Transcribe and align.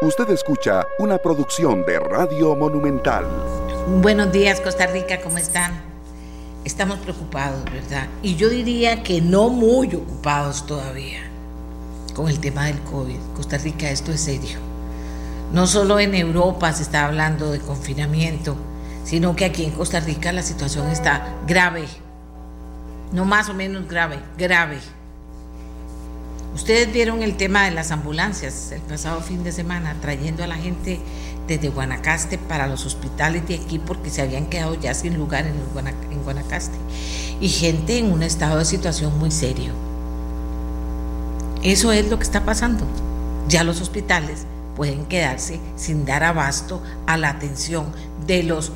Usted 0.00 0.30
escucha 0.30 0.86
una 1.00 1.18
producción 1.18 1.84
de 1.84 1.98
Radio 1.98 2.54
Monumental. 2.54 3.26
Buenos 4.00 4.30
días, 4.30 4.60
Costa 4.60 4.86
Rica, 4.86 5.20
¿cómo 5.20 5.38
están? 5.38 5.72
Estamos 6.64 7.00
preocupados, 7.00 7.64
¿verdad? 7.64 8.06
Y 8.22 8.36
yo 8.36 8.48
diría 8.48 9.02
que 9.02 9.20
no 9.20 9.48
muy 9.48 9.92
ocupados 9.96 10.64
todavía 10.66 11.28
con 12.14 12.28
el 12.28 12.38
tema 12.38 12.66
del 12.66 12.78
COVID. 12.78 13.18
Costa 13.34 13.58
Rica, 13.58 13.90
esto 13.90 14.12
es 14.12 14.20
serio. 14.20 14.60
No 15.52 15.66
solo 15.66 15.98
en 15.98 16.14
Europa 16.14 16.72
se 16.72 16.84
está 16.84 17.04
hablando 17.04 17.50
de 17.50 17.58
confinamiento, 17.58 18.54
sino 19.02 19.34
que 19.34 19.46
aquí 19.46 19.64
en 19.64 19.72
Costa 19.72 19.98
Rica 19.98 20.30
la 20.30 20.42
situación 20.42 20.86
está 20.90 21.34
grave. 21.48 21.86
No 23.10 23.24
más 23.24 23.48
o 23.48 23.54
menos 23.54 23.88
grave, 23.88 24.20
grave. 24.36 24.78
Ustedes 26.54 26.92
vieron 26.92 27.22
el 27.22 27.36
tema 27.36 27.64
de 27.64 27.70
las 27.70 27.90
ambulancias 27.90 28.72
el 28.72 28.80
pasado 28.80 29.20
fin 29.20 29.44
de 29.44 29.52
semana, 29.52 29.96
trayendo 30.00 30.42
a 30.42 30.46
la 30.46 30.56
gente 30.56 31.00
desde 31.46 31.68
Guanacaste 31.68 32.38
para 32.38 32.66
los 32.66 32.84
hospitales 32.84 33.46
de 33.48 33.56
aquí 33.56 33.78
porque 33.78 34.10
se 34.10 34.22
habían 34.22 34.46
quedado 34.46 34.74
ya 34.74 34.94
sin 34.94 35.16
lugar 35.16 35.46
en, 35.46 36.22
Guanacaste. 36.24 36.76
Y 37.40 37.48
gente 37.48 37.98
en 37.98 38.12
un 38.12 38.22
estado 38.22 38.58
de 38.58 38.64
situación 38.64 39.18
muy 39.18 39.30
serio. 39.30 39.72
Eso 41.62 41.92
es 41.92 42.08
lo 42.08 42.18
que 42.18 42.24
está 42.24 42.44
pasando. 42.44 42.84
Ya 43.48 43.64
los 43.64 43.80
hospitales 43.80 44.44
pueden 44.76 45.06
quedarse 45.06 45.60
sin 45.76 46.04
dar 46.04 46.22
abasto 46.22 46.82
a 47.06 47.16
la 47.16 47.30
atención 47.30 47.86
de, 48.26 48.42
los, 48.42 48.72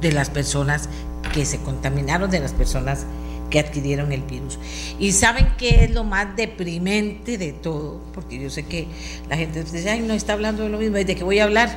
de 0.00 0.12
las 0.12 0.30
personas 0.30 0.88
que 1.32 1.44
se 1.44 1.58
contaminaron, 1.58 2.30
de 2.30 2.40
las 2.40 2.52
personas 2.52 3.06
que 3.50 3.58
adquirieron 3.58 4.12
el 4.12 4.22
virus. 4.22 4.58
Y 4.98 5.12
saben 5.12 5.48
qué 5.58 5.84
es 5.84 5.90
lo 5.90 6.04
más 6.04 6.36
deprimente 6.36 7.36
de 7.36 7.52
todo, 7.52 8.00
porque 8.14 8.38
yo 8.38 8.48
sé 8.48 8.64
que 8.64 8.86
la 9.28 9.36
gente 9.36 9.62
dice, 9.64 9.90
ay, 9.90 10.00
no 10.00 10.14
está 10.14 10.32
hablando 10.32 10.62
de 10.62 10.70
lo 10.70 10.78
mismo, 10.78 10.96
¿de 10.96 11.14
qué 11.14 11.24
voy 11.24 11.40
a 11.40 11.44
hablar? 11.44 11.68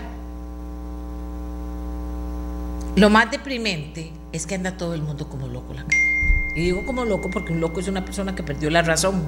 Lo 2.95 3.09
más 3.09 3.31
deprimente 3.31 4.11
es 4.31 4.45
que 4.45 4.55
anda 4.55 4.77
todo 4.77 4.93
el 4.93 5.01
mundo 5.01 5.27
como 5.27 5.47
loco 5.47 5.73
la 5.73 5.83
calle. 5.83 6.12
Y 6.55 6.61
digo 6.61 6.85
como 6.85 7.03
loco 7.03 7.29
porque 7.31 7.51
un 7.51 7.59
loco 7.59 7.79
es 7.79 7.87
una 7.87 8.05
persona 8.05 8.35
que 8.35 8.43
perdió 8.43 8.69
la 8.69 8.83
razón. 8.83 9.27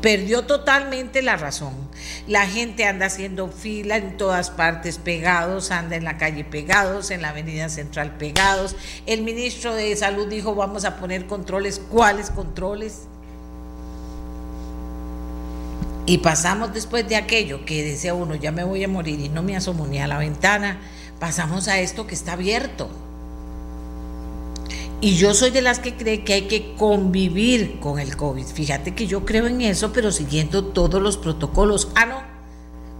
Perdió 0.00 0.42
totalmente 0.42 1.22
la 1.22 1.36
razón. 1.36 1.72
La 2.26 2.46
gente 2.46 2.84
anda 2.86 3.06
haciendo 3.06 3.48
fila 3.48 3.96
en 3.96 4.16
todas 4.16 4.50
partes 4.50 4.98
pegados, 4.98 5.70
anda 5.70 5.94
en 5.94 6.04
la 6.04 6.18
calle 6.18 6.44
pegados, 6.44 7.10
en 7.10 7.22
la 7.22 7.28
avenida 7.28 7.68
central 7.68 8.16
pegados. 8.16 8.74
El 9.06 9.22
ministro 9.22 9.74
de 9.74 9.94
Salud 9.94 10.26
dijo 10.26 10.54
vamos 10.54 10.84
a 10.84 10.96
poner 10.96 11.26
controles. 11.26 11.80
¿Cuáles 11.90 12.30
controles? 12.30 13.02
Y 16.06 16.18
pasamos 16.18 16.74
después 16.74 17.08
de 17.08 17.16
aquello 17.16 17.64
que 17.64 17.82
decía 17.82 18.14
uno, 18.14 18.34
ya 18.34 18.52
me 18.52 18.64
voy 18.64 18.84
a 18.84 18.88
morir 18.88 19.20
y 19.20 19.28
no 19.28 19.42
me 19.42 19.56
asomo 19.56 19.86
ni 19.86 20.00
a 20.00 20.06
la 20.06 20.18
ventana, 20.18 20.78
pasamos 21.18 21.66
a 21.66 21.80
esto 21.80 22.06
que 22.06 22.14
está 22.14 22.34
abierto 22.34 22.90
y 25.00 25.16
yo 25.16 25.34
soy 25.34 25.50
de 25.50 25.62
las 25.62 25.78
que 25.78 25.94
cree 25.94 26.24
que 26.24 26.34
hay 26.34 26.42
que 26.42 26.74
convivir 26.76 27.78
con 27.80 27.98
el 27.98 28.16
COVID. 28.16 28.46
Fíjate 28.46 28.94
que 28.94 29.06
yo 29.06 29.24
creo 29.24 29.46
en 29.46 29.60
eso, 29.60 29.92
pero 29.92 30.10
siguiendo 30.10 30.64
todos 30.64 31.02
los 31.02 31.16
protocolos. 31.16 31.88
Ah, 31.94 32.06
no, 32.06 32.22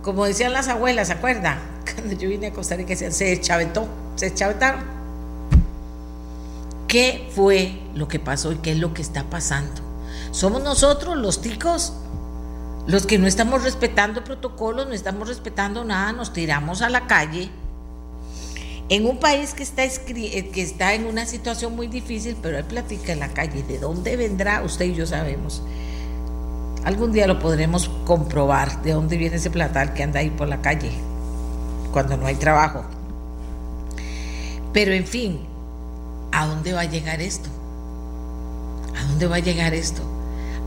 como 0.03 0.27
decían 0.27 0.53
las 0.53 0.69
abuelas, 0.69 1.09
¿se 1.09 1.15
acuerda? 1.15 1.59
Cuando 1.95 2.15
yo 2.15 2.29
vine 2.29 2.49
a 2.49 2.53
Costa 2.53 2.77
Rica 2.77 2.95
se 2.95 3.41
chavetó, 3.41 3.89
se 4.17 4.35
chavetaron. 4.35 4.83
¿Qué 6.89 7.29
fue 7.35 7.81
lo 7.95 8.07
que 8.07 8.21
pasó 8.21 8.53
y 8.53 8.57
qué 8.57 8.73
es 8.73 8.79
lo 8.79 8.95
que 8.95 9.03
está 9.03 9.25
pasando? 9.25 9.81
¿Somos 10.31 10.63
nosotros 10.63 11.17
los 11.17 11.41
ticos? 11.41 11.95
Los 12.87 13.07
que 13.07 13.19
no 13.19 13.27
estamos 13.27 13.63
respetando 13.63 14.23
protocolos, 14.23 14.87
no 14.87 14.93
estamos 14.93 15.27
respetando 15.27 15.85
nada, 15.85 16.13
nos 16.13 16.33
tiramos 16.33 16.83
a 16.83 16.91
la 16.91 17.07
calle 17.07 17.51
en 18.89 19.07
un 19.07 19.19
país 19.19 19.55
que 19.55 19.63
está, 19.63 19.85
eh, 19.85 20.51
que 20.53 20.63
está 20.63 20.95
en 20.95 21.07
una 21.07 21.27
situación 21.27 21.75
muy 21.75 21.87
difícil, 21.87 22.37
pero 22.41 22.59
él 22.59 22.65
platica 22.65 23.13
en 23.13 23.21
la 23.21 23.29
calle, 23.29 23.63
¿de 23.63 23.79
dónde 23.79 24.17
vendrá? 24.17 24.63
Usted 24.63 24.87
y 24.87 24.95
yo 24.95 25.07
sabemos. 25.07 25.63
Algún 26.85 27.13
día 27.13 27.27
lo 27.27 27.39
podremos 27.39 27.89
comprobar 28.05 28.83
de 28.83 28.93
dónde 28.93 29.17
viene 29.17 29.37
ese 29.37 29.51
platal 29.51 29.95
que 29.95 30.03
anda 30.03 30.21
ahí 30.21 30.31
por 30.31 30.49
la 30.49 30.61
calle 30.61 30.91
cuando 31.93 32.17
no 32.17 32.27
hay 32.27 32.35
trabajo. 32.35 32.85
Pero 34.75 34.93
en 34.93 35.07
fin, 35.07 35.41
¿a 36.31 36.47
dónde 36.47 36.75
va 36.75 36.83
a 36.83 36.85
llegar 36.85 37.23
esto? 37.23 37.49
¿A 38.97 39.07
dónde 39.07 39.27
va 39.27 39.37
a 39.37 39.41
llegar 39.41 39.73
esto? 39.73 40.03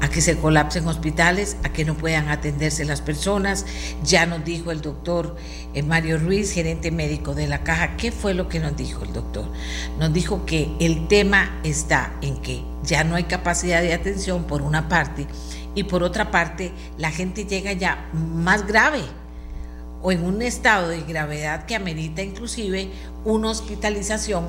A 0.02 0.10
que 0.10 0.22
se 0.22 0.38
colapsen 0.38 0.88
hospitales, 0.88 1.58
a 1.64 1.70
que 1.70 1.86
no 1.86 1.96
puedan 1.96 2.30
atenderse 2.30 2.86
las 2.86 3.02
personas. 3.02 3.66
Ya 4.04 4.26
nos 4.26 4.44
dijo 4.44 4.72
el 4.72 4.82
doctor 4.82 5.36
eh, 5.74 5.84
Mario 5.84 6.18
Ruiz, 6.20 6.52
gerente 6.52 6.92
médico 6.92 7.34
de 7.34 7.48
la 7.48 7.64
caja, 7.64 7.98
¿qué 7.98 8.12
fue 8.12 8.34
lo 8.34 8.48
que 8.48 8.60
nos 8.60 8.76
dijo 8.76 9.04
el 9.04 9.14
doctor? 9.14 9.46
Nos 10.00 10.14
dijo 10.14 10.46
que 10.46 10.70
el 10.80 11.08
tema 11.08 11.60
está 11.64 12.14
en 12.22 12.38
que 12.38 12.64
ya 12.84 13.04
no 13.04 13.16
hay 13.16 13.24
capacidad 13.24 13.82
de 13.82 13.94
atención 13.94 14.46
por 14.46 14.62
una 14.62 14.88
parte 14.88 15.28
y 15.76 15.84
por 15.84 16.04
otra 16.04 16.32
parte 16.32 16.72
la 16.98 17.12
gente 17.12 17.46
llega 17.46 17.74
ya 17.74 18.10
más 18.14 18.66
grave 18.66 19.02
o 20.02 20.12
en 20.12 20.24
un 20.24 20.42
estado 20.42 20.90
de 20.90 21.02
gravedad 21.02 21.66
que 21.66 21.76
amerita 21.76 22.22
inclusive 22.22 22.92
una 23.26 23.50
hospitalización 23.50 24.48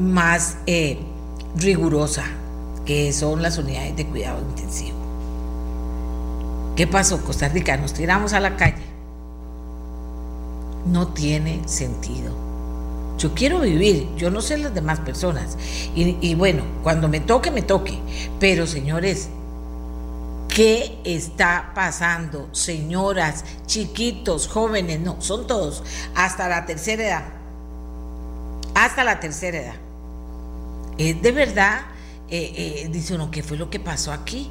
más 0.00 0.58
eh, 0.66 0.98
rigurosa 1.56 2.24
que 2.86 3.12
son 3.12 3.42
las 3.42 3.58
unidades 3.58 3.96
de 3.96 4.06
cuidado 4.06 4.40
intensivo. 4.40 4.96
¿Qué 6.76 6.86
pasó? 6.86 7.22
Costa 7.22 7.48
Rica, 7.48 7.76
nos 7.76 7.92
tiramos 7.92 8.32
a 8.32 8.40
la 8.40 8.56
calle. 8.56 8.84
No 10.86 11.08
tiene 11.08 11.66
sentido. 11.66 12.32
Yo 13.18 13.34
quiero 13.34 13.60
vivir, 13.60 14.08
yo 14.16 14.30
no 14.30 14.40
sé 14.40 14.56
las 14.58 14.74
demás 14.74 15.00
personas. 15.00 15.58
Y, 15.94 16.16
y 16.20 16.34
bueno, 16.34 16.62
cuando 16.82 17.08
me 17.08 17.20
toque, 17.20 17.50
me 17.50 17.62
toque. 17.62 17.98
Pero 18.38 18.66
señores, 18.66 19.28
¿Qué 20.56 21.02
está 21.04 21.72
pasando? 21.74 22.48
Señoras, 22.52 23.44
chiquitos, 23.66 24.48
jóvenes, 24.48 25.00
no, 25.00 25.20
son 25.20 25.46
todos, 25.46 25.82
hasta 26.14 26.48
la 26.48 26.64
tercera 26.64 27.06
edad. 27.06 27.24
Hasta 28.74 29.04
la 29.04 29.20
tercera 29.20 29.58
edad. 29.58 29.74
Es 30.96 31.20
de 31.20 31.32
verdad 31.32 31.82
eh, 32.30 32.82
eh, 32.84 32.88
dice 32.90 33.14
uno, 33.14 33.30
¿qué 33.30 33.42
fue 33.42 33.56
lo 33.56 33.70
que 33.70 33.80
pasó 33.80 34.12
aquí? 34.12 34.50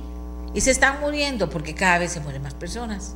Y 0.53 0.61
se 0.61 0.71
están 0.71 1.01
muriendo 1.01 1.49
porque 1.49 1.75
cada 1.75 1.99
vez 1.99 2.13
se 2.13 2.21
mueren 2.21 2.41
más 2.41 2.53
personas. 2.53 3.13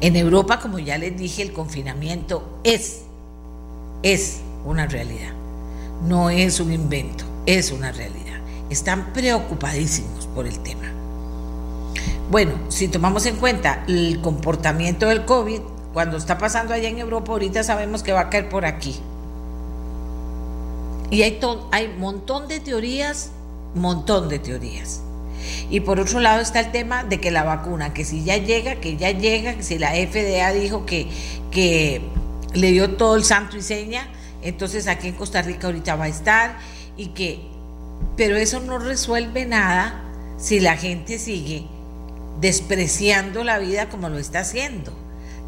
En 0.00 0.16
Europa, 0.16 0.58
como 0.60 0.78
ya 0.78 0.98
les 0.98 1.16
dije, 1.16 1.42
el 1.42 1.52
confinamiento 1.52 2.60
es, 2.64 3.02
es 4.02 4.40
una 4.64 4.86
realidad. 4.86 5.32
No 6.06 6.28
es 6.28 6.60
un 6.60 6.72
invento, 6.72 7.24
es 7.46 7.70
una 7.70 7.92
realidad. 7.92 8.40
Están 8.68 9.12
preocupadísimos 9.12 10.26
por 10.26 10.46
el 10.46 10.58
tema. 10.58 10.92
Bueno, 12.30 12.54
si 12.68 12.88
tomamos 12.88 13.24
en 13.26 13.36
cuenta 13.36 13.84
el 13.86 14.20
comportamiento 14.20 15.06
del 15.06 15.24
COVID, 15.24 15.60
cuando 15.94 16.16
está 16.16 16.36
pasando 16.36 16.74
allá 16.74 16.88
en 16.88 16.98
Europa, 16.98 17.32
ahorita 17.32 17.62
sabemos 17.62 18.02
que 18.02 18.12
va 18.12 18.20
a 18.22 18.30
caer 18.30 18.48
por 18.48 18.66
aquí. 18.66 19.00
Y 21.10 21.22
hay, 21.22 21.40
hay 21.72 21.88
montón 21.98 22.48
de 22.48 22.60
teorías, 22.60 23.30
montón 23.74 24.28
de 24.28 24.38
teorías. 24.38 25.00
Y 25.70 25.80
por 25.80 26.00
otro 26.00 26.20
lado 26.20 26.40
está 26.40 26.60
el 26.60 26.72
tema 26.72 27.04
de 27.04 27.20
que 27.20 27.30
la 27.30 27.44
vacuna, 27.44 27.94
que 27.94 28.04
si 28.04 28.24
ya 28.24 28.36
llega, 28.36 28.76
que 28.76 28.96
ya 28.96 29.10
llega, 29.10 29.54
que 29.54 29.62
si 29.62 29.78
la 29.78 29.90
FDA 29.90 30.52
dijo 30.52 30.86
que, 30.86 31.08
que 31.50 32.00
le 32.54 32.70
dio 32.72 32.96
todo 32.96 33.16
el 33.16 33.24
santo 33.24 33.56
y 33.56 33.62
seña, 33.62 34.08
entonces 34.42 34.86
aquí 34.86 35.08
en 35.08 35.14
Costa 35.14 35.42
Rica 35.42 35.66
ahorita 35.66 35.96
va 35.96 36.04
a 36.04 36.08
estar 36.08 36.58
y 36.96 37.08
que, 37.08 37.40
pero 38.16 38.36
eso 38.36 38.60
no 38.60 38.78
resuelve 38.78 39.44
nada 39.44 40.02
si 40.38 40.60
la 40.60 40.76
gente 40.76 41.18
sigue 41.18 41.66
despreciando 42.40 43.44
la 43.44 43.58
vida 43.58 43.88
como 43.88 44.08
lo 44.08 44.18
está 44.18 44.40
haciendo. 44.40 45.05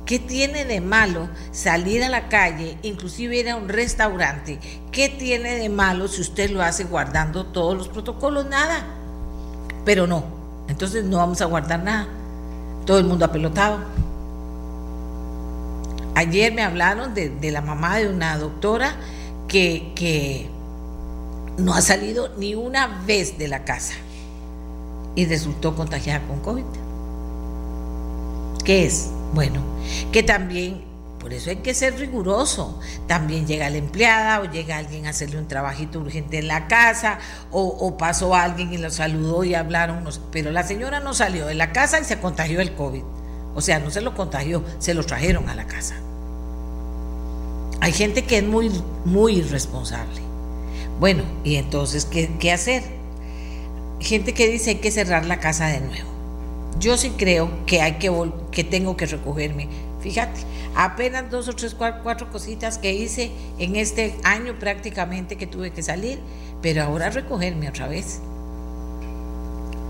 ¿Qué 0.09 0.19
tiene 0.19 0.65
de 0.65 0.81
malo 0.81 1.29
salir 1.53 2.03
a 2.03 2.09
la 2.09 2.31
calle, 2.31 2.79
inclusive 2.81 3.37
ir 3.37 3.51
a 3.51 3.57
un 3.57 3.69
restaurante? 3.69 4.59
¿Qué 4.91 5.11
tiene 5.11 5.57
de 5.57 5.69
malo 5.69 6.09
si 6.09 6.23
usted 6.23 6.49
lo 6.49 6.63
hace 6.63 6.85
guardando 6.85 7.45
todos 7.45 7.77
los 7.77 7.89
protocolos? 7.89 8.47
Nada. 8.47 8.87
Pero 9.85 10.07
no. 10.07 10.25
Entonces 10.67 11.05
no 11.05 11.19
vamos 11.19 11.43
a 11.43 11.45
guardar 11.45 11.83
nada. 11.83 12.09
Todo 12.87 12.99
el 12.99 13.05
mundo 13.05 13.27
apelotado. 13.27 13.81
Ayer 16.15 16.55
me 16.55 16.63
hablaron 16.63 17.13
de, 17.13 17.51
la 17.51 17.61
mamá 17.61 17.99
de 17.99 18.09
una 18.09 18.39
doctora 18.39 18.97
que, 19.47 19.93
que 19.95 20.49
no 21.59 21.75
ha 21.75 21.83
salido 21.83 22.31
ni 22.39 22.55
una 22.55 23.03
vez 23.07 23.37
de 23.37 23.47
la 23.47 23.67
casa 23.67 23.93
y 25.15 25.27
resultó 25.27 25.77
contagiada 25.77 26.27
con 26.27 26.41
COVID. 26.41 26.65
¿Qué 28.65 28.87
es? 28.87 29.11
Bueno, 29.35 29.61
que 30.13 30.23
también, 30.23 30.85
por 31.19 31.33
eso 31.33 31.51
hay 31.51 31.57
que 31.57 31.75
ser 31.75 31.99
riguroso. 31.99 32.81
También 33.07 33.47
llega 33.47 33.69
la 33.71 33.77
empleada 33.77 34.41
o 34.41 34.45
llega 34.45 34.79
alguien 34.79 35.07
a 35.07 35.11
hacerle 35.11 35.39
un 35.39 35.49
trabajito 35.49 36.01
urgente 36.01 36.39
en 36.39 36.49
la 36.49 36.67
casa 36.67 37.19
o, 37.51 37.97
pasó 37.99 38.35
alguien 38.35 38.73
y 38.73 38.79
lo 38.79 38.91
saludó 38.91 39.45
y 39.45 39.55
hablaron, 39.55 40.05
pero 40.33 40.51
la 40.51 40.63
señora 40.63 41.01
no 41.01 41.15
salió 41.15 41.47
de 41.47 41.55
la 41.55 41.73
casa 41.73 42.01
y 42.01 42.05
se 42.05 42.19
contagió 42.19 42.61
el 42.61 42.75
COVID. 42.75 43.03
O 43.55 43.61
sea, 43.61 43.81
no 43.81 43.91
se 43.91 44.01
lo 44.01 44.15
contagió, 44.15 44.63
se 44.79 44.95
lo 44.95 45.05
trajeron 45.05 45.49
a 45.49 45.55
la 45.55 45.67
casa. 45.67 45.97
Hay 47.81 47.93
gente 47.93 48.25
que 48.25 48.39
es 48.39 48.45
muy, 48.45 48.71
muy 49.05 49.39
irresponsable. 49.39 50.21
Bueno, 51.01 51.23
y 51.45 51.57
entonces, 51.57 52.05
¿qué, 52.05 52.31
qué 52.39 52.53
hacer? 52.53 52.83
Gente 54.01 54.35
que 54.35 54.49
dice 54.49 54.71
hay 54.71 54.77
que 54.77 54.91
cerrar 54.91 55.27
la 55.27 55.39
casa 55.41 55.67
de 55.67 55.81
nuevo. 55.81 56.18
Yo 56.79 56.97
sí 56.97 57.11
creo 57.17 57.51
que 57.67 57.81
hay 57.81 57.95
que 57.95 58.11
que 58.53 58.65
tengo 58.65 58.97
que 58.97 59.07
recogerme. 59.07 59.69
Fíjate, 60.01 60.41
apenas 60.77 61.29
dos 61.31 61.49
o 61.49 61.53
tres, 61.53 61.75
cuatro, 61.75 62.31
cositas 62.31 62.79
que 62.79 62.95
hice 62.95 63.33
en 63.59 63.75
este 63.75 64.15
año 64.23 64.59
prácticamente 64.59 65.37
que 65.37 65.47
tuve 65.47 65.73
que 65.73 65.83
salir, 65.83 66.21
pero 66.63 66.85
ahora 66.85 67.11
recogerme 67.11 67.69
otra 67.69 67.89
vez. 67.89 68.21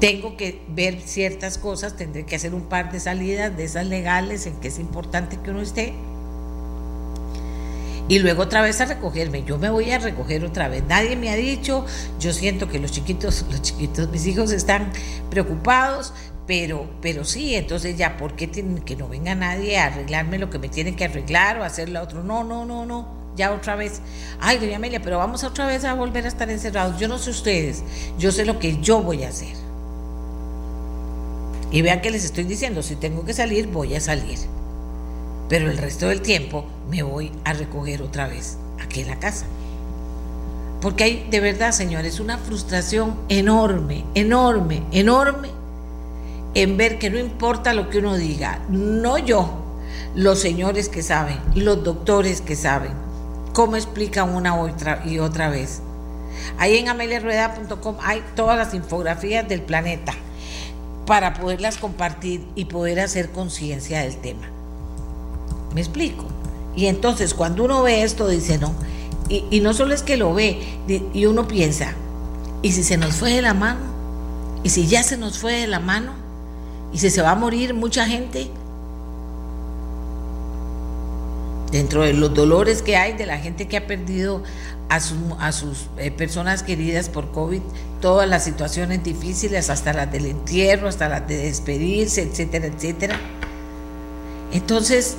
Tengo 0.00 0.36
que 0.36 0.62
ver 0.68 1.00
ciertas 1.00 1.58
cosas, 1.58 1.96
tendré 1.96 2.24
que 2.24 2.36
hacer 2.36 2.54
un 2.54 2.62
par 2.62 2.90
de 2.90 3.00
salidas 3.00 3.54
de 3.56 3.64
esas 3.64 3.84
legales 3.86 4.46
en 4.46 4.54
que 4.56 4.68
es 4.68 4.78
importante 4.78 5.38
que 5.42 5.50
uno 5.50 5.60
esté. 5.60 5.92
Y 8.08 8.20
luego 8.20 8.44
otra 8.44 8.62
vez 8.62 8.80
a 8.80 8.86
recogerme. 8.86 9.44
Yo 9.44 9.58
me 9.58 9.68
voy 9.68 9.90
a 9.90 9.98
recoger 9.98 10.42
otra 10.44 10.68
vez. 10.68 10.82
Nadie 10.88 11.14
me 11.16 11.28
ha 11.30 11.36
dicho, 11.36 11.84
yo 12.18 12.32
siento 12.32 12.68
que 12.68 12.78
los 12.78 12.90
chiquitos, 12.90 13.44
los 13.50 13.60
chiquitos, 13.60 14.08
mis 14.08 14.26
hijos 14.26 14.50
están 14.52 14.90
preocupados, 15.28 16.14
pero, 16.48 16.86
pero 17.02 17.26
sí, 17.26 17.54
entonces 17.54 17.98
ya, 17.98 18.16
¿por 18.16 18.34
qué 18.34 18.46
tienen 18.46 18.78
que 18.78 18.96
no 18.96 19.06
venga 19.06 19.34
nadie 19.34 19.78
a 19.78 19.84
arreglarme 19.84 20.38
lo 20.38 20.48
que 20.48 20.58
me 20.58 20.70
tienen 20.70 20.96
que 20.96 21.04
arreglar 21.04 21.58
o 21.58 21.62
hacerle 21.62 21.98
a 21.98 22.02
otro? 22.02 22.24
No, 22.24 22.42
no, 22.42 22.64
no, 22.64 22.86
no, 22.86 23.06
ya 23.36 23.52
otra 23.52 23.76
vez. 23.76 24.00
Ay, 24.40 24.56
doña 24.56 24.76
Amelia, 24.76 25.02
pero 25.02 25.18
vamos 25.18 25.44
otra 25.44 25.66
vez 25.66 25.84
a 25.84 25.92
volver 25.92 26.24
a 26.24 26.28
estar 26.28 26.48
encerrados. 26.48 26.98
Yo 26.98 27.06
no 27.06 27.18
sé 27.18 27.28
ustedes, 27.28 27.84
yo 28.18 28.32
sé 28.32 28.46
lo 28.46 28.58
que 28.58 28.80
yo 28.80 29.02
voy 29.02 29.24
a 29.24 29.28
hacer. 29.28 29.54
Y 31.70 31.82
vean 31.82 32.00
que 32.00 32.10
les 32.10 32.24
estoy 32.24 32.44
diciendo, 32.44 32.82
si 32.82 32.96
tengo 32.96 33.26
que 33.26 33.34
salir, 33.34 33.66
voy 33.66 33.94
a 33.94 34.00
salir. 34.00 34.38
Pero 35.50 35.70
el 35.70 35.76
resto 35.76 36.08
del 36.08 36.22
tiempo 36.22 36.64
me 36.90 37.02
voy 37.02 37.30
a 37.44 37.52
recoger 37.52 38.00
otra 38.00 38.26
vez 38.26 38.56
aquí 38.82 39.02
en 39.02 39.08
la 39.08 39.18
casa. 39.18 39.44
Porque 40.80 41.04
hay, 41.04 41.28
de 41.30 41.40
verdad, 41.40 41.72
señores, 41.72 42.20
una 42.20 42.38
frustración 42.38 43.18
enorme, 43.28 44.06
enorme, 44.14 44.82
enorme 44.92 45.57
en 46.54 46.76
ver 46.76 46.98
que 46.98 47.10
no 47.10 47.18
importa 47.18 47.72
lo 47.72 47.90
que 47.90 47.98
uno 47.98 48.16
diga, 48.16 48.60
no 48.68 49.18
yo, 49.18 49.64
los 50.14 50.40
señores 50.40 50.88
que 50.88 51.02
saben, 51.02 51.38
los 51.54 51.84
doctores 51.84 52.40
que 52.40 52.56
saben, 52.56 52.92
cómo 53.52 53.76
explican 53.76 54.34
una 54.34 54.56
otra 54.56 55.02
y 55.04 55.18
otra 55.18 55.50
vez. 55.50 55.80
Ahí 56.58 56.76
en 56.76 56.88
ameliarueda.com 56.88 57.96
hay 58.02 58.22
todas 58.34 58.56
las 58.56 58.74
infografías 58.74 59.48
del 59.48 59.62
planeta 59.62 60.14
para 61.06 61.34
poderlas 61.34 61.76
compartir 61.76 62.46
y 62.54 62.66
poder 62.66 63.00
hacer 63.00 63.30
conciencia 63.30 64.00
del 64.00 64.16
tema. 64.16 64.48
¿Me 65.74 65.80
explico? 65.80 66.24
Y 66.76 66.86
entonces 66.86 67.34
cuando 67.34 67.64
uno 67.64 67.82
ve 67.82 68.02
esto 68.02 68.28
dice, 68.28 68.58
no, 68.58 68.74
y, 69.28 69.44
y 69.50 69.60
no 69.60 69.74
solo 69.74 69.94
es 69.94 70.02
que 70.02 70.16
lo 70.16 70.32
ve, 70.34 70.60
y 71.12 71.26
uno 71.26 71.48
piensa, 71.48 71.94
¿y 72.62 72.72
si 72.72 72.82
se 72.82 72.96
nos 72.96 73.16
fue 73.16 73.32
de 73.32 73.42
la 73.42 73.54
mano? 73.54 73.80
¿Y 74.62 74.70
si 74.70 74.86
ya 74.86 75.02
se 75.02 75.16
nos 75.16 75.38
fue 75.38 75.52
de 75.54 75.66
la 75.66 75.80
mano? 75.80 76.27
Y 76.92 76.98
si 76.98 77.10
se 77.10 77.22
va 77.22 77.32
a 77.32 77.34
morir 77.34 77.74
mucha 77.74 78.06
gente, 78.06 78.48
dentro 81.70 82.02
de 82.02 82.14
los 82.14 82.32
dolores 82.32 82.82
que 82.82 82.96
hay 82.96 83.12
de 83.12 83.26
la 83.26 83.38
gente 83.38 83.68
que 83.68 83.76
ha 83.76 83.86
perdido 83.86 84.42
a, 84.88 85.00
sus 85.00 85.86
eh, 85.98 86.10
personas 86.10 86.62
queridas 86.62 87.08
por 87.10 87.30
COVID, 87.30 87.60
todas 88.00 88.28
las 88.28 88.44
situaciones 88.44 89.04
difíciles, 89.04 89.68
hasta 89.68 89.92
las 89.92 90.10
del 90.10 90.26
entierro, 90.26 90.88
hasta 90.88 91.08
las 91.08 91.28
de 91.28 91.36
despedirse, 91.36 92.22
etcétera, 92.22 92.66
etcétera. 92.66 93.20
Entonces, 94.52 95.16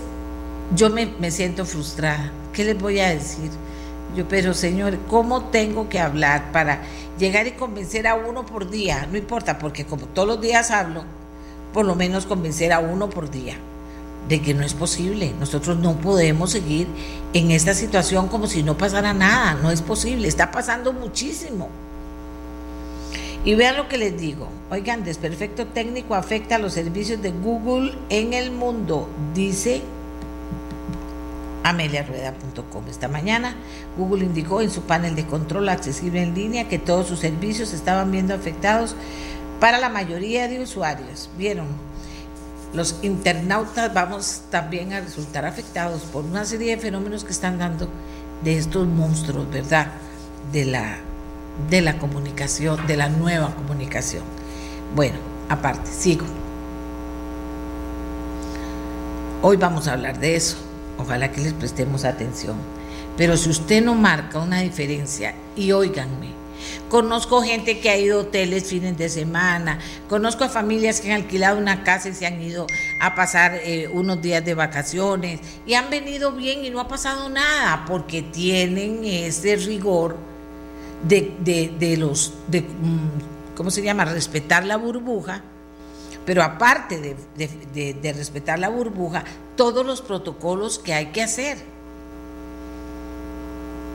yo 0.76 0.90
me, 0.90 1.06
me 1.20 1.30
siento 1.30 1.66
frustrada. 1.66 2.32
¿Qué 2.52 2.64
les 2.64 2.80
voy 2.80 3.00
a 3.00 3.10
decir? 3.10 3.52
Yo, 4.16 4.28
pero 4.28 4.56
Señor, 4.56 4.98
¿cómo 5.08 5.46
tengo 5.46 5.88
que 5.88 6.00
hablar 6.00 6.52
para 6.52 6.82
llegar 7.20 7.46
y 7.46 7.52
convencer 7.52 8.08
a 8.08 8.16
uno 8.16 8.44
por 8.44 8.72
día? 8.72 9.08
No 9.12 9.20
importa, 9.20 9.60
porque 9.60 9.86
como 9.86 10.08
todos 10.08 10.28
los 10.28 10.42
días 10.42 10.72
hablo, 10.72 11.04
por 11.74 11.86
lo 11.86 11.96
menos 11.96 12.26
convencer 12.26 12.74
a 12.74 12.80
uno 12.80 13.10
por 13.10 13.30
día 13.30 13.56
de 14.28 14.42
que 14.42 14.54
no 14.54 14.64
es 14.64 14.74
posible. 14.74 15.34
Nosotros 15.40 15.78
no 15.78 15.96
podemos 15.96 16.52
seguir 16.52 16.88
en 17.34 17.52
esta 17.52 17.74
situación 17.74 18.28
como 18.28 18.48
si 18.48 18.64
no 18.64 18.78
pasara 18.78 19.14
nada. 19.14 19.56
No 19.56 19.72
es 19.72 19.82
posible. 19.82 20.28
Está 20.28 20.52
pasando 20.52 20.94
muchísimo. 20.94 21.70
Y 23.44 23.56
vean 23.56 23.78
lo 23.78 23.88
que 23.88 23.98
les 23.98 24.20
digo. 24.20 24.50
Oigan, 24.70 25.04
desperfecto 25.04 25.66
técnico 25.68 26.14
afecta 26.14 26.56
a 26.56 26.60
los 26.60 26.74
servicios 26.74 27.22
de 27.22 27.32
Google 27.32 27.94
en 28.10 28.34
el 28.34 28.52
mundo, 28.52 29.08
dice 29.34 29.82
ameliarueda.com. 31.64 32.84
Esta 32.90 33.08
mañana 33.08 33.56
Google 33.98 34.26
indicó 34.26 34.62
en 34.62 34.72
su 34.72 34.82
panel 34.82 35.16
de 35.16 35.26
control 35.26 35.70
accesible 35.70 36.22
en 36.22 36.36
línea 36.36 36.68
que 36.68 36.80
todos 36.80 37.08
sus 37.08 37.20
servicios 37.20 37.74
estaban 37.74 38.12
viendo 38.12 38.34
afectados 38.34 38.96
para 39.60 39.78
la 39.80 39.90
mayoría 39.90 40.48
de 40.48 40.62
usuarios. 40.62 41.30
Vieron, 41.38 41.68
los 42.74 42.96
internautas 43.02 43.94
vamos 43.94 44.42
también 44.50 44.94
a 44.94 45.02
resultar 45.02 45.46
afectados 45.46 46.02
por 46.04 46.24
una 46.24 46.46
serie 46.46 46.76
de 46.76 46.82
fenómenos 46.82 47.24
que 47.24 47.32
están 47.32 47.58
dando 47.58 47.90
de 48.44 48.58
estos 48.58 48.88
monstruos, 48.88 49.50
¿verdad? 49.52 49.88
De 50.52 50.66
la, 50.66 50.98
de 51.70 51.82
la 51.82 51.98
comunicación, 51.98 52.86
de 52.88 52.98
la 52.98 53.10
nueva 53.10 53.54
comunicación. 53.56 54.24
Bueno, 54.96 55.18
aparte, 55.50 55.90
sigo. 55.92 56.26
Hoy 59.42 59.58
vamos 59.58 59.88
a 59.88 59.94
hablar 59.94 60.20
de 60.20 60.36
eso. 60.36 60.58
Ojalá 60.98 61.32
que 61.32 61.42
les 61.42 61.54
prestemos 61.54 62.06
atención. 62.06 62.58
Pero 63.18 63.38
si 63.38 63.50
usted 63.50 63.84
no 63.84 63.96
marca 63.96 64.40
una 64.40 64.62
diferencia, 64.62 65.34
y 65.56 65.72
óiganme, 65.72 66.39
Conozco 66.90 67.42
gente 67.42 67.80
que 67.80 67.90
ha 67.90 67.98
ido 67.98 68.20
a 68.20 68.22
hoteles 68.24 68.66
fines 68.66 68.98
de 68.98 69.10
semana. 69.10 69.80
Conozco 70.08 70.44
a 70.44 70.50
familias 70.50 71.02
que 71.02 71.12
han 71.12 71.22
alquilado 71.22 71.58
una 71.58 71.84
casa 71.84 72.10
y 72.10 72.14
se 72.14 72.26
han 72.26 72.42
ido 72.42 72.68
a 73.00 73.16
pasar 73.16 73.60
eh, 73.64 73.88
unos 73.88 74.22
días 74.22 74.44
de 74.44 74.54
vacaciones 74.54 75.40
y 75.66 75.74
han 75.74 75.90
venido 75.90 76.32
bien 76.32 76.66
y 76.66 76.70
no 76.70 76.80
ha 76.80 76.88
pasado 76.88 77.30
nada 77.30 77.86
porque 77.88 78.22
tienen 78.22 79.04
ese 79.04 79.56
rigor 79.56 80.18
de, 81.04 81.96
los, 81.98 82.34
de, 82.48 82.62
mm, 82.62 83.56
¿cómo 83.56 83.72
se 83.72 83.82
llama? 83.82 84.06
Respetar 84.06 84.66
la 84.66 84.78
burbuja. 84.78 85.44
Pero 86.26 86.44
aparte 86.44 87.16
de, 87.36 87.94
de 87.94 88.14
respetar 88.14 88.60
la 88.60 88.70
burbuja, 88.70 89.24
todos 89.56 89.86
los 89.86 90.02
protocolos 90.02 90.78
que 90.78 90.94
hay 90.94 91.08
que 91.08 91.24
hacer. 91.24 91.58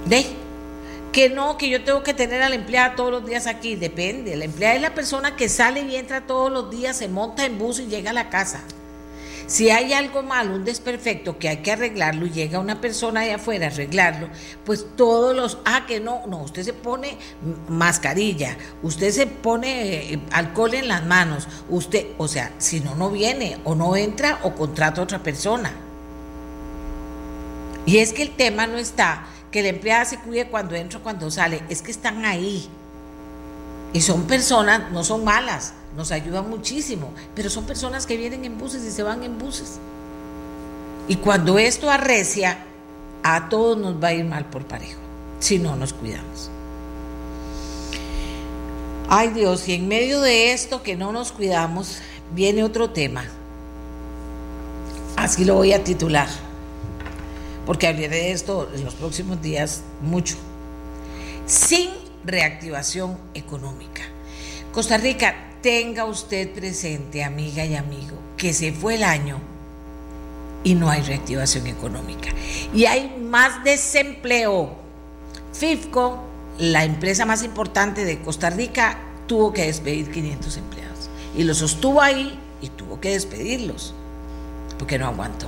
¿De? 0.07 0.44
Que 1.15 1.31
no, 1.31 1.57
que 1.57 1.69
yo 1.71 1.85
tengo 1.85 2.03
que 2.03 2.13
tener 2.13 2.43
a 2.43 2.49
la 2.49 2.57
empleada 2.57 2.97
todos 2.97 3.13
los 3.13 3.25
días 3.25 3.47
aquí. 3.47 3.77
Depende. 3.77 4.35
La 4.35 4.47
empleada 4.47 4.75
es 4.75 4.83
la 4.83 4.95
persona 4.97 5.37
que 5.37 5.49
sale 5.49 5.83
y 5.83 5.95
entra 5.95 6.27
todos 6.27 6.51
los 6.51 6.73
días, 6.73 6.97
se 6.97 7.07
monta 7.07 7.47
en 7.47 7.57
bus 7.57 7.79
y 7.79 7.87
llega 7.87 8.11
a 8.11 8.13
la 8.13 8.31
casa. 8.31 8.65
Si 9.47 9.71
hay 9.71 9.93
algo 9.93 10.25
malo, 10.25 10.57
un 10.57 10.65
desperfecto 10.65 11.39
que 11.39 11.49
hay 11.49 11.59
que 11.59 11.71
arreglarlo 11.71 12.27
y 12.27 12.31
llega 12.31 12.59
una 12.59 12.81
persona 12.81 13.21
de 13.21 13.35
afuera 13.35 13.67
a 13.67 13.71
arreglarlo, 13.71 14.29
pues 14.65 14.87
todos 14.97 15.37
los, 15.37 15.59
ah, 15.67 15.85
que 15.87 16.01
no, 16.01 16.27
no, 16.27 16.39
usted 16.43 16.65
se 16.65 16.73
pone 16.73 17.17
mascarilla, 17.69 18.57
usted 18.83 19.13
se 19.13 19.29
pone 19.29 20.15
eh, 20.15 20.19
alcohol 20.33 20.75
en 20.75 20.89
las 20.89 21.05
manos, 21.05 21.47
usted, 21.69 22.07
o 22.19 22.27
sea, 22.27 22.53
si 22.59 22.81
no, 22.81 22.97
no 22.97 23.11
viene 23.11 23.59
o 23.65 23.77
no 23.77 23.95
entra 23.95 24.41
o 24.43 24.55
contrata 24.55 25.01
a 25.01 25.05
otra 25.05 25.23
persona. 25.23 25.73
Y 27.87 27.99
es 27.99 28.15
que 28.15 28.23
el 28.23 28.31
tema 28.31 28.67
no 28.67 28.79
está 28.79 29.27
que 29.55 29.63
la 29.63 29.69
empleada 29.69 30.05
se 30.05 30.19
cuide 30.19 30.49
cuando 30.49 30.75
entra 30.75 30.99
o 30.99 31.03
cuando 31.05 31.31
sale, 31.31 31.63
es 31.69 31.81
que 31.81 31.93
están 31.93 32.25
ahí. 32.25 32.69
Y 33.93 34.01
son 34.01 34.25
personas, 34.25 34.91
no 34.91 35.05
son 35.05 35.23
malas, 35.23 35.75
nos 35.97 36.11
ayudan 36.11 36.51
muchísimo, 36.51 37.13
pero 37.37 37.49
son 37.49 37.65
personas 37.65 38.05
que 38.05 38.17
vienen 38.17 38.45
en 38.45 38.59
buses 38.59 38.83
y 38.83 38.91
se 38.91 39.05
van 39.05 39.23
en 39.23 39.39
buses. 39.39 39.79
Y 41.07 41.15
cuando 41.15 41.57
esto 41.57 41.89
arrecia, 41.89 42.65
a 43.23 43.49
todos 43.49 43.79
nos 43.79 44.03
va 44.03 44.09
a 44.09 44.15
ir 44.15 44.25
mal 44.25 44.45
por 44.47 44.65
parejo, 44.65 44.99
si 45.39 45.61
no 45.61 45.77
nos 45.77 45.93
cuidamos. 45.93 46.51
Ay 49.09 49.29
Dios, 49.29 49.69
y 49.69 49.75
en 49.75 49.87
medio 49.87 50.21
de 50.21 50.53
esto 50.53 50.83
que 50.83 50.97
no 50.97 51.13
nos 51.13 51.31
cuidamos, 51.31 51.99
viene 52.35 52.65
otro 52.65 52.91
tema. 52.91 53.23
Así 55.15 55.45
lo 55.45 55.55
voy 55.55 55.73
a 55.73 55.85
titular 55.85 56.27
porque 57.67 57.87
hablaré 57.87 58.09
de 58.09 58.33
esto 58.33 58.71
en 58.75 58.85
los 58.85 58.95
próximos 58.95 59.41
días 59.41 59.83
mucho. 60.01 60.37
Sin 61.47 61.91
reactivación 62.25 63.19
económica. 63.35 64.03
Costa 64.73 64.97
Rica, 64.97 65.35
tenga 65.63 66.05
usted 66.05 66.51
presente, 66.53 67.25
amiga 67.25 67.65
y 67.65 67.75
amigo, 67.75 68.19
que 68.37 68.53
se 68.53 68.73
fue 68.73 68.97
el 68.97 69.05
año 69.05 69.39
y 70.65 70.75
no 70.75 70.91
hay 70.91 71.03
reactivación 71.03 71.67
económica. 71.67 72.31
Y 72.75 72.87
hay 72.87 73.17
más 73.21 73.63
desempleo. 73.65 74.75
FIFCO, 75.53 76.19
la 76.59 76.85
empresa 76.85 77.25
más 77.25 77.45
importante 77.45 78.05
de 78.05 78.21
Costa 78.21 78.51
Rica, 78.51 78.99
tuvo 79.27 79.53
que 79.53 79.67
despedir 79.67 80.11
500 80.11 80.57
empleados. 80.57 81.11
Y 81.37 81.45
los 81.45 81.59
sostuvo 81.59 82.01
ahí 82.01 82.39
y 82.61 82.69
tuvo 82.71 83.01
que 83.01 83.11
despedirlos. 83.11 83.95
porque 84.79 84.99
no 84.99 85.07
aguantó. 85.07 85.47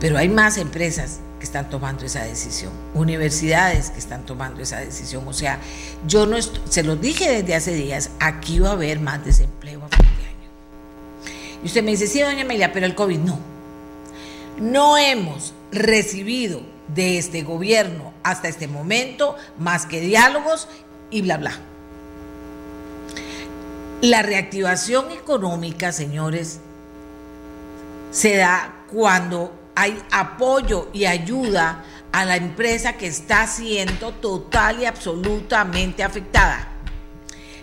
Pero 0.00 0.16
hay 0.16 0.30
más 0.30 0.56
empresas 0.56 1.20
que 1.38 1.44
están 1.44 1.68
tomando 1.68 2.04
esa 2.04 2.24
decisión, 2.24 2.72
universidades 2.94 3.90
que 3.90 3.98
están 3.98 4.24
tomando 4.24 4.62
esa 4.62 4.78
decisión. 4.78 5.28
O 5.28 5.32
sea, 5.32 5.58
yo 6.06 6.26
no 6.26 6.36
se 6.40 6.82
lo 6.82 6.96
dije 6.96 7.30
desde 7.30 7.54
hace 7.54 7.74
días, 7.74 8.10
aquí 8.18 8.58
va 8.58 8.70
a 8.70 8.72
haber 8.72 8.98
más 9.00 9.24
desempleo 9.24 9.82
a 9.84 9.88
fin 9.88 10.06
de 10.06 10.26
año. 10.26 10.50
Y 11.62 11.66
usted 11.66 11.82
me 11.82 11.90
dice, 11.92 12.06
sí, 12.06 12.20
doña 12.20 12.42
Amelia, 12.42 12.72
pero 12.72 12.86
el 12.86 12.94
COVID 12.94 13.18
no. 13.18 13.38
No 14.58 14.96
hemos 14.98 15.54
recibido 15.70 16.62
de 16.94 17.18
este 17.18 17.42
gobierno 17.42 18.12
hasta 18.22 18.48
este 18.48 18.68
momento 18.68 19.36
más 19.58 19.86
que 19.86 20.00
diálogos 20.00 20.68
y 21.10 21.22
bla, 21.22 21.36
bla. 21.36 21.52
La 24.00 24.22
reactivación 24.22 25.10
económica, 25.10 25.92
señores, 25.92 26.60
se 28.10 28.36
da 28.36 28.84
cuando 28.90 29.59
hay 29.80 29.98
apoyo 30.10 30.90
y 30.92 31.06
ayuda 31.06 31.82
a 32.12 32.26
la 32.26 32.36
empresa 32.36 32.98
que 32.98 33.06
está 33.06 33.46
siendo 33.46 34.12
total 34.12 34.82
y 34.82 34.84
absolutamente 34.84 36.02
afectada. 36.02 36.68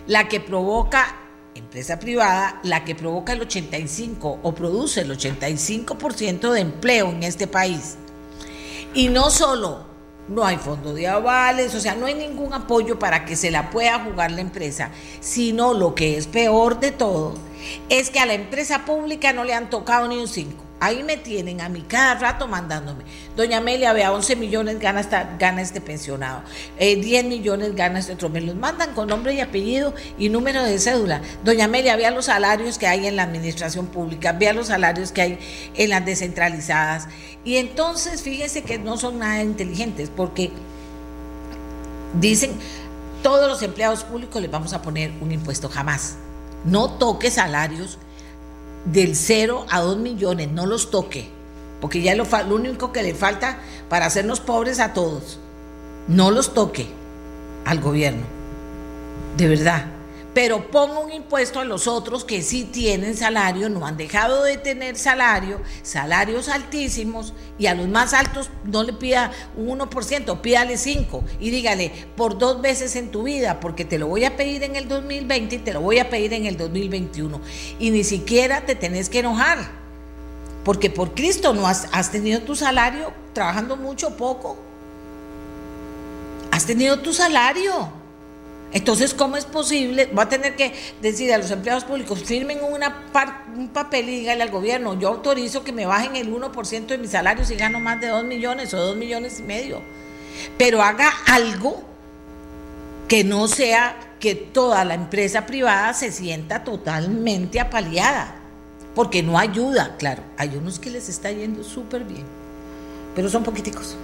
La 0.08 0.26
que 0.26 0.40
provoca, 0.40 1.14
empresa 1.54 2.00
privada, 2.00 2.58
la 2.64 2.84
que 2.84 2.96
provoca 2.96 3.34
el 3.34 3.42
85 3.42 4.40
o 4.42 4.52
produce 4.52 5.02
el 5.02 5.16
85% 5.16 6.50
de 6.50 6.60
empleo 6.60 7.10
en 7.10 7.22
este 7.22 7.46
país. 7.46 7.98
Y 8.94 9.10
no 9.10 9.30
solo 9.30 9.86
no 10.26 10.44
hay 10.44 10.56
fondo 10.56 10.94
de 10.94 11.06
avales, 11.06 11.72
o 11.76 11.80
sea, 11.80 11.94
no 11.94 12.06
hay 12.06 12.14
ningún 12.14 12.52
apoyo 12.52 12.98
para 12.98 13.24
que 13.24 13.36
se 13.36 13.52
la 13.52 13.70
pueda 13.70 14.00
jugar 14.00 14.32
la 14.32 14.40
empresa, 14.40 14.90
sino 15.20 15.72
lo 15.72 15.94
que 15.94 16.16
es 16.16 16.26
peor 16.26 16.80
de 16.80 16.90
todo, 16.90 17.34
es 17.88 18.10
que 18.10 18.18
a 18.18 18.26
la 18.26 18.34
empresa 18.34 18.84
pública 18.84 19.32
no 19.32 19.44
le 19.44 19.54
han 19.54 19.70
tocado 19.70 20.08
ni 20.08 20.18
un 20.18 20.26
5. 20.26 20.67
Ahí 20.80 21.02
me 21.02 21.16
tienen 21.16 21.60
a 21.60 21.68
mí 21.68 21.84
cada 21.88 22.14
rato 22.14 22.46
mandándome. 22.46 23.02
Doña 23.36 23.58
Amelia, 23.58 23.92
vea, 23.92 24.12
11 24.12 24.36
millones 24.36 24.78
gana, 24.78 25.00
esta, 25.00 25.36
este 25.60 25.80
pensionado, 25.80 26.42
10 26.78 27.04
eh, 27.04 27.22
millones 27.26 27.74
gana 27.74 27.98
este 27.98 28.12
otro. 28.12 28.28
Me 28.28 28.40
los 28.40 28.54
mandan 28.54 28.94
con 28.94 29.08
nombre 29.08 29.34
y 29.34 29.40
apellido 29.40 29.92
y 30.18 30.28
número 30.28 30.62
de 30.62 30.78
cédula. 30.78 31.20
Doña 31.44 31.64
Amelia, 31.64 31.96
vea 31.96 32.12
los 32.12 32.26
salarios 32.26 32.78
que 32.78 32.86
hay 32.86 33.06
en 33.08 33.16
la 33.16 33.24
administración 33.24 33.86
pública, 33.86 34.32
vea 34.32 34.52
los 34.52 34.68
salarios 34.68 35.10
que 35.10 35.22
hay 35.22 35.38
en 35.74 35.90
las 35.90 36.04
descentralizadas. 36.04 37.08
Y 37.44 37.56
entonces 37.56 38.22
fíjese 38.22 38.62
que 38.62 38.78
no 38.78 38.96
son 38.98 39.18
nada 39.18 39.42
inteligentes 39.42 40.10
porque 40.14 40.52
dicen, 42.20 42.52
todos 43.22 43.48
los 43.48 43.62
empleados 43.62 44.04
públicos 44.04 44.40
les 44.40 44.50
vamos 44.50 44.72
a 44.74 44.82
poner 44.82 45.12
un 45.20 45.32
impuesto 45.32 45.68
jamás. 45.68 46.16
No 46.64 46.90
toque 46.90 47.32
salarios 47.32 47.98
del 48.84 49.16
0 49.16 49.66
a 49.70 49.80
2 49.80 49.98
millones, 49.98 50.50
no 50.50 50.66
los 50.66 50.90
toque, 50.90 51.28
porque 51.80 52.02
ya 52.02 52.14
lo, 52.14 52.24
lo 52.24 52.54
único 52.54 52.92
que 52.92 53.02
le 53.02 53.14
falta 53.14 53.58
para 53.88 54.06
hacernos 54.06 54.40
pobres 54.40 54.80
a 54.80 54.92
todos, 54.92 55.38
no 56.06 56.30
los 56.30 56.54
toque 56.54 56.86
al 57.64 57.80
gobierno, 57.80 58.22
de 59.36 59.48
verdad 59.48 59.97
pero 60.38 60.70
ponga 60.70 61.00
un 61.00 61.10
impuesto 61.10 61.58
a 61.58 61.64
los 61.64 61.88
otros 61.88 62.24
que 62.24 62.42
sí 62.42 62.62
tienen 62.62 63.16
salario, 63.16 63.68
no 63.68 63.84
han 63.84 63.96
dejado 63.96 64.44
de 64.44 64.56
tener 64.56 64.96
salario, 64.96 65.60
salarios 65.82 66.48
altísimos, 66.48 67.34
y 67.58 67.66
a 67.66 67.74
los 67.74 67.88
más 67.88 68.14
altos 68.14 68.48
no 68.62 68.84
le 68.84 68.92
pida 68.92 69.32
un 69.56 69.80
1%, 69.80 70.40
pídale 70.40 70.76
5 70.76 71.24
y 71.40 71.50
dígale 71.50 71.90
por 72.16 72.38
dos 72.38 72.62
veces 72.62 72.94
en 72.94 73.10
tu 73.10 73.24
vida, 73.24 73.58
porque 73.58 73.84
te 73.84 73.98
lo 73.98 74.06
voy 74.06 74.26
a 74.26 74.36
pedir 74.36 74.62
en 74.62 74.76
el 74.76 74.86
2020 74.86 75.56
y 75.56 75.58
te 75.58 75.72
lo 75.72 75.80
voy 75.80 75.98
a 75.98 76.08
pedir 76.08 76.32
en 76.32 76.46
el 76.46 76.56
2021. 76.56 77.40
Y 77.80 77.90
ni 77.90 78.04
siquiera 78.04 78.64
te 78.64 78.76
tenés 78.76 79.08
que 79.08 79.18
enojar, 79.18 79.58
porque 80.64 80.88
por 80.88 81.16
Cristo 81.16 81.52
no 81.52 81.66
has, 81.66 81.88
has 81.90 82.12
tenido 82.12 82.42
tu 82.42 82.54
salario 82.54 83.12
trabajando 83.32 83.76
mucho 83.76 84.06
o 84.06 84.16
poco. 84.16 84.56
Has 86.52 86.64
tenido 86.64 87.00
tu 87.00 87.12
salario. 87.12 87.97
Entonces, 88.72 89.14
¿cómo 89.14 89.36
es 89.36 89.46
posible? 89.46 90.06
Va 90.06 90.24
a 90.24 90.28
tener 90.28 90.54
que 90.54 90.74
decir 91.00 91.32
a 91.32 91.38
los 91.38 91.50
empleados 91.50 91.84
públicos, 91.84 92.22
firmen 92.22 92.58
una 92.62 93.06
un 93.56 93.68
papel 93.68 94.08
y 94.08 94.20
díganle 94.20 94.42
al 94.42 94.50
gobierno, 94.50 94.98
yo 94.98 95.08
autorizo 95.08 95.64
que 95.64 95.72
me 95.72 95.86
bajen 95.86 96.16
el 96.16 96.32
1% 96.32 96.86
de 96.86 96.98
mi 96.98 97.08
salario 97.08 97.44
si 97.44 97.56
gano 97.56 97.80
más 97.80 98.00
de 98.00 98.08
2 98.08 98.24
millones 98.24 98.74
o 98.74 98.76
2 98.76 98.96
millones 98.96 99.40
y 99.40 99.42
medio. 99.42 99.80
Pero 100.58 100.82
haga 100.82 101.10
algo 101.26 101.82
que 103.08 103.24
no 103.24 103.48
sea 103.48 103.96
que 104.20 104.34
toda 104.34 104.84
la 104.84 104.94
empresa 104.94 105.46
privada 105.46 105.94
se 105.94 106.12
sienta 106.12 106.62
totalmente 106.62 107.60
apaleada, 107.60 108.36
porque 108.94 109.22
no 109.22 109.38
ayuda, 109.38 109.96
claro, 109.98 110.22
hay 110.36 110.56
unos 110.56 110.78
que 110.78 110.90
les 110.90 111.08
está 111.08 111.30
yendo 111.30 111.64
súper 111.64 112.04
bien, 112.04 112.24
pero 113.14 113.30
son 113.30 113.44
poquiticos. 113.44 113.96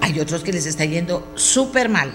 Hay 0.00 0.18
otros 0.18 0.42
que 0.42 0.52
les 0.52 0.66
está 0.66 0.84
yendo 0.84 1.30
súper 1.36 1.88
mal 1.88 2.12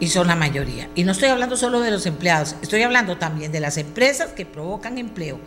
y 0.00 0.08
son 0.08 0.26
la 0.26 0.34
mayoría. 0.34 0.88
Y 0.94 1.04
no 1.04 1.12
estoy 1.12 1.28
hablando 1.28 1.56
solo 1.56 1.80
de 1.80 1.90
los 1.90 2.06
empleados, 2.06 2.56
estoy 2.62 2.82
hablando 2.82 3.18
también 3.18 3.52
de 3.52 3.60
las 3.60 3.76
empresas 3.76 4.30
que 4.32 4.46
provocan 4.46 4.98
empleo 4.98 5.38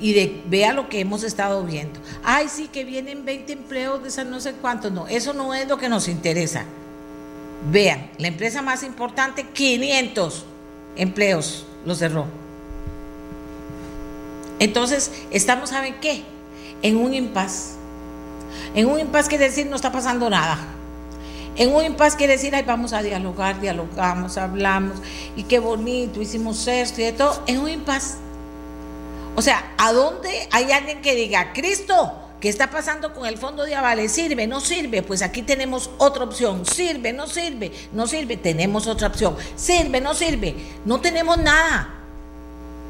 y 0.00 0.12
de 0.12 0.42
vea 0.46 0.72
lo 0.72 0.88
que 0.88 1.00
hemos 1.00 1.22
estado 1.22 1.64
viendo. 1.64 2.00
Ay, 2.24 2.48
sí, 2.48 2.68
que 2.68 2.84
vienen 2.84 3.24
20 3.24 3.52
empleos 3.52 4.02
de 4.02 4.08
esas 4.08 4.26
no 4.26 4.40
sé 4.40 4.52
cuántos. 4.54 4.92
No, 4.92 5.06
eso 5.06 5.32
no 5.32 5.54
es 5.54 5.68
lo 5.68 5.78
que 5.78 5.88
nos 5.88 6.08
interesa. 6.08 6.64
Vean, 7.70 8.10
la 8.18 8.28
empresa 8.28 8.62
más 8.62 8.82
importante, 8.82 9.44
500 9.44 10.44
empleos 10.96 11.64
lo 11.86 11.94
cerró. 11.94 12.26
Entonces, 14.58 15.10
estamos, 15.30 15.70
¿saben 15.70 15.94
qué? 16.00 16.24
En 16.82 16.96
un 16.96 17.14
impas. 17.14 17.76
En 18.74 18.86
un 18.86 18.98
impas 18.98 19.28
quiere 19.28 19.44
decir 19.44 19.66
no 19.66 19.76
está 19.76 19.92
pasando 19.92 20.28
nada 20.28 20.79
en 21.60 21.74
un 21.74 21.84
impas 21.84 22.16
quiere 22.16 22.32
decir, 22.32 22.54
ay, 22.54 22.62
vamos 22.62 22.94
a 22.94 23.02
dialogar, 23.02 23.60
dialogamos, 23.60 24.38
hablamos, 24.38 24.96
y 25.36 25.42
qué 25.42 25.58
bonito, 25.58 26.22
hicimos 26.22 26.66
esto 26.66 27.02
y 27.02 27.04
de 27.04 27.12
todo. 27.12 27.42
En 27.46 27.58
un 27.58 27.68
impas. 27.68 28.16
O 29.36 29.42
sea, 29.42 29.74
¿a 29.76 29.92
dónde 29.92 30.48
hay 30.52 30.72
alguien 30.72 31.02
que 31.02 31.14
diga, 31.14 31.52
Cristo, 31.52 32.14
¿qué 32.40 32.48
está 32.48 32.70
pasando 32.70 33.12
con 33.12 33.26
el 33.26 33.36
fondo 33.36 33.64
de 33.64 33.74
avales? 33.74 34.10
¿Sirve? 34.10 34.46
¿No 34.46 34.62
sirve? 34.62 35.02
Pues 35.02 35.20
aquí 35.20 35.42
tenemos 35.42 35.90
otra 35.98 36.24
opción. 36.24 36.64
¿Sirve? 36.64 37.12
¿No 37.12 37.26
sirve? 37.26 37.70
¿No 37.92 38.06
sirve? 38.06 38.38
Tenemos 38.38 38.86
otra 38.86 39.08
opción. 39.08 39.36
¿Sirve? 39.54 40.00
¿No 40.00 40.14
sirve? 40.14 40.56
No 40.86 41.02
tenemos 41.02 41.36
nada 41.36 41.94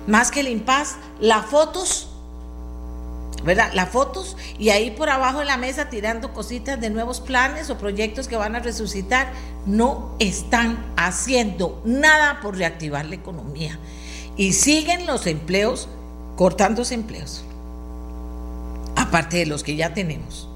más 0.06 0.30
que 0.30 0.40
el 0.40 0.48
impas. 0.48 0.94
Las 1.18 1.44
fotos 1.46 2.09
¿verdad? 3.44 3.70
Las 3.74 3.88
fotos 3.88 4.36
y 4.58 4.70
ahí 4.70 4.90
por 4.90 5.08
abajo 5.08 5.40
de 5.40 5.46
la 5.46 5.56
mesa 5.56 5.88
tirando 5.88 6.32
cositas 6.32 6.80
de 6.80 6.90
nuevos 6.90 7.20
planes 7.20 7.70
o 7.70 7.78
proyectos 7.78 8.28
que 8.28 8.36
van 8.36 8.56
a 8.56 8.60
resucitar, 8.60 9.32
no 9.66 10.14
están 10.18 10.92
haciendo 10.96 11.80
nada 11.84 12.40
por 12.40 12.56
reactivar 12.56 13.06
la 13.06 13.14
economía. 13.14 13.78
Y 14.36 14.52
siguen 14.52 15.06
los 15.06 15.26
empleos, 15.26 15.88
cortándose 16.36 16.94
empleos, 16.94 17.44
aparte 18.96 19.38
de 19.38 19.46
los 19.46 19.62
que 19.62 19.76
ya 19.76 19.94
tenemos. 19.94 20.50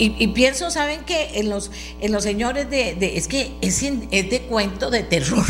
Y, 0.00 0.28
pienso, 0.28 0.70
¿saben 0.70 1.00
qué? 1.04 1.40
En 1.40 1.50
los, 1.50 1.72
en 2.00 2.12
los 2.12 2.22
señores 2.22 2.70
de, 2.70 2.96
es 3.16 3.26
que 3.26 3.56
es, 3.60 3.82
es, 3.82 4.30
de 4.30 4.42
cuento 4.48 4.90
de 4.90 5.02
terror, 5.02 5.44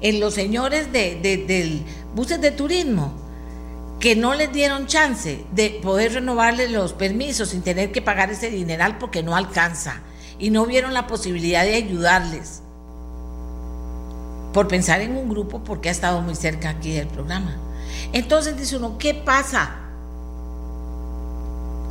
en 0.00 0.20
los 0.20 0.34
señores 0.34 0.92
de, 0.92 1.16
del 1.16 1.82
buses 2.14 2.40
de 2.40 2.52
turismo, 2.52 3.12
que 4.00 4.14
no 4.14 4.34
les 4.34 4.52
dieron 4.52 4.86
chance 4.86 5.44
de 5.52 5.80
poder 5.82 6.14
renovarles 6.14 6.70
los 6.70 6.92
permisos 6.92 7.50
sin 7.50 7.62
tener 7.62 7.90
que 7.90 8.02
pagar 8.02 8.30
ese 8.30 8.50
dineral 8.50 8.98
porque 8.98 9.22
no 9.22 9.34
alcanza 9.34 10.02
y 10.38 10.50
no 10.50 10.66
vieron 10.66 10.94
la 10.94 11.06
posibilidad 11.06 11.64
de 11.64 11.74
ayudarles 11.74 12.62
por 14.52 14.68
pensar 14.68 15.00
en 15.00 15.16
un 15.16 15.28
grupo 15.28 15.64
porque 15.64 15.88
ha 15.88 15.92
estado 15.92 16.20
muy 16.20 16.36
cerca 16.36 16.70
aquí 16.70 16.92
del 16.92 17.08
programa. 17.08 17.56
Entonces 18.12 18.56
dice 18.56 18.76
uno, 18.76 18.98
¿qué 18.98 19.14
pasa? 19.14 19.70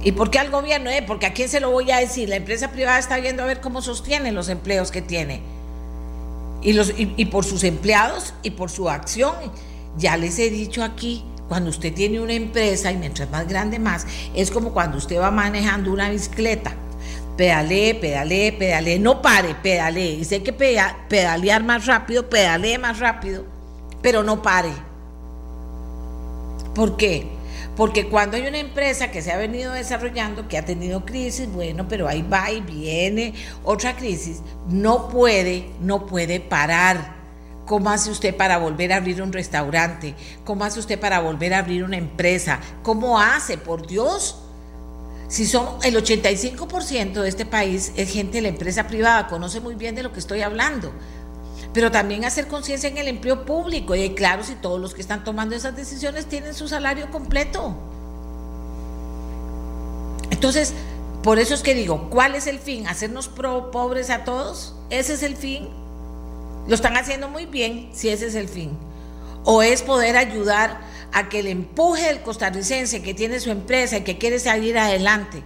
¿Y 0.02 0.14
por 0.14 0.32
qué 0.32 0.40
al 0.40 0.50
gobierno? 0.50 0.90
Eh, 0.90 1.04
porque 1.06 1.26
a 1.26 1.34
quién 1.34 1.50
se 1.50 1.60
lo 1.60 1.72
voy 1.72 1.92
a 1.92 1.98
decir. 1.98 2.30
La 2.30 2.38
empresa 2.38 2.72
privada 2.72 3.00
está 3.00 3.18
viendo 3.18 3.44
a 3.44 3.46
ver 3.46 3.60
cómo 3.60 3.82
sostiene 3.82 4.32
los 4.32 4.48
empleos 4.48 4.92
que 4.92 5.02
tiene. 5.02 5.42
Y, 6.62 6.74
los, 6.74 6.94
y 6.96 7.26
por 7.26 7.46
sus 7.46 7.64
empleados 7.64 8.34
y 8.44 8.52
por 8.52 8.70
su 8.70 8.90
acción. 8.90 9.36
Ya 9.98 10.16
les 10.16 10.40
he 10.40 10.50
dicho 10.50 10.84
aquí, 10.84 11.26
cuando 11.48 11.70
usted 11.70 11.94
tiene 11.94 12.20
una 12.20 12.34
empresa 12.34 12.92
y 12.92 12.98
mientras 12.98 13.30
más 13.30 13.48
grande 13.48 13.80
más, 13.80 14.06
es 14.36 14.51
como 14.51 14.74
cuando 14.74 14.98
usted 14.98 15.20
va 15.20 15.32
manejando 15.32 15.92
una 15.92 16.10
bicicleta. 16.10 16.75
Pedalee, 17.38 17.94
pedalee, 17.96 18.51
pedalee, 18.51 19.00
no 19.00 19.22
pare, 19.22 19.56
pedalee. 19.56 20.16
Y 20.16 20.25
sé 20.25 20.42
que 20.42 20.51
pedalear 20.54 21.63
más 21.63 21.86
rápido, 21.86 22.30
pedalee 22.30 22.77
más 22.77 23.00
rápido, 23.00 23.46
pero 24.01 24.24
no 24.24 24.42
pare. 24.42 24.72
¿Por 26.74 26.98
qué? 26.98 27.27
Porque 27.75 28.08
cuando 28.08 28.38
hay 28.38 28.48
una 28.48 28.58
empresa 28.58 29.12
que 29.12 29.22
se 29.22 29.32
ha 29.32 29.38
venido 29.38 29.72
desarrollando, 29.72 30.48
que 30.48 30.58
ha 30.58 30.66
tenido 30.66 31.06
crisis, 31.06 31.48
bueno, 31.48 31.88
pero 31.88 32.08
ahí 32.08 32.24
va 32.24 32.51
y 32.51 32.60
viene 32.60 33.36
otra 33.63 33.96
crisis, 33.96 34.42
no 34.68 35.10
puede, 35.10 35.70
no 35.80 36.08
puede 36.08 36.39
parar 36.39 37.17
¿Cómo 37.68 37.90
hace 37.90 38.10
usted 38.10 38.34
para 38.34 38.58
volver 38.58 38.94
a 38.94 38.96
abrir 38.96 39.22
un 39.22 39.34
restaurante? 39.34 40.16
¿Cómo 40.46 40.64
hace 40.64 40.80
usted 40.80 40.98
para 40.98 41.20
volver 41.20 41.54
a 41.54 41.60
abrir 41.60 41.84
una 41.84 41.98
empresa? 41.98 42.62
¿Cómo 42.82 43.20
hace, 43.20 43.58
por 43.58 43.86
Dios? 43.86 44.38
Si 45.28 45.46
son 45.46 45.78
el 45.84 45.94
85% 45.96 47.22
de 47.22 47.28
este 47.28 47.46
país 47.46 47.92
es 47.98 48.10
gente 48.10 48.38
de 48.38 48.44
la 48.44 48.48
empresa 48.48 48.88
privada, 48.88 49.28
conoce 49.28 49.60
muy 49.60 49.76
bien 49.76 49.96
de 49.96 50.04
lo 50.04 50.14
que 50.14 50.20
estoy 50.20 50.44
hablando. 50.44 50.94
Pero 51.74 51.92
también 51.92 52.24
hacer 52.24 52.48
conciencia 52.48 52.88
en 52.88 52.98
el 52.98 53.10
empleo 53.10 53.44
público. 53.44 53.94
Y 53.96 54.16
claro, 54.16 54.46
si 54.46 54.56
todos 54.56 54.80
los 54.80 54.94
que 54.94 55.02
están 55.02 55.26
tomando 55.26 55.54
esas 55.54 55.76
decisiones 55.76 56.28
tienen 56.28 56.54
su 56.54 56.70
salario 56.70 57.12
completo. 57.12 57.76
Entonces, 60.32 60.74
por 61.22 61.38
eso 61.38 61.54
es 61.54 61.64
que 61.64 61.74
digo, 61.74 62.10
¿cuál 62.10 62.34
es 62.36 62.48
el 62.48 62.60
fin? 62.60 62.88
¿Hacernos 62.88 63.28
pobres 63.28 64.10
a 64.10 64.24
todos? 64.24 64.74
¿Ese 64.90 65.16
es 65.16 65.24
el 65.24 65.36
fin? 65.36 65.68
Lo 66.68 66.76
están 66.76 66.98
haciendo 66.98 67.30
muy 67.30 67.46
bien 67.46 67.90
si 67.94 68.10
ese 68.10 68.28
es 68.28 68.36
el 68.36 68.50
fin. 68.50 68.78
O 69.44 69.62
es 69.62 69.82
poder 69.82 70.18
ayudar 70.18 70.80
a 71.14 71.30
que 71.30 71.40
el 71.40 71.48
empuje 71.48 72.08
del 72.08 72.22
costarricense 72.22 73.02
que 73.02 73.14
tiene 73.14 73.40
su 73.40 73.50
empresa 73.50 73.98
y 73.98 74.04
que 74.04 74.18
quiere 74.18 74.40
salir 74.40 74.78
adelante 74.78 75.42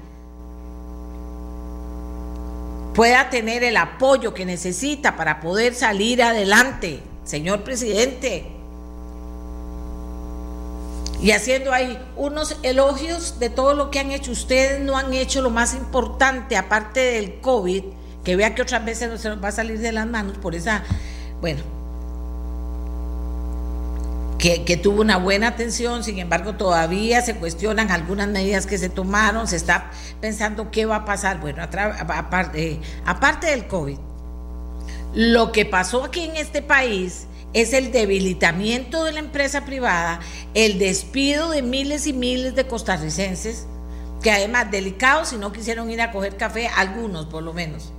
pueda 2.93 3.29
tener 3.29 3.63
el 3.63 3.77
apoyo 3.77 4.33
que 4.33 4.45
necesita 4.45 5.15
para 5.15 5.39
poder 5.39 5.73
salir 5.73 6.21
adelante, 6.21 7.01
señor 7.23 7.63
presidente. 7.63 8.45
Y 11.21 11.31
haciendo 11.31 11.71
ahí 11.71 11.99
unos 12.17 12.57
elogios 12.63 13.39
de 13.39 13.49
todo 13.49 13.75
lo 13.75 13.91
que 13.91 13.99
han 13.99 14.11
hecho. 14.11 14.31
Ustedes 14.31 14.81
no 14.81 14.97
han 14.97 15.13
hecho 15.13 15.41
lo 15.41 15.51
más 15.51 15.75
importante, 15.75 16.57
aparte 16.57 16.99
del 16.99 17.39
COVID, 17.41 17.83
que 18.23 18.35
vea 18.35 18.55
que 18.55 18.63
otras 18.63 18.83
veces 18.83 19.09
no 19.09 19.17
se 19.17 19.29
nos 19.29 19.43
va 19.43 19.49
a 19.49 19.51
salir 19.51 19.79
de 19.79 19.91
las 19.91 20.07
manos 20.07 20.37
por 20.39 20.55
esa, 20.55 20.83
bueno, 21.41 21.61
que, 24.41 24.79
tuvo 24.81 25.01
una 25.01 25.17
buena 25.17 25.49
atención, 25.49 26.03
sin 26.03 26.17
embargo 26.17 26.53
todavía 26.53 27.21
se 27.21 27.35
cuestionan 27.35 27.91
algunas 27.91 28.27
medidas 28.27 28.65
que 28.65 28.79
se 28.79 28.89
tomaron, 28.89 29.47
se 29.47 29.55
está 29.55 29.91
pensando 30.19 30.71
qué 30.71 30.85
va 30.85 30.97
a 30.97 31.05
pasar. 31.05 31.39
Bueno, 31.39 31.61
aparte, 31.61 32.79
aparte 33.05 33.47
del 33.47 33.67
COVID, 33.67 33.97
lo 35.13 35.51
que 35.51 35.65
pasó 35.65 36.05
aquí 36.05 36.21
en 36.21 36.37
este 36.37 36.63
país 36.63 37.27
es 37.53 37.73
el 37.73 37.91
debilitamiento 37.91 39.03
de 39.03 39.11
la 39.11 39.19
empresa 39.19 39.63
privada, 39.65 40.19
el 40.55 40.79
despido 40.79 41.51
de 41.51 41.61
miles 41.61 42.07
y 42.07 42.13
miles 42.13 42.55
de 42.55 42.65
costarricenses, 42.65 43.67
que 44.23 44.31
además 44.31 44.71
delicados 44.71 45.29
si 45.29 45.37
no 45.37 45.51
quisieron 45.51 45.91
ir 45.91 46.01
a 46.01 46.11
coger 46.11 46.37
café, 46.37 46.67
algunos 46.67 47.27
por 47.27 47.43
lo 47.43 47.53
menos. 47.53 47.91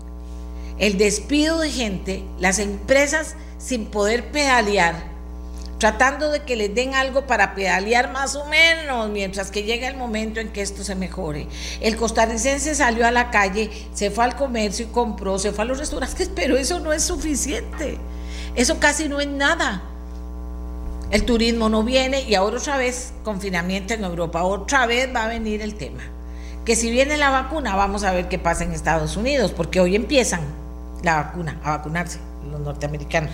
El 0.78 0.98
despido 0.98 1.60
de 1.60 1.70
gente, 1.70 2.24
las 2.38 2.58
empresas 2.58 3.36
sin 3.58 3.86
poder 3.86 4.30
pedalear, 4.32 5.12
tratando 5.78 6.30
de 6.30 6.40
que 6.40 6.56
les 6.56 6.74
den 6.74 6.94
algo 6.94 7.26
para 7.26 7.54
pedalear 7.54 8.12
más 8.12 8.36
o 8.36 8.46
menos, 8.46 9.10
mientras 9.10 9.50
que 9.50 9.64
llega 9.64 9.88
el 9.88 9.96
momento 9.96 10.40
en 10.40 10.50
que 10.50 10.62
esto 10.62 10.84
se 10.84 10.94
mejore. 10.94 11.48
El 11.80 11.96
costarricense 11.96 12.74
salió 12.74 13.06
a 13.06 13.10
la 13.10 13.30
calle, 13.30 13.70
se 13.92 14.10
fue 14.10 14.24
al 14.24 14.36
comercio 14.36 14.86
y 14.86 14.88
compró, 14.90 15.38
se 15.38 15.52
fue 15.52 15.64
a 15.64 15.66
los 15.66 15.78
restaurantes, 15.78 16.30
pero 16.36 16.56
eso 16.56 16.80
no 16.80 16.92
es 16.92 17.02
suficiente. 17.02 17.98
Eso 18.54 18.78
casi 18.78 19.08
no 19.08 19.20
es 19.20 19.28
nada. 19.28 19.82
El 21.10 21.24
turismo 21.24 21.68
no 21.68 21.82
viene 21.82 22.22
y 22.22 22.34
ahora 22.34 22.58
otra 22.58 22.76
vez 22.76 23.12
confinamiento 23.22 23.92
en 23.92 24.04
Europa, 24.04 24.44
otra 24.44 24.86
vez 24.86 25.14
va 25.14 25.24
a 25.24 25.28
venir 25.28 25.62
el 25.62 25.74
tema. 25.74 26.02
Que 26.64 26.76
si 26.76 26.90
viene 26.90 27.16
la 27.16 27.30
vacuna, 27.30 27.74
vamos 27.74 28.04
a 28.04 28.12
ver 28.12 28.28
qué 28.28 28.38
pasa 28.38 28.62
en 28.64 28.72
Estados 28.72 29.16
Unidos, 29.16 29.50
porque 29.50 29.80
hoy 29.80 29.96
empiezan 29.96 30.61
la 31.02 31.16
vacuna, 31.16 31.60
a 31.64 31.76
vacunarse 31.76 32.18
los 32.50 32.60
norteamericanos. 32.60 33.32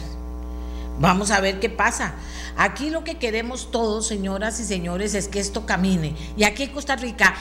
Vamos 1.01 1.31
a 1.31 1.41
ver 1.41 1.61
qué 1.61 1.71
pasa. 1.71 2.15
Aquí 2.57 2.91
lo 2.91 3.05
que 3.05 3.19
queremos 3.19 3.71
todos, 3.71 4.07
señoras 4.07 4.59
y 4.59 4.65
señores, 4.65 5.15
es 5.15 5.29
que 5.29 5.39
esto 5.39 5.65
camine. 5.65 6.17
Y 6.37 6.45
aquí 6.45 6.65
en 6.65 6.71
Costa 6.71 6.97
Rica, 6.97 7.35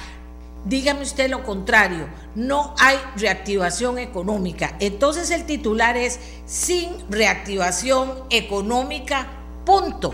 dígame 0.66 1.02
usted 1.02 1.30
lo 1.30 1.44
contrario, 1.44 2.08
no 2.36 2.76
hay 2.78 2.98
reactivación 3.16 3.98
económica. 3.98 4.76
Entonces 4.80 5.32
el 5.32 5.46
titular 5.46 5.98
es 5.98 6.20
sin 6.46 6.90
reactivación 7.10 8.14
económica, 8.30 9.28
punto. 9.66 10.14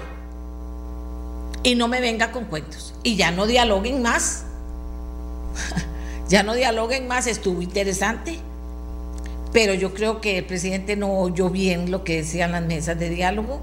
Y 1.63 1.75
no 1.75 1.87
me 1.87 1.99
venga 1.99 2.31
con 2.31 2.45
cuentos. 2.45 2.93
Y 3.03 3.17
ya 3.17 3.31
no 3.31 3.45
dialoguen 3.45 4.01
más. 4.01 4.45
ya 6.29 6.43
no 6.43 6.53
dialoguen 6.53 7.07
más, 7.07 7.27
estuvo 7.27 7.61
interesante 7.61 8.39
pero 9.53 9.75
yo 9.75 9.93
creo 9.93 10.19
que 10.19 10.39
el 10.39 10.45
presidente 10.45 10.95
no 10.95 11.19
oyó 11.19 11.49
bien 11.49 11.91
lo 11.91 12.03
que 12.03 12.17
decían 12.17 12.51
las 12.51 12.63
mesas 12.63 12.97
de 12.99 13.09
diálogo 13.09 13.61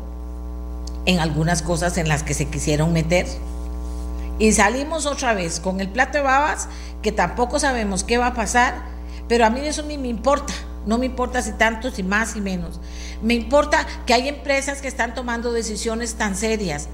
en 1.04 1.18
algunas 1.18 1.62
cosas 1.62 1.98
en 1.98 2.08
las 2.08 2.22
que 2.22 2.32
se 2.32 2.46
quisieron 2.46 2.92
meter. 2.92 3.26
Y 4.38 4.52
salimos 4.52 5.04
otra 5.04 5.34
vez 5.34 5.58
con 5.60 5.80
el 5.80 5.88
plato 5.88 6.18
de 6.18 6.24
babas, 6.24 6.68
que 7.02 7.12
tampoco 7.12 7.58
sabemos 7.58 8.04
qué 8.04 8.18
va 8.18 8.28
a 8.28 8.34
pasar, 8.34 8.82
pero 9.28 9.44
a 9.44 9.50
mí 9.50 9.60
eso 9.60 9.82
ni 9.82 9.98
me 9.98 10.08
importa. 10.08 10.54
No 10.86 10.96
me 10.96 11.06
importa 11.06 11.42
si 11.42 11.52
tanto, 11.52 11.90
si 11.90 12.02
más, 12.02 12.36
y 12.36 12.40
menos. 12.40 12.80
Me 13.20 13.34
importa 13.34 13.86
que 14.06 14.14
hay 14.14 14.28
empresas 14.28 14.80
que 14.80 14.88
están 14.88 15.14
tomando 15.14 15.52
decisiones 15.52 16.14
tan 16.14 16.36
serias. 16.36 16.88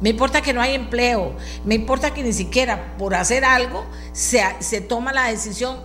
Me 0.00 0.10
importa 0.10 0.40
que 0.40 0.52
no 0.52 0.60
hay 0.60 0.74
empleo. 0.74 1.34
Me 1.64 1.74
importa 1.74 2.12
que 2.12 2.24
ni 2.24 2.32
siquiera 2.32 2.96
por 2.98 3.14
hacer 3.14 3.44
algo 3.44 3.84
se, 4.12 4.42
se 4.58 4.80
toma 4.80 5.12
la 5.12 5.28
decisión 5.28 5.76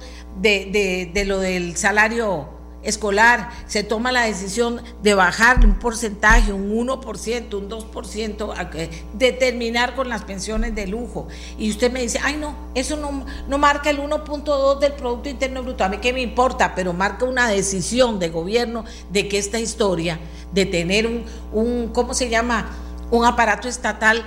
de, 0.42 1.24
lo 1.26 1.40
del 1.40 1.76
salario 1.78 2.50
escolar, 2.84 3.50
se 3.66 3.84
toma 3.84 4.12
la 4.12 4.22
decisión 4.22 4.80
de 5.02 5.16
bajar 5.16 5.66
un 5.66 5.80
porcentaje, 5.80 6.54
un 6.54 6.72
1%, 6.72 7.54
un 7.56 7.70
2%, 7.70 8.90
determinar 9.14 9.96
con 9.96 10.08
las 10.08 10.24
pensiones 10.24 10.76
de 10.76 10.86
lujo. 10.86 11.28
Y 11.58 11.72
usted 11.72 11.92
me 11.92 12.02
dice, 12.02 12.20
ay 12.24 12.38
no, 12.38 12.56
eso 12.76 12.96
no, 12.96 13.26
no 13.48 13.58
marca 13.58 13.90
el 13.90 14.00
1.2 14.00 14.80
del 14.80 14.94
Producto 14.94 15.30
Interno 15.30 15.64
Bruto, 15.64 15.84
a 15.84 15.90
mí 15.90 15.98
qué 15.98 16.14
me 16.14 16.22
importa, 16.22 16.76
pero 16.76 16.94
marca 16.94 17.26
una 17.26 17.48
decisión 17.48 18.20
de 18.20 18.30
gobierno 18.30 18.86
de 19.10 19.28
que 19.28 19.40
esta 19.40 19.60
historia 19.60 20.20
de 20.54 20.66
tener 20.66 21.08
un, 21.08 21.26
un 21.52 21.90
¿cómo 21.92 22.14
se 22.14 22.30
llama? 22.30 22.70
Un 23.10 23.26
aparato 23.26 23.68
estatal 23.68 24.24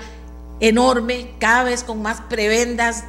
enorme, 0.60 1.30
cada 1.38 1.64
vez 1.64 1.84
con 1.84 2.02
más 2.02 2.20
prebendas, 2.22 3.04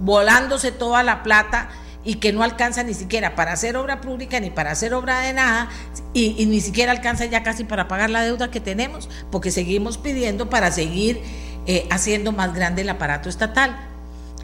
volándose 0.00 0.72
toda 0.72 1.02
la 1.02 1.22
plata, 1.22 1.68
y 2.04 2.14
que 2.16 2.32
no 2.32 2.42
alcanza 2.42 2.82
ni 2.82 2.94
siquiera 2.94 3.34
para 3.34 3.52
hacer 3.52 3.76
obra 3.76 4.00
pública 4.00 4.40
ni 4.40 4.50
para 4.50 4.70
hacer 4.70 4.94
obra 4.94 5.20
de 5.20 5.32
nada 5.32 5.68
y, 6.14 6.46
ni 6.46 6.60
siquiera 6.60 6.92
alcanza 6.92 7.26
ya 7.26 7.42
casi 7.42 7.64
para 7.64 7.88
pagar 7.88 8.10
la 8.10 8.22
deuda 8.22 8.50
que 8.50 8.60
tenemos 8.60 9.08
porque 9.30 9.50
seguimos 9.50 9.98
pidiendo 9.98 10.48
para 10.48 10.72
seguir 10.72 11.20
eh, 11.66 11.86
haciendo 11.90 12.32
más 12.32 12.54
grande 12.54 12.82
el 12.82 12.88
aparato 12.88 13.28
estatal 13.28 13.76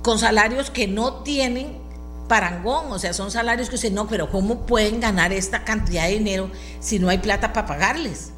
con 0.03 0.19
salarios 0.19 0.71
que 0.71 0.87
no 0.87 1.23
tienen 1.23 1.79
parangón, 2.29 2.91
o 2.91 2.99
sea, 2.99 3.13
son 3.13 3.31
salarios 3.31 3.69
que 3.69 3.77
dicen, 3.77 3.95
no, 3.95 4.07
pero 4.09 4.31
¿cómo 4.31 4.67
pueden 4.67 5.01
ganar 5.01 5.33
esta 5.33 5.65
cantidad 5.65 6.05
de 6.05 6.19
dinero 6.19 6.51
si 6.81 6.99
no 6.99 7.09
hay 7.09 7.19
plata 7.19 7.53
para 7.53 7.67
pagarles? 7.67 8.33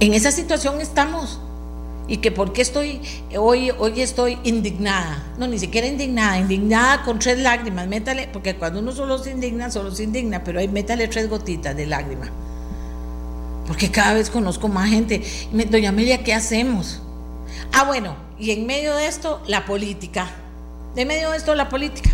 En 0.00 0.14
esa 0.14 0.32
situación 0.32 0.80
estamos 0.80 1.40
y 2.08 2.18
que 2.18 2.32
por 2.32 2.52
qué 2.52 2.62
estoy 2.62 3.00
hoy 3.38 3.70
hoy 3.78 4.00
estoy 4.00 4.38
indignada. 4.44 5.32
No 5.38 5.46
ni 5.46 5.58
siquiera 5.58 5.86
indignada 5.86 6.38
indignada 6.38 7.02
con 7.02 7.18
tres 7.18 7.38
lágrimas 7.38 7.86
métale 7.86 8.28
porque 8.32 8.56
cuando 8.56 8.80
uno 8.80 8.92
solo 8.92 9.18
se 9.18 9.30
indigna 9.30 9.70
solo 9.70 9.90
se 9.90 10.04
indigna 10.04 10.42
pero 10.42 10.58
ahí 10.58 10.68
métale 10.68 11.08
tres 11.08 11.28
gotitas 11.28 11.76
de 11.76 11.86
lágrima. 11.86 12.30
Porque 13.66 13.90
cada 13.90 14.14
vez 14.14 14.28
conozco 14.28 14.68
más 14.68 14.90
gente. 14.90 15.22
Doña 15.70 15.90
Amelia 15.90 16.24
qué 16.24 16.34
hacemos 16.34 17.00
ah 17.72 17.84
bueno 17.84 18.16
y 18.38 18.50
en 18.50 18.66
medio 18.66 18.94
de 18.96 19.06
esto 19.06 19.40
la 19.46 19.64
política. 19.66 20.28
De 20.94 21.06
medio 21.06 21.30
de 21.30 21.36
esto 21.36 21.54
la 21.54 21.68
política. 21.68 22.10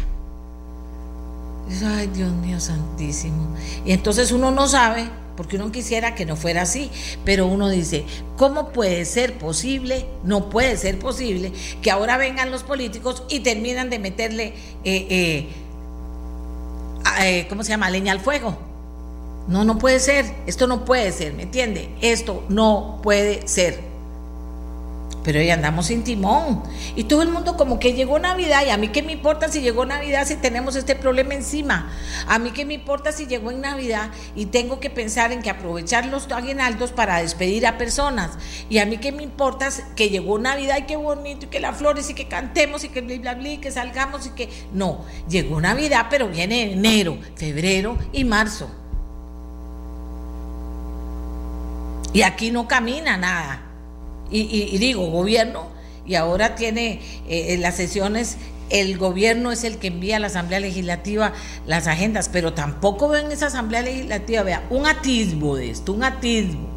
Ay 1.85 2.07
Dios 2.09 2.31
mío 2.33 2.61
santísimo. 2.61 3.57
Y 3.85 3.93
entonces 3.93 4.33
uno 4.33 4.51
no 4.51 4.69
sabe 4.69 5.09
porque 5.39 5.55
uno 5.55 5.71
quisiera 5.71 6.17
que 6.17 6.27
no 6.27 6.35
fuera 6.35 6.63
así, 6.63 6.91
pero 7.25 7.47
uno 7.47 7.69
dice, 7.69 8.05
¿cómo 8.37 8.73
puede 8.73 9.05
ser 9.05 9.39
posible? 9.39 10.05
No 10.25 10.51
puede 10.51 10.77
ser 10.77 10.99
posible 10.99 11.53
que 11.81 11.93
ahora 11.93 12.17
vengan 12.17 12.51
los 12.51 12.65
políticos 12.65 13.23
y 13.29 13.39
terminan 13.39 13.89
de 13.89 14.01
meterle, 14.01 14.47
eh, 14.83 15.07
eh, 15.09 15.49
eh, 17.23 17.47
¿cómo 17.49 17.63
se 17.63 17.69
llama?, 17.69 17.89
leña 17.89 18.11
al 18.11 18.19
fuego. 18.19 18.59
No, 19.47 19.63
no 19.63 19.79
puede 19.79 20.01
ser, 20.01 20.27
esto 20.49 20.67
no 20.67 20.85
puede 20.85 21.13
ser, 21.13 21.35
¿me 21.35 21.45
entiende? 21.45 21.89
Esto 22.01 22.45
no 22.49 22.99
puede 23.01 23.47
ser 23.47 23.88
pero 25.29 25.41
hoy 25.41 25.51
andamos 25.51 25.89
sin 25.89 26.05
timón. 26.05 26.63
Y 26.97 27.05
todo 27.05 27.21
el 27.21 27.29
mundo 27.29 27.59
como 27.59 27.79
que 27.79 27.93
llegó 27.93 28.19
Navidad, 28.19 28.63
y 28.67 28.71
a 28.71 28.79
mí 28.79 28.89
qué 28.89 29.03
me 29.03 29.13
importa 29.13 29.51
si 29.51 29.61
llegó 29.61 29.85
Navidad 29.85 30.27
si 30.27 30.37
tenemos 30.37 30.75
este 30.75 30.95
problema 30.95 31.35
encima. 31.35 31.93
A 32.27 32.39
mí 32.39 32.51
qué 32.53 32.65
me 32.65 32.73
importa 32.73 33.13
si 33.13 33.27
llegó 33.27 33.51
en 33.51 33.61
Navidad 33.61 34.09
y 34.35 34.47
tengo 34.47 34.81
que 34.81 34.89
pensar 34.89 35.31
en 35.33 35.43
que 35.43 35.51
aprovechar 35.51 36.07
los 36.07 36.33
aguinaldos 36.33 36.93
para 36.93 37.21
despedir 37.21 37.67
a 37.67 37.77
personas. 37.77 38.39
Y 38.71 38.79
a 38.79 38.87
mí 38.87 38.97
qué 38.97 39.13
me 39.13 39.23
importa 39.23 39.69
que 39.95 40.09
llegó 40.09 40.39
Navidad 40.39 40.79
y 40.79 40.83
qué 40.85 40.97
bonito, 40.97 41.45
y 41.45 41.49
que 41.51 41.61
las 41.61 41.77
flores, 41.77 42.09
y 42.09 42.15
que 42.15 42.27
cantemos, 42.27 42.85
y 42.85 42.89
que 42.89 43.03
bla, 43.03 43.19
bla, 43.19 43.35
bla, 43.35 43.49
y 43.51 43.59
que 43.59 43.71
salgamos, 43.71 44.25
y 44.25 44.31
que... 44.31 44.49
No, 44.73 45.05
llegó 45.29 45.61
Navidad, 45.61 46.07
pero 46.09 46.29
viene 46.29 46.73
enero, 46.73 47.19
febrero 47.37 47.99
y 48.15 48.25
marzo. 48.25 48.71
Y 52.15 52.23
aquí 52.23 52.51
no 52.51 52.67
camina 52.67 53.19
nada. 53.19 53.68
Y, 54.31 54.77
digo, 54.79 55.07
gobierno, 55.07 55.69
y 56.07 56.15
ahora 56.15 56.55
tiene 56.55 57.01
eh, 57.29 57.57
las 57.59 57.77
sesiones, 57.77 58.37
el 58.71 58.99
gobierno 58.99 59.53
es 59.53 59.65
el 59.65 59.79
que 59.79 59.89
envía 59.89 60.17
a 60.17 60.19
la 60.19 60.27
Asamblea 60.27 60.61
Legislativa 60.61 61.33
las 61.67 61.87
agendas, 61.87 62.29
pero 62.29 62.53
tampoco 62.53 63.09
veo 63.09 63.25
en 63.25 63.33
esa 63.33 63.47
Asamblea 63.47 63.83
Legislativa, 63.83 64.43
vea, 64.43 64.67
un 64.71 64.87
atisbo 64.87 65.57
de 65.57 65.71
esto, 65.71 65.93
un 65.93 66.05
atisbo, 66.05 66.69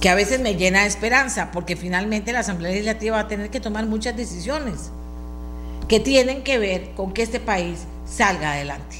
que 0.00 0.08
a 0.08 0.14
veces 0.14 0.40
me 0.40 0.56
llena 0.56 0.82
de 0.82 0.88
esperanza, 0.88 1.50
porque 1.52 1.76
finalmente 1.76 2.32
la 2.32 2.40
Asamblea 2.40 2.72
Legislativa 2.72 3.16
va 3.16 3.22
a 3.22 3.28
tener 3.28 3.50
que 3.50 3.60
tomar 3.60 3.86
muchas 3.86 4.16
decisiones 4.16 4.90
que 5.88 6.00
tienen 6.00 6.42
que 6.42 6.58
ver 6.58 6.92
con 6.94 7.12
que 7.12 7.22
este 7.22 7.40
país 7.40 7.80
salga 8.06 8.52
adelante. 8.52 8.96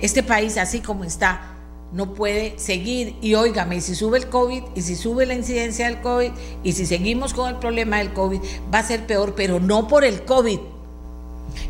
Este 0.00 0.22
país, 0.22 0.56
así 0.56 0.80
como 0.80 1.04
está, 1.04 1.57
no 1.92 2.14
puede 2.14 2.58
seguir. 2.58 3.16
Y 3.20 3.34
óigame, 3.34 3.80
si 3.80 3.94
sube 3.94 4.18
el 4.18 4.28
COVID, 4.28 4.62
y 4.74 4.82
si 4.82 4.96
sube 4.96 5.26
la 5.26 5.34
incidencia 5.34 5.86
del 5.86 6.00
COVID, 6.00 6.32
y 6.62 6.72
si 6.72 6.86
seguimos 6.86 7.34
con 7.34 7.48
el 7.48 7.56
problema 7.56 7.98
del 7.98 8.12
COVID, 8.12 8.40
va 8.72 8.80
a 8.80 8.86
ser 8.86 9.06
peor, 9.06 9.34
pero 9.34 9.60
no 9.60 9.88
por 9.88 10.04
el 10.04 10.24
COVID. 10.24 10.60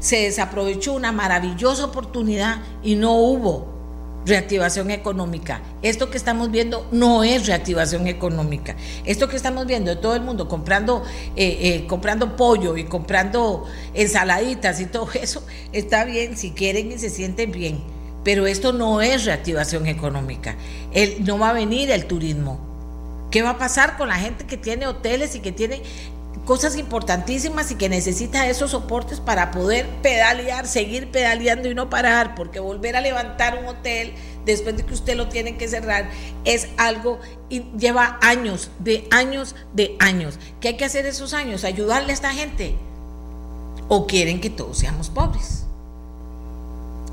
Se 0.00 0.22
desaprovechó 0.22 0.92
una 0.92 1.12
maravillosa 1.12 1.86
oportunidad 1.86 2.62
y 2.82 2.94
no 2.94 3.14
hubo 3.14 3.78
reactivación 4.26 4.90
económica. 4.90 5.62
Esto 5.80 6.10
que 6.10 6.18
estamos 6.18 6.50
viendo 6.50 6.86
no 6.90 7.24
es 7.24 7.46
reactivación 7.46 8.06
económica. 8.08 8.76
Esto 9.06 9.28
que 9.28 9.36
estamos 9.36 9.66
viendo 9.66 9.90
de 9.90 9.96
todo 9.96 10.14
el 10.14 10.20
mundo 10.20 10.48
comprando, 10.48 11.02
eh, 11.36 11.58
eh, 11.60 11.86
comprando 11.86 12.36
pollo 12.36 12.76
y 12.76 12.84
comprando 12.84 13.64
ensaladitas 13.94 14.80
y 14.80 14.86
todo 14.86 15.08
eso, 15.14 15.42
está 15.72 16.04
bien 16.04 16.36
si 16.36 16.50
quieren 16.50 16.92
y 16.92 16.98
se 16.98 17.08
sienten 17.08 17.52
bien 17.52 17.97
pero 18.28 18.46
esto 18.46 18.74
no 18.74 19.00
es 19.00 19.24
reactivación 19.24 19.86
económica. 19.86 20.54
no 21.20 21.38
va 21.38 21.48
a 21.48 21.52
venir 21.54 21.90
el 21.90 22.04
turismo. 22.04 22.60
¿Qué 23.30 23.40
va 23.40 23.52
a 23.52 23.58
pasar 23.58 23.96
con 23.96 24.08
la 24.08 24.16
gente 24.16 24.44
que 24.44 24.58
tiene 24.58 24.86
hoteles 24.86 25.34
y 25.34 25.40
que 25.40 25.50
tiene 25.50 25.80
cosas 26.44 26.76
importantísimas 26.76 27.70
y 27.70 27.76
que 27.76 27.88
necesita 27.88 28.46
esos 28.46 28.72
soportes 28.72 29.20
para 29.20 29.50
poder 29.50 29.86
pedalear, 30.02 30.66
seguir 30.66 31.10
pedaleando 31.10 31.70
y 31.70 31.74
no 31.74 31.88
parar? 31.88 32.34
Porque 32.34 32.60
volver 32.60 32.96
a 32.96 33.00
levantar 33.00 33.60
un 33.60 33.64
hotel 33.64 34.12
después 34.44 34.76
de 34.76 34.84
que 34.84 34.92
usted 34.92 35.16
lo 35.16 35.30
tiene 35.30 35.56
que 35.56 35.66
cerrar 35.66 36.10
es 36.44 36.68
algo 36.76 37.20
y 37.48 37.62
lleva 37.78 38.18
años, 38.20 38.70
de 38.78 39.08
años, 39.10 39.56
de 39.72 39.96
años. 40.00 40.38
¿Qué 40.60 40.68
hay 40.68 40.76
que 40.76 40.84
hacer 40.84 41.06
esos 41.06 41.32
años? 41.32 41.64
Ayudarle 41.64 42.10
a 42.10 42.14
esta 42.14 42.34
gente. 42.34 42.74
¿O 43.88 44.06
quieren 44.06 44.38
que 44.38 44.50
todos 44.50 44.76
seamos 44.76 45.08
pobres? 45.08 45.64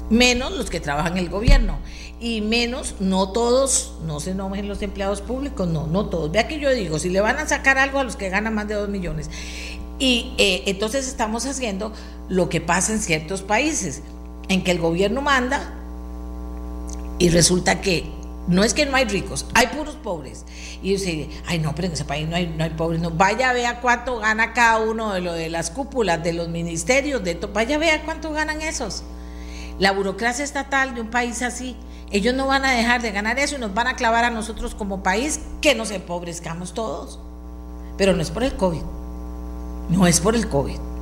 Menos 0.10 0.52
los 0.52 0.70
que 0.70 0.80
trabajan 0.80 1.14
en 1.14 1.26
el 1.26 1.30
gobierno 1.30 1.78
y 2.20 2.42
menos, 2.42 2.96
no 3.00 3.32
todos, 3.32 3.94
no 4.06 4.20
se 4.20 4.32
enojen 4.32 4.68
los 4.68 4.82
empleados 4.82 5.22
públicos, 5.22 5.68
no, 5.68 5.88
no 5.88 6.08
todos. 6.08 6.32
Vea 6.32 6.48
que 6.48 6.60
yo 6.60 6.70
digo, 6.72 7.00
si 7.00 7.10
le 7.10 7.20
van 7.20 7.38
a 7.38 7.48
sacar 7.48 7.78
algo 7.78 8.00
a 8.00 8.04
los 8.04 8.16
que 8.16 8.30
ganan 8.30 8.54
más 8.54 8.68
de 8.68 8.76
2 8.76 8.90
millones. 8.90 9.30
Y 10.00 10.34
eh, 10.38 10.64
entonces 10.68 11.08
estamos 11.08 11.46
haciendo 11.46 11.94
lo 12.30 12.50
que 12.50 12.62
pasa 12.62 12.94
en 12.94 13.00
ciertos 13.00 13.42
países, 13.42 14.02
en 14.50 14.64
que 14.64 14.72
el 14.72 14.80
gobierno 14.80 15.22
manda 15.22 15.74
y 17.18 17.30
resulta 17.30 17.82
que 17.82 18.06
no 18.48 18.64
es 18.64 18.74
que 18.74 18.86
no 18.86 18.96
hay 18.96 19.06
ricos, 19.06 19.48
hay 19.54 19.68
puros 19.68 19.96
pobres. 19.96 20.46
Y 20.82 20.92
dice, 20.92 21.30
ay 21.48 21.60
no, 21.60 21.74
pero 21.74 21.88
en 21.88 21.94
ese 21.94 22.06
país 22.06 22.28
no 22.28 22.36
hay, 22.36 22.48
no 22.48 22.64
hay 22.64 22.70
pobres. 22.72 23.02
No, 23.02 23.10
vaya 23.12 23.54
vea 23.54 23.82
cuánto 23.82 24.20
gana 24.20 24.54
cada 24.54 24.80
uno 24.80 25.14
de 25.14 25.22
lo 25.22 25.34
de 25.34 25.50
las 25.50 25.72
cúpulas, 25.72 26.24
de 26.24 26.34
los 26.34 26.48
ministerios, 26.50 27.24
de 27.24 27.36
vaya 27.54 27.78
vea 27.78 28.04
cuánto 28.04 28.32
ganan 28.32 28.62
esos 28.62 29.04
la 29.80 29.92
burocracia 29.92 30.44
estatal 30.44 30.96
de 30.96 31.02
un 31.02 31.10
país 31.10 31.42
así, 31.42 31.76
ellos 32.12 32.34
no 32.34 32.48
van 32.48 32.66
a 32.66 32.72
dejar 32.72 33.02
de 33.02 33.12
ganar 33.12 33.40
eso 33.40 33.56
y 33.56 33.60
nos 33.60 33.74
van 33.74 33.88
a 33.88 33.96
clavar 33.96 34.24
a 34.24 34.30
nosotros 34.30 34.76
como 34.76 35.04
país 35.04 35.40
que 35.62 35.76
nos 35.76 35.92
empobrezcamos 35.92 36.74
todos. 36.74 37.20
Pero 37.98 38.14
no 38.14 38.22
es 38.22 38.32
por 38.32 38.44
el 38.44 38.56
COVID, 38.56 38.84
no 39.90 40.08
es 40.08 40.20
por 40.20 40.36
el 40.36 40.48
COVID. 40.48 40.95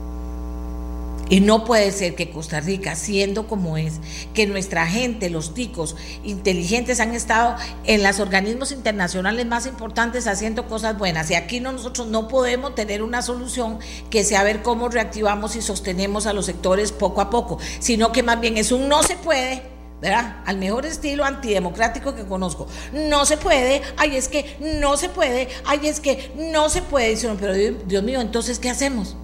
Y 1.34 1.40
no 1.40 1.66
puede 1.66 1.92
ser 1.92 2.14
que 2.14 2.30
Costa 2.30 2.60
Rica, 2.60 2.96
siendo 2.96 3.48
como 3.48 3.76
es, 3.76 3.94
que 4.36 4.46
nuestra 4.46 4.86
gente, 4.86 5.32
los 5.32 5.56
ticos 5.56 5.96
inteligentes, 6.24 7.00
han 7.00 7.16
estado 7.16 7.56
en 7.86 8.04
los 8.04 8.20
organismos 8.20 8.72
internacionales 8.72 9.44
más 9.48 9.66
importantes 9.66 10.28
haciendo 10.28 10.68
cosas 10.68 10.96
buenas. 10.96 11.32
Y 11.32 11.34
aquí 11.34 11.60
nosotros 11.60 12.06
no 12.06 12.28
podemos 12.28 12.76
tener 12.76 13.02
una 13.02 13.24
solución 13.24 13.80
que 14.12 14.24
sea 14.24 14.44
ver 14.44 14.62
cómo 14.62 14.90
reactivamos 14.90 15.56
y 15.56 15.64
sostenemos 15.64 16.28
a 16.28 16.34
los 16.34 16.46
sectores 16.46 16.92
poco 16.92 17.20
a 17.20 17.32
poco, 17.32 17.58
sino 17.80 18.12
que 18.12 18.22
más 18.22 18.40
bien 18.40 18.56
es 18.58 18.72
un 18.72 18.88
no 18.88 19.02
se 19.02 19.16
puede. 19.16 19.64
¿verdad? 20.02 20.44
Al 20.46 20.58
mejor 20.58 20.86
estilo 20.86 21.26
antidemocrático 21.26 22.14
que 22.14 22.26
conozco. 22.26 22.68
No 22.92 23.26
se 23.26 23.38
puede, 23.38 23.82
ay, 23.98 24.18
es 24.18 24.28
que 24.28 24.58
no 24.60 24.98
se 24.98 25.10
puede, 25.10 25.48
ay, 25.66 25.88
es 25.88 26.00
que 26.00 26.32
no 26.36 26.70
se 26.70 26.84
puede. 26.84 27.18
Pero 27.40 27.54
Dios 27.88 28.04
mío, 28.04 28.22
entonces, 28.22 28.60
¿qué 28.60 28.70
hacemos? 28.70 29.16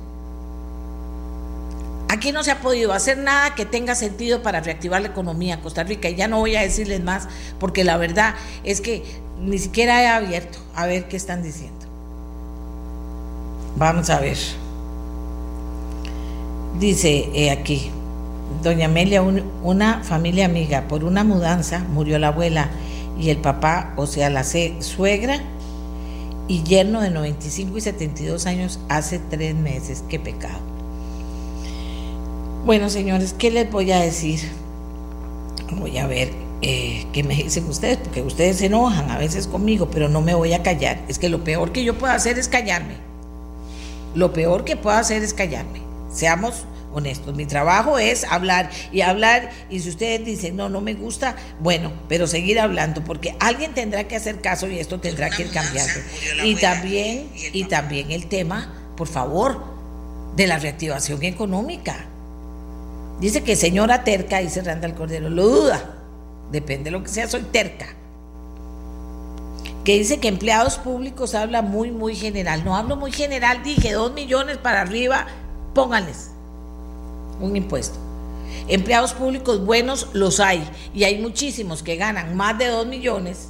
Aquí 2.10 2.32
no 2.32 2.43
se 2.43 2.50
ha 2.50 2.60
podido 2.60 2.91
hacer 2.91 3.19
nada 3.19 3.54
que 3.54 3.65
tenga 3.65 3.93
sentido 3.93 4.41
para 4.41 4.62
reactivar 4.62 5.00
la 5.00 5.10
economía 5.10 5.54
en 5.54 5.62
Costa 5.62 5.84
Rica. 5.84 6.10
Y 6.10 6.15
ya 6.15 6.28
no 6.28 6.39
voy 6.39 6.56
a 6.56 6.62
decirles 6.62 7.04
más, 7.04 7.28
porque 7.60 7.84
la 7.84 7.98
verdad 7.98 8.34
es 8.63 8.82
que 8.82 9.04
ni 9.39 9.60
siquiera 9.60 10.02
he 10.02 10.08
abierto 10.08 10.58
a 10.74 10.88
ver 10.88 11.08
qué 11.08 11.15
están 11.15 11.43
diciendo. 11.43 11.86
Vamos 13.78 14.10
a 14.10 14.19
ver. 14.19 14.38
Dice 16.80 17.30
eh, 17.36 17.52
aquí, 17.52 17.91
doña 18.63 18.86
Amelia, 18.86 19.22
una 19.22 20.04
familia 20.04 20.45
amiga, 20.45 20.88
por 20.88 21.04
una 21.04 21.24
mudanza 21.24 21.80
murió 21.80 22.17
la 22.17 22.30
abuela 22.30 22.69
y 23.19 23.30
el 23.30 23.38
papá, 23.38 23.93
o 23.98 24.08
sea, 24.08 24.32
la 24.32 24.43
suegra 24.43 25.41
y 26.48 26.63
yerno 26.63 27.02
de 27.02 27.12
95 27.12 27.78
y 27.78 27.82
72 27.82 28.48
años 28.48 28.80
hace 28.89 29.19
tres 29.19 29.54
meses. 29.54 30.04
Qué 30.10 30.19
pecado. 30.19 30.68
Bueno, 32.65 32.89
señores, 32.89 33.34
¿qué 33.38 33.52
les 33.52 33.72
voy 33.72 33.91
a 33.91 34.00
decir? 34.00 34.41
Voy 35.72 35.98
a 35.98 36.08
ver 36.08 36.32
eh, 36.62 37.06
qué 37.13 37.24
me 37.24 37.36
dicen 37.36 37.65
ustedes, 37.67 37.98
porque 37.98 38.22
ustedes 38.22 38.58
se 38.58 38.65
enojan 38.65 39.10
a 39.10 39.17
veces 39.17 39.48
conmigo, 39.48 39.89
pero 39.89 40.10
no 40.10 40.22
me 40.22 40.34
voy 40.34 40.54
a 40.54 40.62
callar. 40.62 41.00
Es 41.08 41.19
que 41.19 41.30
lo 41.30 41.43
peor 41.43 41.72
que 41.72 41.84
yo 41.84 41.98
puedo 41.98 42.12
hacer 42.12 42.38
es 42.38 42.50
callarme. 42.50 42.95
Lo 44.13 44.34
peor 44.34 44.65
que 44.65 44.76
puedo 44.76 44.98
hacer 44.98 45.24
es 45.24 45.34
callarme. 45.34 45.82
Seamos 46.12 46.65
honestos. 46.93 47.34
Mi 47.34 47.45
trabajo 47.45 47.98
es 47.98 48.26
hablar 48.26 48.69
y 48.91 49.02
hablar. 49.02 49.52
Y 49.69 49.80
si 49.80 49.89
ustedes 49.89 50.26
dicen, 50.26 50.58
no, 50.58 50.67
no 50.67 50.82
me 50.82 50.95
gusta, 50.95 51.38
bueno, 51.62 51.93
pero 52.10 52.28
seguir 52.28 52.60
hablando, 52.60 53.06
porque 53.06 53.36
alguien 53.39 53.74
tendrá 53.74 54.06
que 54.08 54.17
hacer 54.17 54.41
caso 54.41 54.67
y 54.67 54.80
esto 54.80 55.00
tendrá 55.00 55.30
que 55.30 55.43
ir 55.43 55.52
cambiando. 55.52 55.93
Y 56.43 56.56
también, 56.56 57.30
y 57.54 57.63
también 57.65 58.12
el 58.12 58.28
tema, 58.28 58.91
por 58.98 59.08
favor, 59.08 59.63
de 60.36 60.45
la 60.45 60.60
reactivación 60.60 61.24
económica. 61.24 62.08
Dice 63.19 63.43
que 63.43 63.55
señora 63.55 64.03
terca, 64.03 64.39
dice 64.39 64.62
Randall 64.62 64.95
Cordero, 64.95 65.29
lo 65.29 65.47
duda. 65.47 65.97
Depende 66.51 66.86
de 66.86 66.91
lo 66.91 67.03
que 67.03 67.10
sea, 67.10 67.27
soy 67.27 67.43
terca. 67.43 67.88
Que 69.84 69.97
dice 69.97 70.19
que 70.19 70.27
empleados 70.27 70.77
públicos 70.77 71.36
habla 71.36 71.62
muy, 71.62 71.91
muy 71.91 72.15
general. 72.15 72.63
No 72.63 72.75
hablo 72.75 72.95
muy 72.95 73.12
general, 73.12 73.62
dije 73.63 73.93
dos 73.93 74.13
millones 74.13 74.58
para 74.58 74.82
arriba, 74.82 75.27
pónganles 75.73 76.32
un 77.39 77.55
impuesto. 77.55 77.97
Empleados 78.67 79.13
públicos 79.13 79.65
buenos 79.65 80.10
los 80.13 80.39
hay 80.39 80.67
y 80.93 81.03
hay 81.03 81.19
muchísimos 81.21 81.84
que 81.84 81.95
ganan 81.95 82.36
más 82.36 82.58
de 82.58 82.67
dos 82.67 82.86
millones, 82.88 83.49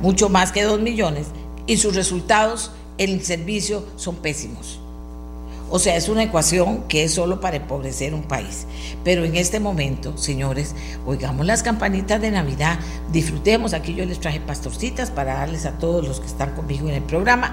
mucho 0.00 0.28
más 0.28 0.52
que 0.52 0.62
dos 0.62 0.80
millones, 0.80 1.28
y 1.66 1.76
sus 1.78 1.94
resultados 1.94 2.70
en 2.98 3.10
el 3.10 3.24
servicio 3.24 3.84
son 3.96 4.16
pésimos. 4.16 4.80
O 5.74 5.80
sea, 5.80 5.96
es 5.96 6.08
una 6.08 6.22
ecuación 6.22 6.84
que 6.86 7.02
es 7.02 7.14
solo 7.14 7.40
para 7.40 7.56
empobrecer 7.56 8.14
un 8.14 8.22
país. 8.22 8.64
Pero 9.02 9.24
en 9.24 9.34
este 9.34 9.58
momento, 9.58 10.16
señores, 10.16 10.72
oigamos 11.04 11.46
las 11.46 11.64
campanitas 11.64 12.20
de 12.20 12.30
Navidad, 12.30 12.78
disfrutemos. 13.10 13.74
Aquí 13.74 13.92
yo 13.92 14.04
les 14.04 14.20
traje 14.20 14.38
pastorcitas 14.38 15.10
para 15.10 15.34
darles 15.34 15.66
a 15.66 15.72
todos 15.72 16.06
los 16.06 16.20
que 16.20 16.28
están 16.28 16.54
conmigo 16.54 16.88
en 16.88 16.94
el 16.94 17.02
programa, 17.02 17.52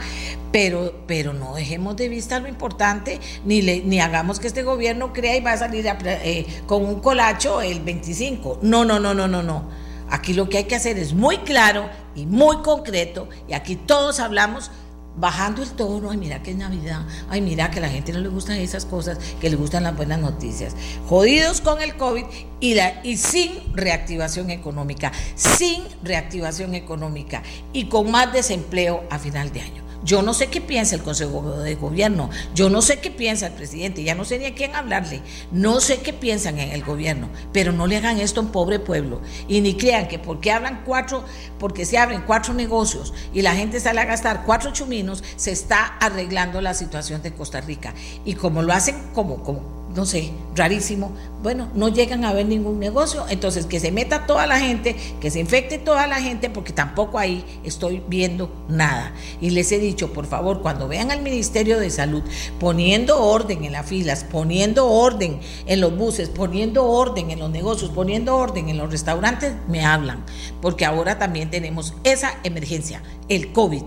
pero, 0.52 0.94
pero 1.08 1.34
no 1.34 1.56
dejemos 1.56 1.96
de 1.96 2.10
vista 2.10 2.40
lo 2.40 2.48
importante, 2.48 3.20
ni, 3.44 3.64
ni 3.64 4.00
hagamos 4.00 4.40
que 4.40 4.46
este 4.46 4.62
gobierno 4.62 5.14
crea 5.14 5.38
y 5.38 5.42
va 5.42 5.54
a 5.54 5.58
salir 5.58 5.88
eh, 5.88 6.46
con 6.68 6.86
un 6.86 7.00
colacho 7.00 7.64
el 7.64 7.82
25. 7.82 8.60
No, 8.62 8.86
no, 8.86 9.00
no, 9.00 9.16
no, 9.16 9.28
no, 9.28 9.42
no. 9.42 9.68
Aquí 10.12 10.34
lo 10.34 10.48
que 10.48 10.60
hay 10.60 10.66
que 10.66 10.76
hacer 10.76 11.00
es 11.00 11.14
muy 11.14 11.40
claro 11.40 11.90
y 12.14 12.28
muy 12.28 12.58
concreto, 12.58 13.30
y 13.48 13.54
aquí 13.54 13.78
todos 13.78 14.20
hablamos 14.20 14.70
bajando 15.16 15.62
el 15.62 15.72
tono, 15.72 16.10
ay 16.10 16.18
mira 16.18 16.42
que 16.42 16.52
es 16.52 16.58
Navidad, 16.58 17.06
ay 17.30 17.42
mira 17.42 17.70
que 17.70 17.80
a 17.80 17.82
la 17.82 17.90
gente 17.90 18.14
no 18.14 18.20
le 18.20 18.30
gustan 18.30 18.58
esas 18.58 18.86
cosas, 18.86 19.18
que 19.40 19.50
le 19.50 19.56
gustan 19.56 19.84
las 19.84 19.96
buenas 19.96 20.20
noticias. 20.20 20.76
Jodidos 21.08 21.62
con 21.62 21.82
el 21.82 21.96
COVID 21.96 22.26
y, 22.60 22.74
la, 22.76 23.02
y 23.04 23.18
sin 23.18 23.52
reactivación 23.74 24.50
económica, 24.50 25.12
sin 25.36 25.84
reactivación 26.04 26.76
económica 26.76 27.44
y 27.74 27.86
con 27.86 28.12
más 28.12 28.32
desempleo 28.34 29.04
a 29.10 29.20
final 29.20 29.52
de 29.52 29.62
año. 29.62 29.91
Yo 30.04 30.22
no 30.22 30.34
sé 30.34 30.48
qué 30.48 30.62
piensa 30.62 30.96
el 30.96 31.04
Consejo 31.04 31.60
de 31.60 31.76
Gobierno, 31.76 32.30
yo 32.56 32.70
no 32.70 32.82
sé 32.82 33.00
qué 33.00 33.12
piensa 33.12 33.48
el 33.48 33.54
presidente, 33.54 34.04
ya 34.04 34.16
no 34.16 34.26
sé 34.26 34.40
ni 34.40 34.46
a 34.46 34.56
quién 34.56 34.76
hablarle, 34.76 35.22
no 35.52 35.80
sé 35.80 36.00
qué 36.00 36.12
piensan 36.12 36.60
en 36.60 36.72
el 36.72 36.84
gobierno, 36.84 37.30
pero 37.54 37.72
no 37.72 37.88
le 37.88 37.98
hagan 37.98 38.20
esto 38.20 38.40
a 38.40 38.44
un 38.44 38.52
pobre 38.52 38.80
pueblo 38.80 39.22
y 39.48 39.62
ni 39.62 39.76
crean 39.76 40.08
que 40.08 40.20
porque 40.20 40.52
hablan 40.52 40.84
cuatro, 40.86 41.24
porque 41.60 41.86
se 41.86 41.98
abren 41.98 42.24
cuatro 42.26 42.54
negocios 42.54 43.14
y 43.34 43.42
la 43.42 43.56
gente 43.56 43.80
sale 43.80 44.02
a 44.02 44.06
gastar 44.06 44.44
cuatro 44.46 44.72
chuminos, 44.74 45.24
se 45.36 45.52
está 45.52 45.86
arreglando 46.00 46.62
la 46.62 46.74
situación 46.74 47.22
de 47.22 47.34
Costa 47.34 47.62
Rica. 47.62 47.94
Y 48.26 48.36
como 48.36 48.62
lo 48.62 48.74
hacen 48.74 48.96
como, 49.14 49.44
como 49.44 49.81
no 49.96 50.06
sé, 50.06 50.32
rarísimo, 50.56 51.12
bueno, 51.44 51.68
no 51.74 51.90
llegan 51.90 52.24
a 52.24 52.34
ver 52.34 52.46
ningún 52.46 52.80
negocio, 52.80 53.26
entonces 53.30 53.66
que 53.66 53.80
se 53.80 53.92
meta 53.92 54.26
toda 54.26 54.46
la 54.48 54.60
gente, 54.60 54.96
que 55.20 55.32
se 55.32 55.40
infecte 55.40 55.78
toda 55.78 56.08
la 56.08 56.22
gente, 56.22 56.50
porque 56.50 56.72
tampoco 56.72 57.18
ahí 57.18 57.44
estoy 57.64 58.02
viendo 58.08 58.52
nada. 58.70 59.14
Y 59.42 59.50
les 59.50 59.72
he 59.72 59.80
dicho, 59.80 60.14
por 60.14 60.28
favor, 60.28 60.62
cuando 60.62 60.88
vean 60.88 61.12
al 61.12 61.22
Ministerio 61.22 61.80
de 61.80 61.90
Salud 61.90 62.24
poniendo 62.60 63.22
orden 63.22 63.66
en 63.66 63.72
las 63.72 63.86
filas, 63.86 64.24
poniendo 64.24 64.88
orden 64.88 65.40
en 65.66 65.82
los 65.82 65.98
buses, 65.98 66.30
poniendo 66.30 66.86
orden 66.86 67.32
en 67.32 67.40
los 67.40 67.50
negocios, 67.50 67.92
poniendo 67.92 68.38
orden 68.38 68.70
en 68.70 68.78
los 68.78 68.92
restaurantes, 68.92 69.54
me 69.68 69.84
hablan, 69.84 70.24
porque 70.62 70.86
ahora 70.86 71.18
también 71.18 71.50
tenemos 71.50 71.94
esa 72.04 72.38
emergencia, 72.44 73.02
el 73.30 73.52
COVID. 73.52 73.84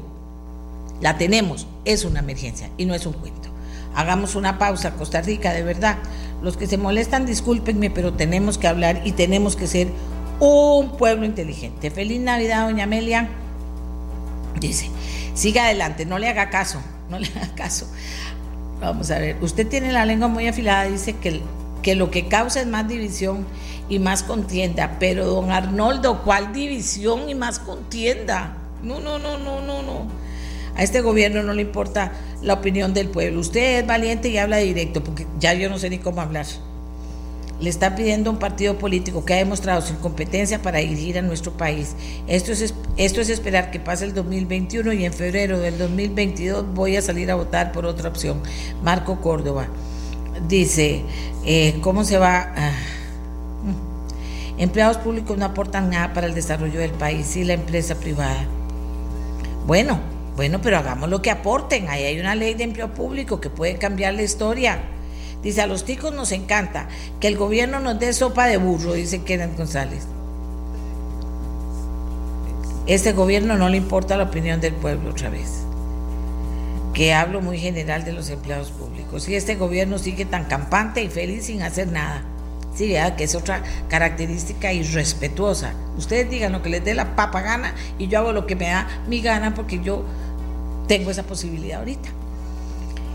La 1.00 1.18
tenemos, 1.18 1.66
es 1.84 2.04
una 2.04 2.20
emergencia 2.20 2.70
y 2.76 2.84
no 2.84 2.94
es 2.94 3.06
un 3.06 3.12
cuento. 3.12 3.43
Hagamos 3.94 4.34
una 4.34 4.58
pausa, 4.58 4.94
Costa 4.94 5.20
Rica, 5.20 5.52
de 5.52 5.62
verdad. 5.62 5.98
Los 6.42 6.56
que 6.56 6.66
se 6.66 6.76
molestan, 6.78 7.26
discúlpenme, 7.26 7.90
pero 7.90 8.12
tenemos 8.12 8.58
que 8.58 8.68
hablar 8.68 9.02
y 9.04 9.12
tenemos 9.12 9.56
que 9.56 9.66
ser 9.66 9.88
un 10.40 10.96
pueblo 10.96 11.24
inteligente. 11.24 11.90
Feliz 11.90 12.20
Navidad, 12.20 12.66
doña 12.66 12.84
Amelia. 12.84 13.28
Dice, 14.60 14.90
siga 15.34 15.64
adelante, 15.64 16.06
no 16.06 16.18
le 16.18 16.28
haga 16.28 16.50
caso, 16.50 16.80
no 17.08 17.18
le 17.18 17.26
haga 17.36 17.54
caso. 17.54 17.86
Vamos 18.80 19.10
a 19.10 19.18
ver, 19.18 19.36
usted 19.40 19.66
tiene 19.66 19.92
la 19.92 20.04
lengua 20.04 20.28
muy 20.28 20.46
afilada, 20.46 20.84
dice 20.84 21.16
que, 21.16 21.40
que 21.82 21.94
lo 21.94 22.10
que 22.10 22.28
causa 22.28 22.60
es 22.60 22.66
más 22.66 22.86
división 22.86 23.46
y 23.88 23.98
más 23.98 24.22
contienda, 24.22 24.96
pero 24.98 25.26
don 25.26 25.50
Arnoldo, 25.50 26.22
¿cuál 26.22 26.52
división 26.52 27.28
y 27.28 27.34
más 27.34 27.58
contienda? 27.58 28.56
No, 28.82 29.00
no, 29.00 29.18
no, 29.18 29.38
no, 29.38 29.60
no, 29.60 29.82
no. 29.82 30.06
A 30.76 30.82
este 30.82 31.00
gobierno 31.00 31.42
no 31.42 31.52
le 31.52 31.62
importa 31.62 32.12
la 32.42 32.54
opinión 32.54 32.94
del 32.94 33.08
pueblo. 33.08 33.40
Usted 33.40 33.80
es 33.80 33.86
valiente 33.86 34.28
y 34.28 34.38
habla 34.38 34.56
directo, 34.58 35.04
porque 35.04 35.26
ya 35.38 35.54
yo 35.54 35.70
no 35.70 35.78
sé 35.78 35.88
ni 35.88 35.98
cómo 35.98 36.20
hablar. 36.20 36.46
Le 37.60 37.70
está 37.70 37.94
pidiendo 37.94 38.30
a 38.30 38.32
un 38.32 38.40
partido 38.40 38.76
político 38.78 39.24
que 39.24 39.34
ha 39.34 39.36
demostrado 39.36 39.80
su 39.80 39.92
incompetencia 39.92 40.60
para 40.60 40.80
dirigir 40.80 41.18
a 41.18 41.22
nuestro 41.22 41.52
país. 41.52 41.94
Esto 42.26 42.50
es, 42.50 43.30
esperar 43.30 43.70
que 43.70 43.78
pase 43.78 44.04
el 44.04 44.14
2021 44.14 44.92
y 44.92 45.04
en 45.04 45.12
febrero 45.12 45.60
del 45.60 45.78
2022 45.78 46.74
voy 46.74 46.96
a 46.96 47.02
salir 47.02 47.30
a 47.30 47.36
votar 47.36 47.70
por 47.70 47.86
otra 47.86 48.08
opción. 48.08 48.42
Marco 48.82 49.20
Córdoba 49.20 49.68
dice, 50.48 51.04
eh, 51.46 51.78
¿cómo 51.80 52.02
se 52.02 52.18
va? 52.18 52.52
Ah, 52.56 52.72
mm. 53.62 54.60
empleados 54.60 54.98
públicos 54.98 55.38
no 55.38 55.44
aportan 55.44 55.90
nada 55.90 56.12
para 56.12 56.26
el 56.26 56.34
desarrollo 56.34 56.80
del 56.80 56.90
país 56.90 57.36
y 57.36 57.44
la 57.44 57.52
empresa 57.52 57.94
privada. 57.94 58.44
Bueno, 59.64 60.13
bueno, 60.36 60.60
pero 60.60 60.78
hagamos 60.78 61.08
lo 61.08 61.22
que 61.22 61.30
aporten. 61.30 61.88
Ahí 61.88 62.04
hay 62.04 62.18
una 62.18 62.34
ley 62.34 62.54
de 62.54 62.64
empleo 62.64 62.92
público 62.92 63.40
que 63.40 63.50
puede 63.50 63.76
cambiar 63.76 64.14
la 64.14 64.22
historia. 64.22 64.82
Dice, 65.42 65.62
a 65.62 65.66
los 65.66 65.84
ticos 65.84 66.14
nos 66.14 66.32
encanta 66.32 66.88
que 67.20 67.28
el 67.28 67.36
gobierno 67.36 67.78
nos 67.78 67.98
dé 67.98 68.12
sopa 68.12 68.46
de 68.46 68.56
burro, 68.56 68.94
dice 68.94 69.22
Kenneth 69.22 69.56
González. 69.56 70.06
Este 72.86 73.12
gobierno 73.12 73.56
no 73.56 73.68
le 73.68 73.76
importa 73.76 74.16
la 74.16 74.24
opinión 74.24 74.60
del 74.60 74.74
pueblo 74.74 75.10
otra 75.10 75.30
vez. 75.30 75.62
Que 76.92 77.14
hablo 77.14 77.40
muy 77.40 77.58
general 77.58 78.04
de 78.04 78.12
los 78.12 78.28
empleados 78.30 78.70
públicos. 78.70 79.28
Y 79.28 79.36
este 79.36 79.54
gobierno 79.54 79.98
sigue 79.98 80.24
tan 80.24 80.44
campante 80.44 81.02
y 81.02 81.08
feliz 81.08 81.46
sin 81.46 81.62
hacer 81.62 81.90
nada. 81.90 82.22
Sí, 82.74 82.94
que 83.16 83.24
es 83.24 83.34
otra 83.34 83.62
característica 83.88 84.72
irrespetuosa. 84.72 85.74
Ustedes 85.96 86.28
digan 86.28 86.52
lo 86.52 86.62
que 86.62 86.70
les 86.70 86.84
dé 86.84 86.94
la 86.94 87.14
papa 87.14 87.40
gana 87.40 87.74
y 87.98 88.08
yo 88.08 88.18
hago 88.18 88.32
lo 88.32 88.46
que 88.46 88.56
me 88.56 88.66
da 88.66 88.88
mi 89.08 89.20
gana 89.20 89.54
porque 89.54 89.80
yo 89.80 90.04
tengo 90.88 91.10
esa 91.10 91.22
posibilidad 91.22 91.78
ahorita. 91.78 92.08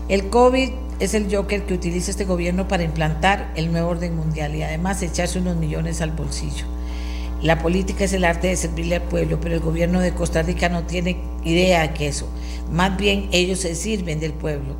El 0.08 0.30
COVID 0.30 0.70
es 0.98 1.14
el 1.14 1.34
joker 1.34 1.64
que 1.66 1.74
utiliza 1.74 2.10
este 2.10 2.24
gobierno 2.24 2.68
para 2.68 2.82
implantar 2.82 3.52
el 3.54 3.70
nuevo 3.70 3.90
orden 3.90 4.16
mundial 4.16 4.54
y 4.54 4.62
además 4.62 5.02
echarse 5.02 5.38
unos 5.38 5.56
millones 5.56 6.00
al 6.00 6.10
bolsillo. 6.10 6.64
La 7.42 7.58
política 7.58 8.04
es 8.04 8.12
el 8.12 8.24
arte 8.24 8.48
de 8.48 8.56
servirle 8.56 8.96
al 8.96 9.02
pueblo, 9.02 9.40
pero 9.40 9.54
el 9.54 9.60
gobierno 9.60 10.00
de 10.00 10.12
Costa 10.12 10.42
Rica 10.42 10.68
no 10.68 10.84
tiene 10.84 11.16
idea 11.42 11.86
de 11.86 12.06
eso. 12.06 12.28
Más 12.70 12.96
bien 12.98 13.28
ellos 13.32 13.60
se 13.60 13.74
sirven 13.74 14.20
del 14.20 14.32
pueblo. 14.32 14.74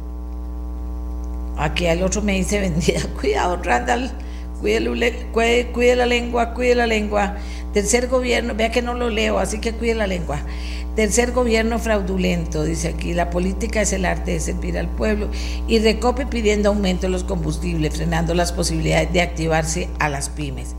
Aquí 1.56 1.86
al 1.86 2.02
otro 2.02 2.22
me 2.22 2.34
dice 2.34 2.60
vendida, 2.60 3.00
cuidado 3.18 3.56
Randall, 3.62 4.10
cuide, 4.60 5.96
la 5.96 6.06
lengua, 6.06 6.54
cuide 6.54 6.74
la 6.74 6.86
lengua. 6.86 7.36
Tercer 7.72 8.08
gobierno, 8.08 8.54
vea 8.54 8.70
que 8.70 8.82
no 8.82 8.94
lo 8.94 9.10
leo, 9.10 9.38
así 9.38 9.60
que 9.60 9.72
cuide 9.72 9.94
la 9.94 10.06
lengua. 10.06 10.40
Tercer 10.96 11.32
gobierno 11.32 11.78
fraudulento, 11.78 12.64
dice 12.64 12.88
aquí, 12.88 13.14
la 13.14 13.30
política 13.30 13.80
es 13.80 13.92
el 13.92 14.04
arte 14.04 14.32
de 14.32 14.40
servir 14.40 14.76
al 14.76 14.88
pueblo 14.88 15.28
y 15.68 15.78
recope 15.78 16.26
pidiendo 16.26 16.68
aumento 16.68 17.02
de 17.02 17.10
los 17.10 17.24
combustibles, 17.24 17.96
frenando 17.96 18.34
las 18.34 18.52
posibilidades 18.52 19.12
de 19.12 19.22
activarse 19.22 19.88
a 19.98 20.08
las 20.08 20.28
pymes. 20.28 20.74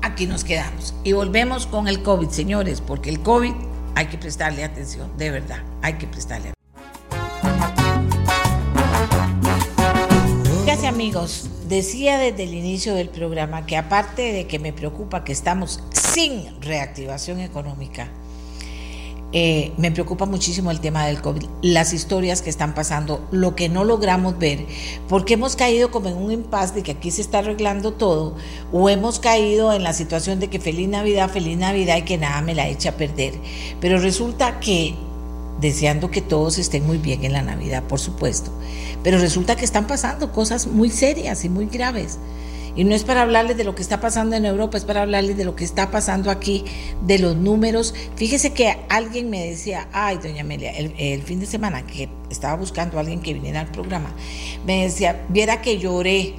Aquí 0.00 0.26
nos 0.26 0.44
quedamos 0.44 0.94
y 1.04 1.12
volvemos 1.12 1.66
con 1.66 1.88
el 1.88 2.02
COVID, 2.02 2.28
señores, 2.28 2.80
porque 2.80 3.10
el 3.10 3.20
COVID 3.20 3.52
hay 3.94 4.06
que 4.06 4.18
prestarle 4.18 4.64
atención, 4.64 5.10
de 5.18 5.30
verdad, 5.30 5.62
hay 5.82 5.94
que 5.94 6.06
prestarle 6.06 6.50
atención. 6.50 6.61
Amigos, 11.02 11.46
decía 11.68 12.16
desde 12.16 12.44
el 12.44 12.54
inicio 12.54 12.94
del 12.94 13.08
programa 13.08 13.66
que 13.66 13.76
aparte 13.76 14.32
de 14.32 14.46
que 14.46 14.60
me 14.60 14.72
preocupa 14.72 15.24
que 15.24 15.32
estamos 15.32 15.80
sin 15.90 16.60
reactivación 16.60 17.40
económica, 17.40 18.08
eh, 19.32 19.72
me 19.78 19.90
preocupa 19.90 20.26
muchísimo 20.26 20.70
el 20.70 20.78
tema 20.78 21.04
del 21.04 21.20
COVID, 21.20 21.42
las 21.60 21.92
historias 21.92 22.40
que 22.40 22.50
están 22.50 22.72
pasando, 22.76 23.26
lo 23.32 23.56
que 23.56 23.68
no 23.68 23.82
logramos 23.82 24.38
ver, 24.38 24.64
porque 25.08 25.34
hemos 25.34 25.56
caído 25.56 25.90
como 25.90 26.08
en 26.08 26.16
un 26.16 26.30
impasse 26.30 26.74
de 26.74 26.82
que 26.84 26.92
aquí 26.92 27.10
se 27.10 27.22
está 27.22 27.38
arreglando 27.38 27.94
todo, 27.94 28.36
o 28.70 28.88
hemos 28.88 29.18
caído 29.18 29.72
en 29.72 29.82
la 29.82 29.94
situación 29.94 30.38
de 30.38 30.50
que 30.50 30.60
feliz 30.60 30.88
Navidad, 30.88 31.30
feliz 31.30 31.58
Navidad 31.58 31.96
y 31.96 32.02
que 32.02 32.16
nada 32.16 32.42
me 32.42 32.54
la 32.54 32.68
echa 32.68 32.90
a 32.90 32.96
perder. 32.96 33.34
Pero 33.80 33.98
resulta 33.98 34.60
que 34.60 34.94
deseando 35.60 36.10
que 36.10 36.20
todos 36.20 36.58
estén 36.58 36.86
muy 36.86 36.98
bien 36.98 37.24
en 37.24 37.32
la 37.32 37.42
Navidad, 37.42 37.84
por 37.84 38.00
supuesto. 38.00 38.50
Pero 39.02 39.18
resulta 39.18 39.56
que 39.56 39.64
están 39.64 39.86
pasando 39.86 40.32
cosas 40.32 40.66
muy 40.66 40.90
serias 40.90 41.44
y 41.44 41.48
muy 41.48 41.66
graves. 41.66 42.18
Y 42.74 42.84
no 42.84 42.94
es 42.94 43.04
para 43.04 43.22
hablarles 43.22 43.56
de 43.56 43.64
lo 43.64 43.74
que 43.74 43.82
está 43.82 44.00
pasando 44.00 44.34
en 44.34 44.46
Europa, 44.46 44.78
es 44.78 44.84
para 44.84 45.02
hablarles 45.02 45.36
de 45.36 45.44
lo 45.44 45.54
que 45.54 45.64
está 45.64 45.90
pasando 45.90 46.30
aquí, 46.30 46.64
de 47.02 47.18
los 47.18 47.36
números. 47.36 47.94
Fíjese 48.16 48.52
que 48.52 48.78
alguien 48.88 49.28
me 49.28 49.46
decía, 49.46 49.88
ay, 49.92 50.18
doña 50.22 50.40
Amelia, 50.40 50.72
el, 50.72 51.22
fin 51.22 51.38
de 51.38 51.46
semana 51.46 51.86
que 51.86 52.08
estaba 52.30 52.54
buscando 52.54 52.96
a 52.96 53.00
alguien 53.00 53.20
que 53.20 53.34
viniera 53.34 53.60
al 53.60 53.70
programa, 53.70 54.14
me 54.64 54.84
decía, 54.84 55.26
viera 55.28 55.60
que 55.60 55.78
lloré, 55.78 56.34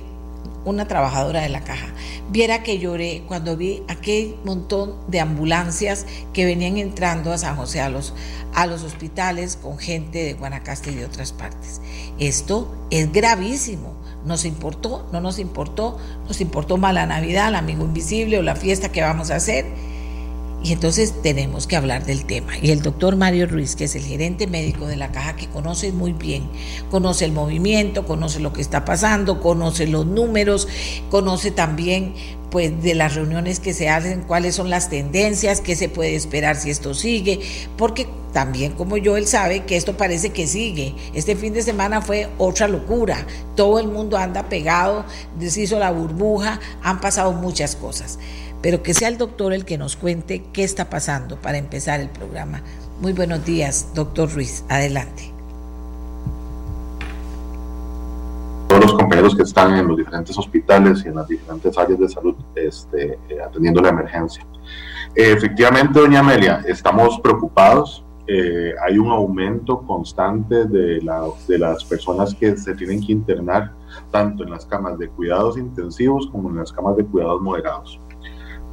una 0.65 0.87
trabajadora 0.87 1.41
de 1.41 1.49
la 1.49 1.61
caja, 1.61 1.87
viera 2.29 2.63
que 2.63 2.79
lloré 2.79 3.23
cuando 3.27 3.57
vi 3.57 3.83
aquel 3.87 4.35
montón 4.43 4.95
de 5.07 5.19
ambulancias 5.19 6.05
que 6.33 6.45
venían 6.45 6.77
entrando 6.77 7.31
a 7.31 7.37
San 7.37 7.55
José 7.55 7.81
a 7.81 7.89
los, 7.89 8.13
a 8.53 8.65
los 8.65 8.83
hospitales 8.83 9.57
con 9.61 9.77
gente 9.77 10.23
de 10.23 10.33
Guanacaste 10.33 10.91
y 10.91 10.95
de 10.95 11.05
otras 11.05 11.31
partes. 11.31 11.81
Esto 12.19 12.73
es 12.89 13.11
gravísimo. 13.11 13.93
¿Nos 14.25 14.45
importó? 14.45 15.07
¿No 15.11 15.19
nos 15.19 15.37
importó? 15.37 15.97
¿Nos 16.27 16.39
importó 16.39 16.77
más 16.77 16.93
Navidad, 16.93 17.49
el 17.49 17.55
amigo 17.55 17.83
invisible 17.83 18.37
o 18.37 18.41
la 18.41 18.55
fiesta 18.55 18.89
que 18.89 19.01
vamos 19.01 19.31
a 19.31 19.35
hacer? 19.35 19.92
Y 20.63 20.71
entonces 20.71 21.21
tenemos 21.21 21.67
que 21.67 21.75
hablar 21.75 22.05
del 22.05 22.23
tema. 22.23 22.57
Y 22.57 22.71
el 22.71 22.81
doctor 22.81 23.17
Mario 23.17 23.47
Ruiz, 23.47 23.75
que 23.75 23.83
es 23.83 23.95
el 23.95 24.03
gerente 24.03 24.47
médico 24.47 24.87
de 24.87 24.95
la 24.95 25.11
caja, 25.11 25.35
que 25.35 25.47
conoce 25.47 25.91
muy 25.91 26.13
bien, 26.13 26.49
conoce 26.89 27.25
el 27.25 27.33
movimiento, 27.33 28.05
conoce 28.05 28.39
lo 28.39 28.53
que 28.53 28.61
está 28.61 28.85
pasando, 28.85 29.41
conoce 29.41 29.87
los 29.87 30.05
números, 30.05 30.69
conoce 31.09 31.51
también 31.51 32.13
pues 32.49 32.81
de 32.81 32.93
las 32.93 33.15
reuniones 33.15 33.59
que 33.59 33.73
se 33.73 33.89
hacen, 33.89 34.21
cuáles 34.21 34.55
son 34.55 34.69
las 34.69 34.89
tendencias, 34.89 35.59
qué 35.59 35.75
se 35.75 35.89
puede 35.89 36.15
esperar 36.15 36.55
si 36.55 36.69
esto 36.69 36.93
sigue, 36.93 37.41
porque 37.77 38.07
también 38.31 38.73
como 38.73 38.95
yo 38.95 39.17
él 39.17 39.25
sabe 39.27 39.65
que 39.65 39.75
esto 39.75 39.97
parece 39.97 40.29
que 40.29 40.47
sigue. 40.47 40.93
Este 41.13 41.35
fin 41.35 41.53
de 41.53 41.63
semana 41.63 42.01
fue 42.01 42.29
otra 42.37 42.67
locura. 42.67 43.25
Todo 43.55 43.79
el 43.79 43.87
mundo 43.87 44.17
anda 44.17 44.49
pegado, 44.49 45.03
deshizo 45.37 45.77
la 45.77 45.91
burbuja, 45.91 46.59
han 46.83 47.01
pasado 47.01 47.33
muchas 47.33 47.75
cosas 47.75 48.17
pero 48.63 48.81
que 48.81 48.93
sea 48.93 49.09
el 49.09 49.17
doctor 49.17 49.51
el 49.51 49.65
que 49.65 49.77
nos 49.77 49.97
cuente 49.97 50.45
qué 50.53 50.63
está 50.63 50.89
pasando 50.89 51.35
para 51.35 51.57
empezar 51.57 51.99
el 51.99 52.09
programa. 52.09 52.61
Muy 53.01 53.11
buenos 53.11 53.45
días, 53.45 53.91
doctor 53.93 54.33
Ruiz. 54.33 54.63
Adelante. 54.69 55.31
Todos 58.69 58.85
los 58.85 58.93
compañeros 58.93 59.35
que 59.35 59.43
están 59.43 59.77
en 59.77 59.85
los 59.85 59.97
diferentes 59.97 60.35
hospitales 60.37 61.03
y 61.03 61.09
en 61.09 61.15
las 61.15 61.27
diferentes 61.27 61.77
áreas 61.77 61.99
de 61.99 62.07
salud 62.07 62.35
este, 62.55 63.19
eh, 63.29 63.41
atendiendo 63.45 63.81
la 63.81 63.89
emergencia. 63.89 64.47
efectivamente, 65.13 65.99
doña 65.99 66.21
Amelia, 66.21 66.63
estamos 66.65 67.19
preocupados 67.19 68.03
eh, 68.25 68.73
hay 68.81 68.97
un 68.97 69.11
aumento 69.11 69.81
constante 69.81 70.63
de, 70.63 71.01
de 71.47 71.59
las 71.59 71.83
personas 71.83 72.33
que 72.33 72.55
se 72.55 72.73
tienen 72.73 73.05
que 73.05 73.11
internar 73.11 73.73
tanto 74.11 74.45
en 74.45 74.51
las 74.51 74.65
camas 74.65 74.97
de 74.97 75.09
cuidados 75.09 75.57
intensivos 75.57 76.27
como 76.31 76.49
en 76.49 76.55
las 76.55 76.71
camas 76.71 76.95
de 76.95 77.05
cuidados 77.05 77.41
moderados. 77.41 77.99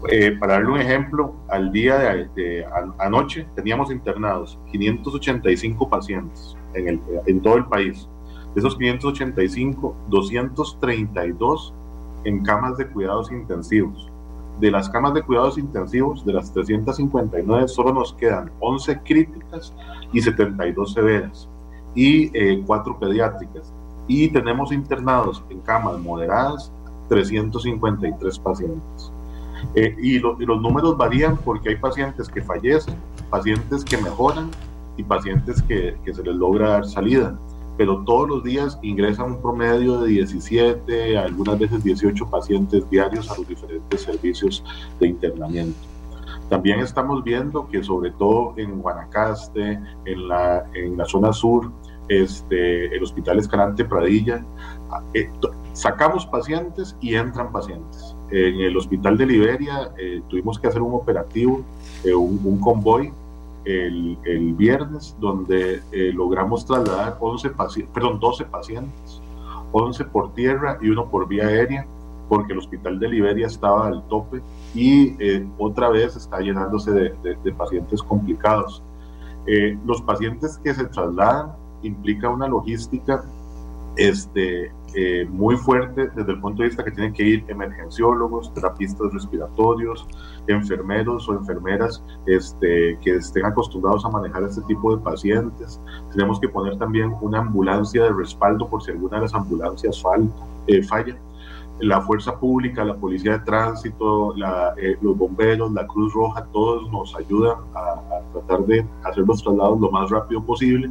Eh, 0.08 0.32
para 0.38 0.54
darle 0.54 0.70
un 0.70 0.80
ejemplo, 0.80 1.34
al 1.48 1.72
día 1.72 1.98
de, 2.34 2.66
anoche 2.98 3.46
teníamos 3.54 3.90
internados 3.90 4.58
585 4.72 5.88
pacientes 5.88 6.56
en, 6.74 6.88
el, 6.88 7.00
en 7.26 7.40
todo 7.42 7.56
el 7.56 7.66
país. 7.66 8.08
De 8.54 8.60
esos 8.60 8.76
585, 8.76 9.94
232 10.08 11.74
en 12.24 12.42
camas 12.42 12.76
de 12.78 12.86
cuidados 12.88 13.30
intensivos. 13.30 14.10
De 14.58 14.70
las 14.70 14.88
camas 14.88 15.14
de 15.14 15.22
cuidados 15.22 15.58
intensivos, 15.58 16.24
de 16.24 16.32
las 16.32 16.52
359, 16.52 17.68
solo 17.68 17.92
nos 17.92 18.12
quedan 18.14 18.50
11 18.60 19.00
críticas 19.04 19.74
y 20.12 20.20
72 20.20 20.92
severas 20.92 21.48
y 21.94 22.30
eh, 22.36 22.62
4 22.66 22.98
pediátricas. 22.98 23.72
Y 24.06 24.28
tenemos 24.28 24.72
internados 24.72 25.42
en 25.50 25.60
camas 25.60 25.98
moderadas 25.98 26.72
353 27.08 28.38
pacientes. 28.38 29.12
Eh, 29.74 29.94
y, 29.98 30.18
los 30.18 30.38
números 30.38 30.96
varían 30.96 31.36
porque 31.38 31.70
hay 31.70 31.76
pacientes 31.76 32.28
que 32.28 32.42
fallecen, 32.42 32.94
pacientes 33.30 33.84
que 33.84 33.96
mejoran 33.98 34.50
y 34.96 35.02
pacientes 35.02 35.62
que, 35.62 35.96
que 36.04 36.14
se 36.14 36.22
les 36.22 36.34
logra 36.34 36.70
dar 36.70 36.86
salida 36.86 37.38
pero 37.80 38.04
todos 38.04 38.28
los 38.28 38.44
días 38.44 38.78
ingresan 38.82 39.32
un 39.32 39.40
promedio 39.40 40.00
de 40.00 40.08
17, 40.08 41.16
algunas 41.16 41.58
veces 41.58 41.82
18 41.82 42.28
pacientes 42.28 42.90
diarios 42.90 43.30
a 43.30 43.38
los 43.38 43.48
diferentes 43.48 44.02
servicios 44.02 44.62
de 45.00 45.08
internamiento. 45.08 45.78
También 46.50 46.80
estamos 46.80 47.24
viendo 47.24 47.66
que 47.68 47.82
sobre 47.82 48.10
todo 48.10 48.52
en 48.58 48.82
Guanacaste, 48.82 49.80
en 50.04 50.28
la, 50.28 50.66
en 50.74 50.98
la 50.98 51.06
zona 51.06 51.32
sur, 51.32 51.72
este, 52.10 52.94
el 52.94 53.02
Hospital 53.02 53.38
Escalante 53.38 53.86
Pradilla, 53.86 54.44
eh, 55.14 55.30
sacamos 55.72 56.26
pacientes 56.26 56.94
y 57.00 57.14
entran 57.14 57.50
pacientes. 57.50 58.14
En 58.30 58.60
el 58.60 58.76
Hospital 58.76 59.18
de 59.18 59.26
Liberia 59.26 59.90
eh, 59.98 60.22
tuvimos 60.28 60.58
que 60.58 60.68
hacer 60.68 60.82
un 60.82 60.94
operativo, 60.94 61.62
eh, 62.04 62.14
un, 62.14 62.40
un 62.44 62.60
convoy 62.60 63.12
el, 63.64 64.18
el 64.24 64.54
viernes, 64.54 65.16
donde 65.20 65.82
eh, 65.92 66.12
logramos 66.12 66.64
trasladar 66.64 67.16
11 67.20 67.50
perdón, 67.92 68.18
12 68.18 68.44
pacientes, 68.46 69.20
11 69.72 70.04
por 70.06 70.32
tierra 70.34 70.78
y 70.80 70.88
uno 70.88 71.08
por 71.08 71.28
vía 71.28 71.46
aérea, 71.46 71.86
porque 72.28 72.52
el 72.52 72.60
hospital 72.60 72.98
de 72.98 73.08
Liberia 73.08 73.46
estaba 73.46 73.88
al 73.88 74.06
tope 74.08 74.40
y 74.74 75.16
eh, 75.18 75.46
otra 75.58 75.88
vez 75.88 76.16
está 76.16 76.40
llenándose 76.40 76.92
de, 76.92 77.14
de, 77.42 77.52
pacientes 77.52 78.02
complicados. 78.02 78.82
Eh, 79.46 79.76
los 79.84 80.00
pacientes 80.02 80.58
que 80.58 80.72
se 80.74 80.84
trasladan 80.84 81.52
implica 81.82 82.28
una 82.28 82.46
logística 82.46 83.24
este, 83.96 84.70
eh, 84.94 85.26
muy 85.30 85.56
fuerte 85.56 86.10
desde 86.16 86.32
el 86.32 86.40
punto 86.40 86.62
de 86.62 86.68
vista 86.68 86.82
que 86.82 86.90
tienen 86.90 87.12
que 87.12 87.22
ir 87.22 87.44
emergenciólogos, 87.48 88.52
terapistas 88.54 89.12
respiratorios, 89.12 90.06
enfermeros 90.48 91.28
o 91.28 91.34
enfermeras 91.34 92.02
este, 92.26 92.98
que 93.00 93.16
estén 93.16 93.44
acostumbrados 93.44 94.04
a 94.04 94.08
manejar 94.08 94.42
este 94.42 94.62
tipo 94.62 94.96
de 94.96 95.02
pacientes. 95.02 95.80
Tenemos 96.12 96.40
que 96.40 96.48
poner 96.48 96.76
también 96.76 97.14
una 97.20 97.38
ambulancia 97.38 98.02
de 98.02 98.12
respaldo 98.12 98.68
por 98.68 98.82
si 98.82 98.90
alguna 98.90 99.18
de 99.18 99.22
las 99.22 99.34
ambulancias 99.34 100.02
eh, 100.66 100.82
falla. 100.82 101.16
La 101.78 102.00
fuerza 102.00 102.38
pública, 102.38 102.84
la 102.84 102.96
policía 102.96 103.38
de 103.38 103.38
tránsito, 103.40 104.34
eh, 104.76 104.98
los 105.00 105.16
bomberos, 105.16 105.72
la 105.72 105.86
Cruz 105.86 106.12
Roja, 106.12 106.44
todos 106.52 106.90
nos 106.90 107.14
ayudan 107.16 107.58
a, 107.74 107.92
a 107.92 108.32
tratar 108.32 108.66
de 108.66 108.86
hacer 109.04 109.24
los 109.24 109.42
traslados 109.42 109.80
lo 109.80 109.90
más 109.90 110.10
rápido 110.10 110.42
posible 110.42 110.90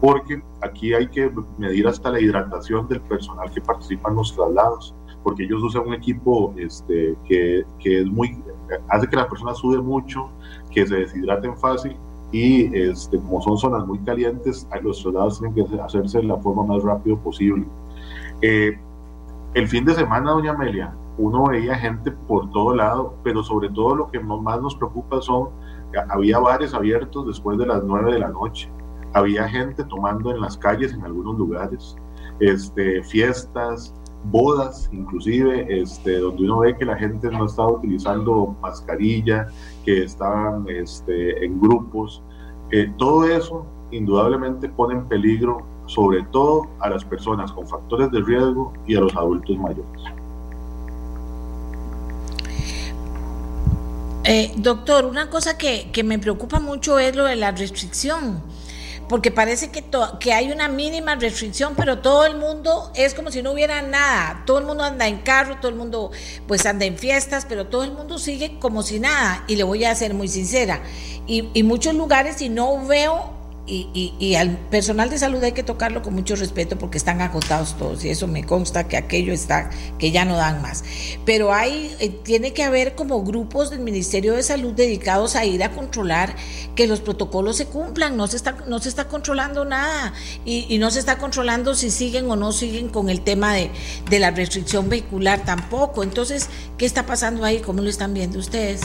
porque 0.00 0.42
aquí 0.60 0.92
hay 0.92 1.08
que 1.08 1.30
medir 1.58 1.86
hasta 1.86 2.10
la 2.10 2.20
hidratación 2.20 2.88
del 2.88 3.00
personal 3.02 3.50
que 3.50 3.60
participa 3.60 4.10
en 4.10 4.16
los 4.16 4.34
traslados, 4.34 4.94
porque 5.22 5.44
ellos 5.44 5.62
usan 5.62 5.86
un 5.86 5.94
equipo 5.94 6.52
este, 6.56 7.16
que, 7.26 7.64
que 7.78 8.02
es 8.02 8.06
muy, 8.06 8.36
hace 8.88 9.08
que 9.08 9.16
la 9.16 9.28
persona 9.28 9.54
sude 9.54 9.80
mucho, 9.80 10.28
que 10.70 10.86
se 10.86 10.96
deshidraten 10.96 11.56
fácil 11.56 11.96
y 12.32 12.76
este, 12.76 13.18
como 13.18 13.40
son 13.40 13.56
zonas 13.56 13.86
muy 13.86 13.98
calientes, 14.00 14.68
los 14.82 15.02
traslados 15.02 15.38
tienen 15.38 15.54
que 15.54 15.80
hacerse 15.80 16.18
de 16.18 16.24
la 16.24 16.36
forma 16.36 16.64
más 16.64 16.82
rápido 16.82 17.16
posible. 17.18 17.64
Eh, 18.42 18.78
el 19.54 19.68
fin 19.68 19.84
de 19.84 19.94
semana, 19.94 20.32
doña 20.32 20.50
Amelia, 20.50 20.94
uno 21.16 21.46
veía 21.46 21.76
gente 21.76 22.10
por 22.10 22.50
todo 22.50 22.74
lado, 22.74 23.14
pero 23.22 23.42
sobre 23.44 23.68
todo 23.68 23.94
lo 23.94 24.10
que 24.10 24.18
más 24.18 24.60
nos 24.60 24.74
preocupa 24.74 25.22
son, 25.22 25.50
había 26.08 26.40
bares 26.40 26.74
abiertos 26.74 27.26
después 27.28 27.56
de 27.56 27.66
las 27.66 27.84
9 27.84 28.14
de 28.14 28.18
la 28.18 28.28
noche 28.28 28.68
había 29.14 29.48
gente 29.48 29.84
tomando 29.84 30.30
en 30.32 30.40
las 30.40 30.58
calles 30.58 30.92
en 30.92 31.02
algunos 31.04 31.38
lugares, 31.38 31.96
este, 32.40 33.02
fiestas, 33.04 33.94
bodas, 34.24 34.88
inclusive, 34.92 35.66
este, 35.68 36.18
donde 36.18 36.44
uno 36.44 36.58
ve 36.60 36.76
que 36.76 36.84
la 36.84 36.96
gente 36.96 37.30
no 37.30 37.46
estaba 37.46 37.72
utilizando 37.72 38.56
mascarilla, 38.60 39.48
que 39.84 40.04
estaban 40.04 40.66
este, 40.68 41.44
en 41.44 41.60
grupos. 41.60 42.22
Eh, 42.70 42.92
todo 42.98 43.24
eso 43.24 43.66
indudablemente 43.90 44.68
pone 44.68 44.94
en 44.94 45.06
peligro 45.06 45.64
sobre 45.86 46.22
todo 46.32 46.66
a 46.80 46.88
las 46.88 47.04
personas 47.04 47.52
con 47.52 47.68
factores 47.68 48.10
de 48.10 48.20
riesgo 48.22 48.72
y 48.86 48.96
a 48.96 49.00
los 49.00 49.14
adultos 49.14 49.56
mayores. 49.58 50.02
Eh, 54.24 54.52
doctor, 54.56 55.04
una 55.04 55.28
cosa 55.28 55.58
que, 55.58 55.90
que 55.92 56.02
me 56.02 56.18
preocupa 56.18 56.58
mucho 56.58 56.98
es 56.98 57.14
lo 57.14 57.24
de 57.24 57.36
la 57.36 57.52
restricción 57.52 58.42
porque 59.14 59.30
parece 59.30 59.70
que, 59.70 59.84
que 60.18 60.32
hay 60.32 60.50
una 60.50 60.66
mínima 60.66 61.14
restricción, 61.14 61.74
pero 61.76 62.00
todo 62.00 62.26
el 62.26 62.34
mundo 62.34 62.90
es 62.96 63.14
como 63.14 63.30
si 63.30 63.42
no 63.42 63.52
hubiera 63.52 63.80
nada. 63.80 64.42
Todo 64.44 64.58
el 64.58 64.64
mundo 64.64 64.82
anda 64.82 65.06
en 65.06 65.18
carro, 65.18 65.58
todo 65.58 65.68
el 65.68 65.76
mundo 65.76 66.10
pues 66.48 66.66
anda 66.66 66.84
en 66.84 66.98
fiestas, 66.98 67.46
pero 67.48 67.68
todo 67.68 67.84
el 67.84 67.92
mundo 67.92 68.18
sigue 68.18 68.58
como 68.58 68.82
si 68.82 68.98
nada. 68.98 69.44
Y 69.46 69.54
le 69.54 69.62
voy 69.62 69.84
a 69.84 69.94
ser 69.94 70.14
muy 70.14 70.26
sincera. 70.26 70.82
Y, 71.28 71.48
y 71.54 71.62
muchos 71.62 71.94
lugares, 71.94 72.38
si 72.38 72.48
no 72.48 72.84
veo 72.88 73.43
y, 73.66 74.34
al 74.34 74.58
personal 74.68 75.08
de 75.08 75.18
salud 75.18 75.42
hay 75.42 75.52
que 75.52 75.62
tocarlo 75.62 76.02
con 76.02 76.12
mucho 76.14 76.36
respeto 76.36 76.76
porque 76.76 76.98
están 76.98 77.22
agotados 77.22 77.76
todos 77.78 78.04
y 78.04 78.10
eso 78.10 78.26
me 78.26 78.44
consta 78.44 78.88
que 78.88 78.98
aquello 78.98 79.32
está, 79.32 79.70
que 79.98 80.10
ya 80.10 80.26
no 80.26 80.36
dan 80.36 80.60
más. 80.60 80.84
Pero 81.24 81.52
hay, 81.52 81.94
eh, 81.98 82.10
tiene 82.10 82.52
que 82.52 82.62
haber 82.62 82.94
como 82.94 83.22
grupos 83.24 83.70
del 83.70 83.80
Ministerio 83.80 84.34
de 84.34 84.42
Salud 84.42 84.74
dedicados 84.74 85.34
a 85.34 85.46
ir 85.46 85.64
a 85.64 85.70
controlar 85.70 86.36
que 86.74 86.86
los 86.86 87.00
protocolos 87.00 87.56
se 87.56 87.66
cumplan, 87.66 88.16
no 88.16 88.26
se 88.26 88.36
está, 88.36 88.52
no 88.66 88.80
se 88.80 88.90
está 88.90 89.08
controlando 89.08 89.64
nada 89.64 90.12
y, 90.44 90.66
y 90.68 90.78
no 90.78 90.90
se 90.90 90.98
está 90.98 91.16
controlando 91.16 91.74
si 91.74 91.90
siguen 91.90 92.30
o 92.30 92.36
no 92.36 92.52
siguen 92.52 92.90
con 92.90 93.08
el 93.08 93.22
tema 93.22 93.54
de, 93.54 93.70
de 94.10 94.18
la 94.18 94.30
restricción 94.30 94.90
vehicular 94.90 95.44
tampoco. 95.44 96.02
Entonces, 96.02 96.50
¿qué 96.76 96.84
está 96.84 97.06
pasando 97.06 97.44
ahí? 97.44 97.60
¿Cómo 97.60 97.80
lo 97.80 97.88
están 97.88 98.12
viendo 98.12 98.38
ustedes? 98.38 98.82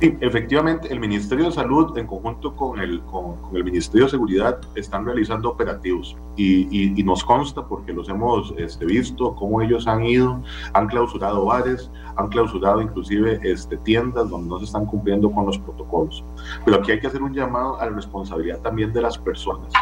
Sí, 0.00 0.16
efectivamente, 0.20 0.92
el 0.92 0.98
Ministerio 0.98 1.46
de 1.46 1.52
Salud, 1.52 1.96
en 1.96 2.06
conjunto 2.06 2.54
con 2.56 2.80
el, 2.80 3.00
con, 3.02 3.36
el 3.54 3.64
Ministerio 3.64 4.06
de 4.06 4.10
Seguridad, 4.10 4.58
están 4.74 5.06
realizando 5.06 5.48
operativos 5.48 6.16
y, 6.36 7.00
y, 7.00 7.02
nos 7.04 7.24
consta, 7.24 7.64
porque 7.66 7.92
los 7.92 8.08
hemos 8.08 8.52
este, 8.58 8.86
visto, 8.86 9.34
cómo 9.36 9.62
ellos 9.62 9.86
han 9.86 10.04
ido, 10.04 10.42
han 10.72 10.88
clausurado 10.88 11.44
bares, 11.44 11.90
han 12.16 12.28
clausurado 12.28 12.82
inclusive 12.82 13.38
este, 13.44 13.76
tiendas 13.78 14.28
donde 14.28 14.48
no 14.48 14.58
se 14.58 14.64
están 14.64 14.84
cumpliendo 14.84 15.30
con 15.30 15.46
los 15.46 15.58
protocolos. 15.58 16.24
Pero 16.64 16.78
aquí 16.78 16.92
hay 16.92 17.00
que 17.00 17.06
hacer 17.06 17.22
un 17.22 17.32
llamado 17.32 17.80
a 17.80 17.86
la 17.86 17.92
responsabilidad 17.92 18.60
también 18.60 18.92
de 18.92 19.00
las 19.00 19.16
personas 19.16 19.72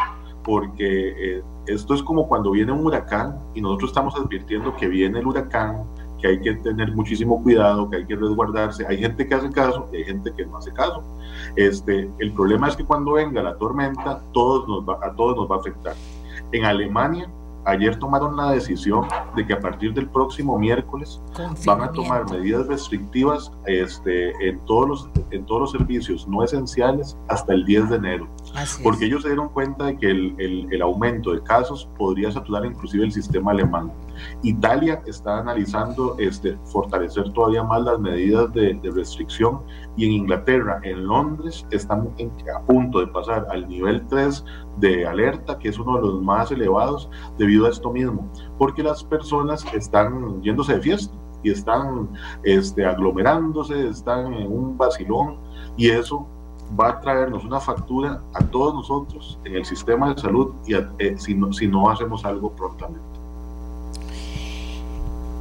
porque 0.43 1.37
eh, 1.37 1.43
esto 1.67 1.93
es 1.93 2.03
como 2.03 2.27
cuando 2.27 2.51
viene 2.51 2.71
un 2.71 2.85
huracán 2.85 3.39
y 3.53 3.61
nosotros 3.61 3.91
estamos 3.91 4.15
advirtiendo 4.15 4.75
que 4.75 4.87
viene 4.87 5.19
el 5.19 5.25
huracán, 5.25 5.83
que 6.23 6.29
hay 6.29 6.39
que 6.39 6.53
tener 6.53 6.95
muchísimo 6.95 7.43
cuidado, 7.43 7.89
que 7.89 7.97
hay 7.97 8.05
que 8.05 8.15
resguardarse. 8.15 8.85
Hay 8.87 8.97
gente 8.97 9.27
que 9.27 9.35
hace 9.35 9.51
caso 9.51 9.89
y 9.91 9.97
hay 9.97 10.03
gente 10.05 10.31
que 10.33 10.45
no 10.45 10.57
hace 10.57 10.71
caso. 10.71 11.03
Este, 11.57 12.09
el 12.17 12.31
problema 12.31 12.69
es 12.69 12.77
que 12.77 12.85
cuando 12.85 13.13
venga 13.13 13.43
la 13.43 13.57
tormenta, 13.57 14.21
todos 14.31 14.65
nos 14.65 14.87
va, 14.87 15.05
a 15.05 15.11
todos 15.11 15.35
nos 15.35 15.51
va 15.51 15.57
a 15.57 15.59
afectar. 15.59 15.95
En 16.53 16.63
Alemania, 16.63 17.29
ayer 17.65 17.99
tomaron 17.99 18.37
la 18.37 18.51
decisión 18.51 19.05
de 19.35 19.45
que 19.45 19.51
a 19.51 19.59
partir 19.59 19.93
del 19.93 20.07
próximo 20.07 20.57
miércoles 20.57 21.21
van 21.65 21.81
a 21.81 21.91
tomar 21.91 22.29
medidas 22.31 22.67
restrictivas 22.67 23.51
este, 23.65 24.31
en, 24.47 24.59
todos 24.65 24.87
los, 24.87 25.09
en 25.31 25.45
todos 25.45 25.61
los 25.61 25.71
servicios 25.71 26.25
no 26.25 26.41
esenciales 26.41 27.17
hasta 27.27 27.53
el 27.53 27.65
10 27.65 27.89
de 27.89 27.95
enero. 27.97 28.27
porque 28.81 29.05
ellos 29.05 29.23
se 29.23 29.27
dieron 29.27 29.49
cuenta 29.49 29.87
de 29.87 29.97
que 29.97 30.09
el, 30.09 30.35
el, 30.37 30.67
el, 30.71 30.81
aumento 30.81 31.33
de 31.33 31.43
casos 31.43 31.89
podría 31.97 32.31
saturar 32.31 32.65
inclusive 32.65 33.03
el 33.03 33.11
sistema 33.11 33.51
alemán. 33.51 33.91
Italia 34.43 35.01
está 35.05 35.39
analizando 35.39 36.15
este, 36.19 36.57
fortalecer 36.65 37.31
todavía 37.33 37.63
más 37.63 37.83
las 37.83 37.99
medidas 37.99 38.51
de, 38.53 38.79
restricción 38.93 39.61
y 39.95 40.05
en 40.05 40.11
Inglaterra, 40.11 40.79
en 40.83 41.05
Londres, 41.07 41.65
están 41.71 42.09
a 42.55 42.61
punto 42.61 42.99
de 42.99 43.07
pasar 43.07 43.47
al 43.49 43.67
nivel 43.67 44.05
3 44.07 44.43
de 44.77 45.07
alerta, 45.07 45.57
que 45.57 45.69
es 45.69 45.79
uno 45.79 45.95
de 45.95 46.01
los 46.01 46.21
más 46.21 46.51
elevados 46.51 47.09
debido 47.37 47.65
a 47.65 47.69
esto 47.69 47.91
mismo, 47.91 48.29
porque 48.57 48.83
las 48.83 49.03
personas 49.03 49.65
están 49.73 50.41
yéndose 50.41 50.75
de 50.75 50.81
fiesta 50.81 51.15
y 51.43 51.51
están 51.51 52.09
este, 52.43 52.85
aglomerándose, 52.85 53.87
están 53.87 54.33
en 54.33 54.51
un 54.51 54.77
vacilón 54.77 55.37
y 55.77 55.89
eso 55.89 56.27
va 56.79 56.89
a 56.89 56.99
traernos 56.99 57.43
una 57.43 57.59
factura 57.59 58.21
a 58.33 58.39
todos 58.45 58.73
nosotros 58.73 59.39
en 59.43 59.55
el 59.55 59.65
sistema 59.65 60.13
de 60.13 60.21
salud 60.21 60.53
eh, 60.99 61.15
si 61.17 61.67
no 61.67 61.89
hacemos 61.89 62.25
algo 62.25 62.51
prontamente. 62.55 63.12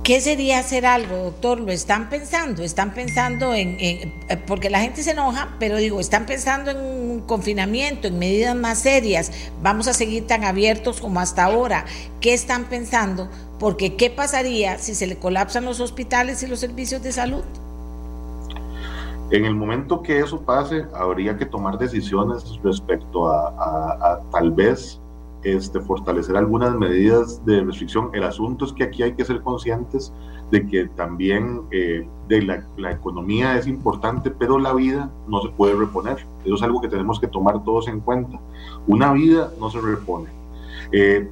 ¿Qué 0.05 0.20
sería 0.20 0.59
hacer 0.59 0.84
algo, 0.84 1.16
doctor? 1.16 1.61
¿Lo 1.61 1.70
están 1.70 2.09
pensando? 2.09 2.64
¿Están 2.64 2.92
pensando 2.92 3.55
en, 3.55 3.76
eh, 3.78 4.12
porque 4.48 4.68
la 4.68 4.80
gente 4.80 5.05
se 5.05 5.12
enoja, 5.12 5.50
pero 5.61 5.76
digo, 5.76 6.00
están 6.00 6.26
pensando 6.26 6.72
en 6.72 6.78
un 6.78 7.20
confinamiento, 7.20 8.09
en 8.09 8.18
medidas 8.18 8.57
más 8.57 8.80
serias? 8.80 9.30
¿Vamos 9.62 9.86
a 9.86 9.92
seguir 9.92 10.26
tan 10.26 10.42
abiertos 10.42 11.00
como 11.00 11.20
hasta 11.20 11.44
ahora? 11.44 11.84
¿Qué 12.20 12.34
están 12.34 12.64
pensando? 12.64 13.28
Porque 13.61 13.94
¿qué 13.94 14.11
pasaría 14.11 14.78
si 14.78 14.96
se 14.96 15.07
le 15.07 15.18
colapsan 15.18 15.64
los 15.64 15.78
hospitales 15.78 16.42
y 16.42 16.48
los 16.48 16.59
servicios 16.59 17.00
de 17.05 17.12
salud? 17.12 17.44
En 19.30 19.44
el 19.44 19.55
momento 19.55 20.03
que 20.03 20.18
eso 20.18 20.40
pase, 20.40 20.84
habría 20.94 21.36
que 21.36 21.46
tomar 21.46 21.78
decisiones 21.78 22.59
respecto 22.64 23.30
a 23.30 24.20
tal 24.32 24.50
vez 24.50 25.00
este, 25.45 25.80
fortalecer 25.80 26.36
algunas 26.36 26.74
medidas 26.74 27.45
de 27.45 27.62
restricción. 27.62 28.11
El 28.12 28.24
asunto 28.24 28.64
es 28.64 28.72
que 28.72 28.84
aquí 28.84 29.03
hay 29.03 29.14
que 29.14 29.24
ser 29.24 29.40
conscientes 29.43 30.12
de 30.51 30.66
que 30.66 30.86
también 30.86 31.62
eh, 31.70 32.07
de 32.28 32.43
la, 32.43 32.90
economía 32.90 33.57
es 33.57 33.66
importante, 33.66 34.30
pero 34.30 34.59
la 34.59 34.74
vida 34.74 35.11
no 35.28 35.40
se 35.43 35.49
puede 35.51 35.74
reponer. 35.74 36.18
Eso 36.45 36.55
es 36.55 36.62
algo 36.62 36.80
que 36.80 36.88
tenemos 36.88 37.18
que 37.18 37.26
tomar 37.26 37.64
todos 37.64 37.88
en 37.88 38.01
cuenta. 38.01 38.38
Una 38.86 39.12
vida 39.12 39.51
no 39.59 39.70
se 39.70 39.80
repone. 39.80 40.28
Eh, 40.93 41.28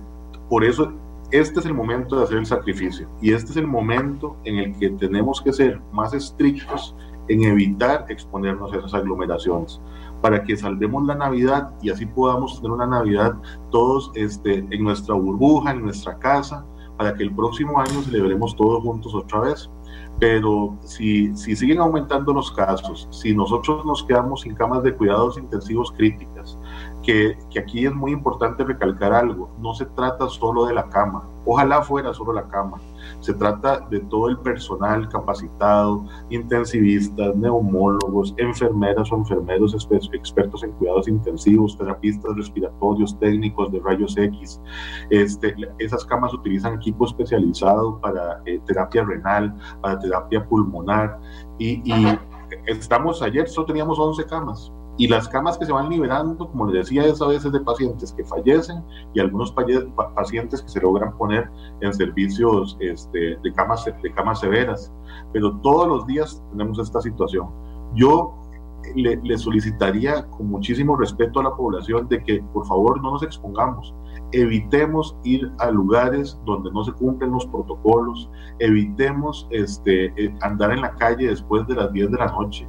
por 0.49 0.65
eso, 0.65 0.93
este 1.31 1.61
es 1.61 1.67
el 1.67 1.75
momento 1.75 2.17
de 2.17 2.25
hacer 2.25 2.39
el 2.39 2.47
sacrificio 2.47 3.07
y 3.21 3.33
este 3.33 3.53
es 3.53 3.57
el 3.57 3.67
momento 3.67 4.37
en 4.45 4.59
el 4.59 4.77
que 4.79 4.91
tenemos 4.91 5.41
que 5.41 5.53
ser 5.53 5.81
más 5.93 6.13
estrictos 6.13 6.95
en 7.29 7.45
evitar 7.45 8.07
exponernos 8.09 8.73
a 8.73 8.79
esas 8.79 8.95
aglomeraciones 8.95 9.81
para 10.21 10.43
que 10.43 10.57
salvemos 10.57 11.07
la 11.07 11.15
Navidad 11.15 11.75
y 11.83 11.91
así 11.91 12.07
podamos 12.07 12.57
tener 12.57 12.73
una 12.73 12.87
Navidad 12.87 13.35
todos 13.71 14.11
este, 14.15 14.67
en 14.71 14.85
nuestra 14.85 15.15
burbuja, 15.15 15.73
en 15.73 15.83
nuestra 15.83 16.19
casa, 16.19 16.65
para 16.97 17.15
que 17.15 17.23
el 17.23 17.35
próximo 17.35 17.81
año 17.81 18.03
celebremos 18.03 18.55
todos 18.57 18.83
juntos 18.83 19.15
otra 19.15 19.41
vez. 19.41 19.71
Pero 20.19 20.77
si, 20.83 21.35
si 21.35 21.57
siguen 21.57 21.79
aumentando 21.79 22.35
los 22.35 22.53
casos, 22.53 23.09
si 23.11 23.35
nosotros 23.35 23.87
nos 23.87 24.05
quedamos 24.05 24.43
sin 24.43 24.55
camas 24.55 24.83
de 24.83 24.95
cuidados 24.95 25.39
intensivos 25.39 25.91
críticas, 25.93 26.59
que, 27.03 27.39
que, 27.51 27.59
aquí 27.59 27.87
es 27.87 27.95
muy 27.95 28.13
importante 28.13 28.63
recalcar 28.63 29.15
algo, 29.15 29.51
no 29.59 29.73
se 29.73 29.87
trata 29.87 30.29
solo 30.29 30.67
de 30.67 30.75
la 30.75 30.91
cama, 30.91 31.27
ojalá 31.47 31.81
fuera 31.81 32.13
solo 32.13 32.35
la 32.35 32.47
cama, 32.49 32.77
se 33.21 33.35
trata 33.35 33.81
de 33.91 34.01
todo 34.01 34.29
el 34.29 34.39
personal 34.39 35.09
capacitado, 35.09 36.05
intensivistas, 36.31 37.37
neumólogos, 37.37 38.35
enfermeras 38.39 39.11
o 39.13 39.17
enfermeros 39.17 39.75
expertos 40.13 40.63
en 40.63 40.73
cuidados 40.73 41.09
intensivos, 41.09 41.77
terapistas 41.77 42.35
respiratorios, 42.37 43.19
técnicos 43.19 43.71
de 43.73 43.81
rayos 43.81 44.17
X. 44.17 44.61
Este, 45.11 45.55
esas 45.79 46.05
camas 46.05 46.33
utilizan 46.35 46.75
equipo 46.75 47.07
especializado 47.07 48.01
para 48.01 48.41
eh, 48.47 48.61
terapia 48.67 49.05
renal, 49.05 49.55
para 49.81 49.99
terapia 49.99 50.45
pulmonar. 50.47 51.19
Y, 51.59 51.83
y 51.85 52.19
estamos 52.67 53.23
ayer, 53.23 53.49
solo 53.49 53.67
teníamos 53.67 53.99
11 53.99 54.25
camas 54.25 54.73
y 54.97 55.09
las 55.09 55.29
camas 55.29 55.57
que 55.57 55.65
se 55.65 55.73
van 55.73 55.89
liberando, 55.89 56.49
como 56.49 56.67
les 56.67 56.85
decía, 56.85 57.05
es 57.05 57.23
a 57.23 57.27
veces 57.27 57.53
de 57.53 57.61
pacientes 57.61 58.13
que 58.13 58.25
fallecen 58.25 58.85
y 59.15 59.21
algunos 59.21 59.53
pacientes 60.15 60.63
que 60.63 60.69
se 60.69 60.81
logran 60.81 61.17
poner 61.17 61.51
en 61.81 61.93
servicios 61.95 62.77
este, 62.81 63.37
de, 63.43 63.53
camas, 63.55 63.85
de 63.85 64.13
camas 64.13 64.41
severas. 64.41 64.93
Pero 65.33 65.57
todos 65.61 65.89
los 65.89 66.07
días 66.07 66.43
tenemos 66.51 66.79
esta 66.79 67.01
situación. 67.01 67.49
Yo 67.95 68.37
le, 68.95 69.17
le, 69.23 69.39
solicitaría 69.39 70.27
con 70.29 70.49
muchísimo 70.49 70.97
respeto 70.97 71.41
a 71.41 71.45
la 71.45 71.57
población 71.57 72.09
de 72.09 72.23
que 72.23 72.43
por 72.53 72.67
favor 72.67 73.01
no 73.03 73.13
nos 73.13 73.23
expongamos, 73.23 73.95
evitemos 74.33 75.17
ir 75.25 75.51
a 75.59 75.71
lugares 75.71 76.39
donde 76.45 76.71
no 76.73 76.85
se 76.85 76.93
cumplen 76.93 77.33
los 77.33 77.47
protocolos, 77.47 78.31
evitemos 78.59 79.47
este, 79.51 80.07
eh, 80.17 80.35
andar 80.41 80.73
en 80.73 80.83
la 80.83 80.95
calle 80.95 81.29
después 81.29 81.67
de 81.67 81.75
las 81.75 81.93
10 81.93 82.11
de 82.11 82.19
la 82.19 82.27
noche, 82.27 82.69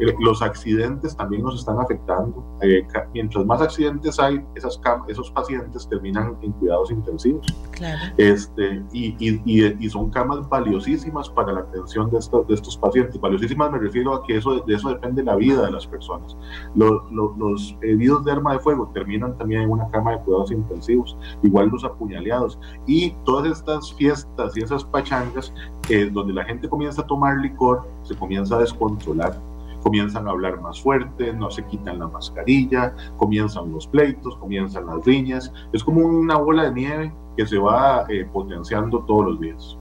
eh, 0.00 0.14
los 0.20 0.42
accidentes 0.42 1.16
también 1.16 1.42
nos 1.42 1.58
están 1.58 1.78
afectando. 1.78 2.44
Eh, 2.62 2.86
mientras 3.14 3.44
más 3.46 3.60
accidentes 3.60 4.18
hay, 4.18 4.44
esas 4.54 4.80
esos 5.08 5.30
pacientes 5.30 5.88
terminan 5.88 6.36
en 6.42 6.52
cuidados 6.52 6.90
intensivos. 6.90 7.46
Claro. 7.70 7.98
Este, 8.16 8.82
y, 8.92 9.14
y, 9.18 9.42
y, 9.44 9.90
son 9.90 10.10
camas 10.10 10.48
valiosísimas 10.48 11.28
para 11.28 11.52
la 11.52 11.60
atención 11.60 12.10
de, 12.10 12.18
estos, 12.18 12.46
de 12.46 12.54
estos 12.54 12.76
pacientes. 12.76 13.20
Valiosísimas 13.20 13.70
me 13.70 13.78
refiero 13.78 14.14
a 14.14 14.22
que 14.24 14.36
eso, 14.36 14.60
de 14.60 14.74
eso 14.74 14.88
depende 14.88 15.22
la 15.22 15.36
vida 15.36 15.64
de 15.64 15.72
las 15.72 15.86
personas. 15.86 16.36
Los, 16.74 17.10
los, 17.10 17.36
los 17.36 17.76
heridos 17.82 18.24
de 18.24 18.32
arma 18.32 18.54
de 18.54 18.60
fuego 18.60 18.90
terminan 18.94 19.36
también 19.38 19.62
en 19.62 19.70
una 19.70 19.88
cama 19.88 20.12
de 20.12 20.18
cuidados 20.20 20.50
intensivos, 20.50 21.16
igual 21.42 21.68
los 21.68 21.84
apuñaleados. 21.84 22.58
Y 22.86 23.10
todas 23.24 23.58
estas 23.58 23.92
fiestas 23.94 24.56
y 24.56 24.60
esas 24.60 24.84
pachangas, 24.84 25.52
eh, 25.88 26.08
donde 26.12 26.32
la 26.32 26.44
gente 26.44 26.68
comienza 26.68 27.02
a 27.02 27.06
tomar 27.06 27.38
licor, 27.38 27.86
se 28.02 28.14
comienza 28.16 28.56
a 28.56 28.60
descontrolar 28.60 29.38
comienzan 29.82 30.26
a 30.28 30.30
hablar 30.30 30.60
más 30.60 30.80
fuerte, 30.80 31.32
no 31.32 31.50
se 31.50 31.64
quitan 31.66 31.98
la 31.98 32.06
mascarilla, 32.06 32.94
comienzan 33.16 33.72
los 33.72 33.86
pleitos, 33.86 34.36
comienzan 34.36 34.86
las 34.86 35.04
riñas. 35.04 35.52
Es 35.72 35.82
como 35.82 36.06
una 36.06 36.36
bola 36.36 36.64
de 36.64 36.72
nieve 36.72 37.12
que 37.36 37.46
se 37.46 37.58
va 37.58 38.06
eh, 38.08 38.26
potenciando 38.32 39.00
todos 39.04 39.26
los 39.26 39.40
días. 39.40 39.76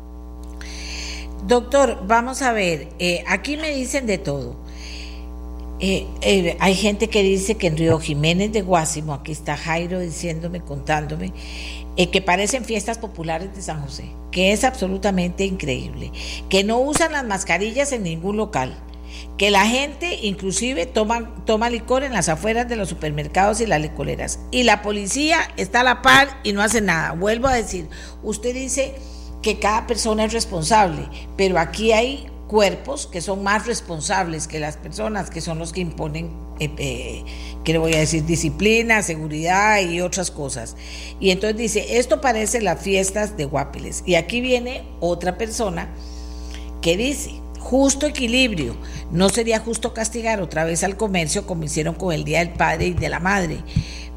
Doctor, 1.47 1.99
vamos 2.07 2.41
a 2.41 2.53
ver, 2.53 2.89
eh, 2.99 3.23
aquí 3.27 3.57
me 3.57 3.71
dicen 3.71 4.05
de 4.05 4.17
todo. 4.17 4.55
Eh, 5.83 6.57
hay 6.59 6.75
gente 6.75 7.09
que 7.09 7.23
dice 7.23 7.55
que 7.55 7.65
en 7.65 7.75
Río 7.75 7.99
Jiménez 7.99 8.51
de 8.51 8.61
Guásimo, 8.61 9.13
aquí 9.13 9.31
está 9.31 9.57
Jairo 9.57 9.99
diciéndome, 9.99 10.61
contándome, 10.61 11.33
que 12.11 12.21
parecen 12.21 12.65
fiestas 12.65 12.99
populares 12.99 13.55
de 13.55 13.63
San 13.63 13.81
José, 13.81 14.11
que 14.29 14.51
es 14.51 14.63
absolutamente 14.63 15.43
increíble, 15.43 16.11
que 16.49 16.63
no 16.63 16.79
usan 16.79 17.13
las 17.13 17.25
mascarillas 17.25 17.91
en 17.93 18.03
ningún 18.03 18.37
local, 18.37 18.77
que 19.37 19.51
la 19.51 19.65
gente 19.65 20.19
inclusive 20.23 20.85
toma, 20.85 21.33
toma 21.45 21.69
licor 21.69 22.03
en 22.03 22.13
las 22.13 22.29
afueras 22.29 22.69
de 22.69 22.75
los 22.75 22.89
supermercados 22.89 23.61
y 23.61 23.65
las 23.65 23.81
licoreras. 23.81 24.39
Y 24.51 24.63
la 24.63 24.81
policía 24.81 25.39
está 25.57 25.81
a 25.81 25.83
la 25.83 26.01
par 26.01 26.39
y 26.43 26.53
no 26.53 26.61
hace 26.61 26.81
nada. 26.81 27.13
Vuelvo 27.13 27.47
a 27.47 27.53
decir, 27.53 27.89
usted 28.23 28.53
dice 28.53 28.95
que 29.41 29.59
cada 29.59 29.87
persona 29.87 30.25
es 30.25 30.33
responsable, 30.33 31.07
pero 31.35 31.59
aquí 31.59 31.91
hay 31.91 32.27
cuerpos 32.51 33.07
que 33.07 33.21
son 33.21 33.43
más 33.43 33.65
responsables 33.65 34.47
que 34.47 34.59
las 34.59 34.75
personas, 34.75 35.29
que 35.29 35.39
son 35.39 35.57
los 35.57 35.71
que 35.71 35.79
imponen, 35.79 36.31
eh, 36.59 36.69
eh, 36.77 37.23
que 37.63 37.71
le 37.71 37.79
voy 37.79 37.93
a 37.93 37.99
decir, 37.99 38.25
disciplina, 38.25 39.01
seguridad 39.01 39.79
y 39.79 40.01
otras 40.01 40.31
cosas. 40.31 40.75
Y 41.21 41.31
entonces 41.31 41.57
dice, 41.57 41.97
esto 41.97 42.19
parece 42.19 42.61
las 42.61 42.81
fiestas 42.81 43.37
de 43.37 43.45
Guapiles. 43.45 44.03
Y 44.05 44.15
aquí 44.15 44.41
viene 44.41 44.83
otra 44.99 45.37
persona 45.37 45.87
que 46.81 46.97
dice, 46.97 47.40
justo 47.61 48.05
equilibrio. 48.05 48.75
No 49.11 49.29
sería 49.29 49.59
justo 49.59 49.93
castigar 49.93 50.41
otra 50.41 50.65
vez 50.65 50.83
al 50.83 50.97
comercio 50.97 51.45
como 51.45 51.63
hicieron 51.63 51.95
con 51.95 52.13
el 52.13 52.23
Día 52.23 52.39
del 52.39 52.49
Padre 52.49 52.87
y 52.87 52.93
de 52.93 53.07
la 53.07 53.19
Madre. 53.19 53.59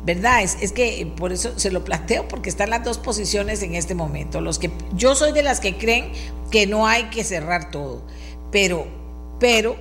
¿Verdad? 0.05 0.42
Es, 0.42 0.59
es 0.61 0.72
que 0.72 1.11
por 1.16 1.32
eso 1.32 1.59
se 1.59 1.70
lo 1.70 1.84
planteo, 1.84 2.28
porque 2.28 2.51
están 2.51 2.70
las 2.70 2.84
dos 2.84 2.99
posiciones 2.99 3.62
en 3.62 3.74
este 3.74 3.95
momento. 3.95 4.40
Los 4.40 4.59
que, 4.59 4.70
yo 4.95 5.14
soy 5.14 5.32
de 5.32 5.42
las 5.42 5.61
que 5.61 5.78
creen 5.78 6.12
que 6.51 6.66
no 6.66 6.86
hay 6.86 7.05
que 7.05 7.24
cerrar 7.24 7.70
todo, 7.70 8.07
pero, 8.51 8.86
pero 9.40 9.76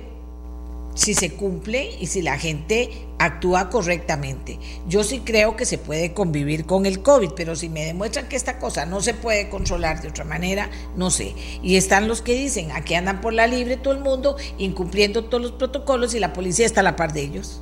si 0.94 1.14
se 1.14 1.34
cumple 1.34 1.90
y 2.00 2.06
si 2.06 2.22
la 2.22 2.38
gente 2.38 2.90
actúa 3.18 3.68
correctamente. 3.68 4.58
Yo 4.88 5.04
sí 5.04 5.22
creo 5.24 5.56
que 5.56 5.66
se 5.66 5.78
puede 5.78 6.14
convivir 6.14 6.66
con 6.66 6.86
el 6.86 7.02
COVID, 7.02 7.30
pero 7.36 7.56
si 7.56 7.68
me 7.68 7.84
demuestran 7.84 8.28
que 8.28 8.36
esta 8.36 8.58
cosa 8.58 8.86
no 8.86 9.00
se 9.00 9.14
puede 9.14 9.48
controlar 9.48 10.00
de 10.00 10.08
otra 10.08 10.24
manera, 10.24 10.70
no 10.96 11.10
sé. 11.10 11.34
Y 11.62 11.76
están 11.76 12.08
los 12.08 12.22
que 12.22 12.34
dicen, 12.34 12.70
aquí 12.72 12.94
andan 12.94 13.20
por 13.20 13.32
la 13.32 13.46
libre 13.46 13.76
todo 13.76 13.94
el 13.94 14.00
mundo, 14.00 14.36
incumpliendo 14.58 15.24
todos 15.24 15.42
los 15.42 15.52
protocolos 15.52 16.14
y 16.14 16.20
la 16.20 16.32
policía 16.32 16.66
está 16.66 16.80
a 16.80 16.84
la 16.84 16.96
par 16.96 17.12
de 17.12 17.22
ellos. 17.22 17.60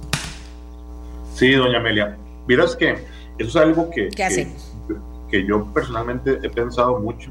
Sí, 1.34 1.52
doña 1.52 1.78
Amelia. 1.78 2.16
Miras 2.46 2.76
que 2.76 2.92
eso 3.38 3.48
es 3.48 3.56
algo 3.56 3.90
que, 3.90 4.08
que, 4.08 4.48
que 5.30 5.46
yo 5.46 5.72
personalmente 5.72 6.38
he 6.42 6.50
pensado 6.50 6.98
mucho 6.98 7.30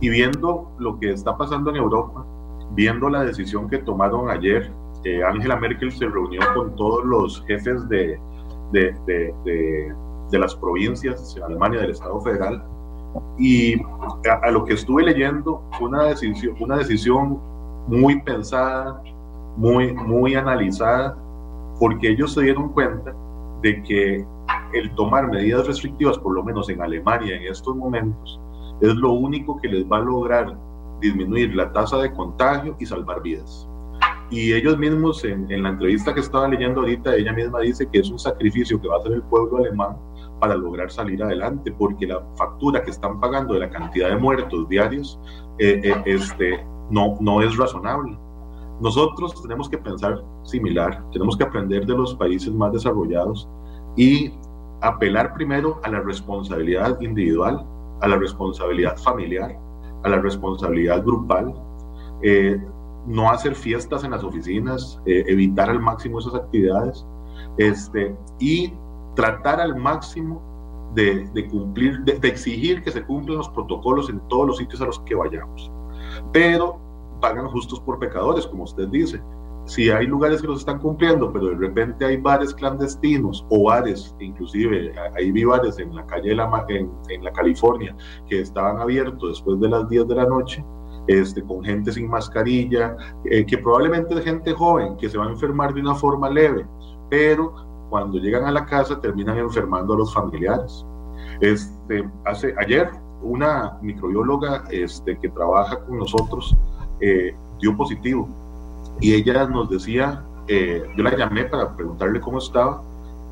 y 0.00 0.08
viendo 0.08 0.70
lo 0.78 0.98
que 0.98 1.12
está 1.12 1.36
pasando 1.36 1.70
en 1.70 1.76
Europa, 1.76 2.24
viendo 2.72 3.08
la 3.08 3.24
decisión 3.24 3.68
que 3.68 3.78
tomaron 3.78 4.30
ayer 4.30 4.70
eh, 5.04 5.22
Angela 5.22 5.56
Merkel 5.56 5.92
se 5.92 6.06
reunió 6.06 6.40
con 6.54 6.74
todos 6.76 7.04
los 7.04 7.44
jefes 7.46 7.86
de, 7.88 8.18
de, 8.72 8.94
de, 9.06 10.38
las 10.38 10.56
provincias, 10.56 11.34
de 11.34 11.44
Alemania, 11.44 11.80
del 11.80 11.90
Estado 11.90 12.20
Federal, 12.22 12.64
y 13.38 13.80
a, 14.28 14.50
lo 14.50 14.64
que 14.64 14.74
estuve 14.74 15.04
leyendo 15.04 15.62
una 15.80 16.04
decisión, 16.04 16.56
una 16.58 16.78
decisión 16.78 17.38
muy 17.86 18.20
pensada, 18.22 19.00
muy, 19.56 19.92
muy 19.92 20.34
analizada, 20.34 21.16
porque 21.78 22.10
ellos 22.10 22.32
se 22.32 22.42
dieron 22.42 22.70
cuenta 22.70 23.14
de 23.62 23.82
que 23.82 24.26
el 24.72 24.94
tomar 24.94 25.28
medidas 25.28 25.66
restrictivas, 25.66 26.18
por 26.18 26.34
lo 26.34 26.42
menos 26.42 26.68
en 26.68 26.80
Alemania 26.80 27.36
en 27.36 27.44
estos 27.44 27.76
momentos, 27.76 28.40
es 28.80 28.94
lo 28.96 29.12
único 29.12 29.60
que 29.60 29.68
les 29.68 29.84
va 29.84 29.98
a 29.98 30.00
lograr 30.00 30.56
disminuir 31.00 31.54
la 31.54 31.72
tasa 31.72 31.98
de 31.98 32.12
contagio 32.12 32.74
y 32.80 32.86
salvar 32.86 33.22
vidas 33.22 33.68
y 34.34 34.52
ellos 34.52 34.76
mismos, 34.78 35.24
en, 35.24 35.50
en, 35.50 35.62
la 35.62 35.68
entrevista 35.70 36.12
que 36.12 36.20
estaba 36.20 36.48
leyendo 36.48 36.80
ahorita, 36.80 37.14
ella 37.14 37.32
misma 37.32 37.60
dice 37.60 37.88
que 37.90 38.00
es 38.00 38.10
un 38.10 38.18
sacrificio 38.18 38.80
que 38.80 38.88
va 38.88 38.96
a 38.96 38.98
hacer 38.98 39.12
el 39.12 39.22
pueblo 39.22 39.58
alemán 39.58 39.96
para 40.40 40.56
lograr 40.56 40.90
salir 40.90 41.22
adelante, 41.22 41.72
porque 41.72 42.06
la 42.06 42.20
factura 42.36 42.82
que 42.82 42.90
están 42.90 43.20
pagando 43.20 43.54
de 43.54 43.60
la 43.60 43.70
cantidad 43.70 44.08
de 44.08 44.16
muertos 44.16 44.68
diarios 44.68 45.20
eh, 45.58 45.80
eh, 45.84 46.02
este, 46.04 46.66
no, 46.90 47.16
no 47.20 47.42
es 47.42 47.56
razonable. 47.56 48.18
Nosotros 48.80 49.40
tenemos 49.40 49.68
que 49.68 49.78
pensar 49.78 50.20
similar, 50.42 51.02
tenemos 51.12 51.36
que 51.36 51.44
aprender 51.44 51.86
de 51.86 51.94
los 51.94 52.14
países 52.16 52.52
más 52.52 52.72
desarrollados 52.72 53.48
y 53.96 54.32
apelar 54.80 55.32
primero 55.34 55.80
a 55.84 55.90
la 55.90 56.00
responsabilidad 56.00 57.00
individual, 57.00 57.64
a 58.00 58.08
la 58.08 58.16
responsabilidad 58.16 58.96
familiar, 58.98 59.56
a 60.02 60.08
la 60.08 60.18
responsabilidad 60.18 61.04
grupal, 61.04 61.54
eh, 62.22 62.60
no 63.06 63.30
hacer 63.30 63.54
fiestas 63.54 64.04
en 64.04 64.12
las 64.12 64.24
oficinas, 64.24 65.00
eh, 65.06 65.24
evitar 65.26 65.70
al 65.70 65.80
máximo 65.80 66.18
esas 66.18 66.34
actividades 66.34 67.06
este, 67.58 68.16
y 68.38 68.72
tratar 69.14 69.60
al 69.60 69.76
máximo 69.76 70.42
de, 70.94 71.48
cumplir, 71.50 72.00
de, 72.00 72.28
exigir 72.28 72.82
que 72.82 72.90
se 72.90 73.02
cumplan 73.04 73.38
los 73.38 73.48
protocolos 73.48 74.08
en 74.08 74.20
todos 74.28 74.46
los 74.46 74.56
sitios 74.58 74.80
a 74.80 74.86
los 74.86 75.00
que 75.00 75.14
vayamos. 75.14 75.70
Pero 76.32 76.78
pagan 77.20 77.48
justos 77.48 77.80
por 77.80 77.98
pecadores, 77.98 78.46
como 78.46 78.64
usted 78.64 78.88
dice 78.88 79.20
si 79.66 79.90
hay 79.90 80.06
lugares 80.06 80.42
que 80.42 80.46
los 80.46 80.60
están 80.60 80.78
cumpliendo, 80.78 81.32
pero 81.32 81.46
de 81.46 81.56
repente 81.56 82.04
hay 82.04 82.16
bares 82.18 82.54
clandestinos 82.54 83.44
o 83.48 83.64
bares, 83.64 84.14
inclusive 84.20 84.94
hay 85.16 85.32
vi 85.32 85.44
bares 85.44 85.78
en 85.78 85.94
la 85.94 86.06
calle 86.06 86.30
de 86.30 86.34
la, 86.34 86.66
en, 86.68 86.90
en, 87.08 87.24
la 87.24 87.32
California 87.32 87.96
que 88.28 88.40
estaban 88.40 88.78
abiertos 88.78 89.30
después 89.30 89.58
de 89.60 89.68
las 89.68 89.88
10 89.88 90.06
de 90.08 90.14
la 90.14 90.26
noche, 90.26 90.64
este, 91.06 91.42
con 91.42 91.62
gente 91.64 91.92
sin 91.92 92.08
mascarilla, 92.08 92.96
eh, 93.24 93.44
que 93.44 93.58
probablemente 93.58 94.14
es 94.14 94.24
gente 94.24 94.52
joven 94.52 94.96
que 94.96 95.08
se 95.08 95.18
va 95.18 95.26
a 95.26 95.30
enfermar 95.30 95.74
de 95.74 95.80
una 95.80 95.94
forma 95.94 96.30
leve, 96.30 96.66
pero 97.10 97.54
cuando 97.90 98.18
llegan 98.18 98.44
a 98.44 98.50
la 98.50 98.64
casa 98.66 99.00
terminan 99.00 99.38
enfermando 99.38 99.94
a 99.94 99.98
los 99.98 100.14
familiares. 100.14 100.84
Este, 101.40 102.08
hace, 102.24 102.54
ayer 102.58 102.90
una 103.22 103.78
microbióloga 103.82 104.64
este, 104.70 105.18
que 105.18 105.28
trabaja 105.30 105.80
con 105.80 105.98
nosotros 105.98 106.56
eh, 107.00 107.34
dio 107.60 107.76
positivo 107.76 108.28
y 109.00 109.14
ella 109.14 109.46
nos 109.46 109.70
decía, 109.70 110.22
eh, 110.48 110.84
yo 110.96 111.02
la 111.02 111.16
llamé 111.16 111.44
para 111.44 111.74
preguntarle 111.74 112.20
cómo 112.20 112.38
estaba 112.38 112.82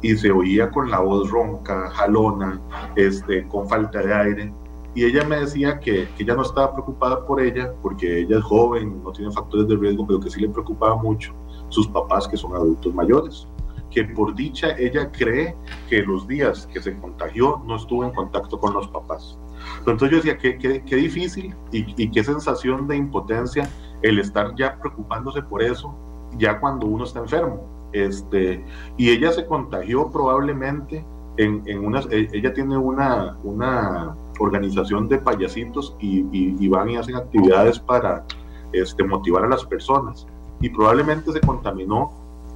y 0.01 0.17
se 0.17 0.31
oía 0.31 0.71
con 0.71 0.91
la 0.91 0.99
voz 0.99 1.31
ronca, 1.31 1.91
jalona, 1.91 2.61
este, 2.97 3.47
con 3.49 3.69
falta 3.69 4.01
de 4.01 4.15
aire. 4.15 4.53
Y 4.95 5.05
ella 5.05 5.25
me 5.25 5.37
decía 5.37 5.81
que, 5.81 6.09
que 6.17 6.23
ella 6.23 6.35
no 6.35 6.43
estaba 6.43 6.73
preocupada 6.73 7.25
por 7.25 7.41
ella, 7.41 7.73
porque 7.81 8.21
ella 8.21 8.39
es 8.39 8.45
joven, 8.45 9.03
no 9.03 9.13
tiene 9.13 9.33
factores 9.33 9.69
de 9.69 9.77
riesgo, 9.77 10.07
pero 10.07 10.21
que 10.21 10.31
sí 10.31 10.41
le 10.41 10.49
preocupaba 10.49 10.97
mucho 10.97 11.35
sus 11.69 11.89
papás, 11.89 12.29
que 12.29 12.37
son 12.37 12.55
adultos 12.55 12.93
mayores 12.95 13.47
que 13.93 14.05
por 14.05 14.35
dicha 14.35 14.77
ella 14.79 15.11
cree 15.13 15.55
que 15.89 16.03
los 16.03 16.27
días 16.27 16.67
que 16.73 16.81
se 16.81 16.97
contagió 16.97 17.63
no 17.67 17.77
estuvo 17.77 18.05
en 18.05 18.11
contacto 18.11 18.59
con 18.59 18.73
los 18.73 18.89
papás. 18.89 19.39
Entonces 19.79 20.11
yo 20.11 20.17
decía, 20.17 20.39
qué, 20.39 20.59
qué, 20.59 20.83
qué 20.85 20.97
difícil 20.97 21.55
y, 21.71 22.03
y, 22.03 22.11
qué 22.11 22.25
sensación 22.25 22.89
de 22.89 22.97
impotencia 22.97 23.69
el 24.03 24.19
estar 24.19 24.55
ya 24.57 24.79
preocupándose 24.79 25.43
por 25.43 25.63
eso, 25.63 25.95
ya 26.39 26.59
cuando 26.59 26.87
uno 26.87 27.05
está 27.05 27.21
enfermo. 27.21 27.69
Este, 27.93 28.65
y 28.97 29.11
ella 29.11 29.31
se 29.33 29.47
contagió 29.47 30.11
probablemente 30.11 31.05
en, 31.37 31.63
en 31.67 31.85
una, 31.85 32.01
e, 32.11 32.29
ella 32.33 32.53
tiene 32.53 32.77
una, 32.77 33.37
una 33.45 34.17
organización 34.43 35.09
de 35.09 35.19
payasitos 35.19 35.97
y, 36.01 36.21
y, 36.33 36.57
y, 36.59 36.69
van 36.69 36.91
y 36.91 36.97
hacen 36.97 37.17
actividades 37.17 37.79
para 37.79 38.25
este, 38.73 39.05
motivar 39.05 39.45
a 39.45 39.49
las 39.49 39.65
personas. 39.65 40.27
Y 40.61 40.69
probablemente 40.69 41.33
se 41.33 41.41
contaminó 41.41 42.13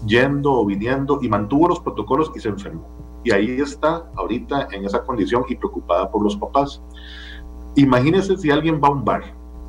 yendo 0.07 0.53
o 0.53 0.67
viniendo 0.67 1.19
y 1.23 1.29
mantuvo 1.29 1.69
los 1.69 1.81
protocolos 1.81 2.31
y 2.35 2.41
se 2.41 2.49
enfermó. 2.49 2.87
Y 3.25 3.33
ahí 3.33 3.61
está 3.61 4.05
ahorita 4.15 4.69
en 4.71 4.85
esa 4.85 5.03
condición 5.03 5.45
y 5.49 5.57
preocupada 5.57 6.11
por 6.11 6.23
los 6.23 6.37
papás. 6.37 6.81
Imagínense 7.75 8.37
si 8.37 8.51
alguien 8.51 8.81
va 8.83 8.89
a 8.89 8.93
un 8.93 9.05
bar 9.05 9.23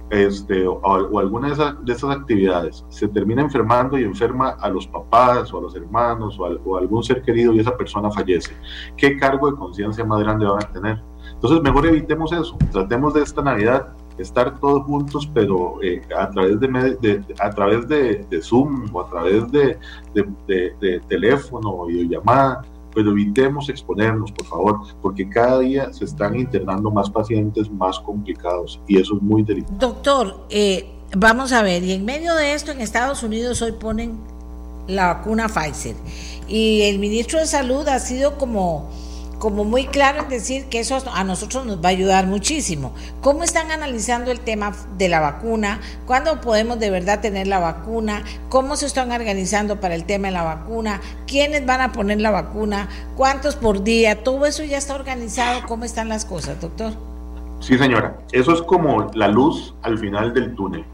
este, 0.10 0.66
o, 0.66 1.20
alguna 1.20 1.48
de 1.48 1.54
esas, 1.54 1.86
de 1.86 1.92
esas, 1.92 2.16
actividades 2.16 2.86
se 2.88 3.10
termina 3.10 3.42
enfermando 3.42 4.00
y 4.00 4.04
enferma 4.04 4.52
a 4.52 4.70
los 4.70 4.88
papás 4.88 5.54
o 5.54 5.58
a 5.58 5.62
los 5.64 5.76
hermanos 5.76 6.40
o 6.40 6.46
a, 6.46 6.80
algún 6.80 7.04
ser 7.04 7.22
querido 7.22 7.54
y 7.54 7.60
esa 7.60 7.76
persona 7.76 8.10
fallece. 8.10 8.56
¿Qué 8.96 9.18
cargo 9.18 9.52
de 9.52 9.58
conciencia 9.58 10.06
más 10.06 10.20
grande 10.20 10.46
van 10.46 10.64
a 10.64 10.72
tener? 10.72 11.04
Entonces, 11.38 11.62
mejor 11.62 11.86
evitemos 11.86 12.34
eso. 12.34 12.58
Tratemos 12.72 13.14
de 13.14 13.22
esta 13.22 13.44
Navidad 13.44 13.90
estar 14.18 14.60
todos 14.60 14.84
juntos, 14.86 15.30
pero 15.34 15.82
eh, 15.84 16.02
a 16.18 16.30
través 16.30 16.60
de, 16.60 17.24
a 17.40 17.50
través 17.52 17.88
de, 17.88 18.26
Zoom 18.42 18.90
o 18.94 19.02
a 19.02 19.10
través 19.10 19.44
de, 19.52 19.78
teléfono 21.08 21.70
o 21.70 21.86
videollamada 21.86 22.64
pero 22.96 23.12
evitemos 23.12 23.70
exponernos, 23.70 24.32
por 24.32 24.48
favor, 24.48 24.80
porque 25.04 25.30
cada 25.30 25.60
día 25.60 25.94
se 25.94 26.06
están 26.06 26.36
internando 26.36 26.90
más 26.90 27.08
pacientes 27.12 27.70
más 27.70 28.00
complicados 28.00 28.82
y 28.88 28.98
eso 28.98 29.18
es 29.18 29.22
muy 29.22 29.44
delicado. 29.44 29.76
Doctor, 29.78 30.48
eh, 30.50 30.90
vamos 31.16 31.52
a 31.52 31.62
ver, 31.62 31.84
y 31.84 31.92
en 31.92 32.04
medio 32.06 32.34
de 32.34 32.56
esto 32.56 32.72
en 32.72 32.82
Estados 32.82 33.22
Unidos 33.22 33.62
hoy 33.62 33.74
ponen 33.74 34.18
la 34.88 35.14
vacuna 35.14 35.48
Pfizer 35.48 35.96
y 36.48 36.82
el 36.84 36.98
ministro 36.98 37.38
de 37.38 37.46
Salud 37.46 37.88
ha 37.88 38.00
sido 38.00 38.40
como 38.40 38.90
como 39.40 39.64
muy 39.64 39.86
claro 39.86 40.24
en 40.24 40.30
decir 40.30 40.66
que 40.66 40.80
eso 40.80 40.98
a 41.14 41.24
nosotros 41.24 41.66
nos 41.66 41.78
va 41.78 41.90
a 41.90 41.92
ayudar 41.92 42.28
muchísimo. 42.28 42.94
¿Cómo 43.22 43.44
están 43.44 43.72
analizando 43.72 44.32
el 44.32 44.40
tema 44.40 44.74
de 44.98 45.10
la 45.10 45.20
vacuna? 45.20 45.80
¿Cuándo 46.06 46.42
podemos 46.42 46.80
de 46.80 46.90
verdad 46.90 47.22
tener 47.22 47.48
la 47.48 47.60
vacuna? 47.60 48.24
¿Cómo 48.50 48.76
se 48.76 48.86
están 48.86 49.12
organizando 49.12 49.80
para 49.80 49.96
el 49.96 50.06
tema 50.06 50.28
de 50.28 50.34
la 50.34 50.44
vacuna? 50.44 51.02
¿Quiénes 51.28 51.66
van 51.66 51.82
a 51.82 51.92
poner 51.92 52.22
la 52.22 52.32
vacuna? 52.32 52.90
¿Cuántos 53.16 53.56
por 53.56 53.84
día? 53.84 54.24
Todo 54.24 54.46
eso 54.46 54.64
ya 54.64 54.78
está 54.78 54.96
organizado. 54.96 55.62
¿Cómo 55.68 55.84
están 55.84 56.10
las 56.10 56.26
cosas, 56.26 56.60
doctor? 56.60 56.94
Sí, 57.60 57.78
señora. 57.78 58.18
Eso 58.32 58.54
es 58.54 58.62
como 58.62 59.10
la 59.14 59.28
luz 59.28 59.76
al 59.82 59.98
final 59.98 60.34
del 60.34 60.56
túnel. 60.56 60.86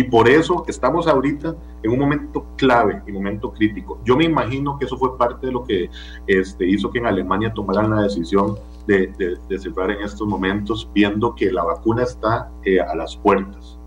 Y 0.00 0.04
por 0.04 0.30
eso 0.30 0.64
estamos 0.66 1.06
ahorita 1.06 1.54
en 1.82 1.90
un 1.90 1.98
momento 1.98 2.46
clave, 2.56 3.02
un 3.06 3.12
momento 3.12 3.52
crítico. 3.52 4.00
Yo 4.02 4.16
me 4.16 4.24
imagino 4.24 4.78
que 4.78 4.86
eso 4.86 4.96
fue 4.96 5.18
parte 5.18 5.48
de 5.48 5.52
lo 5.52 5.62
que 5.62 5.90
este, 6.26 6.66
hizo 6.66 6.90
que 6.90 7.00
en 7.00 7.06
Alemania 7.06 7.52
tomaran 7.52 7.90
la 7.90 8.04
decisión 8.04 8.56
de, 8.86 9.08
de, 9.46 9.58
cerrar 9.58 9.90
en 9.90 10.00
estos 10.00 10.26
momentos, 10.26 10.88
viendo 10.94 11.34
que 11.34 11.52
la 11.52 11.64
vacuna 11.64 12.04
está 12.04 12.50
eh, 12.64 12.80
a 12.80 12.94
las 12.94 13.14
puertas. 13.14 13.78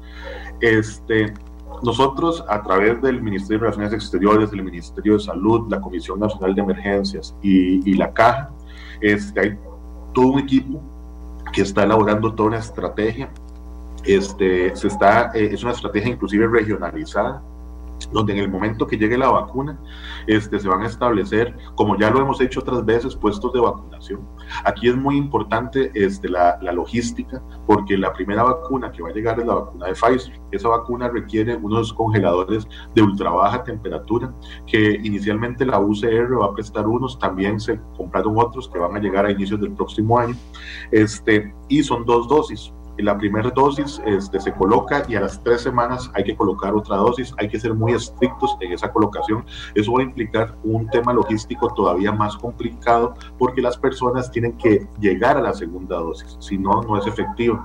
Este, 0.62 1.34
nosotros, 1.82 2.46
a 2.48 2.62
través 2.62 3.02
del 3.02 3.20
Ministerio 3.20 3.62
de 3.62 3.72
Relaciones 3.72 3.94
Exteriores, 3.94 4.52
del 4.52 4.62
Ministerio 4.62 5.14
de 5.14 5.20
Salud, 5.20 5.66
la 5.68 5.82
Comisión 5.82 6.20
Nacional 6.20 6.54
de 6.54 6.62
Emergencias 6.62 7.36
y, 7.42 7.90
y 7.90 7.96
la 7.96 8.14
Caja, 8.14 8.52
este, 9.02 9.40
hay 9.40 9.58
todo 10.14 10.28
un 10.28 10.40
equipo 10.42 10.80
que 11.52 11.64
está 11.64 11.82
elaborando 11.82 12.36
toda 12.36 12.50
una 12.50 12.60
estrategia 12.60 13.32
este, 14.04 14.76
se 14.76 14.88
está, 14.88 15.32
eh, 15.34 15.50
es 15.52 15.64
una 15.64 15.74
estrategia 15.74 16.12
inclusive 16.12 16.48
regionalizada, 16.48 17.44
donde 18.12 18.34
en 18.34 18.40
el 18.40 18.50
momento 18.50 18.86
que 18.86 18.98
llegue 18.98 19.18
la 19.18 19.30
vacuna, 19.30 19.80
este, 20.28 20.60
se 20.60 20.68
van 20.68 20.82
a 20.82 20.88
establecer, 20.88 21.56
como 21.76 21.98
ya 21.98 22.10
lo 22.10 22.20
hemos 22.20 22.42
hecho 22.42 22.60
otras 22.60 22.84
veces, 22.86 23.16
puestos 23.16 23.54
de 23.54 23.60
vacunación. 23.60 24.28
Aquí 24.66 24.90
es 24.90 24.96
muy 24.96 25.18
importante 25.18 25.92
este, 25.94 26.30
la, 26.30 26.58
la, 26.62 26.72
logística, 26.72 27.42
porque 27.66 27.98
la 27.98 28.14
primera 28.14 28.44
vacuna 28.44 28.92
que 28.92 29.02
va 29.02 29.10
a 29.10 29.14
llegar 29.14 29.40
es 29.40 29.46
la 29.46 29.56
vacuna 29.56 29.88
de 29.88 29.94
Pfizer. 29.94 30.40
Esa 30.52 30.70
vacuna 30.70 31.10
requiere 31.10 31.56
unos 31.56 31.94
congeladores 31.94 32.68
de 32.94 33.02
ultra 33.02 33.30
baja 33.32 33.64
temperatura, 33.64 34.34
que 34.68 35.00
inicialmente 35.04 35.66
la 35.66 35.80
UCR 35.80 36.40
va 36.40 36.48
a 36.48 36.54
prestar 36.54 36.88
unos, 36.88 37.18
también 37.20 37.60
se 37.60 37.80
compraron 37.96 38.38
otros 38.38 38.70
que 38.70 38.80
van 38.80 38.96
a 38.96 39.00
llegar 39.00 39.26
a 39.26 39.32
inicios 39.32 39.62
del 39.62 39.72
próximo 39.72 40.20
año, 40.20 40.36
este, 40.92 41.54
y 41.70 41.84
son 41.84 42.06
dos 42.06 42.28
dosis 42.28 42.74
la 42.98 43.18
primera 43.18 43.50
dosis 43.50 44.02
este, 44.06 44.40
se 44.40 44.54
coloca 44.54 45.04
y 45.08 45.16
a 45.16 45.22
las 45.22 45.42
tres 45.44 45.62
semanas 45.62 46.12
hay 46.14 46.24
que 46.24 46.36
colocar 46.36 46.74
otra 46.74 46.98
dosis. 46.98 47.34
Hay 47.38 47.50
que 47.50 47.60
ser 47.60 47.74
muy 47.74 47.94
estrictos 47.94 48.56
en 48.60 48.72
esa 48.74 48.92
colocación. 48.92 49.46
Eso 49.76 49.94
va 49.94 50.02
a 50.02 50.04
implicar 50.04 50.56
un 50.64 50.88
tema 50.90 51.14
logístico 51.14 51.74
todavía 51.74 52.12
más 52.12 52.38
complicado 52.38 53.16
porque 53.38 53.62
las 53.62 53.78
personas 53.78 54.32
tienen 54.32 54.58
que 54.58 54.88
llegar 55.00 55.38
a 55.38 55.42
la 55.42 55.54
segunda 55.54 55.98
dosis, 55.98 56.38
si 56.40 56.58
no, 56.58 56.82
no 56.84 56.98
es 56.98 57.08
efectivo. 57.08 57.64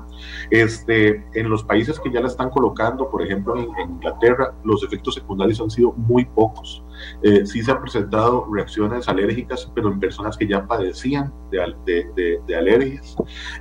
Este, 0.51 1.25
en 1.35 1.51
los 1.51 1.63
países 1.63 1.99
que 2.01 2.11
ya 2.11 2.21
la 2.21 2.29
están 2.29 2.51
colocando, 2.51 3.11
por 3.11 3.23
ejemplo 3.23 3.57
en, 3.57 3.69
en 3.79 3.91
Inglaterra, 3.93 4.55
los 4.65 4.83
efectos 4.83 5.15
secundarios 5.15 5.61
han 5.61 5.71
sido 5.71 5.93
muy 5.93 6.25
pocos. 6.25 6.83
Eh, 7.23 7.47
sí 7.47 7.63
se 7.63 7.71
han 7.71 7.81
presentado 7.81 8.47
reacciones 8.53 9.09
alérgicas, 9.09 9.71
pero 9.75 9.89
en 9.93 10.01
personas 10.01 10.37
que 10.37 10.47
ya 10.47 10.67
padecían 10.67 11.33
de, 11.51 12.07
de, 12.15 12.41
de, 12.47 12.57
alergias. 12.57 13.17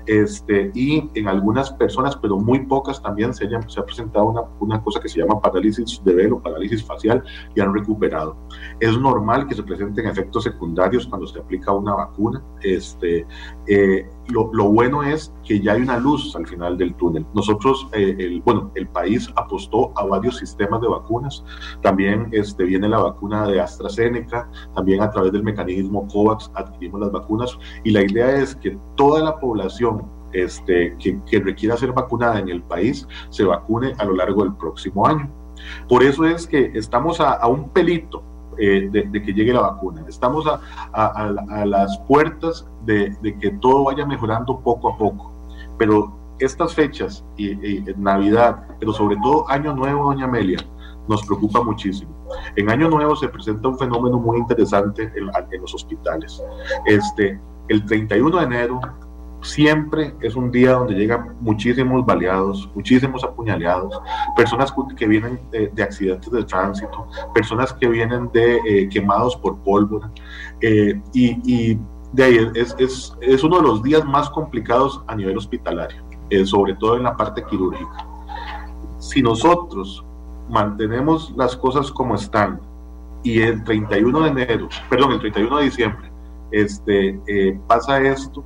Este, 0.06 0.72
y 0.74 1.10
en 1.16 1.28
algunas 1.28 1.72
personas, 1.72 2.16
pero 2.18 2.38
muy 2.38 2.66
pocas 2.66 3.02
también, 3.02 3.34
se, 3.34 3.46
hayan, 3.46 3.68
se 3.70 3.80
ha 3.80 3.86
presentado 3.86 4.26
una, 4.26 4.42
una 4.60 4.82
cosa 4.82 5.00
que 5.00 5.10
se 5.10 5.20
llama 5.20 5.42
parálisis 5.42 6.02
de 6.04 6.14
velo, 6.14 6.42
parálisis 6.42 6.84
facial, 6.84 7.24
y 7.56 7.62
han 7.62 7.74
recuperado. 7.74 8.38
Es 8.80 8.98
normal 8.98 9.48
que 9.48 9.56
se 9.56 9.64
presenten 9.64 10.08
efectos 10.08 10.44
secundarios 10.44 11.08
cuando 11.08 11.28
se 11.28 11.40
aplica 11.40 11.72
una 11.72 11.96
vacuna. 11.96 12.44
Este, 12.62 13.26
eh, 13.68 14.10
lo, 14.30 14.50
lo, 14.54 14.66
bueno 14.66 15.04
es 15.04 15.34
que 15.46 15.60
ya 15.60 15.74
hay 15.74 15.82
una 15.82 15.98
luz 15.98 16.36
al 16.36 16.48
final 16.48 16.78
del 16.78 16.94
túnel. 16.96 17.26
Nosotros, 17.34 17.88
eh, 17.94 18.16
el, 18.20 18.42
bueno, 18.42 18.72
el 18.76 18.88
país 18.88 19.30
apostó 19.36 19.92
a 19.96 20.06
varios 20.06 20.38
sistemas 20.38 20.82
de 20.82 20.88
vacunas. 20.88 21.44
También 21.82 22.30
este, 22.32 22.64
viene 22.64 22.90
la 22.90 23.00
vacuna 23.00 23.48
de 23.48 23.60
AstraZeneca, 23.62 24.50
también 24.76 25.02
a 25.02 25.10
través 25.10 25.32
del 25.32 25.44
mecanismo 25.44 26.08
COVAX 26.08 26.52
adquirimos 26.54 27.02
las 27.02 27.12
vacunas 27.12 27.58
y 27.84 27.92
la 27.92 28.04
idea 28.04 28.32
es 28.42 28.56
que 28.56 28.78
toda 28.96 29.22
la 29.24 29.40
población 29.40 30.10
este, 30.34 30.96
que, 31.00 31.20
que 31.26 31.40
requiera 31.40 31.78
ser 31.78 31.94
vacunada 31.94 32.40
en 32.40 32.50
el 32.50 32.62
país 32.64 33.08
se 33.30 33.44
vacune 33.44 33.94
a 33.98 34.06
lo 34.06 34.16
largo 34.16 34.44
del 34.44 34.56
próximo 34.56 35.08
año. 35.08 35.30
Por 35.88 36.04
eso 36.04 36.26
es 36.26 36.46
que 36.46 36.72
estamos 36.76 37.20
a, 37.20 37.34
a 37.34 37.48
un 37.48 37.70
pelito 37.70 38.24
eh, 38.58 38.90
de, 38.92 39.22
que 39.22 39.34
llegue 39.34 39.54
la 39.54 39.62
vacuna. 39.62 40.04
Estamos 40.08 40.46
a, 40.48 40.60
a, 40.94 41.66
las 41.66 41.98
puertas 42.08 42.68
de, 42.86 43.16
de, 43.22 43.38
que 43.38 43.52
todo 43.52 43.86
vaya 43.86 44.06
mejorando 44.06 44.60
poco 44.60 44.90
a 44.90 44.98
poco. 44.98 45.32
Pero 45.78 46.18
estas 46.40 46.74
fechas, 46.74 47.24
y, 47.38 47.82
Navidad, 47.98 48.64
pero 48.80 48.94
sobre 48.94 49.18
todo 49.18 49.50
Año 49.50 49.76
Nuevo, 49.76 50.06
doña 50.06 50.26
Amelia, 50.26 50.60
nos 51.08 51.26
preocupa 51.26 51.64
muchísimo. 51.64 52.12
En 52.56 52.70
Año 52.70 52.90
Nuevo 52.90 53.16
se 53.16 53.30
presenta 53.30 53.68
un 53.68 53.78
fenómeno 53.78 54.18
muy 54.20 54.38
interesante 54.38 55.12
en, 55.16 55.30
en 55.52 55.62
los 55.62 55.74
hospitales. 55.74 56.44
Este, 56.86 57.40
el 57.70 57.86
31 57.86 58.38
de 58.38 58.44
enero 58.44 58.80
siempre 59.48 60.14
es 60.22 60.36
un 60.36 60.52
día 60.52 60.74
donde 60.74 60.94
llegan 60.94 61.36
muchísimos 61.40 62.06
baleados, 62.06 62.70
muchísimos 62.76 63.24
apuñaleados, 63.24 64.00
personas 64.36 64.74
que 64.96 65.08
vienen 65.08 65.40
de, 65.52 65.72
accidentes 65.82 66.30
de 66.32 66.44
tránsito, 66.44 67.08
personas 67.34 67.74
que 67.74 67.88
vienen 67.88 68.30
de 68.34 68.58
eh, 68.58 68.90
quemados 68.90 69.36
por 69.38 69.58
pólvora. 69.60 70.12
Eh, 70.62 71.02
y, 71.14 71.80
de 72.14 72.24
ahí 72.24 72.52
es, 72.56 72.74
es, 72.80 73.14
es, 73.22 73.44
uno 73.44 73.58
de 73.58 73.64
los 73.64 73.84
días 73.84 74.06
más 74.06 74.30
complicados 74.30 75.04
a 75.08 75.16
nivel 75.16 75.38
hospitalario, 75.38 76.02
eh, 76.30 76.46
sobre 76.46 76.74
todo 76.76 76.96
en 76.96 77.04
la 77.04 77.16
parte 77.16 77.44
quirúrgica. 77.44 78.08
Si 78.98 79.22
nosotros 79.22 80.04
mantenemos 80.50 81.34
las 81.36 81.56
cosas 81.56 81.92
como 81.92 82.16
están 82.16 82.62
y 83.24 83.42
el 83.42 83.62
31 83.64 84.22
de 84.22 84.30
enero, 84.30 84.70
perdón, 84.90 85.14
el 85.14 85.20
31 85.20 85.58
de 85.58 85.64
diciembre, 85.66 86.12
este, 86.52 87.60
pasa 87.68 88.00
esto, 88.00 88.44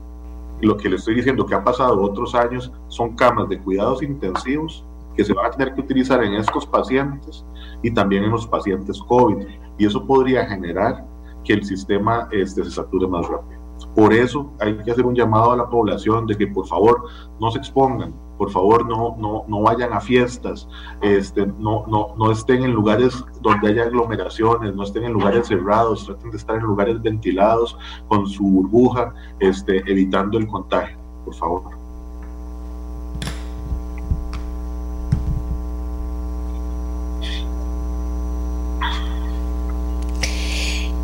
lo 0.62 0.78
que 0.78 0.90
le 0.90 0.96
estoy 0.96 1.16
diciendo 1.16 1.46
que 1.46 1.56
ha 1.56 1.64
pasado 1.64 2.02
otros 2.02 2.36
años 2.36 2.72
son 2.88 3.16
camas 3.16 3.50
de 3.50 3.60
cuidados 3.60 4.04
intensivos 4.04 4.86
que 5.16 5.26
se 5.26 5.34
van 5.34 5.48
a 5.48 5.52
tener 5.52 5.74
que 5.74 5.82
utilizar 5.82 6.24
en 6.24 6.36
estos 6.36 6.66
pacientes 6.66 7.44
y 7.82 7.92
también 7.92 8.24
en 8.24 8.32
los 8.32 8.48
pacientes 8.48 9.02
COVID. 9.08 9.46
Y 9.78 9.86
eso 9.86 10.06
podría 10.06 10.46
generar 10.46 11.06
que 11.44 11.54
el 11.54 11.64
sistema 11.64 12.28
este, 12.32 12.64
se 12.64 12.72
sature 12.72 13.08
más 13.08 13.28
rápido. 13.28 13.60
Por 13.96 14.14
eso 14.14 14.52
hay 14.60 14.78
que 14.78 14.92
hacer 14.92 15.06
un 15.06 15.16
llamado 15.16 15.52
a 15.52 15.58
la 15.58 15.70
población 15.70 16.28
de 16.28 16.38
que 16.38 16.48
por 16.48 16.68
favor 16.68 17.04
no 17.40 17.52
se 17.52 17.58
expongan, 17.58 18.14
por 18.42 18.50
favor 18.50 18.88
no, 18.90 19.16
no, 19.20 19.46
no 19.48 19.62
vayan 19.62 19.94
a 19.94 20.02
fiestas, 20.02 20.68
este, 21.00 21.46
no, 21.46 21.86
no, 21.86 22.16
no 22.18 22.32
estén 22.32 22.64
en 22.64 22.72
lugares 22.72 23.24
donde 23.40 23.68
haya 23.68 23.84
aglomeraciones, 23.84 24.74
no 24.74 24.82
estén 24.82 25.04
en 25.04 25.14
lugares 25.14 25.48
cerrados, 25.48 26.08
traten 26.08 26.32
de 26.32 26.38
estar 26.38 26.56
en 26.56 26.64
lugares 26.64 27.00
ventilados 27.00 27.78
con 28.08 28.26
su 28.26 28.42
burbuja, 28.42 29.14
este, 29.40 29.84
evitando 29.86 30.40
el 30.40 30.48
contagio, 30.48 30.98
por 31.24 31.36
favor. 31.36 31.62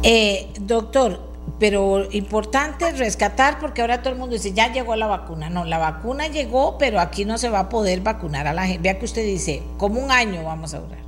Eh, 0.01 0.53
doctor, 0.59 1.26
pero 1.59 2.07
importante 2.11 2.91
rescatar 2.91 3.59
porque 3.59 3.81
ahora 3.81 4.01
todo 4.01 4.13
el 4.13 4.19
mundo 4.19 4.33
dice, 4.33 4.53
ya 4.53 4.71
llegó 4.71 4.95
la 4.95 5.07
vacuna. 5.07 5.49
No, 5.49 5.65
la 5.65 5.77
vacuna 5.77 6.27
llegó, 6.27 6.77
pero 6.77 6.99
aquí 6.99 7.25
no 7.25 7.37
se 7.37 7.49
va 7.49 7.59
a 7.59 7.69
poder 7.69 8.01
vacunar 8.01 8.47
a 8.47 8.53
la 8.53 8.67
gente. 8.67 8.83
Vea 8.83 8.99
que 8.99 9.05
usted 9.05 9.23
dice, 9.23 9.63
como 9.77 9.99
un 9.99 10.11
año 10.11 10.43
vamos 10.43 10.73
a 10.73 10.79
durar. 10.79 11.06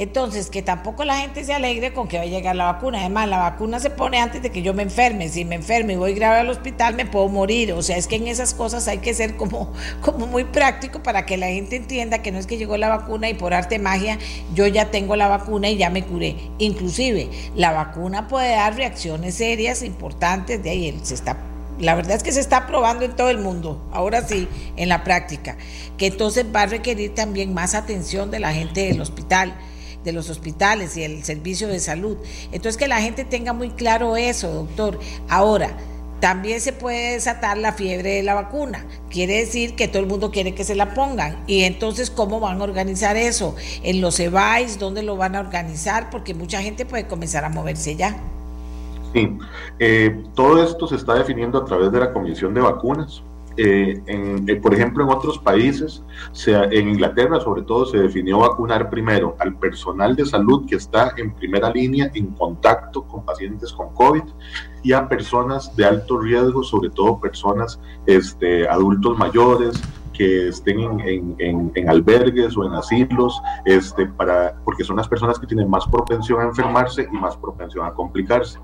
Entonces, 0.00 0.50
que 0.50 0.62
tampoco 0.62 1.04
la 1.04 1.16
gente 1.18 1.44
se 1.44 1.52
alegre 1.52 1.92
con 1.92 2.08
que 2.08 2.18
va 2.18 2.24
a 2.24 2.26
llegar 2.26 2.56
la 2.56 2.64
vacuna. 2.72 3.00
Además, 3.00 3.28
la 3.28 3.38
vacuna 3.38 3.80
se 3.80 3.90
pone 3.90 4.18
antes 4.18 4.42
de 4.42 4.50
que 4.50 4.62
yo 4.62 4.74
me 4.74 4.82
enferme. 4.82 5.28
Si 5.28 5.44
me 5.44 5.54
enferme 5.54 5.94
y 5.94 5.96
voy 5.96 6.14
grave 6.14 6.40
al 6.40 6.50
hospital, 6.50 6.94
me 6.94 7.06
puedo 7.06 7.28
morir. 7.28 7.72
O 7.72 7.82
sea, 7.82 7.96
es 7.96 8.06
que 8.06 8.16
en 8.16 8.26
esas 8.26 8.54
cosas 8.54 8.88
hay 8.88 8.98
que 8.98 9.14
ser 9.14 9.36
como, 9.36 9.72
como 10.00 10.26
muy 10.26 10.44
práctico 10.44 11.02
para 11.02 11.26
que 11.26 11.36
la 11.36 11.48
gente 11.48 11.76
entienda 11.76 12.22
que 12.22 12.32
no 12.32 12.38
es 12.38 12.46
que 12.46 12.56
llegó 12.56 12.76
la 12.76 12.88
vacuna 12.88 13.28
y 13.28 13.34
por 13.34 13.54
arte 13.54 13.78
magia 13.78 14.18
yo 14.54 14.66
ya 14.66 14.90
tengo 14.90 15.16
la 15.16 15.28
vacuna 15.28 15.68
y 15.70 15.76
ya 15.76 15.90
me 15.90 16.04
curé. 16.04 16.36
Inclusive, 16.58 17.30
la 17.54 17.72
vacuna 17.72 18.28
puede 18.28 18.52
dar 18.52 18.76
reacciones 18.76 19.34
serias, 19.34 19.82
importantes, 19.82 20.62
de 20.62 20.70
ahí 20.70 21.00
se 21.02 21.14
está 21.14 21.51
la 21.82 21.96
verdad 21.96 22.16
es 22.16 22.22
que 22.22 22.30
se 22.30 22.38
está 22.38 22.68
probando 22.68 23.04
en 23.04 23.16
todo 23.16 23.28
el 23.28 23.38
mundo, 23.38 23.84
ahora 23.92 24.26
sí, 24.26 24.48
en 24.76 24.88
la 24.88 25.02
práctica, 25.02 25.56
que 25.98 26.06
entonces 26.06 26.46
va 26.54 26.62
a 26.62 26.66
requerir 26.66 27.12
también 27.12 27.52
más 27.52 27.74
atención 27.74 28.30
de 28.30 28.38
la 28.38 28.52
gente 28.52 28.86
del 28.86 29.00
hospital, 29.00 29.52
de 30.04 30.12
los 30.12 30.30
hospitales 30.30 30.96
y 30.96 31.02
el 31.02 31.24
servicio 31.24 31.66
de 31.66 31.80
salud. 31.80 32.16
Entonces 32.52 32.76
que 32.76 32.86
la 32.86 33.00
gente 33.00 33.24
tenga 33.24 33.52
muy 33.52 33.70
claro 33.70 34.16
eso, 34.16 34.52
doctor. 34.52 35.00
Ahora, 35.28 35.76
también 36.20 36.60
se 36.60 36.72
puede 36.72 37.14
desatar 37.14 37.58
la 37.58 37.72
fiebre 37.72 38.10
de 38.10 38.22
la 38.22 38.34
vacuna. 38.34 38.86
Quiere 39.10 39.38
decir 39.38 39.74
que 39.74 39.88
todo 39.88 39.98
el 39.98 40.08
mundo 40.08 40.30
quiere 40.30 40.54
que 40.54 40.62
se 40.62 40.76
la 40.76 40.94
pongan. 40.94 41.42
Y 41.48 41.64
entonces, 41.64 42.10
¿cómo 42.10 42.38
van 42.38 42.60
a 42.60 42.64
organizar 42.64 43.16
eso? 43.16 43.56
¿En 43.82 44.00
los 44.00 44.20
EVAIS? 44.20 44.78
¿Dónde 44.78 45.02
lo 45.02 45.16
van 45.16 45.34
a 45.34 45.40
organizar? 45.40 46.10
Porque 46.10 46.32
mucha 46.32 46.62
gente 46.62 46.86
puede 46.86 47.08
comenzar 47.08 47.44
a 47.44 47.48
moverse 47.48 47.96
ya. 47.96 48.31
Sí, 49.12 49.38
eh, 49.78 50.22
todo 50.34 50.62
esto 50.62 50.86
se 50.86 50.96
está 50.96 51.14
definiendo 51.14 51.58
a 51.58 51.64
través 51.64 51.92
de 51.92 52.00
la 52.00 52.12
Comisión 52.12 52.54
de 52.54 52.60
Vacunas. 52.60 53.22
Eh, 53.58 54.02
en, 54.06 54.48
eh, 54.48 54.56
por 54.56 54.72
ejemplo, 54.72 55.04
en 55.04 55.10
otros 55.10 55.38
países, 55.38 56.02
sea, 56.32 56.64
en 56.64 56.88
Inglaterra 56.88 57.38
sobre 57.38 57.62
todo, 57.62 57.84
se 57.84 57.98
definió 57.98 58.38
vacunar 58.38 58.88
primero 58.88 59.36
al 59.38 59.54
personal 59.56 60.16
de 60.16 60.24
salud 60.24 60.64
que 60.66 60.76
está 60.76 61.12
en 61.18 61.34
primera 61.34 61.70
línea 61.70 62.10
en 62.14 62.28
contacto 62.28 63.02
con 63.02 63.26
pacientes 63.26 63.70
con 63.74 63.92
COVID 63.92 64.22
y 64.82 64.94
a 64.94 65.06
personas 65.06 65.76
de 65.76 65.84
alto 65.84 66.18
riesgo, 66.18 66.62
sobre 66.62 66.88
todo 66.88 67.20
personas 67.20 67.78
este, 68.06 68.66
adultos 68.66 69.18
mayores, 69.18 69.82
que 70.12 70.48
estén 70.48 70.78
en, 71.38 71.88
albergues 71.88 72.56
o 72.56 72.64
en 72.64 72.72
asilos, 72.74 73.40
este, 73.64 74.06
para, 74.06 74.54
porque 74.64 74.84
son 74.84 74.96
las 74.96 75.08
personas 75.08 75.38
que 75.38 75.46
tienen 75.46 75.68
más 75.68 75.86
propensión 75.86 76.40
a 76.40 76.44
enfermarse 76.44 77.08
y 77.10 77.16
más 77.16 77.36
propensión 77.36 77.86
a 77.86 77.92
complicarse. 77.92 78.58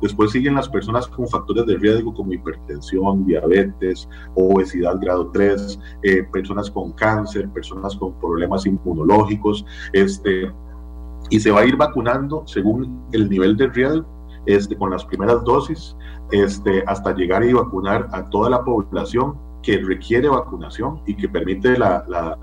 Después 0.00 0.32
siguen 0.32 0.54
las 0.54 0.68
personas 0.68 1.08
con 1.08 1.26
factores 1.28 1.66
de 1.66 1.76
riesgo 1.76 2.14
como 2.14 2.32
hipertensión, 2.32 3.24
diabetes, 3.24 4.08
obesidad 4.34 4.98
grado 5.00 5.30
3, 5.32 5.78
eh, 6.02 6.22
personas 6.32 6.70
con 6.70 6.92
cáncer, 6.92 7.48
personas 7.50 7.96
con 7.96 8.12
problemas 8.20 8.66
inmunológicos, 8.66 9.64
este, 9.92 10.52
y 11.30 11.40
se 11.40 11.50
va 11.50 11.60
a 11.60 11.64
ir 11.64 11.76
vacunando 11.76 12.42
según 12.46 13.06
el 13.12 13.28
nivel 13.28 13.56
de 13.56 13.68
riesgo 13.68 14.06
este, 14.46 14.76
con 14.76 14.90
las 14.90 15.04
primeras 15.04 15.42
dosis, 15.44 15.96
este, 16.32 16.82
hasta 16.86 17.14
llegar 17.14 17.44
y 17.44 17.52
vacunar 17.52 18.08
a 18.12 18.28
toda 18.28 18.50
la 18.50 18.64
población 18.64 19.36
que 19.62 19.78
requiere 19.78 20.28
vacunación 20.28 21.00
y 21.06 21.14
que 21.14 21.28
permite 21.28 21.78
la, 21.78 22.04
la, 22.08 22.36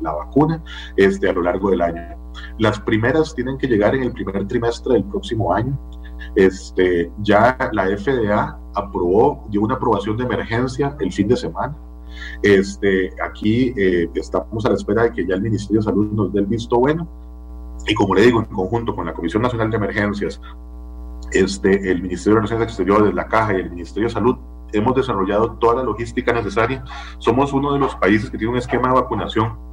la, 0.00 0.12
vacuna 0.12 0.62
este, 0.96 1.28
a 1.28 1.32
lo 1.32 1.42
largo 1.42 1.70
del 1.70 1.80
año. 1.80 2.02
Las 2.58 2.78
primeras 2.80 3.34
tienen 3.34 3.58
que 3.58 3.66
llegar 3.66 3.94
en 3.94 4.04
el 4.04 4.12
primer 4.12 4.46
trimestre 4.46 4.94
del 4.94 5.04
próximo 5.04 5.52
año. 5.52 5.78
Este, 6.36 7.10
ya 7.22 7.56
la 7.72 7.86
FDA 7.96 8.58
aprobó, 8.74 9.46
dio 9.50 9.62
una 9.62 9.74
aprobación 9.74 10.16
de 10.16 10.24
emergencia 10.24 10.96
el 11.00 11.12
fin 11.12 11.28
de 11.28 11.36
semana. 11.36 11.76
Este, 12.42 13.10
aquí 13.22 13.72
eh, 13.76 14.08
estamos 14.14 14.64
a 14.66 14.70
la 14.70 14.74
espera 14.74 15.04
de 15.04 15.12
que 15.12 15.26
ya 15.26 15.34
el 15.34 15.42
Ministerio 15.42 15.80
de 15.80 15.84
Salud 15.84 16.10
nos 16.12 16.32
dé 16.32 16.40
el 16.40 16.46
visto 16.46 16.78
bueno. 16.78 17.08
Y 17.86 17.94
como 17.94 18.14
le 18.14 18.22
digo, 18.22 18.40
en 18.40 18.46
conjunto 18.46 18.94
con 18.94 19.06
la 19.06 19.14
Comisión 19.14 19.42
Nacional 19.42 19.70
de 19.70 19.76
Emergencias, 19.76 20.40
este, 21.32 21.90
el 21.90 22.02
Ministerio 22.02 22.34
de 22.34 22.40
Relaciones 22.42 22.68
Exteriores, 22.68 23.14
la 23.14 23.26
Caja 23.26 23.54
y 23.54 23.60
el 23.60 23.70
Ministerio 23.70 24.08
de 24.08 24.14
Salud 24.14 24.36
hemos 24.72 24.94
desarrollado 24.94 25.52
toda 25.52 25.76
la 25.76 25.82
logística 25.82 26.32
necesaria. 26.32 26.84
Somos 27.18 27.52
uno 27.52 27.72
de 27.72 27.78
los 27.78 27.94
países 27.96 28.30
que 28.30 28.38
tiene 28.38 28.52
un 28.52 28.58
esquema 28.58 28.88
de 28.88 28.94
vacunación 28.94 29.68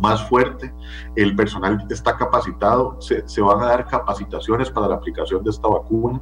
más 0.00 0.28
fuerte, 0.28 0.74
el 1.14 1.36
personal 1.36 1.86
está 1.88 2.16
capacitado, 2.16 3.00
se, 3.00 3.40
van 3.40 3.62
a 3.62 3.66
dar 3.66 3.86
capacitaciones 3.86 4.68
para 4.68 4.88
la 4.88 4.96
aplicación 4.96 5.44
de 5.44 5.50
esta 5.50 5.68
vacuna, 5.68 6.20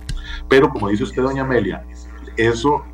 pero 0.49 0.69
como 0.69 0.89
dice 0.89 1.05
usted, 1.05 1.23
doña 1.23 1.43
Amelia, 1.43 1.87
eso 2.37 2.85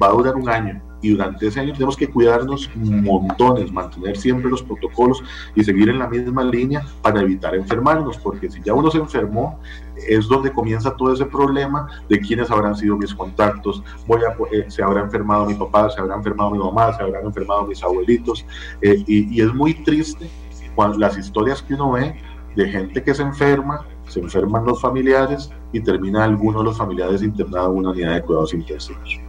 va 0.00 0.08
a 0.08 0.10
durar 0.10 0.36
un 0.36 0.48
año 0.50 0.82
y 1.02 1.10
durante 1.10 1.46
ese 1.46 1.60
año 1.60 1.72
tenemos 1.72 1.96
que 1.96 2.08
cuidarnos 2.08 2.70
montones, 2.74 3.72
mantener 3.72 4.16
siempre 4.16 4.50
los 4.50 4.62
protocolos 4.62 5.22
y 5.54 5.62
seguir 5.62 5.88
en 5.88 5.98
la 5.98 6.08
misma 6.08 6.42
línea 6.44 6.84
para 7.02 7.20
evitar 7.20 7.54
enfermarnos, 7.54 8.18
porque 8.18 8.50
si 8.50 8.62
ya 8.62 8.74
uno 8.74 8.90
se 8.90 8.98
enfermó, 8.98 9.60
es 10.08 10.26
donde 10.28 10.52
comienza 10.52 10.94
todo 10.96 11.12
ese 11.12 11.26
problema 11.26 11.88
de 12.08 12.20
quiénes 12.20 12.50
habrán 12.50 12.76
sido 12.76 12.96
mis 12.96 13.14
contactos, 13.14 13.82
voy 14.06 14.20
a, 14.22 14.36
eh, 14.54 14.64
se 14.68 14.82
habrá 14.82 15.02
enfermado 15.02 15.46
mi 15.46 15.54
papá, 15.54 15.90
se 15.90 16.00
habrá 16.00 16.16
enfermado 16.16 16.50
mi 16.50 16.58
mamá, 16.58 16.92
se 16.94 17.02
habrán 17.02 17.24
enfermado 17.24 17.66
mis 17.66 17.82
abuelitos, 17.82 18.44
eh, 18.82 19.02
y, 19.06 19.36
y, 19.36 19.42
es 19.42 19.52
muy 19.54 19.74
triste 19.84 20.28
cuando 20.74 20.98
las 20.98 21.16
historias 21.16 21.62
que 21.62 21.74
uno 21.74 21.92
ve 21.92 22.14
de 22.56 22.68
gente 22.68 23.02
que 23.02 23.14
se 23.14 23.22
enferma, 23.22 23.86
se 24.08 24.20
enferman 24.20 24.64
los 24.64 24.80
familiares 24.80 25.50
y 25.72 25.80
termina 25.80 26.24
alguno 26.24 26.58
de 26.58 26.64
los 26.64 26.78
familiares 26.78 27.22
internado 27.22 27.70
en 27.72 27.78
una 27.78 27.90
unidad 27.90 28.14
de 28.14 28.22
cuidados 28.22 28.54
intensivos. 28.54 29.25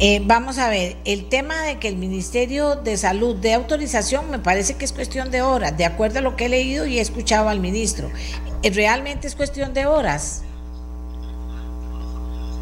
Eh, 0.00 0.22
vamos 0.24 0.58
a 0.58 0.70
ver, 0.70 0.96
el 1.04 1.28
tema 1.28 1.60
de 1.62 1.80
que 1.80 1.88
el 1.88 1.96
Ministerio 1.96 2.76
de 2.76 2.96
Salud 2.96 3.34
dé 3.34 3.54
autorización 3.54 4.30
me 4.30 4.38
parece 4.38 4.76
que 4.76 4.84
es 4.84 4.92
cuestión 4.92 5.32
de 5.32 5.42
horas, 5.42 5.76
de 5.76 5.84
acuerdo 5.84 6.20
a 6.20 6.22
lo 6.22 6.36
que 6.36 6.46
he 6.46 6.48
leído 6.48 6.86
y 6.86 6.98
he 6.98 7.00
escuchado 7.00 7.48
al 7.48 7.58
ministro. 7.58 8.08
Eh, 8.62 8.70
¿Realmente 8.70 9.26
es 9.26 9.34
cuestión 9.34 9.74
de 9.74 9.86
horas? 9.86 10.44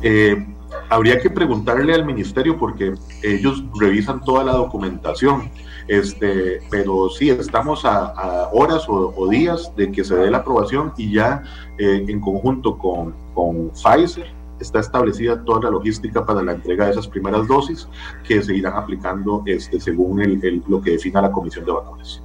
Eh, 0.00 0.46
habría 0.88 1.20
que 1.20 1.28
preguntarle 1.28 1.92
al 1.92 2.06
ministerio 2.06 2.56
porque 2.58 2.94
ellos 3.22 3.62
revisan 3.78 4.24
toda 4.24 4.42
la 4.42 4.52
documentación. 4.52 5.50
Este, 5.88 6.62
pero 6.70 7.10
sí, 7.10 7.28
estamos 7.28 7.84
a, 7.84 8.48
horas 8.50 8.86
o, 8.88 9.28
días 9.28 9.70
de 9.76 9.92
que 9.92 10.02
se 10.02 10.16
dé 10.16 10.30
la 10.30 10.38
aprobación 10.38 10.94
y 10.96 11.12
ya 11.12 11.42
en 11.78 12.18
conjunto 12.18 12.78
con, 12.78 13.14
con 13.34 13.70
Pfizer 13.70 14.35
está 14.60 14.80
establecida 14.80 15.42
toda 15.44 15.62
la 15.62 15.70
logística 15.70 16.24
para 16.24 16.42
la 16.42 16.52
entrega 16.52 16.86
de 16.86 16.92
esas 16.92 17.08
primeras 17.08 17.46
dosis 17.46 17.88
que 18.26 18.42
se 18.42 18.54
irán 18.54 18.74
aplicando 18.74 19.42
este, 19.46 19.80
según 19.80 20.20
el, 20.22 20.62
lo 20.68 20.80
que 20.80 20.92
defina 20.92 21.20
la 21.22 21.32
Comisión 21.32 21.64
de 21.64 21.72
Vacunas. 21.72 22.22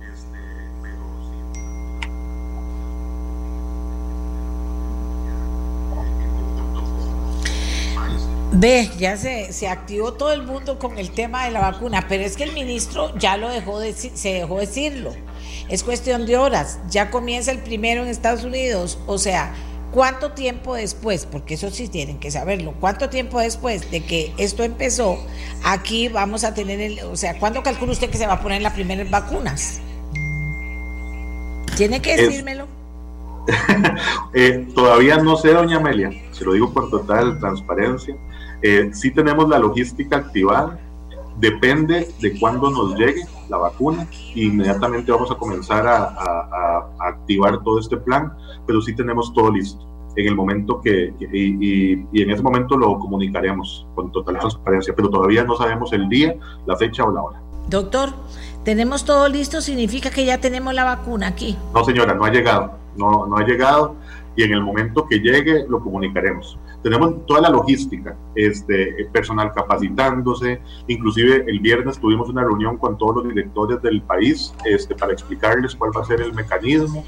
Ve, 8.54 8.92
ya 9.00 9.16
se, 9.16 9.54
se, 9.54 9.70
activó 9.70 10.14
todo 10.14 10.34
el 10.34 10.44
mundo 10.44 10.78
con 10.78 10.98
el 11.00 11.12
tema 11.12 11.46
de 11.46 11.52
la 11.52 11.62
vacuna, 11.62 12.06
pero 12.10 12.24
es 12.24 12.36
que 12.36 12.44
el 12.44 12.52
ministro 12.52 13.18
ya 13.18 13.38
lo 13.38 13.48
dejó 13.48 13.80
de, 13.80 13.94
se 13.94 14.34
dejó 14.34 14.60
decirlo. 14.60 15.14
Es 15.70 15.84
cuestión 15.84 16.26
de 16.26 16.36
horas. 16.36 16.80
Ya 16.90 17.10
comienza 17.12 17.52
el 17.52 17.60
primero 17.60 18.04
en 18.04 18.10
Estados 18.10 18.44
Unidos. 18.44 19.00
O 19.08 19.18
sea, 19.18 19.54
¿Cuánto 19.92 20.32
tiempo 20.32 20.76
después, 20.76 21.26
porque 21.26 21.56
eso 21.56 21.70
sí 21.70 21.90
tienen 21.90 22.18
que 22.18 22.32
saberlo, 22.32 22.74
cuánto 22.80 23.10
tiempo 23.10 23.40
después 23.40 23.92
de 23.92 24.06
que 24.06 24.34
esto 24.38 24.64
empezó, 24.64 25.18
aquí 25.66 26.08
vamos 26.08 26.46
a 26.46 26.54
tener 26.54 26.80
el, 26.80 27.00
o 27.02 27.18
sea, 27.18 27.38
¿cuándo 27.38 27.62
calcula 27.62 27.92
usted 27.92 28.10
que 28.10 28.18
se 28.18 28.26
va 28.26 28.34
a 28.34 28.42
poner 28.42 28.62
las 28.62 28.74
primeras 28.74 29.10
vacunas? 29.10 29.82
Tiene 31.76 32.02
que 32.02 32.18
decírmelo. 32.18 32.68
Eh, 34.34 34.68
todavía 34.76 35.18
no 35.18 35.36
sé, 35.36 35.52
doña 35.52 35.78
Amelia, 35.78 36.12
se 36.32 36.46
lo 36.46 36.54
digo 36.54 36.72
con 36.72 36.90
total 36.92 37.40
transparencia. 37.40 38.16
Eh, 38.62 38.92
sí 38.94 39.12
tenemos 39.12 39.50
la 39.50 39.58
logística 39.58 40.18
activada, 40.18 40.80
depende 41.38 42.08
de 42.20 42.40
cuándo 42.40 42.70
nos 42.70 42.96
llegue 42.98 43.26
la 43.52 43.58
vacuna 43.58 44.08
e 44.36 44.46
inmediatamente 44.46 45.12
vamos 45.12 45.30
a 45.30 45.36
comenzar 45.36 45.86
a, 45.86 46.88
activar 47.00 47.62
todo 47.64 47.80
este 47.80 47.98
plan, 47.98 48.34
pero 48.66 48.82
sí 48.82 48.96
tenemos 48.96 49.34
todo 49.34 49.52
listo. 49.52 49.86
En 50.16 50.28
el 50.28 50.36
momento 50.36 50.82
que, 50.82 51.14
y, 51.20 51.94
en 52.22 52.32
ese 52.32 52.42
momento 52.42 52.78
lo 52.78 52.98
comunicaremos 53.00 53.86
con 53.96 54.12
total 54.12 54.40
transparencia, 54.40 54.94
pero 54.96 55.10
todavía 55.10 55.44
no 55.44 55.56
sabemos 55.56 55.92
el 55.94 56.08
día, 56.10 56.36
la 56.66 56.76
fecha 56.78 57.04
o 57.04 57.12
la 57.12 57.22
hora. 57.22 57.42
Doctor, 57.70 58.10
¿tenemos 58.64 59.06
todo 59.06 59.28
listo? 59.28 59.62
¿Significa 59.62 60.10
que 60.10 60.26
ya 60.26 60.40
tenemos 60.40 60.74
la 60.74 60.84
vacuna 60.84 61.28
aquí? 61.28 61.58
No, 61.74 61.84
señora, 61.84 62.14
no 62.14 62.26
ha 62.26 62.32
llegado, 62.32 62.72
no, 62.98 63.26
no 63.28 63.38
ha 63.38 63.46
llegado 63.46 63.96
y 64.36 64.44
en 64.44 64.54
el 64.54 64.62
momento 64.62 65.08
que 65.08 65.20
llegue 65.20 65.66
lo 65.68 65.82
comunicaremos. 65.82 66.58
Tenemos 66.84 67.26
toda 67.28 67.42
la 67.42 67.50
logística, 67.50 68.16
este, 68.36 69.08
personal 69.14 69.52
capacitándose, 69.54 70.62
inclusive 70.88 71.46
el 71.48 71.60
viernes 71.60 72.00
tuvimos 72.00 72.30
una 72.30 72.44
reunión 72.44 72.78
con 72.78 72.98
todos 72.98 73.18
los 73.18 73.28
directores 73.28 73.82
del 73.82 74.02
país 74.02 74.54
este, 74.66 74.96
para 74.96 75.14
explicarles 75.14 75.76
cuál 75.76 75.92
va 75.96 76.02
a 76.02 76.06
ser 76.06 76.22
el 76.22 76.34
mecanismo. 76.34 77.04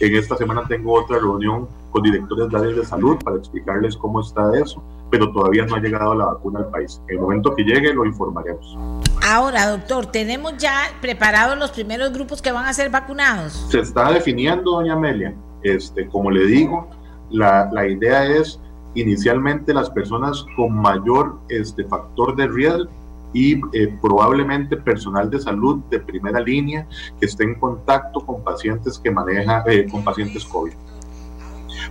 En 0.00 0.16
esta 0.16 0.36
semana 0.36 0.62
tengo 0.66 0.94
otra 0.94 1.18
reunión 1.18 1.68
con 1.90 2.02
directores 2.02 2.48
de 2.48 2.56
áreas 2.56 2.76
de 2.76 2.84
salud 2.84 3.16
para 3.22 3.36
explicarles 3.36 3.96
cómo 3.96 4.20
está 4.20 4.58
eso, 4.58 4.82
pero 5.10 5.30
todavía 5.32 5.66
no 5.66 5.74
ha 5.74 5.80
llegado 5.80 6.14
la 6.14 6.26
vacuna 6.26 6.60
al 6.60 6.70
país. 6.70 7.00
En 7.08 7.16
el 7.16 7.20
momento 7.20 7.54
que 7.54 7.64
llegue 7.64 7.92
lo 7.92 8.04
informaremos. 8.04 8.78
Ahora, 9.26 9.68
doctor, 9.70 10.06
¿tenemos 10.06 10.56
ya 10.56 10.84
preparados 11.00 11.58
los 11.58 11.70
primeros 11.70 12.12
grupos 12.12 12.40
que 12.40 12.52
van 12.52 12.66
a 12.66 12.72
ser 12.72 12.90
vacunados? 12.90 13.66
Se 13.70 13.80
está 13.80 14.12
definiendo, 14.12 14.72
doña 14.72 14.94
Amelia. 14.94 15.34
Este, 15.62 16.06
como 16.06 16.30
le 16.30 16.46
digo, 16.46 16.88
la, 17.30 17.68
la 17.72 17.86
idea 17.88 18.24
es 18.24 18.60
inicialmente 18.94 19.74
las 19.74 19.90
personas 19.90 20.44
con 20.56 20.74
mayor 20.74 21.38
este, 21.48 21.84
factor 21.84 22.34
de 22.36 22.48
riesgo 22.48 22.90
y 23.32 23.60
eh, 23.72 23.94
probablemente 24.00 24.76
personal 24.76 25.30
de 25.30 25.38
salud 25.40 25.80
de 25.90 26.00
primera 26.00 26.40
línea 26.40 26.86
que 27.20 27.26
esté 27.26 27.44
en 27.44 27.54
contacto 27.56 28.20
con 28.20 28.42
pacientes 28.42 28.98
que 28.98 29.10
maneja, 29.10 29.64
eh, 29.66 29.86
con 29.90 30.02
pacientes 30.02 30.44
COVID. 30.44 30.72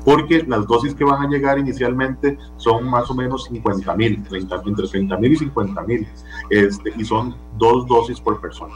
Porque 0.03 0.43
las 0.47 0.65
dosis 0.67 0.93
que 0.95 1.03
van 1.03 1.25
a 1.25 1.29
llegar 1.29 1.59
inicialmente 1.59 2.37
son 2.57 2.89
más 2.89 3.09
o 3.09 3.15
menos 3.15 3.45
50 3.45 3.95
mil, 3.95 4.15
entre 4.15 4.41
30 4.41 5.17
mil 5.17 5.33
y 5.33 5.37
50 5.37 5.81
mil, 5.83 6.07
este, 6.49 6.93
y 6.97 7.05
son 7.05 7.35
dos 7.57 7.87
dosis 7.87 8.19
por 8.19 8.39
persona. 8.39 8.73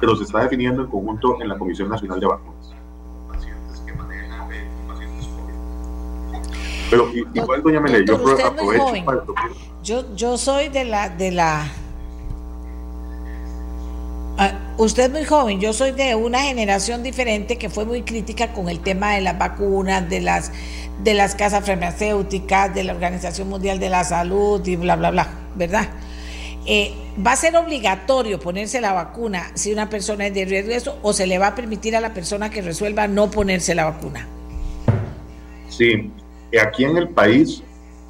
Pero 0.00 0.16
se 0.16 0.24
está 0.24 0.42
definiendo 0.42 0.82
en 0.82 0.88
conjunto 0.88 1.40
en 1.40 1.48
la 1.48 1.58
Comisión 1.58 1.88
Nacional 1.88 2.20
de 2.20 2.26
Vacunas. 2.26 2.57
Pero 6.90 7.10
igual, 7.12 7.62
doña 7.62 7.80
Mele, 7.80 8.04
yo 8.06 8.14
aprovecho 8.16 9.04
para 9.04 9.22
yo, 9.82 10.04
yo 10.16 10.36
soy 10.36 10.68
de 10.68 10.84
la, 10.84 11.08
de 11.08 11.30
la 11.30 11.66
ah, 14.38 14.52
usted 14.76 15.04
es 15.04 15.10
muy 15.10 15.24
joven, 15.24 15.60
yo 15.60 15.72
soy 15.72 15.92
de 15.92 16.14
una 16.14 16.42
generación 16.42 17.02
diferente 17.02 17.56
que 17.56 17.68
fue 17.68 17.84
muy 17.84 18.02
crítica 18.02 18.52
con 18.52 18.68
el 18.68 18.80
tema 18.80 19.14
de 19.14 19.20
las 19.20 19.38
vacunas, 19.38 20.08
de 20.08 20.20
las, 20.20 20.52
de 21.02 21.14
las 21.14 21.34
casas 21.34 21.64
farmacéuticas, 21.64 22.74
de 22.74 22.84
la 22.84 22.92
Organización 22.92 23.48
Mundial 23.48 23.78
de 23.78 23.88
la 23.88 24.04
Salud 24.04 24.66
y 24.66 24.76
bla, 24.76 24.96
bla, 24.96 25.10
bla, 25.10 25.28
¿verdad? 25.56 25.88
Eh, 26.66 26.92
¿Va 27.24 27.32
a 27.32 27.36
ser 27.36 27.56
obligatorio 27.56 28.38
ponerse 28.38 28.80
la 28.80 28.92
vacuna 28.92 29.50
si 29.54 29.72
una 29.72 29.88
persona 29.88 30.26
es 30.26 30.34
de 30.34 30.44
riesgo 30.44 30.98
o 31.02 31.12
se 31.12 31.26
le 31.26 31.38
va 31.38 31.48
a 31.48 31.54
permitir 31.54 31.96
a 31.96 32.00
la 32.00 32.12
persona 32.12 32.50
que 32.50 32.60
resuelva 32.60 33.08
no 33.08 33.30
ponerse 33.30 33.74
la 33.74 33.86
vacuna? 33.86 34.28
Sí, 35.70 36.12
aquí 36.56 36.84
en 36.84 36.96
el 36.96 37.08
país 37.08 37.62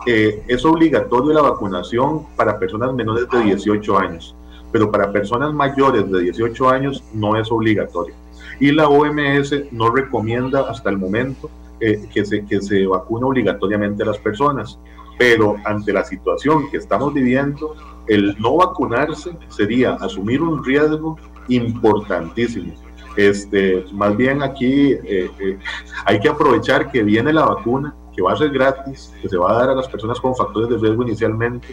eh, 0.06 0.42
es 0.46 0.64
obligatorio 0.64 1.32
la 1.32 1.42
vacunación 1.42 2.26
para 2.36 2.58
personas 2.58 2.94
menores 2.94 3.28
de 3.30 3.42
18 3.42 3.98
años, 3.98 4.34
pero 4.70 4.90
para 4.90 5.12
personas 5.12 5.52
mayores 5.52 6.10
de 6.10 6.20
18 6.20 6.70
años 6.70 7.02
no 7.12 7.36
es 7.36 7.50
obligatorio. 7.50 8.14
Y 8.60 8.72
la 8.72 8.88
OMS 8.88 9.72
no 9.72 9.90
recomienda 9.90 10.68
hasta 10.68 10.90
el 10.90 10.98
momento 10.98 11.50
eh, 11.80 12.08
que, 12.12 12.24
se, 12.24 12.44
que 12.44 12.60
se 12.60 12.86
vacune 12.86 13.24
obligatoriamente 13.24 14.02
a 14.02 14.06
las 14.06 14.18
personas, 14.18 14.78
pero 15.18 15.56
ante 15.64 15.92
la 15.92 16.04
situación 16.04 16.70
que 16.70 16.76
estamos 16.76 17.12
viviendo, 17.12 17.74
el 18.06 18.36
no 18.38 18.56
vacunarse 18.56 19.32
sería 19.48 19.94
asumir 19.94 20.40
un 20.42 20.64
riesgo 20.64 21.16
importantísimo. 21.48 22.72
Este, 23.16 23.84
más 23.92 24.16
bien 24.16 24.42
aquí 24.42 24.92
eh, 24.92 25.58
hay 26.04 26.20
que 26.20 26.28
aprovechar 26.28 26.92
que 26.92 27.02
viene 27.02 27.32
la 27.32 27.46
vacuna 27.46 27.94
que 28.18 28.22
va 28.22 28.32
a 28.32 28.36
ser 28.36 28.50
gratis, 28.50 29.14
que 29.22 29.28
se 29.28 29.36
va 29.36 29.52
a 29.52 29.58
dar 29.60 29.70
a 29.70 29.74
las 29.76 29.86
personas 29.86 30.18
con 30.18 30.34
factores 30.34 30.68
de 30.68 30.76
riesgo 30.76 31.04
inicialmente, 31.04 31.68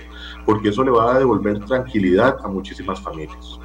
porque 0.45 0.69
eso 0.69 0.83
le 0.83 0.91
va 0.91 1.15
a 1.15 1.17
devolver 1.17 1.57
tranquilidad 1.65 2.37
a 2.43 2.47
muchísimas 2.47 3.01
familias. 3.01 3.59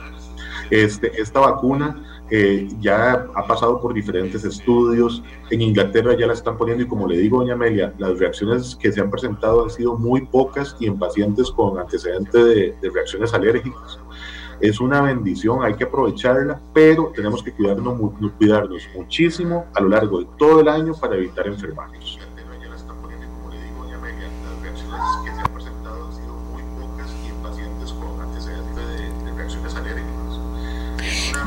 Este, 0.70 1.20
esta 1.20 1.40
vacuna 1.40 2.24
eh, 2.30 2.68
ya 2.80 3.26
ha 3.34 3.46
pasado 3.46 3.82
por 3.82 3.92
diferentes 3.92 4.44
estudios, 4.44 5.22
en 5.50 5.60
Inglaterra 5.60 6.16
ya 6.16 6.26
la 6.26 6.32
están 6.32 6.56
poniendo 6.56 6.82
y 6.82 6.88
como 6.88 7.06
le 7.06 7.18
digo, 7.18 7.40
doña 7.40 7.52
Amelia, 7.52 7.92
las 7.98 8.18
reacciones 8.18 8.74
que 8.76 8.90
se 8.90 9.02
han 9.02 9.10
presentado 9.10 9.64
han 9.64 9.70
sido 9.70 9.98
muy 9.98 10.22
pocas 10.22 10.74
y 10.80 10.86
en 10.86 10.98
pacientes 10.98 11.50
con 11.50 11.78
antecedentes 11.78 12.46
de, 12.46 12.74
de 12.80 12.90
reacciones 12.94 13.34
alérgicas 13.34 14.00
es 14.60 14.80
una 14.80 15.00
bendición, 15.00 15.64
hay 15.64 15.74
que 15.74 15.84
aprovecharla, 15.84 16.60
pero 16.74 17.12
tenemos 17.14 17.42
que 17.42 17.52
cuidarnos, 17.52 17.98
cuidarnos 18.36 18.82
muchísimo 18.94 19.66
a 19.74 19.80
lo 19.80 19.88
largo 19.88 20.20
de 20.20 20.28
todo 20.38 20.60
el 20.60 20.68
año 20.68 20.92
para 20.94 21.16
evitar 21.16 21.46
enfermarnos. 21.46 22.18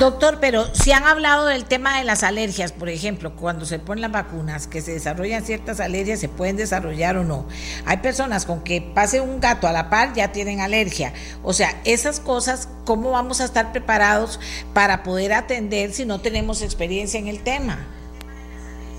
Doctor, 0.03 0.39
pero 0.41 0.65
si 0.73 0.91
han 0.91 1.05
hablado 1.05 1.45
del 1.45 1.63
tema 1.63 1.97
de 1.97 2.03
las 2.03 2.23
alergias, 2.23 2.73
por 2.73 2.89
ejemplo, 2.89 3.37
cuando 3.37 3.65
se 3.65 3.79
ponen 3.79 4.01
las 4.01 4.11
vacunas, 4.11 4.67
que 4.67 4.81
se 4.81 4.91
desarrollan 4.91 5.45
ciertas 5.45 5.79
alergias, 5.79 6.19
se 6.19 6.27
pueden 6.27 6.57
desarrollar 6.57 7.15
o 7.15 7.23
no. 7.23 7.47
Hay 7.85 7.97
personas 7.99 8.45
con 8.45 8.65
que 8.65 8.81
pase 8.81 9.21
un 9.21 9.39
gato 9.39 9.65
a 9.65 9.71
la 9.71 9.89
par 9.89 10.13
ya 10.13 10.33
tienen 10.33 10.59
alergia. 10.59 11.13
O 11.41 11.53
sea, 11.53 11.79
esas 11.85 12.19
cosas, 12.19 12.67
¿cómo 12.83 13.11
vamos 13.11 13.39
a 13.39 13.45
estar 13.45 13.71
preparados 13.71 14.41
para 14.73 15.03
poder 15.03 15.31
atender 15.31 15.93
si 15.93 16.03
no 16.03 16.19
tenemos 16.19 16.61
experiencia 16.63 17.17
en 17.17 17.29
el 17.29 17.41
tema? 17.41 17.79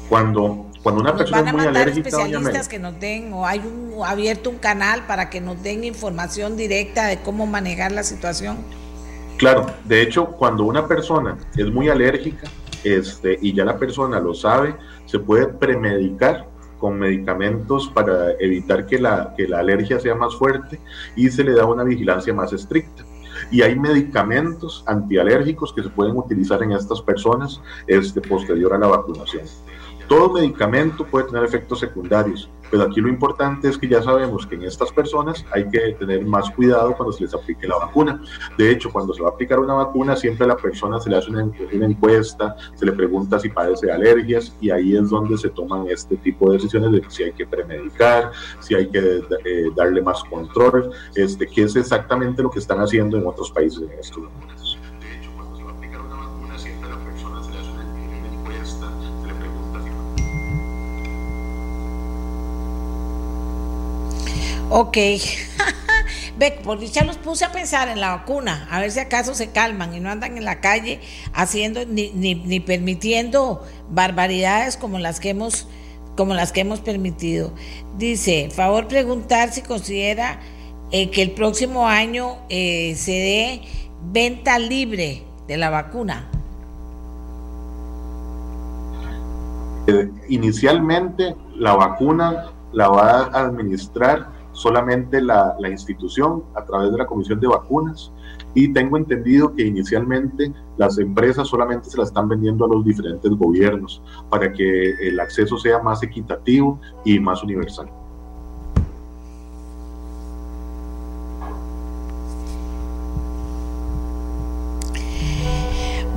Cuando, 0.09 0.71
cuando 0.83 1.03
una 1.03 1.15
persona 1.15 1.43
van 1.43 1.49
a 1.49 1.65
mandar 1.65 1.91
especialistas 1.91 2.67
que 2.67 2.79
nos 2.79 2.99
den, 2.99 3.31
o 3.35 3.47
hay 3.47 3.59
un, 3.59 4.03
abierto 4.07 4.49
un 4.49 4.57
canal 4.57 5.05
para 5.07 5.29
que 5.29 5.43
nos 5.43 5.63
den 5.63 5.85
información 5.85 6.57
directa 6.57 7.05
de 7.09 7.21
cómo 7.21 7.47
manejar 7.47 7.93
la 7.93 8.05
situación. 8.05 8.57
Claro, 9.37 9.67
de 9.85 10.03
hecho, 10.03 10.27
cuando 10.27 10.65
una 10.65 10.87
persona 10.87 11.37
es 11.57 11.71
muy 11.71 11.89
alérgica 11.89 12.49
este, 12.85 13.39
y 13.41 13.53
ya 13.53 13.65
la 13.65 13.79
persona 13.79 14.21
lo 14.21 14.35
sabe, 14.35 14.77
se 15.07 15.19
puede 15.19 15.49
premedicar 15.49 16.49
con 16.79 16.99
medicamentos 16.99 17.89
para 17.89 18.33
evitar 18.39 18.87
que 18.87 18.99
la, 18.99 19.35
que 19.37 19.49
la 19.49 19.61
alergia 19.61 19.99
sea 19.99 20.15
más 20.15 20.37
fuerte 20.37 20.79
y 21.17 21.31
se 21.31 21.43
le 21.43 21.53
da 21.53 21.65
una 21.65 21.83
vigilancia 21.83 22.33
más 22.33 22.53
estricta 22.53 23.05
y 23.51 23.63
hay 23.63 23.79
medicamentos 23.79 24.85
antialérgicos 24.87 25.73
que 25.73 25.83
se 25.83 25.89
pueden 25.89 26.17
utilizar 26.17 26.63
en 26.63 26.73
estas 26.73 27.01
personas 27.03 27.61
este, 27.87 28.21
posterior 28.21 28.73
a 28.75 28.79
la 28.79 28.89
vacunación. 28.89 29.45
Todo 30.09 30.33
medicamento 30.33 31.05
puede 31.07 31.27
tener 31.27 31.45
efectos 31.45 31.81
secundarios, 31.81 32.51
pero 32.71 32.85
aquí 32.85 33.01
lo 33.01 33.09
importante 33.09 33.69
es 33.69 33.79
que 33.79 33.89
ya 33.89 34.03
sabemos 34.03 34.47
que 34.47 34.57
en 34.57 34.65
estas 34.65 34.91
personas 34.93 35.45
hay 35.53 35.69
que 35.69 35.93
tener 35.93 36.25
más 36.25 36.51
cuidado 36.51 36.95
cuando 36.97 37.13
se 37.13 37.23
les 37.23 37.35
aplique 37.35 37.67
la 37.67 37.77
vacuna. 37.79 38.21
De 38.59 38.71
hecho, 38.71 38.91
cuando 38.91 39.15
se 39.15 39.23
va 39.23 39.29
a 39.29 39.33
aplicar 39.33 39.61
una 39.61 39.75
vacuna, 39.75 40.17
siempre 40.17 40.45
a 40.45 40.49
la 40.49 40.57
persona 40.57 41.01
se 41.01 41.09
le 41.09 41.17
hace 41.17 41.31
una, 41.31 41.43
encuesta, 41.71 42.57
se 42.75 42.85
le 42.85 42.93
pregunta 42.93 43.39
si 43.39 43.49
padece 43.49 43.91
alergias 43.91 44.55
y 44.61 44.71
ahí 44.71 44.97
es 44.97 45.09
donde 45.09 45.39
se 45.39 45.51
toman 45.51 45.87
este 45.89 46.17
tipo 46.17 46.51
de 46.51 46.59
decisiones 46.59 46.93
de 46.93 47.03
si 47.09 47.23
hay 47.23 47.33
que 47.33 47.47
premedicar, 47.47 48.33
si 48.61 48.75
hay 48.75 48.89
que 48.89 49.23
eh, 49.45 49.71
darle 49.77 50.03
más 50.03 50.25
control, 50.25 50.91
este, 51.15 51.47
que 51.47 51.63
es 51.63 51.77
exactamente 51.77 52.43
lo 52.43 52.51
que 52.51 52.59
están 52.59 52.81
haciendo 52.81 53.17
en 53.17 53.27
otros 53.27 53.51
países 53.51 53.83
en 53.83 53.99
estos 53.99 54.19
momentos. 54.19 54.54
Ok. 64.71 64.97
Ve, 66.39 66.59
por 66.65 66.81
dicha 66.81 67.05
los 67.05 67.17
puse 67.17 67.45
a 67.45 67.53
pensar 67.53 67.89
en 67.89 68.01
la 68.01 68.17
vacuna, 68.17 68.67
a 68.71 68.81
ver 68.81 68.91
si 68.91 68.99
acaso 68.99 69.35
se 69.35 69.51
calman 69.51 69.95
y 69.95 70.01
no 70.01 70.11
andan 70.11 70.37
en 70.37 70.45
la 70.45 70.61
calle 70.61 71.01
haciendo 71.33 71.87
ni, 71.87 72.11
ni, 72.11 72.59
permitiendo 72.59 73.65
barbaridades 73.89 74.77
como 74.77 74.99
las 74.99 75.21
que 75.21 75.31
hemos 75.31 75.69
como 76.17 76.35
las 76.35 76.53
que 76.53 76.61
hemos 76.61 76.81
permitido. 76.81 77.53
Dice, 77.99 78.49
favor 78.51 78.89
preguntar 78.89 79.53
si 79.53 79.63
considera 79.63 80.41
eh, 80.91 81.11
que 81.11 81.23
el 81.23 81.33
próximo 81.33 81.89
año 81.89 82.37
eh, 82.49 82.95
se 82.97 83.13
dé 83.13 83.63
venta 84.13 84.59
libre 84.59 85.23
de 85.47 85.57
la 85.57 85.71
vacuna. 85.71 86.29
Eh, 89.87 90.11
inicialmente 90.29 91.37
la 91.57 91.75
vacuna 91.75 92.51
la 92.73 92.89
va 92.89 93.11
a 93.27 93.41
administrar 93.47 94.34
solamente 94.55 95.21
la, 95.21 95.57
institución 95.69 96.45
a 96.55 96.65
través 96.65 96.93
de 96.93 96.99
la 96.99 97.07
Comisión 97.07 97.41
de 97.41 97.49
Vacunas 97.49 98.13
y 98.55 98.73
tengo 98.73 98.97
entendido 98.97 99.55
que 99.55 99.67
inicialmente 99.67 100.53
las 100.77 100.99
empresas 100.99 101.49
solamente 101.49 101.91
se 101.91 101.99
la 101.99 102.05
están 102.05 102.29
vendiendo 102.29 102.65
a 102.65 102.69
los 102.69 102.85
diferentes 102.85 103.31
gobiernos 103.33 104.01
para 104.31 104.53
que 104.53 104.91
el 105.07 105.21
acceso 105.21 105.59
sea 105.59 105.81
más 105.81 106.03
equitativo 106.03 106.81
y 107.05 107.19
más 107.19 107.43
universal. 107.43 107.91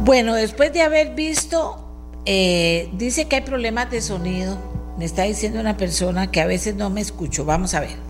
Bueno, 0.06 0.36
después 0.36 0.72
de 0.72 0.84
haber 0.84 1.16
visto, 1.16 1.76
eh, 2.26 2.90
dice 2.94 3.28
que 3.28 3.38
hay 3.38 3.42
problemas 3.42 3.92
de 3.92 4.00
sonido. 4.00 4.58
Me 4.98 5.04
está 5.04 5.24
diciendo 5.24 5.60
una 5.60 5.76
persona 5.76 6.32
que 6.32 6.40
a 6.40 6.46
veces 6.46 6.76
no 6.76 6.90
me 6.90 7.02
escucho. 7.02 7.44
Vamos 7.44 7.74
a 7.74 7.82
ver. 7.82 8.07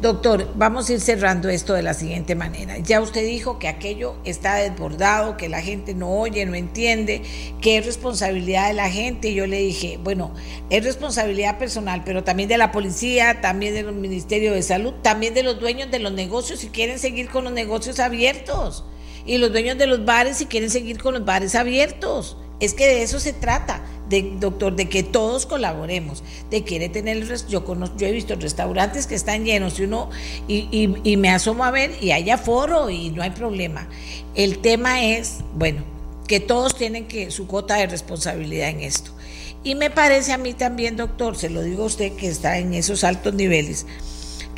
Doctor, 0.00 0.48
vamos 0.54 0.88
a 0.88 0.94
ir 0.94 1.00
cerrando 1.00 1.50
esto 1.50 1.74
de 1.74 1.82
la 1.82 1.92
siguiente 1.92 2.34
manera. 2.34 2.78
Ya 2.78 3.02
usted 3.02 3.22
dijo 3.22 3.58
que 3.58 3.68
aquello 3.68 4.16
está 4.24 4.54
desbordado, 4.54 5.36
que 5.36 5.50
la 5.50 5.60
gente 5.60 5.92
no 5.92 6.08
oye, 6.08 6.46
no 6.46 6.54
entiende, 6.54 7.20
que 7.60 7.76
es 7.76 7.84
responsabilidad 7.84 8.68
de 8.68 8.72
la 8.72 8.88
gente. 8.88 9.34
yo 9.34 9.46
le 9.46 9.58
dije, 9.58 9.98
bueno, 10.02 10.32
es 10.70 10.84
responsabilidad 10.84 11.58
personal, 11.58 12.00
pero 12.02 12.24
también 12.24 12.48
de 12.48 12.56
la 12.56 12.72
policía, 12.72 13.42
también 13.42 13.74
del 13.74 13.92
Ministerio 13.92 14.54
de 14.54 14.62
Salud, 14.62 14.94
también 15.02 15.34
de 15.34 15.42
los 15.42 15.60
dueños 15.60 15.90
de 15.90 15.98
los 15.98 16.12
negocios 16.12 16.60
si 16.60 16.68
quieren 16.68 16.98
seguir 16.98 17.28
con 17.28 17.44
los 17.44 17.52
negocios 17.52 18.00
abiertos. 18.00 18.86
Y 19.26 19.36
los 19.36 19.52
dueños 19.52 19.76
de 19.76 19.86
los 19.86 20.06
bares 20.06 20.38
si 20.38 20.46
quieren 20.46 20.70
seguir 20.70 20.96
con 20.96 21.12
los 21.12 21.26
bares 21.26 21.54
abiertos. 21.54 22.38
Es 22.60 22.74
que 22.74 22.86
de 22.86 23.02
eso 23.02 23.18
se 23.18 23.32
trata, 23.32 23.82
doctor, 24.38 24.76
de 24.76 24.88
que 24.88 25.02
todos 25.02 25.46
colaboremos, 25.46 26.22
de 26.50 26.62
quiere 26.62 26.88
tener, 26.88 27.26
yo, 27.48 27.64
conozco, 27.64 27.96
yo 27.96 28.06
he 28.06 28.12
visto 28.12 28.34
restaurantes 28.36 29.06
que 29.06 29.14
están 29.14 29.44
llenos 29.44 29.80
y 29.80 29.84
uno, 29.84 30.10
y, 30.46 30.68
y, 31.02 31.16
me 31.16 31.30
asomo 31.30 31.64
a 31.64 31.70
ver 31.70 31.92
y 32.02 32.10
hay 32.10 32.28
aforo 32.30 32.90
y 32.90 33.10
no 33.10 33.22
hay 33.22 33.30
problema. 33.30 33.88
El 34.34 34.58
tema 34.58 35.04
es, 35.04 35.38
bueno, 35.54 35.82
que 36.26 36.38
todos 36.38 36.76
tienen 36.76 37.06
que 37.06 37.30
su 37.30 37.46
cuota 37.46 37.76
de 37.76 37.86
responsabilidad 37.86 38.68
en 38.68 38.80
esto. 38.80 39.10
Y 39.64 39.74
me 39.74 39.90
parece 39.90 40.32
a 40.32 40.38
mí 40.38 40.54
también, 40.54 40.96
doctor, 40.96 41.36
se 41.36 41.50
lo 41.50 41.62
digo 41.62 41.84
a 41.84 41.86
usted 41.86 42.12
que 42.12 42.28
está 42.28 42.58
en 42.58 42.74
esos 42.74 43.04
altos 43.04 43.34
niveles, 43.34 43.86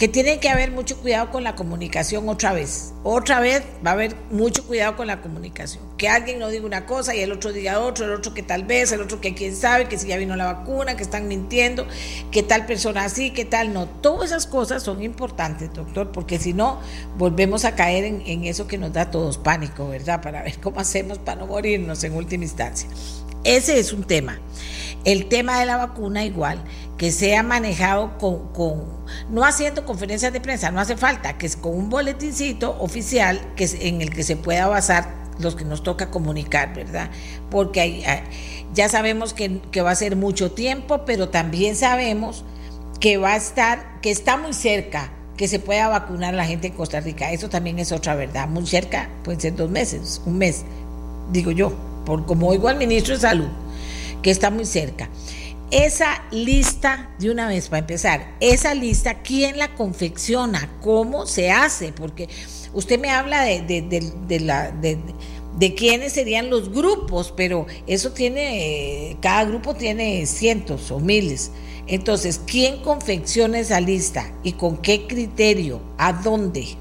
que 0.02 0.08
tiene 0.08 0.40
que 0.40 0.48
haber 0.48 0.72
mucho 0.72 0.96
cuidado 1.00 1.30
con 1.30 1.44
la 1.44 1.54
comunicación 1.54 2.28
otra 2.28 2.52
vez. 2.52 2.92
Otra 3.04 3.38
vez 3.38 3.62
va 3.86 3.90
a 3.90 3.92
haber 3.92 4.16
mucho 4.32 4.66
cuidado 4.66 4.96
con 4.96 5.06
la 5.06 5.20
comunicación. 5.20 5.84
Que 5.96 6.08
alguien 6.08 6.40
no 6.40 6.48
diga 6.48 6.66
una 6.66 6.86
cosa 6.86 7.14
y 7.14 7.20
el 7.20 7.30
otro 7.30 7.52
diga 7.52 7.78
otro, 7.78 8.06
el 8.06 8.10
otro 8.10 8.34
que 8.34 8.42
tal 8.42 8.64
vez, 8.64 8.90
el 8.90 9.00
otro 9.00 9.20
que 9.20 9.32
quién 9.32 9.54
sabe, 9.54 9.86
que 9.86 9.96
si 9.96 10.08
ya 10.08 10.16
vino 10.16 10.34
la 10.34 10.52
vacuna, 10.52 10.96
que 10.96 11.04
están 11.04 11.28
mintiendo, 11.28 11.86
que 12.32 12.42
tal 12.42 12.66
persona 12.66 13.04
así, 13.04 13.30
que 13.30 13.44
tal 13.44 13.72
no. 13.72 13.86
Todas 13.86 14.32
esas 14.32 14.48
cosas 14.48 14.82
son 14.82 15.04
importantes, 15.04 15.72
doctor, 15.72 16.10
porque 16.10 16.40
si 16.40 16.52
no, 16.52 16.80
volvemos 17.16 17.64
a 17.64 17.76
caer 17.76 18.02
en, 18.02 18.24
en 18.26 18.42
eso 18.42 18.66
que 18.66 18.78
nos 18.78 18.92
da 18.92 19.02
a 19.02 19.10
todos 19.12 19.38
pánico, 19.38 19.88
¿verdad? 19.88 20.20
Para 20.20 20.42
ver 20.42 20.58
cómo 20.58 20.80
hacemos 20.80 21.18
para 21.18 21.42
no 21.42 21.46
morirnos 21.46 22.02
en 22.02 22.16
última 22.16 22.42
instancia. 22.42 22.88
Ese 23.44 23.78
es 23.78 23.92
un 23.92 24.02
tema. 24.02 24.40
El 25.04 25.26
tema 25.26 25.58
de 25.58 25.66
la 25.66 25.76
vacuna 25.76 26.24
igual, 26.24 26.62
que 26.96 27.10
sea 27.10 27.42
manejado 27.42 28.16
con, 28.18 28.84
no 29.30 29.44
haciendo 29.44 29.84
conferencias 29.84 30.32
de 30.32 30.40
prensa, 30.40 30.70
no 30.70 30.80
hace 30.80 30.96
falta, 30.96 31.38
que 31.38 31.46
es 31.46 31.56
con 31.56 31.74
un 31.74 31.90
boletincito 31.90 32.76
oficial 32.78 33.40
que 33.56 33.68
en 33.80 34.00
el 34.00 34.10
que 34.10 34.22
se 34.22 34.36
pueda 34.36 34.68
basar 34.68 35.12
los 35.40 35.56
que 35.56 35.64
nos 35.64 35.82
toca 35.82 36.10
comunicar, 36.10 36.72
¿verdad? 36.74 37.10
Porque 37.50 38.04
ya 38.74 38.88
sabemos 38.88 39.34
que, 39.34 39.60
va 39.82 39.90
a 39.90 39.96
ser 39.96 40.14
mucho 40.14 40.52
tiempo, 40.52 41.04
pero 41.04 41.30
también 41.30 41.74
sabemos 41.74 42.44
que 43.00 43.16
va 43.16 43.32
a 43.32 43.36
estar, 43.36 44.00
que 44.02 44.12
está 44.12 44.36
muy 44.36 44.52
cerca 44.52 45.10
que 45.36 45.48
se 45.48 45.58
pueda 45.58 45.88
vacunar 45.88 46.34
la 46.34 46.44
gente 46.44 46.68
en 46.68 46.74
Costa 46.74 47.00
Rica. 47.00 47.32
Eso 47.32 47.48
también 47.48 47.80
es 47.80 47.90
otra 47.90 48.14
verdad. 48.14 48.46
Muy 48.46 48.66
cerca, 48.66 49.08
pueden 49.24 49.40
ser 49.40 49.56
dos 49.56 49.70
meses, 49.70 50.22
un 50.24 50.38
mes, 50.38 50.64
digo 51.32 51.50
yo, 51.50 51.72
por 52.06 52.24
como 52.26 52.48
oigo 52.48 52.68
al 52.68 52.76
ministro 52.76 53.14
de 53.14 53.20
Salud 53.20 53.48
que 54.22 54.30
está 54.30 54.50
muy 54.50 54.64
cerca. 54.64 55.08
Esa 55.70 56.22
lista, 56.30 57.10
de 57.18 57.30
una 57.30 57.48
vez 57.48 57.68
para 57.68 57.80
empezar, 57.80 58.34
esa 58.40 58.74
lista, 58.74 59.22
¿quién 59.22 59.58
la 59.58 59.74
confecciona? 59.74 60.68
¿Cómo 60.82 61.24
se 61.24 61.50
hace? 61.50 61.92
Porque 61.92 62.28
usted 62.74 63.00
me 63.00 63.10
habla 63.10 63.42
de, 63.42 63.62
de, 63.62 64.40
la... 64.40 64.70
De, 64.70 65.74
quiénes 65.74 66.12
serían 66.12 66.50
los 66.50 66.70
grupos, 66.70 67.32
pero 67.34 67.66
eso 67.86 68.10
tiene, 68.12 69.16
cada 69.22 69.44
grupo 69.44 69.74
tiene 69.74 70.26
cientos 70.26 70.90
o 70.90 71.00
miles. 71.00 71.52
Entonces, 71.86 72.40
¿quién 72.46 72.82
confecciona 72.82 73.58
esa 73.58 73.80
lista 73.80 74.30
y 74.42 74.52
con 74.52 74.76
qué 74.76 75.06
criterio? 75.06 75.80
¿A 75.96 76.12
dónde? 76.12 76.76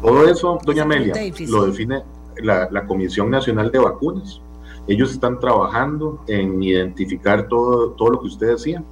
Todo 0.00 0.26
eso, 0.26 0.58
doña 0.64 0.84
Amelia, 0.84 1.14
lo 1.40 1.66
define 1.66 2.02
la, 2.42 2.68
la 2.70 2.86
Comisión 2.86 3.30
Nacional 3.30 3.70
de 3.70 3.78
Vacunas. 3.80 4.40
Ellos 4.86 5.12
están 5.12 5.38
trabajando 5.38 6.22
en 6.26 6.62
identificar 6.62 7.48
todo, 7.48 7.92
todo 7.92 8.10
lo 8.10 8.20
que 8.20 8.26
usted 8.26 8.48
decía. 8.48 8.82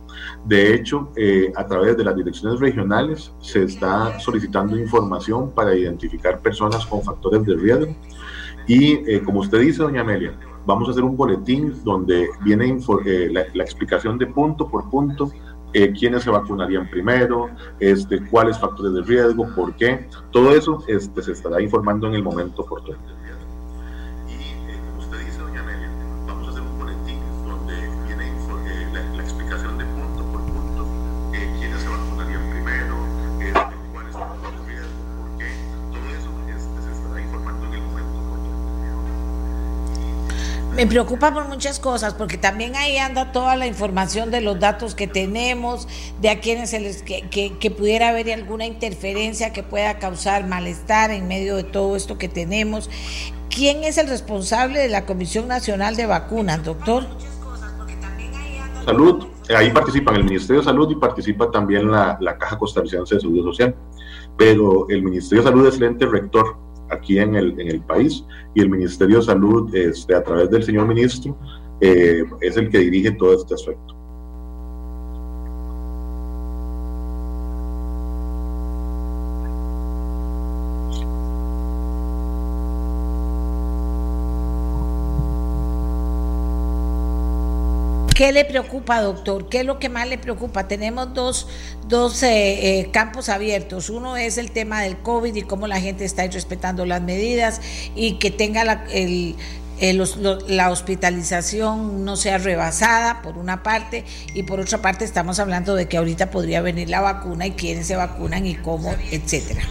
De 0.45 0.74
hecho, 0.74 1.11
eh, 1.16 1.53
a 1.57 1.66
través 1.66 1.97
de 1.97 2.05
las 2.05 2.16
direcciones 2.16 2.61
regionales 2.61 3.32
se 3.41 3.64
está 3.64 4.18
solicitando 4.20 4.78
información 4.78 5.51
para 5.51 5.74
identificar 5.74 6.41
personas 6.41 6.86
con 6.86 7.03
factores 7.03 7.45
de 7.45 7.57
riesgo. 7.57 7.95
Y 8.66 8.95
eh, 9.11 9.22
como 9.24 9.41
usted 9.41 9.61
dice, 9.61 9.82
doña 9.82 10.03
Amelia, 10.03 10.39
vamos 10.66 10.89
a 10.89 10.93
hacer 10.93 11.03
un 11.03 11.16
boletín 11.16 11.74
donde 11.84 12.28
viene 12.43 12.78
eh, 13.05 13.28
la, 13.32 13.62
explicación 13.62 14.18
de 14.18 14.26
punto 14.26 14.68
por 14.68 14.89
punto 14.91 15.30
quiénes 15.99 16.22
se 16.24 16.30
vacunarían 16.30 16.89
primero, 16.91 17.51
este, 17.78 18.24
cuáles 18.26 18.59
factores 18.59 18.95
de 18.95 19.03
riesgo, 19.03 19.47
por 19.55 19.74
qué. 19.76 20.09
Todo 20.32 20.53
eso 20.53 20.82
este, 20.89 21.22
se 21.22 21.32
estará 21.32 21.62
informando 21.62 22.09
en 22.09 22.14
el 22.14 22.22
momento 22.22 22.62
oportuno. 22.62 22.99
Me 40.79 40.87
preocupa 40.87 41.35
por 41.35 41.49
muchas 41.49 41.81
cosas, 41.81 42.14
porque 42.14 42.39
también 42.39 42.76
ahí 42.76 42.99
anda 42.99 43.33
toda 43.33 43.57
la 43.57 43.66
información 43.66 44.31
de 44.31 44.41
los 44.41 44.61
datos 44.61 44.95
que 44.95 45.09
tenemos, 45.09 45.89
de 46.20 46.31
a 46.31 46.39
quienes 46.39 46.70
se 46.70 46.79
les, 46.79 47.03
que, 47.03 47.74
pudiera 47.76 48.11
haber 48.11 48.31
alguna 48.31 48.64
interferencia 48.64 49.53
que 49.53 49.64
pueda 49.64 49.99
causar 49.99 50.47
malestar 50.47 51.11
en 51.11 51.26
medio 51.26 51.57
de 51.57 51.64
todo 51.64 51.97
esto 51.97 52.16
que 52.16 52.29
tenemos. 52.29 52.89
¿Quién 53.51 53.83
es 53.83 53.99
el 53.99 54.07
responsable 54.07 54.79
de 54.79 54.89
la 54.89 55.05
Comisión 55.05 55.49
Nacional 55.49 55.97
de 55.97 56.07
Vacunas, 56.07 56.62
doctor? 56.64 57.05
Salud. 58.85 59.26
ahí 59.57 59.72
participan 59.72 60.14
el 60.14 60.24
Ministerio 60.24 60.61
de 60.61 60.66
Salud 60.66 60.89
y 60.93 60.95
participa 60.95 61.51
también 61.51 61.91
la, 61.91 62.16
la 62.20 62.39
Caja 62.39 62.57
Costarricense 62.57 63.16
de 63.16 63.20
Seguro 63.20 63.51
Social. 63.51 63.74
Pero 64.37 64.89
el 64.89 65.03
Ministerio 65.03 65.43
de 65.43 65.51
Salud 65.51 65.66
es 65.66 65.74
el 65.74 65.83
ente 65.83 66.07
rector 66.07 66.68
aquí 66.91 67.18
en 67.18 67.34
el, 67.34 67.61
en 67.61 67.68
el 67.68 67.80
país 67.80 68.24
y 68.55 68.61
el 68.61 68.70
Ministerio 68.70 69.18
de 69.18 69.24
Salud, 69.24 69.74
este, 69.74 70.14
a 70.14 70.22
través 70.22 70.51
del 70.51 70.62
señor 70.62 70.86
ministro, 70.86 71.36
eh, 71.80 72.24
es 72.41 72.57
el 72.57 72.70
que 72.70 72.78
dirige 72.78 73.12
todo 73.12 73.34
este 73.34 73.55
aspecto. 73.55 73.98
¿Qué 88.19 88.33
le 88.33 88.45
preocupa, 88.45 89.01
doctor? 89.01 89.49
¿Qué 89.49 89.61
es 89.61 89.64
lo 89.64 89.79
que 89.79 89.89
más 89.89 90.09
le 90.09 90.19
preocupa? 90.19 90.66
Tenemos 90.66 91.14
dos, 91.14 91.47
dos 91.87 92.21
eh, 92.25 92.81
eh, 92.81 92.91
campos 92.91 93.29
abiertos. 93.29 93.91
Uno 93.91 94.16
es 94.16 94.39
el 94.39 94.51
tema 94.51 94.83
del 94.83 94.99
COVID 94.99 95.33
y 95.37 95.43
cómo 95.43 95.69
la 95.69 95.81
gente 95.81 96.05
está 96.05 96.27
respetando 96.27 96.85
las 96.85 97.01
medidas 97.01 97.61
y 97.95 98.14
que 98.14 98.33
tenga 98.33 98.64
la, 98.64 98.85
el, 98.93 99.37
la 100.49 100.73
hospitalización 100.73 102.05
no 102.05 102.16
sea 102.16 102.39
rebasada, 102.39 103.23
por 103.23 103.39
una 103.39 103.62
parte, 103.62 104.05
y 104.35 104.43
por 104.43 104.59
otra 104.59 104.83
parte 104.83 105.05
estamos 105.05 105.39
hablando 105.39 105.77
de 105.77 105.87
que 105.87 105.97
ahorita 105.97 106.33
podría 106.33 106.61
venir 106.61 106.91
la 106.91 107.01
vacuna 107.01 107.47
y 107.47 107.53
quiénes 107.53 107.87
se 107.87 107.95
vacunan 107.95 108.45
y 108.47 108.57
cómo, 108.57 108.93
etcétera. 109.12 109.62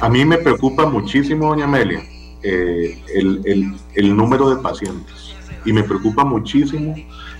A 0.00 0.08
mí 0.08 0.24
me 0.24 0.38
preocupa 0.38 0.86
muchísimo, 0.86 1.46
doña 1.46 1.66
Amelia, 1.66 2.02
eh, 2.42 3.00
el, 3.14 3.42
el, 3.44 3.76
el 3.94 4.16
número 4.16 4.50
de 4.50 4.60
pacientes 4.60 5.21
y 5.64 5.72
me 5.72 5.82
preocupa 5.82 6.24
muchísimo 6.24 6.94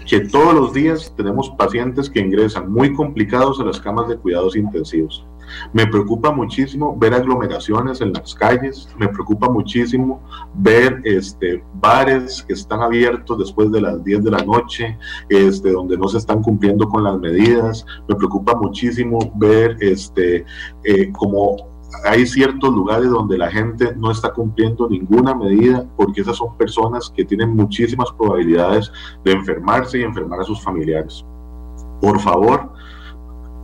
que 0.08 0.20
todos 0.20 0.54
los 0.54 0.72
días 0.72 1.12
tenemos 1.16 1.50
pacientes 1.50 2.10
que 2.10 2.20
ingresan 2.20 2.70
muy 2.70 2.92
complicados 2.92 3.60
a 3.60 3.64
las 3.64 3.80
camas 3.80 4.08
de 4.08 4.16
cuidados 4.16 4.56
intensivos. 4.56 5.24
Me 5.72 5.86
preocupa 5.86 6.32
muchísimo 6.32 6.96
ver 6.98 7.14
aglomeraciones 7.14 8.00
en 8.00 8.12
las 8.12 8.34
calles, 8.34 8.88
me 8.98 9.08
preocupa 9.08 9.48
muchísimo 9.48 10.22
ver 10.54 11.00
este, 11.04 11.62
bares 11.74 12.42
que 12.42 12.54
están 12.54 12.80
abiertos 12.82 13.38
después 13.38 13.70
de 13.70 13.80
las 13.80 14.02
10 14.04 14.24
de 14.24 14.30
la 14.30 14.44
noche, 14.44 14.98
este, 15.28 15.72
donde 15.72 15.98
no 15.98 16.08
se 16.08 16.18
están 16.18 16.42
cumpliendo 16.42 16.88
con 16.88 17.04
las 17.04 17.18
medidas, 17.18 17.84
me 18.08 18.14
preocupa 18.14 18.54
muchísimo 18.54 19.32
ver 19.36 19.76
este, 19.80 20.44
eh, 20.84 21.12
como 21.12 21.71
hay 22.04 22.26
ciertos 22.26 22.72
lugares 22.72 23.10
donde 23.10 23.38
la 23.38 23.50
gente 23.50 23.94
no 23.96 24.10
está 24.10 24.32
cumpliendo 24.32 24.88
ninguna 24.88 25.34
medida 25.34 25.86
porque 25.96 26.22
esas 26.22 26.36
son 26.36 26.56
personas 26.56 27.12
que 27.14 27.24
tienen 27.24 27.54
muchísimas 27.54 28.10
probabilidades 28.12 28.90
de 29.24 29.32
enfermarse 29.32 29.98
y 29.98 30.02
enfermar 30.02 30.40
a 30.40 30.44
sus 30.44 30.62
familiares. 30.62 31.24
Por 32.00 32.18
favor, 32.20 32.72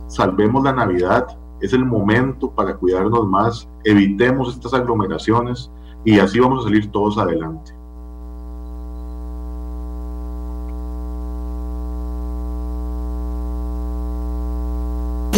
salvemos 0.07 0.63
la 0.63 0.73
Navidad, 0.73 1.27
es 1.61 1.73
el 1.73 1.85
momento 1.85 2.51
para 2.51 2.75
cuidarnos 2.75 3.27
más, 3.27 3.67
evitemos 3.83 4.53
estas 4.53 4.73
aglomeraciones 4.73 5.69
y 6.05 6.19
así 6.19 6.39
vamos 6.39 6.63
a 6.63 6.67
salir 6.69 6.89
todos 6.91 7.17
adelante. 7.17 7.78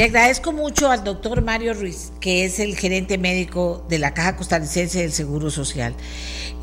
Le 0.02 0.06
agradezco 0.06 0.52
mucho 0.52 0.90
al 0.90 1.04
doctor 1.04 1.44
Mario 1.44 1.76
Ruiz, 1.76 2.12
que 2.20 2.44
es 2.44 2.60
el 2.60 2.76
gerente 2.76 3.20
médico 3.20 3.86
de 3.88 4.00
la 4.00 4.16
Caja 4.16 4.36
Costarricense 4.36 5.00
del 5.00 5.12
Seguro 5.12 5.52
Social. 5.52 5.94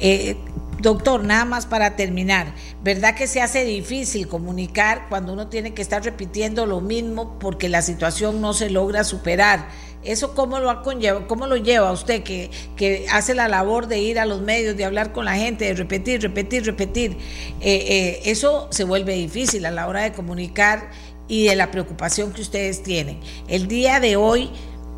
Eh, 0.01 0.37
doctor, 0.81 1.23
nada 1.23 1.45
más 1.45 1.65
para 1.65 1.95
terminar, 1.95 2.53
¿verdad 2.83 3.15
que 3.15 3.29
se 3.29 3.41
hace 3.41 3.63
difícil 3.65 4.27
comunicar 4.27 5.07
cuando 5.09 5.35
uno 5.35 5.47
tiene 5.47 5.73
que 5.73 5.83
estar 5.83 6.03
repitiendo 6.03 6.67
lo 6.67 6.81
mismo 6.81 7.39
porque 7.39 7.69
la 7.69 7.81
situación 7.81 8.41
no 8.41 8.55
se 8.55 8.71
logra 8.71 9.05
superar? 9.05 9.69
¿Eso 10.03 10.35
cómo 10.35 10.59
lo, 10.59 10.83
cómo 11.29 11.47
lo 11.47 11.57
lleva 11.57 11.93
usted 11.93 12.23
que, 12.23 12.51
que, 12.77 13.07
hace 13.11 13.35
la 13.35 13.49
labor 13.49 13.89
de 13.89 13.99
ir 13.99 14.19
a 14.19 14.27
los 14.27 14.41
medios, 14.41 14.77
de 14.77 14.85
hablar 14.85 15.13
con 15.13 15.25
la 15.25 15.35
gente, 15.35 15.65
de 15.65 15.75
repetir, 15.75 16.23
repetir, 16.23 16.65
repetir? 16.65 17.19
Eh, 17.61 17.85
eh, 17.89 18.21
eso 18.25 18.69
se 18.71 18.85
vuelve 18.85 19.15
difícil 19.15 19.67
a 19.67 19.71
la 19.71 19.87
hora 19.87 20.03
de 20.03 20.13
comunicar 20.13 20.91
y 21.29 21.47
de 21.47 21.57
la 21.57 21.71
preocupación 21.71 22.33
que 22.33 22.41
ustedes 22.41 22.83
tienen. 22.83 23.21
El 23.47 23.69
día 23.69 24.01
de 24.01 24.17
hoy, 24.17 24.51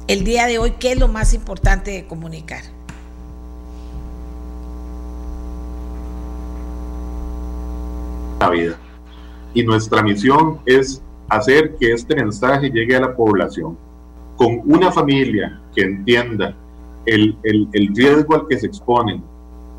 el 0.07 0.25
día 0.25 0.47
de 0.47 0.59
hoy, 0.59 0.73
¿qué 0.79 0.93
es 0.93 0.99
lo 0.99 1.09
más 1.09 1.35
importante 1.35 1.91
de 1.91 2.07
comunicar? 2.07 2.63
La 8.41 8.49
vida. 8.49 8.79
Y 9.53 9.65
nuestra 9.65 10.03
misión 10.03 10.61
es 10.65 11.03
hacer 11.29 11.77
que 11.77 11.93
este 11.93 12.15
mensaje 12.15 12.71
llegue 12.71 12.97
a 12.97 13.01
la 13.01 13.15
población 13.15 13.77
con 14.37 14.63
una 14.65 14.91
familia 14.91 15.61
que 15.75 15.83
entienda 15.83 16.57
el, 17.05 17.37
el, 17.43 17.69
el 17.73 17.95
riesgo 17.95 18.35
al 18.35 18.47
que 18.49 18.59
se 18.59 18.67
exponen 18.67 19.23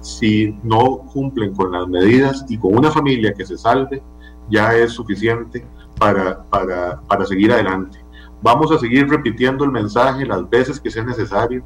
si 0.01 0.55
no 0.63 0.99
cumplen 1.13 1.53
con 1.53 1.71
las 1.71 1.87
medidas 1.87 2.45
y 2.49 2.57
con 2.57 2.75
una 2.75 2.91
familia 2.91 3.33
que 3.33 3.45
se 3.45 3.57
salve, 3.57 4.01
ya 4.49 4.75
es 4.75 4.91
suficiente 4.91 5.63
para, 6.01 6.43
para, 6.49 6.99
para 7.01 7.25
seguir 7.27 7.51
adelante. 7.51 8.03
Vamos 8.41 8.71
a 8.71 8.79
seguir 8.79 9.07
repitiendo 9.07 9.63
el 9.63 9.71
mensaje 9.71 10.25
las 10.25 10.49
veces 10.49 10.79
que 10.79 10.89
sea 10.89 11.03
necesario, 11.03 11.63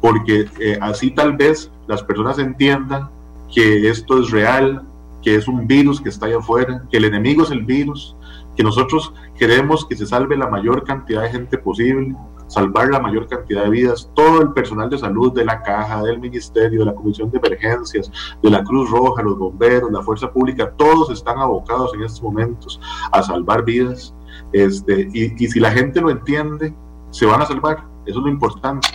porque 0.00 0.46
eh, 0.58 0.76
así 0.80 1.12
tal 1.12 1.36
vez 1.36 1.70
las 1.86 2.02
personas 2.02 2.40
entiendan 2.40 3.08
que 3.54 3.88
esto 3.88 4.20
es 4.20 4.32
real, 4.32 4.82
que 5.22 5.36
es 5.36 5.46
un 5.46 5.68
virus 5.68 6.00
que 6.00 6.08
está 6.08 6.26
allá 6.26 6.38
afuera, 6.38 6.82
que 6.90 6.96
el 6.96 7.04
enemigo 7.04 7.44
es 7.44 7.52
el 7.52 7.64
virus, 7.64 8.16
que 8.56 8.64
nosotros 8.64 9.14
queremos 9.38 9.86
que 9.86 9.94
se 9.94 10.04
salve 10.04 10.36
la 10.36 10.48
mayor 10.48 10.82
cantidad 10.82 11.22
de 11.22 11.30
gente 11.30 11.56
posible, 11.56 12.16
salvar 12.46 12.88
la 12.88 13.00
mayor 13.00 13.26
cantidad 13.26 13.64
de 13.64 13.70
vidas. 13.70 14.10
Todo 14.14 14.42
el 14.42 14.52
personal 14.52 14.88
de 14.90 14.98
salud 14.98 15.32
de 15.32 15.44
la 15.44 15.62
caja, 15.62 16.02
del 16.02 16.20
ministerio, 16.20 16.80
de 16.80 16.86
la 16.86 16.94
comisión 16.94 17.30
de 17.30 17.38
emergencias, 17.38 18.10
de 18.42 18.50
la 18.50 18.62
Cruz 18.64 18.90
Roja, 18.90 19.22
los 19.22 19.38
bomberos, 19.38 19.90
la 19.90 20.02
fuerza 20.02 20.30
pública, 20.30 20.72
todos 20.76 21.10
están 21.10 21.38
abocados 21.38 21.92
en 21.94 22.02
estos 22.02 22.22
momentos 22.22 22.80
a 23.12 23.22
salvar 23.22 23.64
vidas. 23.64 24.14
Este, 24.52 25.08
y, 25.12 25.44
y 25.44 25.48
si 25.48 25.60
la 25.60 25.70
gente 25.70 26.00
lo 26.00 26.10
entiende, 26.10 26.74
se 27.10 27.26
van 27.26 27.42
a 27.42 27.46
salvar. 27.46 27.84
Eso 28.06 28.18
es 28.18 28.24
lo 28.24 28.28
importante. 28.28 28.88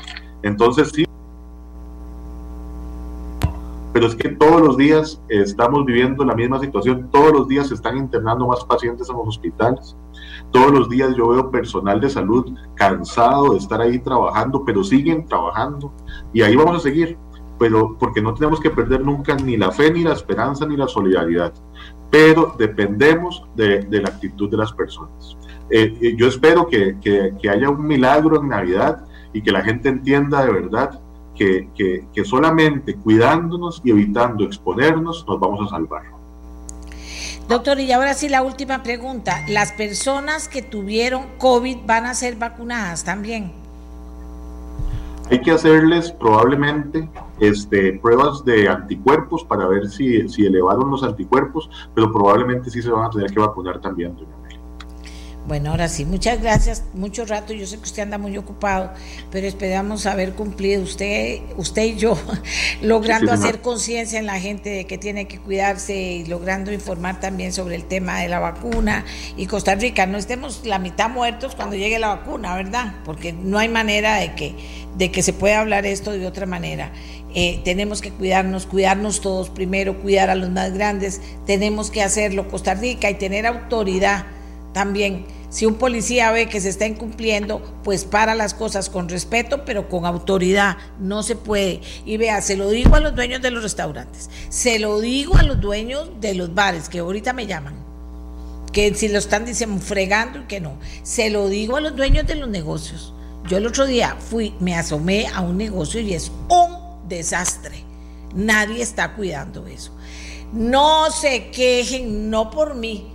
Entonces 0.43 0.91
sí, 0.93 1.05
pero 3.93 4.07
es 4.07 4.15
que 4.15 4.29
todos 4.29 4.61
los 4.61 4.77
días 4.77 5.21
estamos 5.27 5.85
viviendo 5.85 6.23
la 6.23 6.33
misma 6.33 6.59
situación, 6.59 7.09
todos 7.11 7.33
los 7.33 7.47
días 7.47 7.67
se 7.67 7.73
están 7.73 7.97
internando 7.97 8.47
más 8.47 8.63
pacientes 8.63 9.09
en 9.09 9.17
los 9.17 9.27
hospitales, 9.27 9.97
todos 10.51 10.71
los 10.71 10.89
días 10.89 11.15
yo 11.15 11.29
veo 11.29 11.51
personal 11.51 11.99
de 11.99 12.09
salud 12.09 12.53
cansado 12.75 13.51
de 13.51 13.57
estar 13.57 13.81
ahí 13.81 13.99
trabajando, 13.99 14.63
pero 14.65 14.83
siguen 14.83 15.25
trabajando 15.25 15.93
y 16.33 16.41
ahí 16.41 16.55
vamos 16.55 16.77
a 16.77 16.79
seguir, 16.79 17.17
pero 17.57 17.97
porque 17.97 18.21
no 18.21 18.33
tenemos 18.33 18.59
que 18.59 18.69
perder 18.69 19.01
nunca 19.01 19.35
ni 19.35 19.57
la 19.57 19.71
fe, 19.71 19.91
ni 19.91 20.03
la 20.03 20.13
esperanza, 20.13 20.65
ni 20.65 20.77
la 20.77 20.87
solidaridad, 20.87 21.53
pero 22.09 22.55
dependemos 22.57 23.43
de, 23.55 23.87
la 23.89 24.09
actitud 24.09 24.49
de 24.49 24.57
las 24.57 24.73
personas. 24.73 25.37
Eh, 25.69 25.97
eh, 26.01 26.15
yo 26.17 26.27
espero 26.27 26.67
que, 26.67 26.97
que 27.01 27.49
haya 27.49 27.69
un 27.69 27.85
milagro 27.85 28.41
en 28.41 28.49
Navidad 28.49 29.05
y 29.33 29.41
que 29.41 29.51
la 29.51 29.61
gente 29.61 29.89
entienda 29.89 30.45
de 30.45 30.51
verdad 30.51 30.99
que, 31.35 32.23
solamente 32.25 32.95
cuidándonos 32.95 33.81
y 33.83 33.91
evitando 33.91 34.45
exponernos 34.45 35.25
nos 35.27 35.39
vamos 35.39 35.67
a 35.67 35.75
salvar. 35.75 36.03
Doctor, 37.51 37.81
y 37.81 37.91
ahora 37.91 38.13
sí 38.13 38.29
la 38.29 38.43
última 38.43 38.81
pregunta. 38.81 39.43
¿Las 39.49 39.73
personas 39.73 40.47
que 40.47 40.61
tuvieron 40.61 41.25
COVID 41.37 41.79
van 41.85 42.05
a 42.05 42.13
ser 42.13 42.37
vacunadas 42.37 43.03
también? 43.03 43.51
Hay 45.29 45.41
que 45.41 45.51
hacerles 45.51 46.13
probablemente 46.13 47.09
este, 47.41 47.99
pruebas 47.99 48.45
de 48.45 48.69
anticuerpos 48.69 49.43
para 49.43 49.67
ver 49.67 49.89
si, 49.89 50.29
si 50.29 50.45
elevaron 50.45 50.91
los 50.91 51.03
anticuerpos, 51.03 51.69
pero 51.93 52.09
probablemente 52.09 52.69
sí 52.69 52.81
se 52.81 52.89
van 52.89 53.03
a 53.03 53.09
tener 53.09 53.29
que 53.29 53.41
vacunar 53.41 53.81
también, 53.81 54.15
bueno, 55.47 55.71
ahora 55.71 55.89
sí, 55.89 56.05
muchas 56.05 56.39
gracias. 56.39 56.83
Mucho 56.93 57.25
rato, 57.25 57.51
yo 57.53 57.65
sé 57.65 57.77
que 57.77 57.83
usted 57.83 58.03
anda 58.03 58.17
muy 58.19 58.37
ocupado, 58.37 58.91
pero 59.31 59.47
esperamos 59.47 60.05
haber 60.05 60.33
cumplido 60.33 60.83
usted, 60.83 61.41
usted 61.57 61.83
y 61.83 61.95
yo, 61.95 62.17
logrando 62.81 63.31
hacer 63.31 63.59
conciencia 63.59 64.19
en 64.19 64.27
la 64.27 64.39
gente 64.39 64.69
de 64.69 64.85
que 64.85 64.99
tiene 64.99 65.27
que 65.27 65.39
cuidarse 65.39 65.95
y 65.95 66.25
logrando 66.25 66.71
informar 66.71 67.19
también 67.19 67.53
sobre 67.53 67.75
el 67.75 67.85
tema 67.85 68.19
de 68.19 68.27
la 68.27 68.39
vacuna. 68.39 69.03
Y 69.35 69.47
Costa 69.47 69.73
Rica, 69.73 70.05
no 70.05 70.17
estemos 70.19 70.65
la 70.65 70.77
mitad 70.77 71.09
muertos 71.09 71.55
cuando 71.55 71.75
llegue 71.75 71.97
la 71.97 72.09
vacuna, 72.09 72.55
¿verdad? 72.55 72.95
Porque 73.03 73.33
no 73.33 73.57
hay 73.57 73.67
manera 73.67 74.17
de 74.17 74.35
que, 74.35 74.55
de 74.95 75.11
que 75.11 75.23
se 75.23 75.33
pueda 75.33 75.59
hablar 75.59 75.87
esto 75.87 76.11
de 76.11 76.27
otra 76.27 76.45
manera. 76.45 76.91
Eh, 77.33 77.61
tenemos 77.63 78.01
que 78.01 78.11
cuidarnos, 78.11 78.67
cuidarnos 78.67 79.21
todos 79.21 79.49
primero, 79.49 79.99
cuidar 80.01 80.29
a 80.29 80.35
los 80.35 80.49
más 80.49 80.73
grandes, 80.73 81.21
tenemos 81.47 81.89
que 81.89 82.03
hacerlo 82.03 82.49
Costa 82.49 82.73
Rica 82.73 83.09
y 83.09 83.15
tener 83.15 83.47
autoridad 83.47 84.25
también, 84.73 85.25
si 85.49 85.65
un 85.65 85.75
policía 85.75 86.31
ve 86.31 86.47
que 86.47 86.61
se 86.61 86.69
está 86.69 86.85
incumpliendo, 86.85 87.61
pues 87.83 88.05
para 88.05 88.35
las 88.35 88.53
cosas 88.53 88.89
con 88.89 89.09
respeto, 89.09 89.65
pero 89.65 89.89
con 89.89 90.05
autoridad. 90.05 90.77
No 90.99 91.23
se 91.23 91.35
puede. 91.35 91.81
Y 92.05 92.17
vea, 92.17 92.41
se 92.41 92.55
lo 92.55 92.69
digo 92.69 92.95
a 92.95 93.01
los 93.01 93.15
dueños 93.15 93.41
de 93.41 93.51
los 93.51 93.63
restaurantes, 93.63 94.29
se 94.49 94.79
lo 94.79 94.99
digo 95.01 95.35
a 95.35 95.43
los 95.43 95.59
dueños 95.59 96.09
de 96.21 96.35
los 96.35 96.53
bares, 96.53 96.89
que 96.89 96.99
ahorita 96.99 97.33
me 97.33 97.47
llaman 97.47 97.91
que 98.71 98.93
si 98.95 99.09
lo 99.09 99.19
están 99.19 99.45
diciendo 99.45 99.81
fregando 99.81 100.39
y 100.39 100.43
que 100.43 100.61
no. 100.61 100.77
Se 101.03 101.29
lo 101.29 101.49
digo 101.49 101.75
a 101.75 101.81
los 101.81 101.95
dueños 101.95 102.25
de 102.25 102.35
los 102.35 102.49
negocios. 102.49 103.13
Yo 103.47 103.57
el 103.57 103.67
otro 103.67 103.85
día 103.85 104.17
fui, 104.19 104.53
me 104.59 104.75
asomé 104.75 105.27
a 105.27 105.41
un 105.41 105.57
negocio 105.57 105.99
y 105.99 106.13
es 106.13 106.31
un 106.47 107.07
desastre. 107.07 107.83
Nadie 108.33 108.81
está 108.81 109.13
cuidando 109.13 109.67
eso. 109.67 109.93
No 110.53 111.11
se 111.11 111.49
quejen, 111.49 112.29
no 112.29 112.49
por 112.49 112.75
mí, 112.75 113.10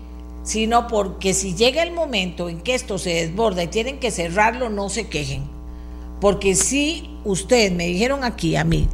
sino 0.47 0.87
porque 0.87 1.35
si 1.35 1.57
llega 1.57 1.83
el 1.83 1.91
momento 1.91 2.49
en 2.49 2.61
que 2.61 2.77
esto 2.77 2.99
se 2.99 3.11
desborda 3.15 3.65
y 3.65 3.67
tienen 3.67 3.99
que 3.99 4.13
cerrarlo, 4.13 4.71
no 4.71 4.89
se 4.89 5.09
quejen. 5.09 5.43
Porque 6.21 6.55
si 6.55 7.11
ustedes 7.25 7.73
me 7.73 7.87
dijeron 7.87 8.23
aquí 8.23 8.55
a 8.55 8.63
mí, 8.63 8.89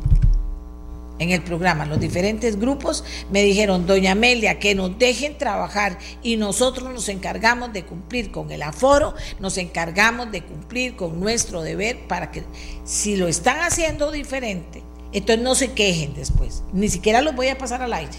en 1.19 1.31
el 1.31 1.43
programa, 1.43 1.85
los 1.85 2.01
diferentes 2.01 2.59
grupos 2.59 3.05
me 3.31 3.43
dijeron, 3.43 3.87
doña 3.87 4.13
Amelia, 4.13 4.59
que 4.59 4.75
nos 4.75 4.99
dejen 4.99 5.37
trabajar 5.37 5.99
y 6.23 6.39
nosotros 6.39 6.91
nos 6.91 7.11
encargamos 7.11 7.71
de 7.75 7.85
cumplir 7.85 8.33
con 8.33 8.51
el 8.51 8.63
aforo, 8.63 9.15
nos 9.39 9.59
encargamos 9.59 10.33
de 10.33 10.43
cumplir 10.43 10.97
con 10.97 11.21
nuestro 11.21 11.61
deber 11.61 12.09
para 12.09 12.31
que 12.31 12.45
si 12.85 13.17
lo 13.17 13.29
están 13.29 13.61
haciendo 13.61 14.11
diferente, 14.11 14.83
entonces 15.13 15.45
no 15.45 15.55
se 15.55 15.73
quejen 15.73 16.15
después, 16.15 16.63
ni 16.73 16.89
siquiera 16.89 17.21
los 17.21 17.37
voy 17.37 17.49
a 17.49 17.59
pasar 17.59 17.83
al 17.83 17.93
aire, 17.93 18.17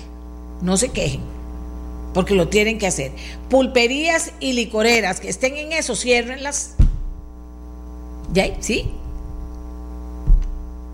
no 0.62 0.78
se 0.78 0.90
quejen, 0.90 1.22
porque 2.14 2.36
lo 2.36 2.47
tienen 2.47 2.78
que 2.78 2.88
hacer. 2.88 3.11
Pulperías 3.49 4.32
y 4.39 4.53
licoreras 4.53 5.20
que 5.20 5.30
estén 5.30 5.57
en 5.57 5.72
eso, 5.74 5.95
ciérrenlas. 5.95 6.76
¿Ya? 8.32 8.55
¿Sí? 8.61 8.91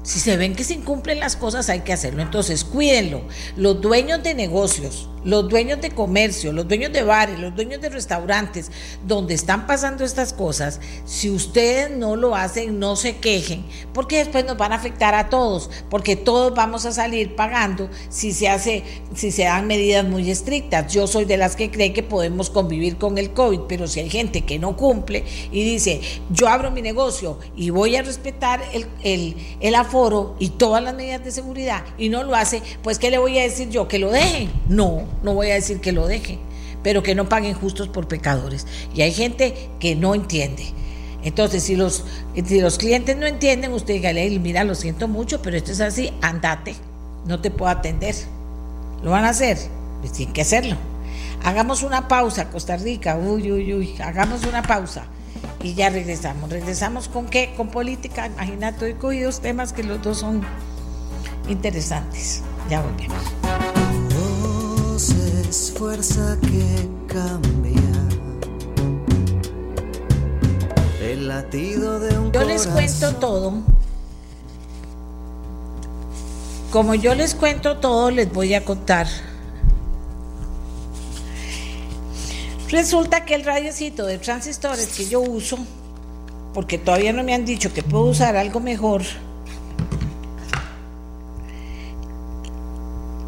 Si 0.03 0.19
se 0.19 0.37
ven 0.37 0.55
que 0.55 0.63
se 0.63 0.73
incumplen 0.73 1.19
las 1.19 1.35
cosas, 1.35 1.69
hay 1.69 1.81
que 1.81 1.93
hacerlo. 1.93 2.21
Entonces, 2.21 2.63
cuídenlo. 2.63 3.21
Los 3.55 3.81
dueños 3.81 4.23
de 4.23 4.33
negocios, 4.33 5.09
los 5.23 5.47
dueños 5.49 5.81
de 5.81 5.91
comercio, 5.91 6.53
los 6.53 6.67
dueños 6.67 6.91
de 6.91 7.03
bares, 7.03 7.39
los 7.39 7.55
dueños 7.55 7.81
de 7.81 7.89
restaurantes, 7.89 8.71
donde 9.05 9.33
están 9.33 9.67
pasando 9.67 10.03
estas 10.03 10.33
cosas, 10.33 10.79
si 11.05 11.29
ustedes 11.29 11.91
no 11.91 12.15
lo 12.15 12.35
hacen, 12.35 12.79
no 12.79 12.95
se 12.95 13.17
quejen, 13.17 13.65
porque 13.93 14.17
después 14.17 14.45
nos 14.45 14.57
van 14.57 14.71
a 14.71 14.75
afectar 14.75 15.15
a 15.15 15.29
todos, 15.29 15.69
porque 15.89 16.15
todos 16.15 16.53
vamos 16.53 16.85
a 16.85 16.91
salir 16.91 17.35
pagando 17.35 17.89
si 18.09 18.33
se 18.33 18.49
hace, 18.49 18.83
si 19.15 19.31
se 19.31 19.43
dan 19.43 19.67
medidas 19.67 20.05
muy 20.05 20.29
estrictas. 20.29 20.91
Yo 20.91 21.07
soy 21.07 21.25
de 21.25 21.37
las 21.37 21.55
que 21.55 21.71
cree 21.71 21.93
que 21.93 22.03
podemos 22.03 22.49
convivir 22.49 22.97
con 22.97 23.17
el 23.17 23.31
COVID, 23.31 23.61
pero 23.67 23.87
si 23.87 23.99
hay 23.99 24.09
gente 24.09 24.41
que 24.41 24.59
no 24.59 24.75
cumple 24.75 25.23
y 25.51 25.63
dice, 25.63 26.01
yo 26.29 26.47
abro 26.47 26.71
mi 26.71 26.81
negocio 26.81 27.39
y 27.55 27.69
voy 27.69 27.95
a 27.95 28.01
respetar 28.01 28.61
el, 28.73 28.85
el, 29.03 29.35
el 29.59 29.75
aforo, 29.75 30.35
y 30.39 30.49
todas 30.49 30.83
las 30.83 30.95
medidas 30.95 31.23
de 31.23 31.31
seguridad 31.31 31.83
y 31.97 32.09
no 32.09 32.23
lo 32.23 32.35
hace, 32.35 32.61
pues 32.83 32.99
¿qué 32.99 33.11
le 33.11 33.17
voy 33.17 33.37
a 33.37 33.43
decir 33.43 33.69
yo? 33.69 33.87
¿Que 33.87 33.99
lo 33.99 34.11
dejen? 34.11 34.49
No, 34.67 35.03
no 35.23 35.33
voy 35.33 35.51
a 35.51 35.55
decir 35.55 35.81
que 35.81 35.91
lo 35.91 36.07
dejen, 36.07 36.39
pero 36.83 37.03
que 37.03 37.15
no 37.15 37.29
paguen 37.29 37.53
justos 37.53 37.87
por 37.87 38.07
pecadores. 38.07 38.65
Y 38.93 39.01
hay 39.01 39.11
gente 39.11 39.69
que 39.79 39.95
no 39.95 40.15
entiende. 40.15 40.73
Entonces, 41.23 41.63
si 41.63 41.75
los, 41.75 42.05
si 42.45 42.61
los 42.61 42.77
clientes 42.77 43.17
no 43.17 43.25
entienden, 43.25 43.73
usted 43.73 43.95
dígale, 43.95 44.39
mira, 44.39 44.63
lo 44.63 44.75
siento 44.75 45.07
mucho, 45.07 45.41
pero 45.41 45.57
esto 45.57 45.71
es 45.71 45.81
así, 45.81 46.13
andate, 46.21 46.75
no 47.25 47.41
te 47.41 47.51
puedo 47.51 47.71
atender. 47.71 48.15
¿Lo 49.03 49.11
van 49.11 49.25
a 49.25 49.29
hacer? 49.29 49.57
Pues 49.99 50.13
tienen 50.13 50.33
que 50.33 50.41
hacerlo. 50.41 50.77
Hagamos 51.43 51.83
una 51.83 52.07
pausa, 52.07 52.49
Costa 52.49 52.77
Rica, 52.77 53.17
uy, 53.17 53.51
uy, 53.51 53.73
uy, 53.73 53.95
hagamos 54.01 54.45
una 54.45 54.61
pausa 54.61 55.05
y 55.61 55.73
ya 55.73 55.89
regresamos. 55.89 56.49
¿Regresamos 56.49 57.07
con 57.07 57.27
qué? 57.27 57.53
Con 57.55 57.69
política. 57.69 58.27
Imagínate, 58.27 58.85
hoy 58.85 58.93
cogí 58.93 59.19
dos 59.19 59.41
temas 59.41 59.73
que 59.73 59.83
los 59.83 60.01
dos 60.01 60.19
son 60.19 60.41
interesantes. 61.47 62.43
Ya 62.69 62.81
volvemos. 62.81 63.78
Es 65.07 65.73
fuerza 65.77 66.37
que 66.41 66.89
cambia. 67.07 67.81
El 71.01 71.27
latido 71.27 71.99
de 71.99 72.17
un 72.17 72.31
Yo 72.31 72.43
les 72.43 72.67
cuento 72.67 73.15
todo. 73.15 73.53
Como 76.71 76.95
yo 76.95 77.15
les 77.15 77.33
cuento 77.33 77.77
todo, 77.77 78.11
les 78.11 78.31
voy 78.31 78.53
a 78.53 78.63
contar 78.63 79.07
Resulta 82.69 83.25
que 83.25 83.33
el 83.33 83.43
radiocito 83.43 84.05
de 84.05 84.19
transistores 84.19 84.89
que 84.95 85.07
yo 85.07 85.21
uso, 85.21 85.57
porque 86.53 86.77
todavía 86.77 87.11
no 87.13 87.23
me 87.23 87.33
han 87.33 87.43
dicho 87.43 87.73
que 87.73 87.81
puedo 87.81 88.03
usar 88.03 88.35
algo 88.37 88.59
mejor, 88.59 89.01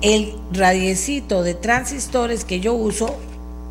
el 0.01 0.33
radiecito 0.51 1.43
de 1.43 1.53
transistores 1.53 2.43
que 2.43 2.59
yo 2.59 2.73
uso 2.73 3.17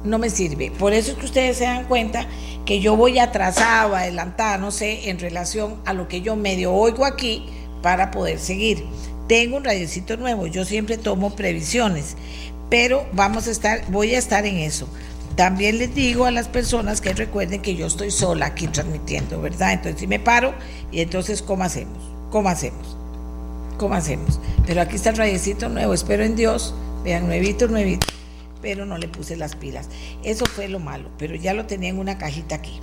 no 0.05 0.19
me 0.19 0.31
sirve. 0.31 0.71
Por 0.71 0.93
eso 0.93 1.13
es 1.13 1.19
que 1.19 1.27
ustedes 1.27 1.59
se 1.59 1.65
dan 1.65 1.85
cuenta 1.85 2.27
que 2.65 2.81
yo 2.81 2.97
voy 2.97 3.19
atrasado, 3.19 3.97
adelantada, 3.97 4.57
no 4.59 4.71
sé, 4.71 5.11
en 5.11 5.19
relación 5.19 5.77
a 5.85 5.93
lo 5.93 6.09
que 6.09 6.21
yo 6.21 6.37
medio 6.37 6.73
oigo 6.73 7.05
aquí 7.05 7.47
para 7.83 8.11
poder 8.11 8.39
seguir. 8.39 8.85
Tengo 9.29 9.57
un 9.57 9.65
radiocito 9.65 10.17
nuevo, 10.17 10.47
yo 10.47 10.65
siempre 10.65 10.99
tomo 10.99 11.35
previsiones, 11.37 12.17
pero 12.69 13.07
vamos 13.13 13.47
a 13.47 13.51
estar, 13.51 13.85
voy 13.91 14.15
a 14.15 14.19
estar 14.19 14.47
en 14.47 14.59
eso. 14.59 14.89
También 15.37 15.79
les 15.79 15.95
digo 15.95 16.27
a 16.27 16.31
las 16.31 16.49
personas 16.49 17.01
que 17.01 17.13
recuerden 17.13 17.63
que 17.63 17.77
yo 17.77 17.87
estoy 17.87 18.11
sola 18.11 18.47
aquí 18.47 18.67
transmitiendo, 18.67 19.41
¿verdad? 19.41 19.73
Entonces 19.73 20.01
si 20.01 20.07
me 20.07 20.19
paro 20.19 20.55
y 20.91 21.01
entonces 21.01 21.43
¿cómo 21.43 21.65
hacemos? 21.65 21.99
¿Cómo 22.31 22.49
hacemos? 22.49 23.00
¿Cómo 23.81 23.95
hacemos? 23.95 24.39
Pero 24.67 24.83
aquí 24.83 24.97
está 24.97 25.09
el 25.09 25.17
rayecito 25.17 25.71
nuevo, 25.71 25.95
espero 25.95 26.23
en 26.23 26.37
Dios, 26.37 26.75
vean, 27.03 27.27
nuevito, 27.27 27.67
nuevito, 27.67 28.07
pero 28.61 28.85
no 28.85 28.99
le 28.99 29.09
puse 29.09 29.37
las 29.37 29.57
pilas. 29.57 29.89
Eso 30.23 30.45
fue 30.45 30.69
lo 30.69 30.81
malo, 30.81 31.09
pero 31.17 31.35
ya 31.35 31.55
lo 31.55 31.65
tenía 31.65 31.89
en 31.89 31.99
una 31.99 32.19
cajita 32.19 32.57
aquí. 32.57 32.79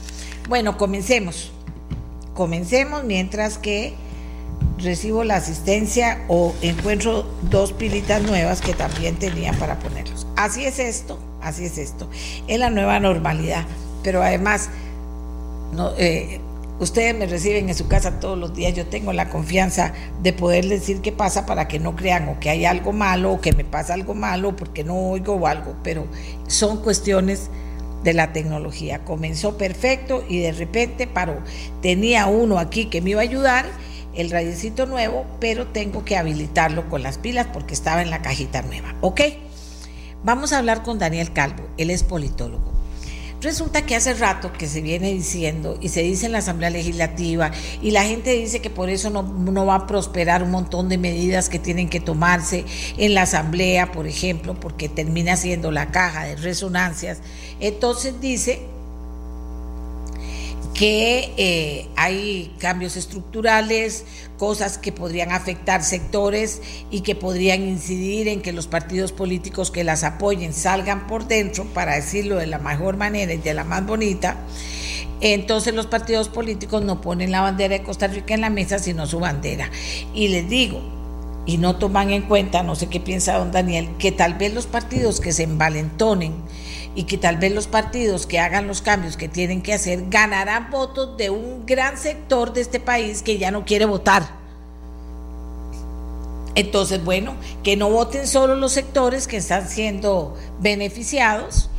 Bueno, 0.50 0.76
comencemos. 0.76 1.52
Comencemos 2.34 3.04
mientras 3.04 3.60
que 3.60 3.94
recibo 4.80 5.24
la 5.24 5.36
asistencia 5.36 6.26
o 6.30 6.56
encuentro 6.64 7.30
dos 7.44 7.74
pilitas 7.74 8.24
nuevas 8.24 8.62
que 8.62 8.74
también 8.74 9.18
tenía 9.18 9.54
para 9.54 9.78
ponerlos. 9.78 10.26
Así 10.36 10.66
es 10.66 10.80
esto 10.80 11.20
así 11.42 11.66
es 11.66 11.78
esto. 11.78 12.10
Es 12.48 12.60
la 12.60 12.70
nueva 12.70 13.00
normalidad, 13.00 13.66
pero 14.04 14.24
además, 14.24 14.70
no, 15.74 15.92
eh, 15.98 16.42
ustedes 16.80 17.16
me 17.16 17.26
reciben 17.26 17.70
en 17.70 17.76
su 17.76 17.88
casa 17.88 18.20
todos 18.20 18.38
los 18.38 18.54
días, 18.54 18.74
yo 18.74 18.86
tengo 18.86 19.14
la 19.14 19.30
confianza 19.30 19.94
de 20.22 20.34
poder 20.34 20.68
decir 20.68 21.02
qué 21.02 21.12
pasa 21.12 21.46
para 21.46 21.68
que 21.68 21.80
no 21.80 21.96
crean 21.96 22.30
o 22.30 22.40
que 22.40 22.50
hay 22.50 22.66
algo 22.66 22.94
malo 22.94 23.34
o 23.34 23.42
que 23.42 23.54
me 23.54 23.64
pasa 23.64 23.94
algo 23.94 24.14
malo 24.14 24.56
porque 24.56 24.84
no 24.84 24.96
oigo 24.96 25.34
o 25.36 25.48
algo, 25.48 25.76
pero 25.84 26.08
son 26.48 26.82
cuestiones 26.82 27.50
de 28.04 28.14
la 28.14 28.32
tecnología. 28.32 29.04
Comenzó 29.04 29.58
perfecto 29.58 30.24
y 30.28 30.40
de 30.40 30.52
repente 30.52 31.08
paró. 31.08 31.38
Tenía 31.82 32.28
uno 32.28 32.60
aquí 32.60 32.86
que 32.86 33.02
me 33.02 33.12
iba 33.12 33.22
a 33.22 33.24
ayudar, 33.24 33.66
el 34.16 34.32
radiocito 34.32 34.86
nuevo, 34.86 35.26
pero 35.40 35.68
tengo 35.68 36.04
que 36.04 36.18
habilitarlo 36.18 36.90
con 36.90 37.04
las 37.04 37.18
pilas 37.18 37.48
porque 37.54 37.74
estaba 37.74 38.02
en 38.02 38.10
la 38.10 38.22
cajita 38.22 38.62
nueva. 38.62 38.96
¿Ok? 39.02 39.22
Vamos 40.24 40.54
a 40.54 40.58
hablar 40.58 40.84
con 40.84 40.98
Daniel 40.98 41.34
Calvo, 41.34 41.64
él 41.78 41.92
es 41.92 42.04
politólogo. 42.04 42.77
Resulta 43.42 43.86
que 43.86 43.96
hace 43.96 44.16
rato 44.16 44.52
que 44.52 44.68
se 44.68 44.82
viene 44.82 45.14
diciendo 45.14 45.78
y 45.80 45.90
se 45.90 46.02
dice 46.02 46.26
en 46.26 46.32
la 46.32 46.40
Asamblea 46.40 46.72
Legislativa 46.72 47.52
y 47.84 47.92
la 47.92 48.04
gente 48.04 48.32
dice 48.32 48.62
que 48.62 48.72
por 48.72 48.90
eso 48.90 49.12
no, 49.12 49.66
va 49.66 49.76
a 49.76 49.88
prosperar 49.88 50.42
un 50.42 50.50
montón 50.50 50.90
de 50.90 50.98
medidas 50.98 51.48
que 51.48 51.60
tienen 51.60 51.88
que 51.88 52.00
tomarse 52.00 52.66
en 52.98 53.14
la 53.14 53.24
Asamblea, 53.24 53.92
por 53.92 54.08
ejemplo, 54.08 54.60
porque 54.60 54.90
termina 54.90 55.38
siendo 55.38 55.72
la 55.72 55.92
caja 55.92 56.26
de 56.26 56.36
resonancias. 56.36 57.20
Entonces 57.60 58.20
dice 58.20 58.66
que 60.78 61.34
eh, 61.38 61.88
hay 61.96 62.54
cambios 62.60 62.98
estructurales, 62.98 64.06
cosas 64.38 64.78
que 64.78 64.92
podrían 64.92 65.32
afectar 65.32 65.84
sectores 65.84 66.62
y 66.92 67.02
que 67.02 67.16
podrían 67.16 67.64
incidir 67.64 68.28
en 68.28 68.44
que 68.44 68.54
los 68.54 68.68
partidos 68.68 69.12
políticos 69.12 69.72
que 69.72 69.84
las 69.84 70.04
apoyen 70.04 70.54
salgan 70.54 71.08
por 71.08 71.28
dentro, 71.28 71.66
para 71.66 71.96
decirlo 71.96 72.36
de 72.36 72.46
la 72.46 72.60
mejor 72.60 72.96
manera 72.96 73.34
y 73.34 73.38
de 73.38 73.56
la 73.56 73.64
más 73.64 73.88
bonita. 73.88 74.38
Entonces 75.20 75.74
los 75.74 75.88
partidos 75.88 76.30
políticos 76.30 76.84
no 76.84 77.02
ponen 77.02 77.32
la 77.32 77.42
bandera 77.42 77.76
de 77.76 77.84
Costa 77.84 78.06
Rica 78.06 78.36
en 78.36 78.42
la 78.42 78.52
mesa, 78.52 78.78
sino 78.78 79.08
su 79.08 79.20
bandera. 79.20 79.72
Y 80.14 80.28
les 80.28 80.48
digo, 80.48 80.80
y 81.48 81.58
no 81.58 81.78
toman 81.78 82.12
en 82.12 82.22
cuenta, 82.22 82.62
no 82.62 82.76
sé 82.76 82.86
qué 82.86 83.00
piensa 83.00 83.40
don 83.40 83.52
Daniel, 83.52 83.90
que 83.98 84.12
tal 84.12 84.36
vez 84.36 84.54
los 84.54 84.68
partidos 84.68 85.22
que 85.22 85.32
se 85.32 85.42
envalentonen, 85.42 86.36
y 86.98 87.04
que 87.04 87.20
tal 87.20 87.38
vez 87.38 87.54
los 87.54 87.68
partidos 87.68 88.26
que 88.26 88.40
hagan 88.40 88.66
los 88.66 88.82
cambios 88.82 89.18
que 89.18 89.30
tienen 89.30 89.62
que 89.62 89.72
hacer 89.72 90.06
ganarán 90.10 90.72
votos 90.72 91.16
de 91.16 91.30
un 91.30 91.64
gran 91.68 91.96
sector 91.96 92.54
de 92.54 92.62
este 92.62 92.80
país 92.80 93.22
que 93.22 93.38
ya 93.38 93.52
no 93.52 93.66
quiere 93.66 93.86
votar. 93.86 94.28
Entonces, 96.56 97.06
bueno, 97.06 97.36
que 97.62 97.78
no 97.78 97.92
voten 97.92 98.26
solo 98.26 98.56
los 98.56 98.72
sectores 98.72 99.28
que 99.28 99.38
están 99.38 99.70
siendo 99.70 100.36
beneficiados 100.60 101.70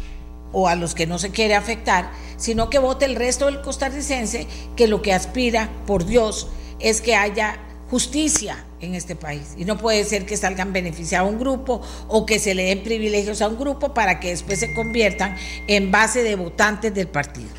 o 0.52 0.68
a 0.68 0.76
los 0.76 0.94
que 0.94 1.08
no 1.08 1.18
se 1.18 1.32
quiere 1.32 1.56
afectar, 1.56 2.12
sino 2.36 2.70
que 2.70 2.78
vote 2.78 3.04
el 3.04 3.16
resto 3.16 3.46
del 3.46 3.60
costarricense 3.60 4.46
que 4.76 4.86
lo 4.86 5.02
que 5.02 5.12
aspira, 5.12 5.68
por 5.84 6.04
Dios, 6.04 6.46
es 6.78 7.00
que 7.00 7.16
haya 7.16 7.58
justicia 7.90 8.67
en 8.80 8.94
este 8.94 9.16
país. 9.16 9.54
Y 9.56 9.64
no 9.64 9.78
puede 9.78 10.04
ser 10.04 10.26
que 10.26 10.36
salgan 10.36 10.72
beneficiados 10.72 11.28
a 11.28 11.32
un 11.32 11.38
grupo 11.38 11.82
o 12.08 12.26
que 12.26 12.38
se 12.38 12.54
le 12.54 12.64
den 12.64 12.82
privilegios 12.82 13.42
a 13.42 13.48
un 13.48 13.58
grupo 13.58 13.94
para 13.94 14.20
que 14.20 14.28
después 14.28 14.60
se 14.60 14.74
conviertan 14.74 15.36
en 15.66 15.90
base 15.90 16.22
de 16.22 16.36
votantes 16.36 16.94
del 16.94 17.08
partido. 17.08 17.50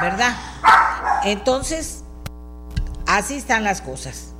¿Verdad? 0.00 0.36
Entonces, 1.24 2.04
así 3.06 3.34
están 3.34 3.64
las 3.64 3.80
cosas. 3.80 4.33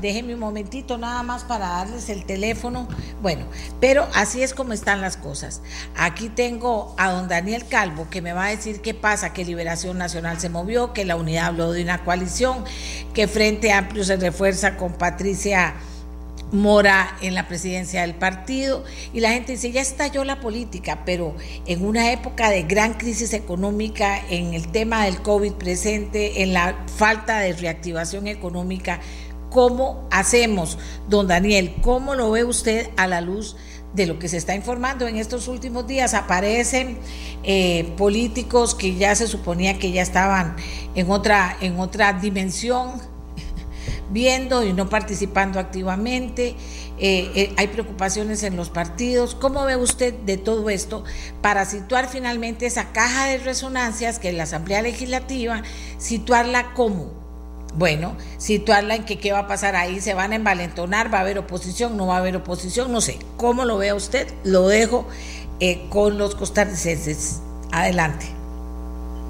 Déjenme 0.00 0.34
un 0.34 0.40
momentito 0.40 0.98
nada 0.98 1.22
más 1.22 1.44
para 1.44 1.68
darles 1.68 2.08
el 2.08 2.24
teléfono. 2.24 2.88
Bueno, 3.22 3.46
pero 3.80 4.06
así 4.14 4.42
es 4.42 4.54
como 4.54 4.72
están 4.72 5.00
las 5.00 5.16
cosas. 5.16 5.62
Aquí 5.96 6.28
tengo 6.28 6.94
a 6.98 7.10
don 7.10 7.28
Daniel 7.28 7.66
Calvo 7.66 8.08
que 8.10 8.22
me 8.22 8.32
va 8.32 8.46
a 8.46 8.50
decir 8.50 8.80
qué 8.80 8.94
pasa, 8.94 9.32
que 9.32 9.44
Liberación 9.44 9.98
Nacional 9.98 10.40
se 10.40 10.48
movió, 10.48 10.92
que 10.92 11.04
la 11.04 11.16
unidad 11.16 11.46
habló 11.46 11.72
de 11.72 11.82
una 11.82 12.04
coalición, 12.04 12.64
que 13.12 13.28
Frente 13.28 13.72
Amplio 13.72 14.04
se 14.04 14.16
refuerza 14.16 14.76
con 14.76 14.92
Patricia. 14.94 15.74
Mora 16.52 17.16
en 17.20 17.34
la 17.34 17.48
presidencia 17.48 18.02
del 18.02 18.14
partido 18.14 18.84
y 19.12 19.18
la 19.18 19.30
gente 19.30 19.52
dice, 19.52 19.72
ya 19.72 19.80
estalló 19.80 20.22
la 20.22 20.38
política, 20.38 21.02
pero 21.04 21.34
en 21.66 21.84
una 21.84 22.12
época 22.12 22.48
de 22.48 22.62
gran 22.62 22.94
crisis 22.94 23.32
económica, 23.32 24.20
en 24.28 24.54
el 24.54 24.70
tema 24.70 25.04
del 25.04 25.20
COVID 25.20 25.54
presente, 25.54 26.42
en 26.42 26.52
la 26.52 26.76
falta 26.96 27.40
de 27.40 27.54
reactivación 27.54 28.28
económica, 28.28 29.00
¿Cómo 29.54 30.08
hacemos, 30.10 30.78
don 31.08 31.28
Daniel? 31.28 31.76
¿Cómo 31.80 32.16
lo 32.16 32.32
ve 32.32 32.42
usted 32.42 32.90
a 32.96 33.06
la 33.06 33.20
luz 33.20 33.54
de 33.92 34.06
lo 34.06 34.18
que 34.18 34.26
se 34.26 34.36
está 34.36 34.56
informando 34.56 35.06
en 35.06 35.14
estos 35.14 35.46
últimos 35.46 35.86
días? 35.86 36.12
Aparecen 36.12 36.98
eh, 37.44 37.94
políticos 37.96 38.74
que 38.74 38.96
ya 38.96 39.14
se 39.14 39.28
suponía 39.28 39.78
que 39.78 39.92
ya 39.92 40.02
estaban 40.02 40.56
en 40.96 41.08
otra, 41.08 41.56
en 41.60 41.78
otra 41.78 42.14
dimensión, 42.14 42.94
viendo 44.10 44.64
y 44.64 44.72
no 44.72 44.88
participando 44.88 45.60
activamente. 45.60 46.56
Eh, 46.98 47.30
eh, 47.36 47.52
hay 47.56 47.68
preocupaciones 47.68 48.42
en 48.42 48.56
los 48.56 48.70
partidos. 48.70 49.36
¿Cómo 49.36 49.64
ve 49.66 49.76
usted 49.76 50.14
de 50.14 50.36
todo 50.36 50.68
esto 50.68 51.04
para 51.42 51.64
situar 51.64 52.08
finalmente 52.08 52.66
esa 52.66 52.90
caja 52.90 53.26
de 53.26 53.38
resonancias 53.38 54.18
que 54.18 54.30
es 54.30 54.34
la 54.34 54.42
Asamblea 54.42 54.82
Legislativa, 54.82 55.62
situarla 55.98 56.74
como 56.74 57.23
bueno, 57.76 58.16
situarla 58.38 58.94
en 58.94 59.04
que 59.04 59.18
qué 59.18 59.32
va 59.32 59.40
a 59.40 59.46
pasar 59.46 59.76
ahí, 59.76 60.00
se 60.00 60.14
van 60.14 60.32
a 60.32 60.36
envalentonar, 60.36 61.12
va 61.12 61.18
a 61.18 61.20
haber 61.22 61.38
oposición, 61.38 61.96
no 61.96 62.06
va 62.06 62.16
a 62.16 62.18
haber 62.18 62.36
oposición, 62.36 62.92
no 62.92 63.00
sé. 63.00 63.18
¿Cómo 63.36 63.64
lo 63.64 63.78
vea 63.78 63.94
usted? 63.94 64.28
Lo 64.44 64.68
dejo 64.68 65.06
eh, 65.60 65.86
con 65.88 66.18
los 66.18 66.34
costarricenses. 66.34 67.40
Adelante. 67.72 68.26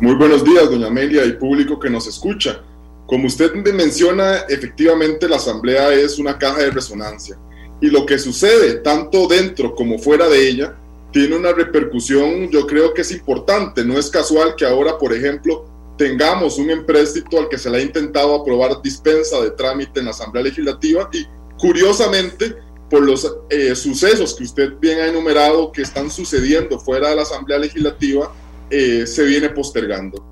Muy 0.01 0.15
buenos 0.15 0.45
días, 0.45 0.69
doña 0.71 0.89
Amelia 0.89 1.25
y 1.25 1.33
público 1.33 1.79
que 1.79 1.89
nos 1.89 2.07
escucha. 2.07 2.61
Como 3.07 3.27
usted 3.27 3.55
menciona, 3.55 4.39
efectivamente 4.49 5.29
la 5.29 5.37
Asamblea 5.37 5.93
es 5.93 6.19
una 6.19 6.39
caja 6.39 6.59
de 6.63 6.71
resonancia 6.71 7.39
y 7.81 7.89
lo 7.89 8.07
que 8.07 8.19
sucede 8.19 8.77
tanto 8.77 9.27
dentro 9.27 9.75
como 9.75 9.99
fuera 9.99 10.29
de 10.29 10.49
ella 10.49 10.75
tiene 11.13 11.37
una 11.37 11.53
repercusión, 11.53 12.51
yo 12.51 12.67
creo 12.67 12.93
que 12.93 13.03
es 13.03 13.13
importante. 13.13 13.85
No 13.85 13.99
es 13.99 14.11
casual 14.11 14.57
que 14.57 14.67
ahora, 14.67 14.99
por 14.99 15.13
ejemplo, 15.13 15.67
tengamos 15.97 16.59
un 16.59 16.71
empréstito 16.71 17.39
al 17.39 17.49
que 17.49 17.59
se 17.59 17.71
le 17.71 17.79
ha 17.79 17.83
intentado 17.83 18.35
aprobar 18.35 18.83
dispensa 18.83 19.41
de 19.41 19.51
trámite 19.53 20.01
en 20.01 20.07
la 20.07 20.11
Asamblea 20.11 20.45
Legislativa 20.45 21.09
y 21.13 21.27
curiosamente 21.59 22.57
por 22.91 23.03
los 23.03 23.31
eh, 23.51 23.75
sucesos 23.75 24.35
que 24.35 24.45
usted 24.45 24.75
bien 24.81 24.99
ha 24.99 25.07
enumerado 25.09 25.73
que 25.73 25.83
están 25.83 26.11
sucediendo 26.11 26.79
fuera 26.79 27.11
de 27.11 27.17
la 27.17 27.23
Asamblea 27.23 27.59
Legislativa, 27.59 28.33
eh, 28.71 29.07
se 29.07 29.25
viene 29.25 29.51
postergando. 29.51 30.25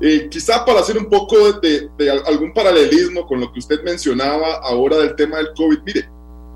Eh, 0.00 0.28
quizá 0.30 0.64
para 0.64 0.80
hacer 0.80 0.96
un 0.96 1.08
poco 1.08 1.52
de, 1.60 1.88
de, 1.98 2.10
algún 2.10 2.52
paralelismo 2.52 3.26
con 3.26 3.40
lo 3.40 3.52
que 3.52 3.58
usted 3.58 3.82
mencionaba 3.82 4.56
ahora 4.62 4.98
del 4.98 5.16
tema 5.16 5.38
del 5.38 5.48
COVID, 5.56 5.78
mire, 5.84 6.08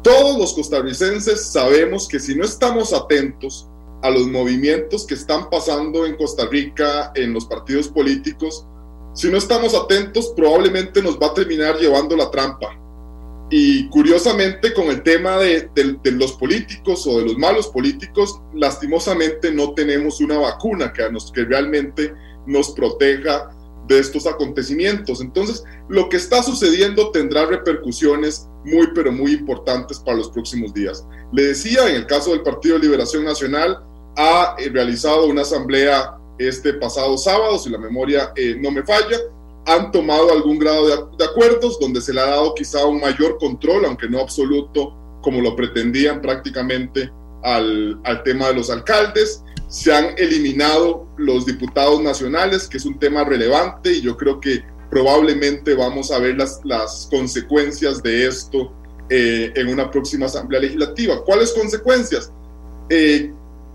todos 0.03 0.39
los 0.39 0.53
costarricenses 0.53 1.53
sabemos 1.53 2.09
que 2.09 2.21
si 2.21 2.35
no 2.35 2.45
estamos 2.45 2.93
atentos, 2.93 3.69
a 4.03 4.11
los 4.11 4.27
movimientos 4.27 5.07
que 5.07 5.15
están 5.15 5.49
pasando 5.49 6.05
en 6.07 6.17
Costa 6.17 6.47
Rica, 6.47 7.13
en 7.15 7.33
los 7.33 7.47
partidos 7.47 7.89
políticos, 7.89 8.67
si 9.15 9.31
no 9.31 9.37
estamos 9.37 9.75
atentos, 9.75 10.33
probablemente 10.35 11.03
nos 11.03 11.19
va 11.19 11.29
a 11.29 11.35
terminar 11.35 11.79
llevando 11.79 12.17
la 12.17 12.31
trampa. 12.31 12.79
Y 13.51 13.87
curiosamente, 13.91 14.73
con 14.73 14.87
el 14.87 15.03
tema 15.03 15.37
de, 15.37 15.69
los 16.05 16.33
políticos 16.33 17.07
o 17.07 17.19
de 17.19 17.27
los 17.27 17.37
malos 17.37 17.69
políticos, 17.69 18.41
lastimosamente 18.55 19.53
no 19.53 19.75
tenemos 19.75 20.21
una 20.21 20.39
vacuna 20.39 20.91
que, 20.93 21.11
nos, 21.11 21.31
que 21.31 21.45
realmente 21.45 22.15
nos 22.47 22.71
proteja 22.71 23.51
de 23.87 23.99
estos 23.99 24.27
acontecimientos. 24.27 25.21
Entonces, 25.21 25.63
lo 25.91 26.09
que 26.09 26.17
está 26.17 26.43
sucediendo 26.43 27.11
tendrá 27.11 27.45
repercusiones 27.45 28.49
muy, 28.65 28.89
pero 28.95 29.13
muy 29.13 29.33
importantes 29.33 29.99
para 29.99 30.17
los 30.17 30.31
próximos 30.31 30.73
días. 30.73 31.07
Le 31.33 31.43
decía, 31.49 31.91
en 31.91 31.97
el 31.97 32.07
caso 32.07 32.31
del 32.31 32.43
Partido 32.43 32.79
Liberación 32.79 33.25
Nacional, 33.25 33.85
ha 34.17 34.57
eh, 34.59 34.69
realizado 34.69 35.27
una 35.27 35.43
asamblea 35.43 36.19
este 36.39 36.75
pasado 36.75 37.17
sábado, 37.17 37.59
si 37.59 37.71
la 37.71 37.79
memoria 37.79 38.33
eh, 38.37 38.57
no 38.59 38.71
me 38.71 38.83
falla, 38.83 39.19
han 39.67 39.93
tomado 39.93 40.33
algún 40.33 40.59
grado 40.59 41.13
de, 41.17 41.25
acuerdos 41.25 41.79
donde 41.79 42.01
se 42.01 42.13
le 42.13 42.21
ha 42.21 42.27
dado 42.27 42.55
quizá 42.55 42.85
un 42.85 43.01
mayor 43.01 43.39
control, 43.39 43.85
aunque 43.85 44.09
no 44.09 44.21
absoluto, 44.21 44.95
como 45.23 45.41
lo 45.41 45.55
pretendían 45.55 46.21
prácticamente 46.21 47.13
al, 47.45 48.01
al, 48.05 48.23
tema 48.25 48.49
de 48.49 48.55
los 48.55 48.71
alcaldes. 48.71 49.45
Se 49.69 49.95
han 49.95 50.15
eliminado 50.19 51.07
los 51.17 51.47
diputados 51.47 52.03
nacionales, 52.03 52.69
que 52.69 52.79
es 52.79 52.85
un 52.85 52.99
tema 52.99 53.25
relevante 53.25 53.93
y 53.93 54.03
yo 54.03 54.17
creo 54.17 54.41
que 54.41 54.65
probablemente 54.91 55.75
vamos 55.75 56.11
a 56.11 56.19
ver 56.19 56.37
las, 56.37 56.61
las 56.65 57.09
consecuencias 57.11 58.03
de 58.03 58.27
esto 58.27 58.73
eh, 59.09 59.51
en 59.57 59.69
una 59.69 59.91
próxima 59.91 60.27
asamblea 60.27 60.61
legislativa. 60.61 61.25
¿Cuáles 61.25 61.53
consecuencias? 61.53 62.31
Eh, 62.91 63.33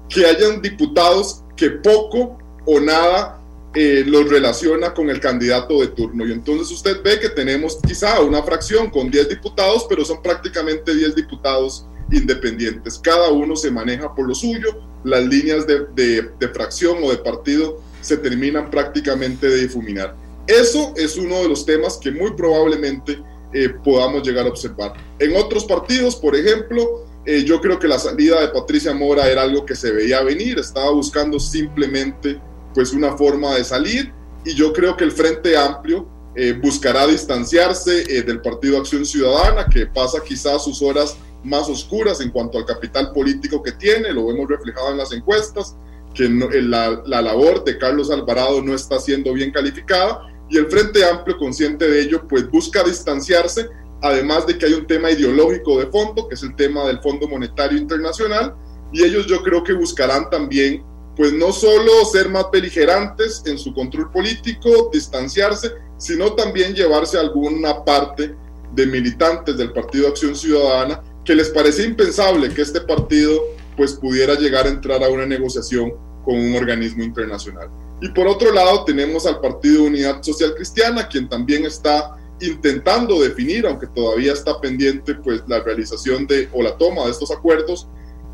que 0.10 0.26
hayan 0.26 0.62
diputados 0.62 1.44
que 1.56 1.70
poco 1.70 2.38
o 2.66 2.80
nada 2.80 3.42
eh, 3.74 4.04
los 4.06 4.30
relaciona 4.30 4.94
con 4.94 5.10
el 5.10 5.20
candidato 5.20 5.82
de 5.82 5.88
turno. 5.88 6.26
Y 6.26 6.32
entonces 6.32 6.72
usted 6.72 7.02
ve 7.04 7.20
que 7.20 7.30
tenemos 7.30 7.78
quizá 7.86 8.22
una 8.22 8.42
fracción 8.42 8.90
con 8.90 9.12
10 9.12 9.30
diputados, 9.30 9.86
pero 9.88 10.04
son 10.04 10.22
prácticamente 10.22 10.96
10 10.96 11.16
diputados 11.16 11.86
independientes. 12.12 12.98
Cada 12.98 13.30
uno 13.30 13.56
se 13.56 13.70
maneja 13.70 14.14
por 14.16 14.28
lo 14.28 14.34
suyo, 14.34 14.70
las 15.04 15.26
líneas 15.26 15.68
de, 15.68 16.50
fracción 16.54 16.98
o 17.04 17.12
de 17.12 17.18
partido 17.18 17.82
se 18.02 18.18
terminan 18.18 18.70
prácticamente 18.70 19.48
de 19.48 19.62
difuminar. 19.62 20.16
Eso 20.48 20.94
es 20.96 21.18
uno 21.18 21.42
de 21.42 21.50
los 21.50 21.66
temas 21.66 21.98
que 21.98 22.12
muy 22.12 22.32
probablemente 22.32 23.22
eh, 23.54 23.70
podamos 23.84 24.26
llegar 24.26 24.46
a 24.46 24.50
observar. 24.50 24.94
En 25.20 25.36
otros 25.36 25.66
partidos, 25.66 26.16
por 26.16 26.36
ejemplo, 26.36 27.06
eh, 27.30 27.44
yo 27.44 27.60
creo 27.60 27.78
que 27.78 27.90
la 27.90 28.00
salida 28.00 28.40
de 28.40 28.48
Patricia 28.48 28.94
Mora 28.94 29.30
era 29.30 29.42
algo 29.42 29.66
que 29.66 29.76
se 29.76 29.92
veía 29.92 30.22
venir, 30.22 30.60
estaba 30.60 30.92
buscando 30.92 31.42
simplemente 31.42 32.40
pues 32.74 32.94
una 32.94 33.18
forma 33.18 33.54
de 33.56 33.66
salir 33.66 34.14
y 34.46 34.56
yo 34.56 34.72
creo 34.72 34.96
que 34.96 35.04
el 35.04 35.12
Frente 35.12 35.58
Amplio 35.58 36.08
eh, 36.38 36.54
buscará 36.54 37.06
distanciarse 37.06 38.04
eh, 38.08 38.22
del 38.22 38.40
Partido 38.40 38.78
Acción 38.78 39.06
Ciudadana, 39.06 39.68
que 39.68 39.88
pasa 39.88 40.24
quizás 40.26 40.64
sus 40.64 40.82
horas 40.82 41.18
más 41.44 41.68
oscuras 41.68 42.22
en 42.22 42.32
cuanto 42.32 42.60
al 42.60 42.66
capital 42.66 43.12
político 43.12 43.62
que 43.62 43.74
tiene, 43.74 44.14
lo 44.14 44.28
vemos 44.28 44.48
reflejado 44.48 44.92
en 44.92 44.98
las 44.98 45.12
encuestas, 45.12 45.76
que 46.14 46.30
la, 46.30 47.02
la 47.06 47.22
labor 47.22 47.66
de 47.66 47.78
Carlos 47.78 48.10
Alvarado 48.10 48.62
no 48.62 48.74
está 48.74 49.00
siendo 49.02 49.34
bien 49.34 49.52
calificada 49.52 50.22
y 50.50 50.58
el 50.58 50.68
Frente 50.68 51.04
Amplio, 51.04 51.38
consciente 51.38 51.90
de 51.90 52.04
ello, 52.04 52.26
pues 52.26 52.50
busca 52.50 52.84
distanciarse 52.84 53.68
además 54.02 54.46
de 54.48 54.58
que 54.58 54.66
hay 54.66 54.74
un 54.74 54.88
tema 54.88 55.12
ideológico 55.12 55.80
de 55.80 55.88
fondo, 55.88 56.28
que 56.28 56.36
es 56.36 56.44
el 56.44 56.56
tema 56.56 56.86
del 56.86 57.00
Fondo 57.00 57.28
Monetario 57.28 57.78
Internacional, 57.78 58.56
y 58.92 59.04
ellos 59.04 59.28
yo 59.28 59.44
creo 59.44 59.64
que 59.64 59.74
buscarán 59.74 60.30
también, 60.30 60.84
pues 61.16 61.34
no 61.34 61.52
solo 61.52 62.06
ser 62.06 62.30
más 62.30 62.46
beligerantes 62.52 63.44
en 63.46 63.58
su 63.58 63.74
control 63.74 64.12
político, 64.12 64.90
distanciarse, 64.94 65.72
sino 65.98 66.34
también 66.34 66.76
llevarse 66.76 67.18
alguna 67.18 67.84
parte 67.84 68.36
de 68.74 68.86
militantes 68.86 69.58
del 69.58 69.74
Partido 69.74 70.10
Acción 70.10 70.36
Ciudadana 70.36 71.02
que 71.26 71.36
les 71.36 71.50
parecía 71.50 71.86
impensable 71.86 72.54
que 72.54 72.62
este 72.62 72.82
partido 72.82 73.42
pues 73.76 73.94
pudiera 73.94 74.36
llegar 74.36 74.66
a 74.66 74.70
entrar 74.70 75.04
a 75.04 75.10
una 75.10 75.26
negociación 75.26 75.94
con 76.24 76.36
un 76.36 76.56
organismo 76.56 77.04
internacional. 77.04 77.70
Y 78.02 78.10
por 78.10 78.28
otro 78.28 78.52
lado 78.52 78.86
tenemos 78.86 79.26
al 79.26 79.42
Partido 79.42 79.84
Unidad 79.84 80.22
Social 80.22 80.54
Cristiana, 80.56 81.08
quien 81.08 81.28
también 81.28 81.66
está 81.66 82.16
intentando 82.42 83.20
definir, 83.22 83.66
aunque 83.66 83.88
todavía 83.88 84.34
está 84.34 84.60
pendiente 84.60 85.16
pues 85.16 85.42
la 85.48 85.60
realización 85.60 86.28
de 86.28 86.50
o 86.54 86.62
la 86.62 86.78
toma 86.78 87.06
de 87.06 87.12
estos 87.12 87.32
acuerdos, 87.32 87.88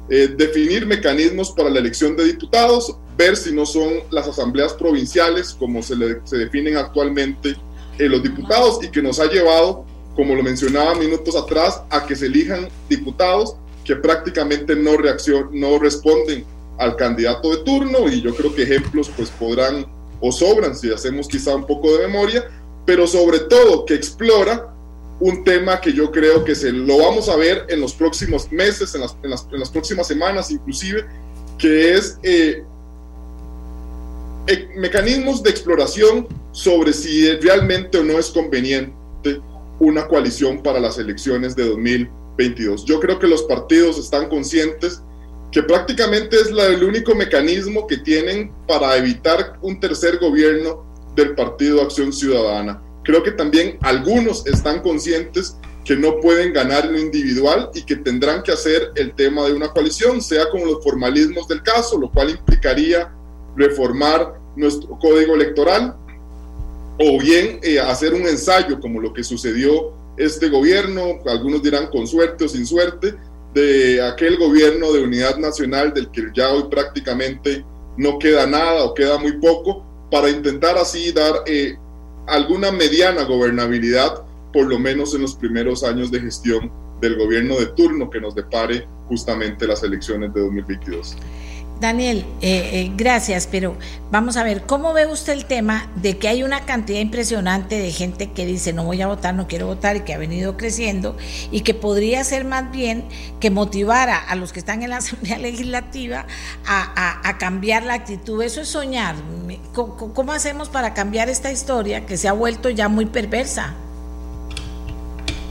eh, 0.10 0.34
definir 0.36 0.86
mecanismos 0.86 1.52
para 1.52 1.70
la 1.70 1.80
elección 1.80 2.16
de 2.18 2.26
diputados, 2.26 2.98
ver 3.18 3.38
si 3.38 3.54
no 3.54 3.66
son 3.66 3.94
las 4.12 4.28
asambleas 4.28 4.74
provinciales 4.74 5.54
como 5.54 5.82
se, 5.82 5.96
se 6.26 6.38
definen 6.38 6.78
actualmente 6.78 7.56
eh, 7.98 8.10
los 8.10 8.22
diputados 8.22 8.84
y 8.84 8.90
que 8.90 9.02
nos 9.02 9.20
ha 9.20 9.30
llevado, 9.30 9.86
como 10.16 10.36
lo 10.36 10.44
mencionaba 10.44 10.96
minutos 10.96 11.36
atrás, 11.36 11.82
a 11.90 12.06
que 12.06 12.16
se 12.16 12.26
elijan 12.26 12.68
diputados 12.90 13.56
que 13.84 13.96
prácticamente 13.96 14.76
no, 14.76 14.98
reaccion 14.98 15.50
no 15.52 15.78
responden 15.78 16.46
al 16.78 16.96
candidato 16.96 17.50
de 17.56 17.64
turno 17.64 18.10
y 18.10 18.22
yo 18.22 18.36
creo 18.36 18.54
que 18.54 18.64
ejemplos 18.64 19.12
pues 19.16 19.30
podrán 19.30 19.86
o 20.20 20.32
sobran 20.32 20.76
si 20.76 20.92
hacemos 20.92 21.28
quizá 21.28 21.56
un 21.56 21.66
poco 21.66 21.96
de 21.98 22.08
memoria, 22.08 22.46
pero 22.86 23.08
sobre 23.08 23.40
todo 23.40 23.86
que 23.86 23.94
explora 23.94 24.74
un 25.20 25.44
tema 25.44 25.80
que 25.80 25.94
yo 25.94 26.12
creo 26.12 26.44
que 26.44 26.56
se 26.56 26.72
lo 26.72 26.98
vamos 26.98 27.30
a 27.30 27.36
ver 27.36 27.66
en 27.70 27.80
los 27.80 27.94
próximos 27.94 28.52
meses, 28.52 28.94
en 28.96 29.02
las, 29.02 29.16
en 29.24 29.30
las, 29.30 29.48
en 29.52 29.60
las 29.60 29.70
próximas 29.70 30.08
semanas 30.08 30.52
inclusive, 30.52 31.06
que 31.58 31.94
es 31.94 32.20
eh, 32.24 32.64
eh, 34.48 34.70
mecanismos 34.76 35.42
de 35.42 35.50
exploración 35.50 36.28
sobre 36.52 36.92
si 36.92 37.32
realmente 37.38 37.98
o 38.00 38.04
no 38.04 38.20
es 38.20 38.30
conveniente 38.32 39.40
una 39.80 40.08
coalición 40.08 40.62
para 40.62 40.80
las 40.80 40.98
elecciones 40.98 41.56
de 41.56 41.70
2022. 41.70 42.86
Yo 42.86 43.00
creo 43.00 43.20
que 43.20 43.28
los 43.28 43.44
partidos 43.44 43.98
están 43.98 44.28
conscientes 44.28 45.02
que 45.52 45.64
prácticamente 45.64 46.36
es 46.36 46.52
la, 46.52 46.66
el 46.66 46.84
único 46.84 47.16
mecanismo 47.16 47.86
que 47.88 47.98
tienen 47.98 48.52
para 48.68 48.98
evitar 48.98 49.60
un 49.62 49.80
tercer 49.80 50.18
gobierno 50.18 50.93
del 51.16 51.36
Partido 51.36 51.82
Acción 51.82 52.12
Ciudadana. 52.12 52.82
Creo 53.04 53.24
que 53.24 53.32
también 53.32 53.78
algunos 53.82 54.46
están 54.48 54.82
conscientes 54.82 55.58
que 55.84 55.96
no 55.96 56.20
pueden 56.22 56.54
ganar 56.54 56.86
en 56.86 56.98
individual 56.98 57.70
y 57.74 57.84
que 57.84 57.98
tendrán 57.98 58.42
que 58.42 58.54
hacer 58.54 58.92
el 58.96 59.14
tema 59.14 59.46
de 59.46 59.54
una 59.54 59.70
coalición, 59.70 60.22
sea 60.22 60.50
con 60.50 60.66
los 60.66 60.84
formalismos 60.84 61.48
del 61.48 61.62
caso, 61.62 62.00
lo 62.00 62.10
cual 62.10 62.30
implicaría 62.30 63.14
reformar 63.56 64.40
nuestro 64.56 64.98
código 65.00 65.36
electoral 65.36 65.96
o 67.00 67.20
bien 67.20 67.60
eh, 67.64 67.80
hacer 67.80 68.14
un 68.14 68.22
ensayo 68.22 68.80
como 68.80 69.02
lo 69.02 69.14
que 69.14 69.24
sucedió 69.24 69.94
este 70.16 70.50
gobierno, 70.50 71.20
algunos 71.26 71.64
dirán 71.64 71.88
con 71.88 72.08
suerte 72.08 72.46
o 72.46 72.48
sin 72.48 72.66
suerte, 72.66 73.16
de 73.54 74.02
aquel 74.02 74.38
gobierno 74.38 74.92
de 74.94 75.04
unidad 75.04 75.38
nacional 75.38 75.94
del 75.94 76.10
que 76.12 76.24
ya 76.34 76.50
hoy 76.52 76.66
prácticamente 76.70 77.66
no 77.98 78.18
queda 78.20 78.46
nada 78.48 78.84
o 78.86 78.94
queda 78.94 79.18
muy 79.18 79.34
poco, 79.34 79.86
para 80.14 80.30
intentar 80.30 80.78
así 80.78 81.12
dar 81.12 81.42
eh, 81.48 81.76
alguna 82.28 82.72
mediana 82.72 83.24
gobernabilidad, 83.24 84.24
por 84.54 84.68
lo 84.68 84.78
menos 84.78 85.16
en 85.16 85.24
los 85.24 85.34
primeros 85.34 85.84
años 85.84 86.12
de 86.12 86.20
gestión 86.20 86.72
del 87.02 87.18
gobierno 87.18 87.56
de 87.56 87.66
turno 87.76 88.12
que 88.12 88.22
nos 88.22 88.36
depare 88.36 88.88
justamente 89.08 89.66
las 89.66 89.82
elecciones 89.82 90.32
de 90.32 90.42
2022. 90.42 91.18
Daniel, 91.84 92.26
eh, 92.40 92.70
eh, 92.72 92.92
gracias, 92.96 93.46
pero 93.46 93.76
vamos 94.10 94.38
a 94.38 94.44
ver, 94.46 94.64
¿cómo 94.66 94.94
ve 94.94 95.06
usted 95.06 95.34
el 95.34 95.44
tema 95.44 95.90
de 95.98 96.18
que 96.18 96.30
hay 96.30 96.42
una 96.42 96.62
cantidad 96.66 97.02
impresionante 97.02 97.78
de 97.78 97.92
gente 97.92 98.32
que 98.32 98.46
dice 98.46 98.72
no 98.72 98.86
voy 98.86 99.02
a 99.02 99.08
votar, 99.08 99.36
no 99.36 99.50
quiero 99.50 99.68
votar 99.68 99.98
y 99.98 100.00
que 100.00 100.14
ha 100.14 100.18
venido 100.18 100.56
creciendo 100.56 101.18
y 101.52 101.60
que 101.60 101.74
podría 101.74 102.24
ser 102.24 102.46
más 102.46 102.72
bien 102.72 103.04
que 103.42 103.52
motivara 103.52 104.18
a 104.18 104.38
los 104.38 104.54
que 104.54 104.60
están 104.60 104.82
en 104.82 104.92
la 104.92 104.98
Asamblea 105.04 105.38
Legislativa 105.40 106.26
a, 106.66 107.38
cambiar 107.38 107.84
la 107.84 107.96
actitud? 107.96 108.42
Eso 108.42 108.62
es 108.62 108.70
soñar. 108.70 109.18
¿Cómo 109.74 110.32
hacemos 110.32 110.70
para 110.70 110.94
cambiar 110.94 111.28
esta 111.28 111.52
historia 111.52 112.06
que 112.06 112.16
se 112.16 112.30
ha 112.30 112.34
vuelto 112.34 112.70
ya 112.70 112.88
muy 112.88 113.08
perversa? 113.08 113.74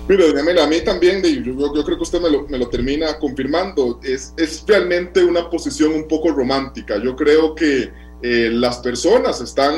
Mire, 0.08 0.60
a 0.60 0.66
mí 0.66 0.80
también, 0.80 1.22
yo, 1.22 1.84
creo 1.84 1.96
que 1.96 2.02
usted 2.02 2.20
me 2.20 2.58
lo, 2.58 2.68
termina 2.68 3.18
confirmando, 3.18 4.00
es, 4.02 4.34
es, 4.36 4.64
realmente 4.66 5.24
una 5.24 5.48
posición 5.48 5.94
un 5.94 6.08
poco 6.08 6.30
romántica. 6.30 7.00
Yo 7.02 7.14
creo 7.14 7.54
que 7.54 7.90
eh, 8.22 8.50
las 8.52 8.78
personas 8.78 9.40
están 9.40 9.74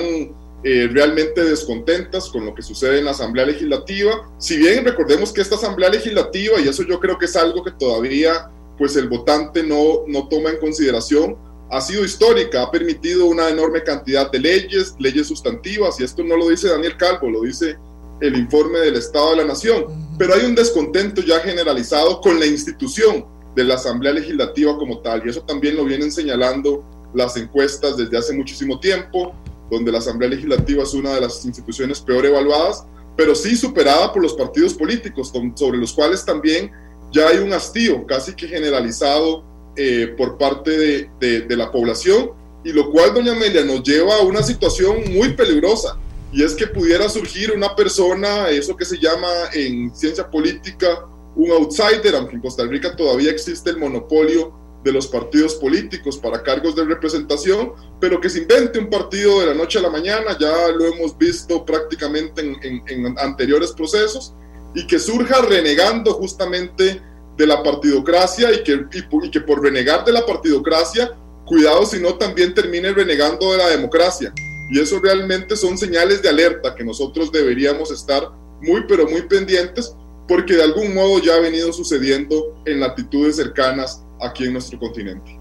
eh, 0.67 0.89
realmente 0.91 1.45
descontentas 1.45 2.31
con 2.31 2.47
lo 2.47 2.55
que 2.55 2.63
sucede 2.63 2.99
en 2.99 3.05
la 3.05 3.11
Asamblea 3.11 3.45
Legislativa. 3.45 4.31
Si 4.39 4.57
bien 4.57 4.85
recordemos 4.85 5.31
que 5.31 5.43
esta 5.43 5.57
Asamblea 5.57 5.91
Legislativa, 5.91 6.59
y 6.59 6.69
eso 6.69 6.85
yo 6.85 6.99
creo 7.01 7.19
que 7.19 7.27
es 7.27 7.37
algo 7.37 7.63
que 7.63 7.73
todavía 7.73 8.51
pues 8.79 8.97
el 8.97 9.09
votante 9.09 9.63
no, 9.63 10.05
no 10.07 10.27
toma 10.29 10.51
en 10.51 10.57
consideración, 10.59 11.37
ha 11.71 11.81
sido 11.81 12.05
histórica, 12.05 12.63
ha 12.63 12.71
permitido 12.71 13.27
una 13.27 13.49
enorme 13.51 13.83
cantidad 13.83 14.31
de 14.31 14.39
leyes, 14.39 14.95
leyes 14.99 15.27
sustantivas, 15.27 16.01
y 16.01 16.05
esto 16.05 16.25
no 16.25 16.37
lo 16.37 16.49
dice 16.49 16.69
Daniel 16.69 16.97
Calvo, 16.97 17.31
lo 17.31 17.43
dice 17.43 17.77
el 18.21 18.37
informe 18.37 18.79
del 18.79 18.97
Estado 18.97 19.31
de 19.31 19.37
la 19.37 19.45
Nación, 19.45 19.85
pero 20.19 20.35
hay 20.35 20.45
un 20.45 20.55
descontento 20.55 21.23
ya 21.23 21.41
generalizado 21.41 22.21
con 22.21 22.39
la 22.39 22.47
institución 22.47 23.27
de 23.55 23.65
la 23.65 23.75
Asamblea 23.75 24.13
Legislativa 24.13 24.77
como 24.77 24.99
tal, 24.99 25.23
y 25.25 25.31
eso 25.31 25.43
también 25.43 25.77
lo 25.77 25.85
vienen 25.85 26.11
señalando 26.11 26.85
las 27.15 27.37
encuestas 27.37 27.97
desde 27.97 28.19
hace 28.19 28.33
muchísimo 28.35 28.81
tiempo, 28.81 29.35
donde 29.71 29.93
la 29.93 29.99
Asamblea 29.99 30.31
Legislativa 30.31 30.83
es 30.83 30.95
una 30.95 31.15
de 31.15 31.21
las 31.21 31.45
instituciones 31.45 32.01
peor 32.01 32.27
evaluadas, 32.27 32.85
pero 33.17 33.35
sí 33.35 33.57
superada 33.57 34.13
por 34.13 34.23
los 34.23 34.35
partidos 34.35 34.75
políticos, 34.75 35.33
sobre 35.55 35.79
los 35.79 35.93
cuales 35.93 36.25
también 36.25 36.73
ya 37.13 37.29
hay 37.29 37.39
un 37.39 37.53
hastío 37.53 38.05
casi 38.07 38.35
que 38.35 38.49
generalizado 38.49 39.45
eh, 39.77 40.15
por 40.17 40.37
parte 40.37 41.09
de, 41.21 41.43
de 41.43 41.57
la 41.57 41.71
población, 41.71 42.31
y 42.65 42.73
lo 42.73 42.91
cual, 42.91 43.15
doña 43.15 43.33
Amelia, 43.33 43.65
nos 43.65 43.83
lleva 43.83 44.17
a 44.17 44.23
una 44.23 44.43
situación 44.43 45.13
muy 45.13 45.35
peligrosa, 45.35 45.99
y 46.35 46.43
es 46.43 46.55
que 46.55 46.67
pudiera 46.67 47.09
surgir 47.09 47.53
una 47.53 47.77
persona, 47.77 48.51
eso 48.51 48.77
que 48.77 48.85
se 48.85 48.99
llama 48.99 49.29
en 49.53 49.95
ciencia 49.95 50.29
política 50.29 51.07
un 51.37 51.51
outsider, 51.53 52.17
aunque 52.17 52.35
en 52.35 52.43
Costa 52.43 52.65
Rica 52.65 52.97
todavía 52.97 53.31
existe 53.31 53.71
el 53.71 53.79
monopolio 53.79 54.53
de 54.83 54.93
los 54.93 55.07
partidos 55.07 55.55
políticos 55.55 56.19
para 56.19 56.43
cargos 56.43 56.75
de 56.75 56.85
representación, 56.85 57.73
pero 58.01 58.21
que 58.21 58.29
se 58.29 58.41
invente 58.41 58.81
un 58.81 58.91
partido 58.91 59.41
de 59.41 59.47
la 59.47 59.55
noche 59.55 59.79
a 59.79 59.83
la 59.83 59.91
mañana, 59.91 60.37
ya 60.39 60.69
lo 60.69 60.87
hemos 60.87 61.17
visto 61.17 61.65
prácticamente 61.65 62.43
en, 62.43 63.19
anteriores 63.19 63.71
procesos, 63.73 64.35
y 64.75 64.87
que 64.89 64.99
surja 64.99 65.41
renegando 65.43 66.15
justamente 66.15 67.01
de 67.37 67.47
la 67.47 67.63
partidocracia 67.63 68.53
y 68.53 68.65
que, 68.65 68.85
y 68.93 69.31
que 69.31 69.41
por 69.41 69.63
renegar 69.63 70.05
de 70.05 70.13
la 70.13 70.27
partidocracia, 70.27 71.17
cuidado 71.47 71.87
si 71.87 72.01
no 72.01 72.15
también 72.17 72.55
termine 72.55 72.93
renegando 72.93 73.53
de 73.53 73.59
la 73.59 73.69
democracia. 73.69 74.33
Y 74.71 74.81
eso 74.81 74.99
realmente 75.01 75.57
son 75.57 75.77
señales 75.77 76.23
de 76.23 76.29
alerta 76.29 76.75
que 76.75 76.85
nosotros 76.85 77.31
deberíamos 77.31 77.91
estar 77.91 78.31
muy, 78.63 78.85
pero 78.89 79.07
muy 79.09 79.23
pendientes 79.23 79.95
porque 80.27 80.55
de 80.55 80.63
algún 80.63 80.95
modo 80.95 81.21
ya 81.21 81.35
ha 81.35 81.41
venido 81.41 81.73
sucediendo 81.73 82.57
en 82.65 82.81
latitudes 82.81 83.37
cercanas 83.37 84.03
aquí 84.21 84.45
en 84.45 84.55
nuestro 84.55 84.79
continente. 84.79 85.39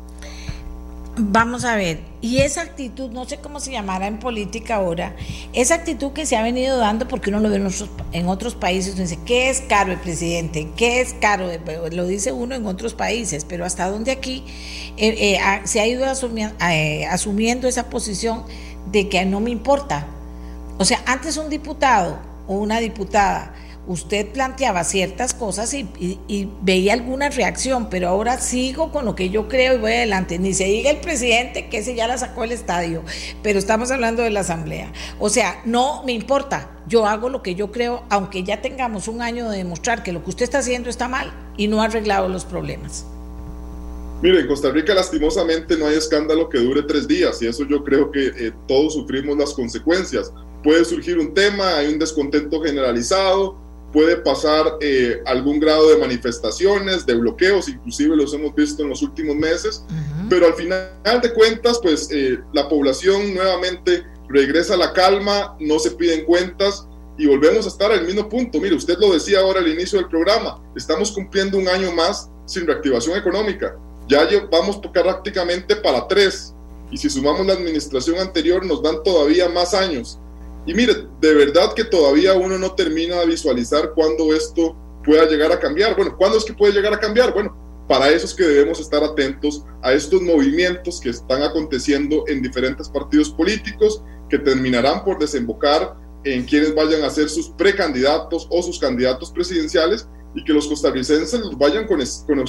Vamos 1.15 1.63
a 1.63 1.75
ver, 1.75 1.99
y 2.21 2.39
esa 2.39 2.61
actitud, 2.61 3.11
no 3.11 3.25
sé 3.25 3.37
cómo 3.37 3.59
se 3.59 3.71
llamará 3.71 4.07
en 4.07 4.17
política 4.17 4.77
ahora, 4.77 5.15
esa 5.53 5.75
actitud 5.75 6.11
que 6.11 6.25
se 6.25 6.35
ha 6.35 6.41
venido 6.41 6.79
dando, 6.79 7.07
porque 7.07 7.29
uno 7.29 7.39
lo 7.39 7.51
ve 7.51 7.57
en 8.13 8.27
otros, 8.27 8.55
países, 8.55 8.95
uno 8.95 9.03
dice, 9.03 9.19
¿qué 9.23 9.51
es 9.51 9.61
caro 9.61 9.91
el 9.91 9.99
presidente? 9.99 10.69
¿Qué 10.75 11.01
es 11.01 11.13
caro? 11.13 11.49
Lo 11.91 12.07
dice 12.07 12.31
uno 12.31 12.55
en 12.55 12.65
otros 12.65 12.95
países, 12.95 13.45
pero 13.45 13.63
hasta 13.63 13.91
donde 13.91 14.09
aquí 14.09 14.43
eh, 14.97 15.35
eh, 15.35 15.39
se 15.65 15.81
ha 15.81 15.85
ido 15.85 16.03
eh, 16.03 17.05
asumiendo 17.05 17.67
esa 17.67 17.91
posición 17.91 18.45
de 18.91 19.09
que 19.09 19.25
no 19.25 19.39
me 19.39 19.51
importa. 19.51 20.07
O 20.77 20.85
sea, 20.85 21.01
antes 21.05 21.37
un 21.37 21.49
diputado 21.49 22.19
o 22.47 22.55
una 22.55 22.79
diputada, 22.79 23.53
usted 23.85 24.27
planteaba 24.29 24.83
ciertas 24.83 25.33
cosas 25.33 25.73
y, 25.73 26.49
veía 26.61 26.93
alguna 26.93 27.29
reacción, 27.29 27.89
pero 27.89 28.07
ahora 28.07 28.39
sigo 28.39 28.91
con 28.91 29.05
lo 29.05 29.15
que 29.15 29.29
yo 29.29 29.47
creo 29.47 29.75
y 29.75 29.77
voy 29.77 29.91
adelante. 29.91 30.39
Ni 30.39 30.53
se 30.53 30.65
diga 30.65 30.89
el 30.89 30.97
presidente 30.97 31.67
que 31.67 31.79
ese 31.79 31.95
ya 31.95 32.07
la 32.07 32.17
sacó 32.17 32.43
el 32.43 32.51
estadio, 32.51 33.03
pero 33.41 33.59
estamos 33.59 33.91
hablando 33.91 34.23
de 34.23 34.29
la 34.29 34.41
asamblea. 34.41 34.91
O 35.19 35.29
sea, 35.29 35.61
no 35.65 36.03
me 36.03 36.13
importa, 36.13 36.71
yo 36.87 37.05
hago 37.05 37.29
lo 37.29 37.41
que 37.41 37.55
yo 37.55 37.71
creo, 37.71 38.03
aunque 38.09 38.43
ya 38.43 38.61
tengamos 38.61 39.07
un 39.07 39.21
año 39.21 39.49
de 39.49 39.57
demostrar 39.57 40.03
que 40.03 40.13
lo 40.13 40.23
que 40.23 40.29
usted 40.29 40.43
está 40.43 40.59
haciendo 40.59 40.89
está 40.89 41.07
mal 41.07 41.33
y 41.57 41.67
no 41.67 41.81
ha 41.81 41.85
arreglado 41.85 42.29
los 42.29 42.45
problemas. 42.45 43.05
Mire, 44.23 44.39
en 44.39 44.47
Costa 44.47 44.71
Rica 44.71 44.95
lastimosamente 44.95 45.75
no 45.75 45.85
hay 45.85 45.97
escándalo 45.97 46.47
que 46.47 46.57
dure 46.57 46.83
tres 46.83 47.05
días 47.09 47.41
y 47.41 47.47
eso 47.47 47.65
yo 47.67 47.83
creo 47.83 48.09
que 48.09 48.27
eh, 48.27 48.53
todos 48.69 48.93
sufrimos 48.93 49.37
las 49.37 49.53
consecuencias. 49.53 50.31
Puede 50.63 50.85
surgir 50.85 51.19
un 51.19 51.33
tema, 51.33 51.75
hay 51.75 51.91
un 51.91 51.99
descontento 51.99 52.61
generalizado, 52.61 53.59
puede 53.91 54.15
pasar 54.15 54.77
eh, 54.79 55.21
algún 55.25 55.59
grado 55.59 55.89
de 55.89 55.97
manifestaciones, 55.97 57.05
de 57.05 57.15
bloqueos, 57.15 57.67
inclusive 57.67 58.15
los 58.15 58.33
hemos 58.33 58.55
visto 58.55 58.81
en 58.81 58.91
los 58.91 59.01
últimos 59.01 59.35
meses, 59.35 59.83
pero 60.29 60.45
al 60.45 60.53
final 60.53 61.19
de 61.21 61.33
cuentas, 61.33 61.81
pues 61.83 62.07
eh, 62.09 62.39
la 62.53 62.69
población 62.69 63.33
nuevamente 63.33 64.05
regresa 64.29 64.75
a 64.75 64.77
la 64.77 64.93
calma, 64.93 65.57
no 65.59 65.79
se 65.79 65.91
piden 65.91 66.23
cuentas 66.23 66.87
y 67.17 67.25
volvemos 67.25 67.65
a 67.65 67.67
estar 67.67 67.91
al 67.91 68.05
mismo 68.05 68.29
punto. 68.29 68.57
Mire, 68.61 68.75
usted 68.75 68.97
lo 68.99 69.11
decía 69.11 69.41
ahora 69.41 69.59
al 69.59 69.67
inicio 69.67 69.99
del 69.99 70.07
programa, 70.07 70.63
estamos 70.77 71.11
cumpliendo 71.11 71.57
un 71.57 71.67
año 71.67 71.91
más 71.91 72.31
sin 72.45 72.65
reactivación 72.65 73.17
económica 73.17 73.77
ya 74.07 74.27
vamos 74.51 74.79
prácticamente 74.93 75.75
para 75.75 76.07
tres. 76.07 76.53
Y 76.91 76.97
si 76.97 77.09
sumamos 77.09 77.45
la 77.45 77.53
administración 77.53 78.19
anterior, 78.19 78.65
nos 78.65 78.81
dan 78.83 79.01
todavía 79.03 79.49
más 79.49 79.73
años. 79.73 80.19
Y 80.65 80.73
mire, 80.73 81.07
de 81.19 81.33
verdad 81.33 81.73
que 81.73 81.83
todavía 81.83 82.35
uno 82.35 82.57
no 82.57 82.73
termina 82.73 83.19
de 83.19 83.25
visualizar 83.25 83.93
cuándo 83.93 84.33
esto 84.33 84.75
pueda 85.03 85.25
llegar 85.25 85.51
a 85.51 85.59
cambiar. 85.59 85.95
Bueno, 85.95 86.15
¿cuándo 86.17 86.37
es 86.37 86.45
que 86.45 86.53
puede 86.53 86.73
llegar 86.73 86.93
a 86.93 86.99
cambiar? 86.99 87.33
Bueno, 87.33 87.55
para 87.87 88.09
eso 88.09 88.25
es 88.25 88.33
que 88.33 88.43
debemos 88.43 88.79
estar 88.79 89.03
atentos 89.03 89.65
a 89.81 89.91
estos 89.91 90.21
movimientos 90.21 91.01
que 91.01 91.09
están 91.09 91.43
aconteciendo 91.43 92.23
en 92.27 92.41
diferentes 92.41 92.87
partidos 92.87 93.29
políticos 93.31 94.01
que 94.29 94.39
terminarán 94.39 95.03
por 95.03 95.19
desembocar 95.19 95.95
en 96.23 96.45
quienes 96.45 96.73
vayan 96.73 97.03
a 97.03 97.09
ser 97.09 97.29
sus 97.29 97.49
precandidatos 97.49 98.47
o 98.49 98.63
sus 98.63 98.79
candidatos 98.79 99.31
presidenciales 99.31 100.07
y 100.35 100.43
que 100.43 100.53
los 100.53 100.67
costarricenses 100.67 101.39
los 101.39 101.57
vayan 101.57 101.87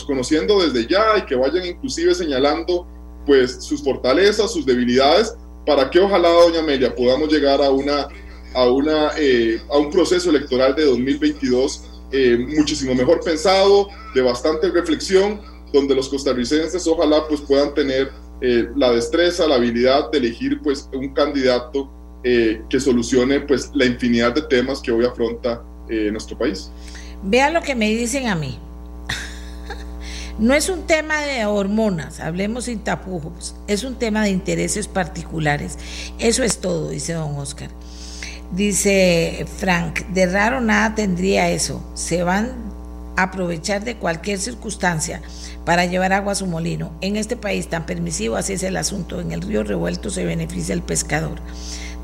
conociendo 0.07 0.63
desde 0.63 0.87
ya 0.87 1.19
y 1.19 1.27
que 1.27 1.35
vayan 1.35 1.67
inclusive 1.67 2.15
señalando 2.15 2.87
pues 3.27 3.65
sus 3.65 3.83
fortalezas, 3.83 4.53
sus 4.53 4.67
debilidades, 4.67 5.35
para 5.67 5.89
que 5.89 5.99
ojalá, 5.99 6.29
doña 6.29 6.61
Amelia, 6.61 6.95
podamos 6.95 7.33
llegar 7.33 7.63
a 7.63 7.71
una 7.71 8.09
a, 8.55 8.69
una, 8.69 9.11
eh, 9.19 9.61
a 9.71 9.79
un 9.79 9.91
proceso 9.91 10.31
electoral 10.31 10.75
de 10.75 10.85
2022 10.85 11.85
eh, 12.13 12.39
muchísimo 12.57 12.95
mejor 12.95 13.21
pensado, 13.21 13.89
de 14.15 14.23
bastante 14.23 14.71
reflexión, 14.71 15.41
donde 15.73 15.95
los 15.95 16.09
costarricenses 16.09 16.87
ojalá 16.87 17.27
pues 17.27 17.41
puedan 17.41 17.75
tener 17.75 18.13
eh, 18.41 18.69
la 18.77 18.93
destreza, 18.93 19.49
la 19.49 19.57
habilidad 19.57 20.13
de 20.13 20.19
elegir 20.19 20.61
pues 20.63 20.89
un 20.93 21.13
candidato 21.13 21.91
que 22.25 22.81
solucione 22.81 23.41
pues 23.41 23.71
la 23.75 23.85
infinidad 23.85 24.35
de 24.35 24.41
temas 24.41 24.81
que 24.81 24.91
hoy 24.91 25.05
afronta 25.05 25.63
nuestro 26.11 26.39
país. 26.39 26.71
Vea 27.27 27.51
lo 27.51 27.63
que 27.63 27.75
me 27.75 27.89
dicen 27.89 28.29
a 28.29 28.35
mí. 28.35 28.59
No 30.39 30.53
es 30.53 30.69
un 30.69 30.83
tema 30.83 31.23
de 31.23 31.47
hormonas, 31.47 32.19
hablemos 32.19 32.65
sin 32.65 32.81
tapujos, 32.81 33.55
es 33.69 33.85
un 33.85 33.95
tema 33.95 34.25
de 34.25 34.31
intereses 34.31 34.89
particulares. 34.89 35.79
Eso 36.19 36.43
es 36.43 36.59
todo, 36.59 36.91
dice 36.91 37.13
don 37.13 37.39
Oscar. 37.39 37.71
Dice 38.51 39.47
Frank, 39.59 40.01
de 40.09 40.27
raro 40.27 40.61
nada 40.61 40.97
tendría 40.97 41.51
eso. 41.51 41.89
Se 41.95 42.25
van 42.25 42.53
a 43.17 43.23
aprovechar 43.25 43.85
de 43.85 43.97
cualquier 43.97 44.41
circunstancia 44.41 45.23
para 45.65 45.87
llevar 45.87 46.13
agua 46.13 46.33
a 46.33 46.37
su 46.37 46.47
molino. 46.47 46.93
En 47.01 47.17
este 47.17 47.37
país 47.37 47.69
tan 47.69 47.87
permisivo, 47.87 48.37
así 48.37 48.55
es 48.55 48.65
el 48.65 48.77
asunto. 48.77 49.21
En 49.21 49.33
el 49.33 49.41
río 49.41 49.63
revuelto 49.63 50.11
se 50.11 50.25
beneficia 50.25 50.75
el 50.75 50.83
pescador. 50.83 51.39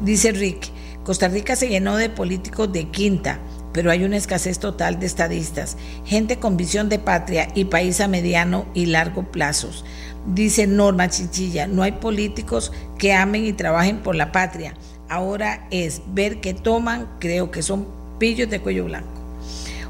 Dice 0.03 0.33
Rick, 0.33 0.71
Costa 1.05 1.29
Rica 1.29 1.57
se 1.57 1.69
llenó 1.69 1.97
de 1.97 2.11
políticos 2.11 2.73
de 2.73 2.89
quinta, 2.89 3.41
pero 3.73 3.91
hay 3.91 4.05
una 4.05 4.17
escasez 4.17 4.59
total 4.59 4.99
de 4.99 5.07
estadistas, 5.07 5.77
gente 6.05 6.39
con 6.39 6.57
visión 6.57 6.89
de 6.89 6.99
patria 6.99 7.49
y 7.55 7.67
país 7.67 8.01
a 8.01 8.09
mediano 8.09 8.67
y 8.75 8.87
largo 8.87 9.31
plazos. 9.31 9.85
Dice 10.27 10.67
Norma 10.67 11.09
Chichilla, 11.09 11.67
no 11.67 11.83
hay 11.83 11.93
políticos 11.93 12.73
que 12.99 13.15
amen 13.15 13.45
y 13.47 13.53
trabajen 13.53 13.99
por 13.99 14.15
la 14.15 14.33
patria 14.33 14.75
ahora 15.11 15.67
es 15.71 16.01
ver 16.15 16.41
que 16.41 16.55
toman, 16.55 17.09
creo 17.19 17.51
que 17.51 17.63
son 17.63 17.87
pillos 18.19 18.49
de 18.49 18.61
cuello 18.61 18.85
blanco. 18.85 19.09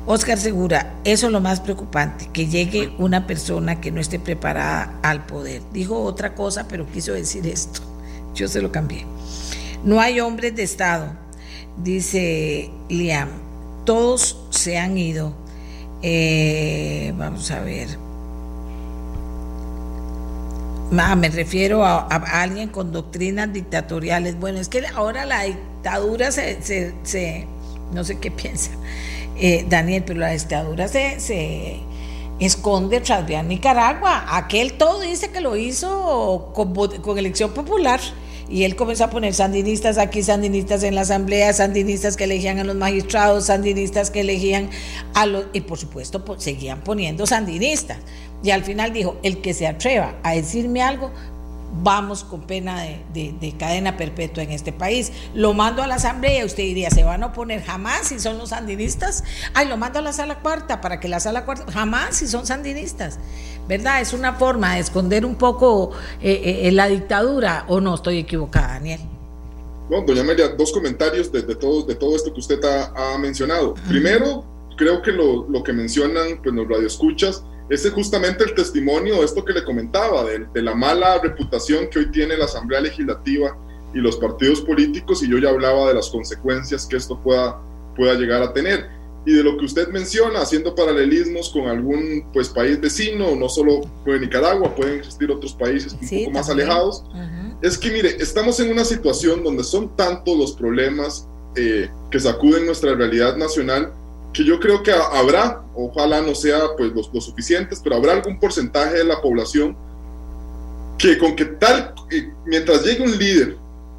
Oscar 0.07 0.39
Segura, 0.39 0.95
eso 1.05 1.27
es 1.27 1.33
lo 1.33 1.41
más 1.41 1.61
preocupante, 1.61 2.29
que 2.33 2.49
llegue 2.49 2.93
una 2.99 3.27
persona 3.27 3.81
que 3.81 3.93
no 3.93 4.01
esté 4.01 4.19
preparada 4.19 4.99
al 5.03 5.27
poder. 5.27 5.63
Dijo 5.73 6.03
otra 6.03 6.35
cosa, 6.35 6.67
pero 6.67 6.91
quiso 6.91 7.13
decir 7.13 7.47
esto. 7.47 7.83
Yo 8.35 8.49
se 8.49 8.63
lo 8.63 8.73
cambié. 8.73 9.05
No 9.85 10.01
hay 10.01 10.21
hombres 10.21 10.57
de 10.57 10.63
Estado, 10.63 11.13
dice 11.77 12.71
Liam. 12.89 13.29
Todos 13.85 14.39
se 14.51 14.79
han 14.79 14.97
ido. 14.99 15.33
Eh, 16.03 17.13
vamos 17.17 17.51
a 17.51 17.61
ver. 17.61 17.89
Ah, 20.99 21.15
me 21.15 21.29
refiero 21.29 21.85
a, 21.85 22.07
alguien 22.07 22.69
con 22.69 22.93
doctrinas 22.93 23.53
dictatoriales. 23.53 24.39
Bueno, 24.39 24.59
es 24.59 24.69
que 24.69 24.85
ahora 24.95 25.25
la 25.25 25.45
dictadura 25.45 26.33
se, 26.33 26.61
se, 26.63 27.47
no 27.93 28.05
sé 28.05 28.19
qué 28.19 28.31
piensa 28.31 28.71
eh, 29.37 29.65
Daniel, 29.69 30.03
pero 30.05 30.21
la 30.21 30.31
dictadura 30.31 30.89
se, 30.89 31.21
se 31.21 31.81
esconde 32.41 33.01
tras 33.01 33.27
de 33.27 33.41
Nicaragua. 33.43 34.25
Aquel 34.37 34.75
todo 34.75 35.01
dice 35.01 35.31
que 35.31 35.41
lo 35.41 35.57
hizo 35.57 36.51
con, 36.55 36.75
con 36.75 37.19
elección 37.19 37.53
popular 37.53 38.01
y 38.51 38.65
él 38.65 38.75
comenzó 38.75 39.05
a 39.05 39.11
poner 39.11 39.33
sandinistas 39.33 39.97
aquí, 39.97 40.25
sandinistas 40.25 40.83
en 40.83 40.97
la 40.97 41.03
asamblea, 41.03 41.53
sandinistas 41.53 42.17
que 42.17 42.25
elegían 42.25 42.59
a 42.59 42.65
los 42.65 42.75
magistrados, 42.75 43.47
sandinistas 43.47 44.11
que 44.11 44.21
elegían 44.21 44.71
a 45.15 45.27
los... 45.27 45.45
Y 45.53 45.61
por 45.61 45.79
supuesto 45.79 46.25
seguían 46.37 46.81
poniendo 46.83 47.27
sandinistas. 47.27 47.99
Y 48.43 48.51
al 48.51 48.65
final 48.65 48.93
dijo, 48.93 49.17
el 49.23 49.41
que 49.41 49.55
se 49.55 49.69
atreva 49.69 50.19
a 50.25 50.35
decirme 50.35 50.83
algo, 50.83 51.13
vamos 51.83 52.25
con 52.25 52.43
pena 52.43 52.83
de, 53.13 53.55
cadena 53.59 53.97
perpetua 53.97 54.43
en 54.43 54.53
este 54.53 54.73
país. 54.73 55.13
Lo 55.35 55.55
mando 55.55 55.83
a 55.83 55.87
la 55.87 55.97
asamblea, 55.97 56.45
usted 56.45 56.63
diría, 56.63 56.91
¿se 56.91 57.05
van 57.05 57.23
a 57.23 57.27
oponer 57.27 57.63
jamás 57.63 58.09
si 58.09 58.19
son 58.19 58.39
los 58.39 58.51
sandinistas? 58.51 59.25
Ay, 59.55 59.69
lo 59.69 59.77
mando 59.77 59.99
a 59.99 60.03
la 60.03 60.13
sala 60.13 60.41
cuarta 60.41 60.81
para 60.81 61.01
que 61.01 61.09
la 61.09 61.21
sala 61.21 61.45
cuarta, 61.45 61.71
jamás 61.73 62.17
si 62.17 62.27
son 62.27 62.47
sandinistas. 62.47 63.19
¿Verdad? 63.69 64.01
Es 64.01 64.13
una 64.13 64.35
forma 64.35 64.75
de 64.75 64.81
esconder 64.81 65.25
un 65.25 65.37
poco 65.37 65.93
eh, 66.21 66.63
eh, 66.65 66.73
la 66.73 66.89
dictadura, 66.89 67.65
¿o 67.69 67.81
no 67.81 67.95
estoy 67.95 68.19
equivocada, 68.19 68.75
Daniel? 68.75 69.01
Bueno, 69.89 70.05
doña 70.07 70.23
Amelia, 70.23 70.49
dos 70.49 70.73
comentarios 70.73 71.31
de, 71.31 71.43
todo, 71.55 71.83
de 71.85 71.95
todo 71.95 72.17
esto 72.17 72.33
que 72.33 72.41
usted 72.41 72.61
ha, 72.65 73.17
mencionado. 73.19 73.75
Primero, 73.89 74.45
creo 74.77 75.03
que 75.03 75.13
lo, 75.13 75.49
lo 75.49 75.63
que 75.63 75.73
mencionan 75.73 76.41
pues, 76.43 76.55
los 76.55 76.69
radioescuchas 76.69 77.45
ese 77.71 77.89
es 77.89 77.95
justamente 77.95 78.43
el 78.43 78.53
testimonio 78.53 79.21
de 79.21 79.25
esto 79.25 79.45
que 79.45 79.53
le 79.53 79.63
comentaba, 79.63 80.25
de, 80.25 80.63
la 80.63 80.75
mala 80.75 81.19
reputación 81.19 81.89
que 81.89 82.01
hoy 82.01 82.11
tiene 82.11 82.37
la 82.37 82.47
Asamblea 82.47 82.81
Legislativa 82.81 83.57
y 83.95 83.99
los 83.99 84.17
partidos 84.17 84.61
políticos, 84.61 85.23
y 85.23 85.31
yo 85.31 85.39
ya 85.39 85.51
hablaba 85.51 85.87
de 85.87 85.95
las 85.95 86.11
consecuencias 86.11 86.85
que 86.85 86.97
esto 86.97 87.19
pueda, 87.23 87.61
pueda 87.97 88.15
llegar 88.15 88.43
a 88.43 88.53
tener. 88.53 88.89
Y 89.25 89.35
de 89.35 89.45
lo 89.45 89.57
que 89.57 89.67
usted 89.67 89.89
menciona, 89.89 90.41
haciendo 90.41 90.75
paralelismos 90.75 91.51
con 91.51 91.69
algún 91.69 92.25
pues, 92.33 92.49
país 92.49 92.81
vecino, 92.81 93.37
no 93.37 93.49
solo 93.49 93.83
Nicaragua, 94.05 94.75
pueden 94.75 94.99
existir 94.99 95.31
otros 95.31 95.53
países 95.53 95.93
un 95.93 96.01
poco 96.01 96.31
más 96.33 96.51
alejados, 96.51 97.05
es 97.63 97.79
que 97.79 97.91
mire, 97.91 98.17
estamos 98.19 98.59
en 98.59 98.73
una 98.73 98.85
situación 98.85 99.45
donde 99.45 99.63
son 99.63 99.95
tantos 99.95 100.37
los 100.37 100.53
problemas 100.53 101.29
eh, 101.55 101.89
que 102.11 102.19
sacuden 102.19 102.67
nuestra 102.67 102.95
realidad 102.95 103.37
nacional 103.37 103.93
que 104.33 104.45
yo 104.45 104.61
creo 104.61 104.83
que 104.83 104.93
habrá, 104.93 105.63
ojalá 105.75 106.21
no 106.21 106.35
sea 106.35 106.61
pues 106.77 106.93
los, 106.93 107.25
suficientes, 107.25 107.81
pero 107.83 107.97
habrá 107.97 108.13
algún 108.13 108.39
porcentaje 108.39 108.99
de 108.99 109.05
la 109.05 109.21
población 109.21 109.77
que 110.99 111.19
con 111.19 111.35
que 111.35 111.47
tal, 111.47 111.95
mientras 112.47 112.85
llegue 112.85 113.03
un 113.03 113.19
líder, 113.19 113.57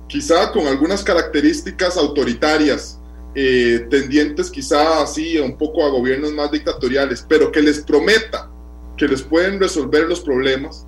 quizá 0.08 0.52
con 0.52 0.68
algunas 0.68 1.04
características 1.04 1.98
autoritarias, 1.98 3.00
eh, 3.34 3.88
tendientes 3.90 4.50
quizá 4.52 5.02
así 5.02 5.38
un 5.40 5.58
poco 5.58 5.86
a 5.86 5.90
gobiernos 5.90 6.32
más 6.34 6.52
dictatoriales, 6.52 7.26
pero 7.28 7.52
que 7.52 7.62
les 7.62 7.80
prometa 7.80 8.50
que 8.98 9.08
les 9.08 9.24
pueden 9.24 9.60
resolver 9.60 10.08
los 10.08 10.20
problemas, 10.20 10.86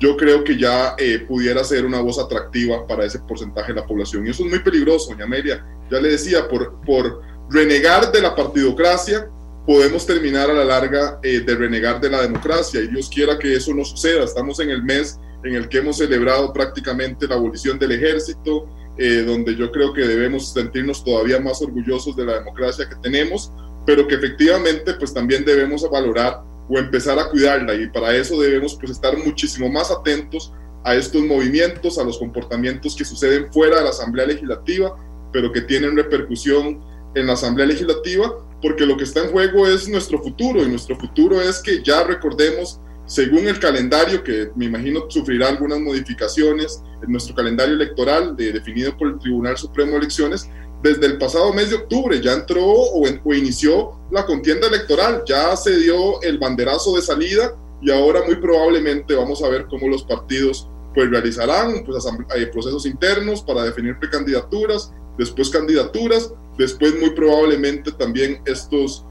yo 0.00 0.16
creo 0.16 0.42
que 0.42 0.58
ya 0.58 0.96
eh, 0.98 1.20
pudiera 1.20 1.62
ser 1.62 1.86
una 1.86 2.00
voz 2.00 2.18
atractiva 2.18 2.86
para 2.86 3.04
ese 3.04 3.20
porcentaje 3.20 3.72
de 3.72 3.80
la 3.80 3.86
población. 3.86 4.26
Y 4.26 4.30
eso 4.30 4.44
es 4.44 4.50
muy 4.50 4.58
peligroso, 4.58 5.12
doña 5.12 5.24
Amelia. 5.24 5.64
Ya 5.90 6.00
le 6.00 6.10
decía, 6.10 6.48
por, 6.48 6.80
por 6.80 7.20
renegar 7.50 8.10
de 8.12 8.20
la 8.20 8.34
partidocracia, 8.34 9.28
podemos 9.66 10.06
terminar 10.06 10.50
a 10.50 10.54
la 10.54 10.64
larga 10.64 11.18
eh, 11.22 11.40
de 11.40 11.54
renegar 11.54 12.00
de 12.00 12.10
la 12.10 12.22
democracia 12.22 12.80
y 12.80 12.88
Dios 12.88 13.08
quiera 13.08 13.38
que 13.38 13.54
eso 13.54 13.72
no 13.74 13.84
suceda. 13.84 14.24
Estamos 14.24 14.60
en 14.60 14.70
el 14.70 14.82
mes 14.82 15.18
en 15.42 15.54
el 15.54 15.68
que 15.68 15.78
hemos 15.78 15.98
celebrado 15.98 16.52
prácticamente 16.52 17.26
la 17.26 17.34
abolición 17.34 17.78
del 17.78 17.92
ejército, 17.92 18.68
eh, 18.96 19.24
donde 19.26 19.54
yo 19.56 19.70
creo 19.72 19.92
que 19.92 20.02
debemos 20.02 20.52
sentirnos 20.52 21.04
todavía 21.04 21.40
más 21.40 21.60
orgullosos 21.60 22.16
de 22.16 22.24
la 22.24 22.38
democracia 22.38 22.88
que 22.88 22.96
tenemos, 22.96 23.52
pero 23.86 24.06
que 24.06 24.14
efectivamente 24.14 24.94
pues 24.94 25.12
también 25.12 25.44
debemos 25.44 25.88
valorar 25.90 26.42
o 26.68 26.78
empezar 26.78 27.18
a 27.18 27.28
cuidarla 27.28 27.74
y 27.74 27.88
para 27.88 28.14
eso 28.14 28.40
debemos 28.40 28.76
pues 28.76 28.92
estar 28.92 29.16
muchísimo 29.18 29.68
más 29.68 29.90
atentos 29.90 30.52
a 30.84 30.94
estos 30.94 31.22
movimientos, 31.22 31.98
a 31.98 32.04
los 32.04 32.18
comportamientos 32.18 32.94
que 32.94 33.04
suceden 33.04 33.52
fuera 33.52 33.78
de 33.78 33.84
la 33.84 33.90
Asamblea 33.90 34.26
Legislativa, 34.26 34.96
pero 35.32 35.50
que 35.52 35.62
tienen 35.62 35.96
repercusión 35.96 36.80
en 37.14 37.26
la 37.26 37.34
Asamblea 37.34 37.66
Legislativa, 37.66 38.34
porque 38.60 38.86
lo 38.86 38.96
que 38.96 39.04
está 39.04 39.24
en 39.24 39.30
juego 39.30 39.66
es 39.66 39.88
nuestro 39.88 40.22
futuro, 40.22 40.62
y 40.62 40.68
nuestro 40.68 40.98
futuro 40.98 41.40
es 41.40 41.60
que 41.60 41.82
ya 41.82 42.04
recordemos, 42.04 42.80
según 43.06 43.46
el 43.46 43.58
calendario, 43.58 44.24
que 44.24 44.50
me 44.56 44.66
imagino 44.66 45.04
sufrirá 45.08 45.48
algunas 45.48 45.80
modificaciones 45.80 46.82
en 47.02 47.12
nuestro 47.12 47.34
calendario 47.34 47.74
electoral 47.74 48.36
de, 48.36 48.52
definido 48.52 48.96
por 48.96 49.08
el 49.08 49.18
Tribunal 49.18 49.56
Supremo 49.58 49.92
de 49.92 49.98
Elecciones, 49.98 50.48
desde 50.82 51.06
el 51.06 51.16
pasado 51.16 51.52
mes 51.54 51.70
de 51.70 51.76
octubre 51.76 52.20
ya 52.20 52.34
entró 52.34 52.62
o, 52.62 53.02
o 53.02 53.34
inició 53.34 53.98
la 54.10 54.26
contienda 54.26 54.68
electoral, 54.68 55.22
ya 55.26 55.56
se 55.56 55.78
dio 55.78 56.20
el 56.20 56.38
banderazo 56.38 56.94
de 56.96 57.02
salida 57.02 57.54
y 57.80 57.90
ahora 57.90 58.22
muy 58.26 58.36
probablemente 58.36 59.14
vamos 59.14 59.42
a 59.42 59.48
ver 59.48 59.66
cómo 59.66 59.88
los 59.88 60.04
partidos 60.04 60.68
pues 60.94 61.10
realizarán 61.10 61.84
pues, 61.84 62.04
eh, 62.36 62.46
procesos 62.46 62.86
internos 62.86 63.42
para 63.42 63.64
definir 63.64 63.98
precandidaturas, 63.98 64.92
después 65.18 65.50
candidaturas, 65.50 66.32
después 66.58 66.98
muy 66.98 67.10
probablemente 67.10 67.92
también 67.92 68.40
estos 68.44 69.04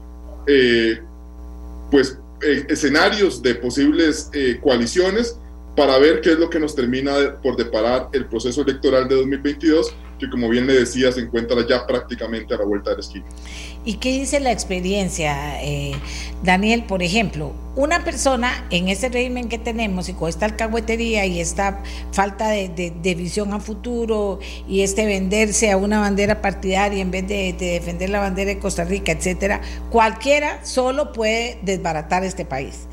eh, 0.46 1.00
pues 1.90 2.18
eh, 2.42 2.66
escenarios 2.68 3.42
de 3.42 3.54
posibles 3.54 4.30
coaliciones 4.62 5.38
para 5.76 5.98
ver 5.98 6.20
qué 6.20 6.32
es 6.32 6.38
lo 6.38 6.50
que 6.50 6.60
nos 6.60 6.74
termina 6.74 7.40
por 7.42 7.56
deparar 7.56 8.08
el 8.12 8.26
proceso 8.26 8.62
electoral 8.62 9.08
de 9.08 9.16
2022 9.16 9.94
que 10.18 10.28
como 10.30 10.48
bien 10.48 10.66
le 10.66 10.74
decía 10.74 11.12
se 11.12 11.20
encuentra 11.20 11.56
ya 11.68 11.86
prácticamente 11.86 12.54
a 12.54 12.58
la 12.58 12.64
vuelta 12.64 12.90
de 12.90 12.96
la 12.96 13.00
esquina. 13.00 13.24
¿Y 13.84 13.94
qué 13.94 14.12
dice 14.12 14.40
la 14.40 14.50
experiencia, 14.52 15.62
eh, 15.62 15.92
Daniel? 16.42 16.84
Por 16.84 17.02
ejemplo, 17.02 17.52
una 17.76 18.02
persona 18.02 18.66
en 18.70 18.88
ese 18.88 19.08
régimen 19.08 19.48
que 19.48 19.58
tenemos 19.58 20.08
y 20.08 20.14
con 20.14 20.28
esta 20.28 20.46
alcahuetería 20.46 21.26
y 21.26 21.40
esta 21.40 21.82
falta 22.12 22.48
de, 22.48 23.14
visión 23.16 23.52
a 23.52 23.60
futuro 23.60 24.38
y 24.68 24.82
este 24.82 25.04
venderse 25.04 25.70
a 25.70 25.76
una 25.76 26.00
bandera 26.00 26.40
partidaria 26.40 27.02
en 27.02 27.10
vez 27.10 27.28
de, 27.28 27.52
de 27.52 27.72
defender 27.72 28.10
la 28.10 28.20
bandera 28.20 28.50
de 28.50 28.58
Costa 28.58 28.84
Rica, 28.84 29.12
etcétera, 29.12 29.60
cualquiera 29.90 30.64
solo 30.64 31.12
puede 31.12 31.58
desbaratar 31.62 32.24
este 32.24 32.44
país 32.44 32.86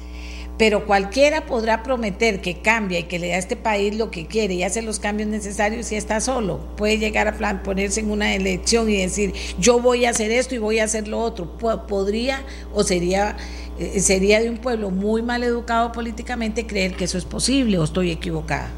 pero 0.61 0.85
cualquiera 0.85 1.47
podrá 1.47 1.81
prometer 1.81 2.39
que 2.39 2.61
cambia 2.61 2.99
y 2.99 3.05
que 3.05 3.17
le 3.17 3.29
da 3.29 3.38
a 3.38 3.39
este 3.39 3.55
país 3.55 3.95
lo 3.95 4.11
que 4.11 4.27
quiere 4.27 4.53
y 4.53 4.61
hace 4.61 4.83
los 4.83 4.99
cambios 4.99 5.27
necesarios 5.27 5.88
si 5.88 5.95
está 5.95 6.21
solo. 6.21 6.59
Puede 6.77 6.99
llegar 6.99 7.27
a 7.27 7.63
ponerse 7.63 8.01
en 8.01 8.11
una 8.11 8.35
elección 8.35 8.88
y 8.88 8.97
decir, 8.97 9.33
yo 9.57 9.79
voy 9.79 10.05
a 10.05 10.11
hacer 10.11 10.29
esto 10.29 10.53
y 10.53 10.59
voy 10.59 10.77
a 10.77 10.83
hacer 10.83 11.07
lo 11.07 11.17
otro. 11.17 11.57
Podría 11.88 12.45
o 12.75 12.83
sería, 12.83 13.38
eh, 13.79 13.99
sería 14.01 14.39
de 14.39 14.51
un 14.51 14.59
pueblo 14.59 14.91
muy 14.91 15.23
mal 15.23 15.41
educado 15.41 15.91
políticamente 15.91 16.67
creer 16.67 16.93
que 16.93 17.05
eso 17.05 17.17
es 17.17 17.25
posible 17.25 17.79
o 17.79 17.83
estoy 17.83 18.11
equivocada. 18.11 18.69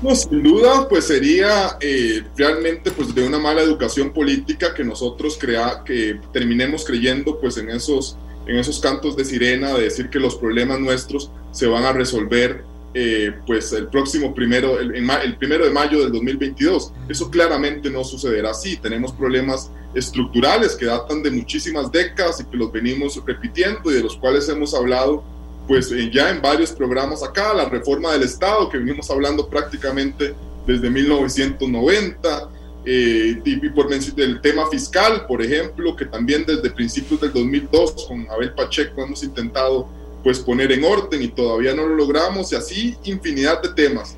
No, 0.00 0.14
sin 0.14 0.42
duda, 0.42 0.88
pues 0.88 1.08
sería 1.08 1.76
eh, 1.82 2.22
realmente 2.38 2.90
pues 2.90 3.14
de 3.14 3.22
una 3.22 3.38
mala 3.38 3.60
educación 3.60 4.14
política 4.14 4.72
que 4.72 4.82
nosotros 4.82 5.36
crea, 5.38 5.82
que 5.84 6.18
terminemos 6.32 6.86
creyendo 6.86 7.38
pues 7.38 7.58
en 7.58 7.68
esos, 7.68 8.16
en 8.50 8.58
esos 8.58 8.80
cantos 8.80 9.16
de 9.16 9.24
sirena 9.24 9.72
de 9.74 9.84
decir 9.84 10.10
que 10.10 10.18
los 10.18 10.34
problemas 10.34 10.80
nuestros 10.80 11.30
se 11.52 11.66
van 11.66 11.84
a 11.84 11.92
resolver 11.92 12.64
eh, 12.92 13.32
pues 13.46 13.72
el 13.72 13.86
próximo 13.86 14.34
primero, 14.34 14.80
el, 14.80 14.92
el, 14.92 15.36
primero 15.36 15.64
de 15.64 15.70
mayo 15.70 16.00
del 16.00 16.10
2022. 16.10 16.92
Eso 17.08 17.30
claramente 17.30 17.88
no 17.88 18.02
sucederá 18.02 18.50
así. 18.50 18.76
Tenemos 18.76 19.12
problemas 19.12 19.70
estructurales 19.94 20.74
que 20.74 20.86
datan 20.86 21.22
de 21.22 21.30
muchísimas 21.30 21.92
décadas 21.92 22.40
y 22.40 22.44
que 22.44 22.56
los 22.56 22.72
venimos 22.72 23.22
repitiendo 23.24 23.92
y 23.92 23.94
de 23.94 24.02
los 24.02 24.16
cuales 24.16 24.48
hemos 24.48 24.74
hablado 24.74 25.22
pues 25.68 25.92
eh, 25.92 26.10
ya 26.12 26.30
en 26.30 26.42
varios 26.42 26.72
programas 26.72 27.22
acá, 27.22 27.54
la 27.54 27.66
reforma 27.66 28.12
del 28.12 28.24
Estado, 28.24 28.68
que 28.68 28.78
venimos 28.78 29.08
hablando 29.08 29.48
prácticamente 29.48 30.34
desde 30.66 30.90
1990, 30.90 32.48
eh, 32.84 33.40
y, 33.44 33.68
por 33.70 33.92
el 33.92 34.40
tema 34.40 34.66
fiscal, 34.68 35.26
por 35.26 35.42
ejemplo, 35.42 35.94
que 35.94 36.06
también 36.06 36.44
desde 36.46 36.70
principios 36.70 37.20
del 37.20 37.32
2002 37.32 38.06
con 38.08 38.26
Abel 38.30 38.52
Pacheco 38.52 39.04
hemos 39.04 39.22
intentado 39.22 39.88
pues 40.22 40.38
poner 40.38 40.70
en 40.72 40.84
orden 40.84 41.22
y 41.22 41.28
todavía 41.28 41.74
no 41.74 41.86
lo 41.86 41.96
logramos, 41.96 42.52
y 42.52 42.56
así 42.56 42.96
infinidad 43.04 43.62
de 43.62 43.70
temas. 43.70 44.16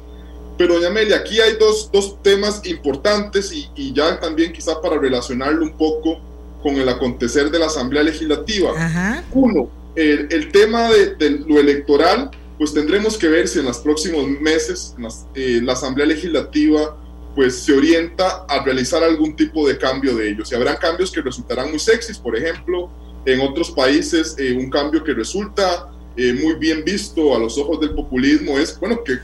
Pero 0.58 0.74
doña 0.74 0.88
Amelia, 0.88 1.16
aquí 1.16 1.40
hay 1.40 1.56
dos, 1.58 1.90
dos 1.92 2.20
temas 2.22 2.64
importantes 2.66 3.52
y, 3.52 3.68
y, 3.74 3.92
ya 3.92 4.18
también 4.20 4.52
quizá 4.52 4.80
para 4.80 4.98
relacionarlo 4.98 5.62
un 5.64 5.76
poco 5.76 6.20
con 6.62 6.76
el 6.76 6.88
acontecer 6.88 7.50
de 7.50 7.58
la 7.58 7.66
Asamblea 7.66 8.02
Legislativa. 8.02 8.72
Ajá. 8.76 9.24
Uno, 9.32 9.68
el, 9.94 10.52
tema 10.52 10.88
de, 10.90 11.30
lo 11.46 11.58
electoral, 11.58 12.30
pues 12.58 12.72
tendremos 12.72 13.18
que 13.18 13.28
ver 13.28 13.48
si 13.48 13.58
en 13.58 13.66
los 13.66 13.78
próximos 13.78 14.26
meses 14.40 14.94
eh, 15.34 15.60
la 15.62 15.72
Asamblea 15.74 16.06
Legislativa 16.06 16.96
pues 17.34 17.62
se 17.62 17.72
orienta 17.72 18.44
a 18.48 18.62
realizar 18.62 19.02
algún 19.02 19.34
tipo 19.34 19.66
de 19.66 19.78
cambio 19.78 20.14
de 20.16 20.30
ellos. 20.30 20.52
Y 20.52 20.54
habrán 20.54 20.76
cambios 20.76 21.10
que 21.10 21.22
resultarán 21.22 21.70
muy 21.70 21.78
sexys, 21.78 22.18
por 22.18 22.36
ejemplo, 22.36 22.90
en 23.24 23.40
otros 23.40 23.70
países 23.70 24.34
eh, 24.38 24.52
un 24.52 24.68
cambio 24.68 25.02
que 25.04 25.14
resulta 25.14 25.88
eh, 26.16 26.34
muy 26.42 26.54
bien 26.54 26.84
visto 26.84 27.34
a 27.34 27.38
los 27.38 27.56
ojos 27.56 27.80
del 27.80 27.94
populismo 27.94 28.58
es, 28.58 28.78
bueno, 28.78 29.00
que, 29.02 29.18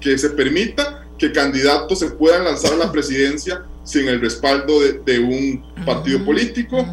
que, 0.00 0.18
se 0.18 0.30
permita 0.30 1.06
que 1.18 1.32
candidatos 1.32 1.98
se 1.98 2.10
puedan 2.10 2.44
lanzar 2.44 2.72
a 2.72 2.76
la 2.76 2.90
presidencia 2.90 3.64
sin 3.84 4.08
el 4.08 4.20
respaldo 4.20 4.80
de, 4.80 5.18
un 5.18 5.62
partido 5.84 6.24
político. 6.24 6.86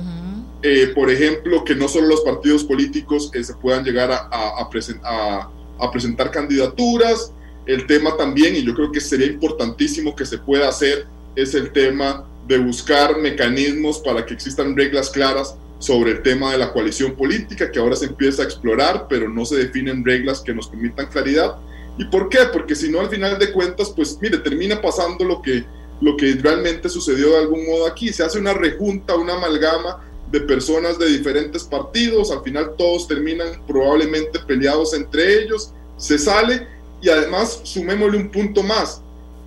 Eh, 0.62 0.92
por 0.96 1.12
ejemplo, 1.12 1.64
que 1.64 1.76
no 1.76 1.88
solo 1.88 2.08
los 2.08 2.22
partidos 2.22 2.64
políticos 2.64 3.32
se 3.32 3.54
puedan 3.56 3.84
llegar 3.84 4.12
a, 4.12 4.28
a, 4.32 5.50
a, 5.80 5.92
presentar 5.92 6.32
candidaturas. 6.32 7.32
El 7.66 7.88
tema 7.88 8.16
también, 8.16 8.56
y 8.56 8.64
yo 8.64 8.74
creo 8.74 8.92
que 8.92 9.02
sería 9.02 9.28
importantísimo 9.28 10.16
que 10.16 10.26
se 10.26 10.38
pueda 10.38 10.70
hacer, 10.70 11.08
es 11.36 11.54
el 11.56 11.72
tema 11.72 12.28
de 12.48 12.60
buscar 12.60 13.18
mecanismos 13.18 14.00
para 14.00 14.26
que 14.26 14.34
existan 14.34 14.76
reglas 14.76 15.10
claras 15.10 15.56
sobre 15.80 16.12
el 16.12 16.22
tema 16.22 16.52
de 16.52 16.60
la 16.60 16.72
coalición 16.72 17.16
política, 17.16 17.72
que 17.72 17.80
ahora 17.80 17.96
se 17.96 18.06
empieza 18.06 18.44
a 18.44 18.46
explorar, 18.46 19.08
pero 19.10 19.28
no 19.30 19.46
se 19.46 19.58
definen 19.58 20.06
reglas 20.06 20.42
que 20.42 20.54
nos 20.54 20.68
permitan 20.68 21.08
claridad. 21.08 21.58
¿Y 21.98 22.06
por 22.06 22.30
qué? 22.30 22.40
Porque 22.52 22.76
si 22.76 22.90
no, 22.90 23.00
al 23.00 23.10
final 23.10 23.38
de 23.40 23.52
cuentas, 23.52 23.92
pues 23.96 24.18
mire, 24.22 24.38
termina 24.38 24.82
pasando 24.82 25.26
lo 25.26 25.42
que, 25.42 25.66
lo 26.02 26.16
que 26.18 26.34
realmente 26.36 26.90
sucedió 26.90 27.32
de 27.32 27.38
algún 27.38 27.66
modo 27.66 27.88
aquí. 27.88 28.12
Se 28.14 28.24
hace 28.24 28.40
una 28.40 28.54
rejunta, 28.54 29.16
una 29.16 29.34
amalgama 29.34 30.02
de 30.32 30.42
personas 30.42 30.98
de 31.00 31.08
diferentes 31.08 31.64
partidos, 31.64 32.32
al 32.32 32.42
final 32.44 32.74
todos 32.78 33.08
terminan 33.08 33.66
probablemente 33.68 34.40
peleados 34.40 34.94
entre 34.94 35.44
ellos, 35.44 35.72
se 35.98 36.18
sale 36.18 36.68
y 37.06 37.10
además 37.10 37.62
sumémosle 37.64 38.18
un 38.18 38.30
punto 38.30 38.64
más, 38.64 39.00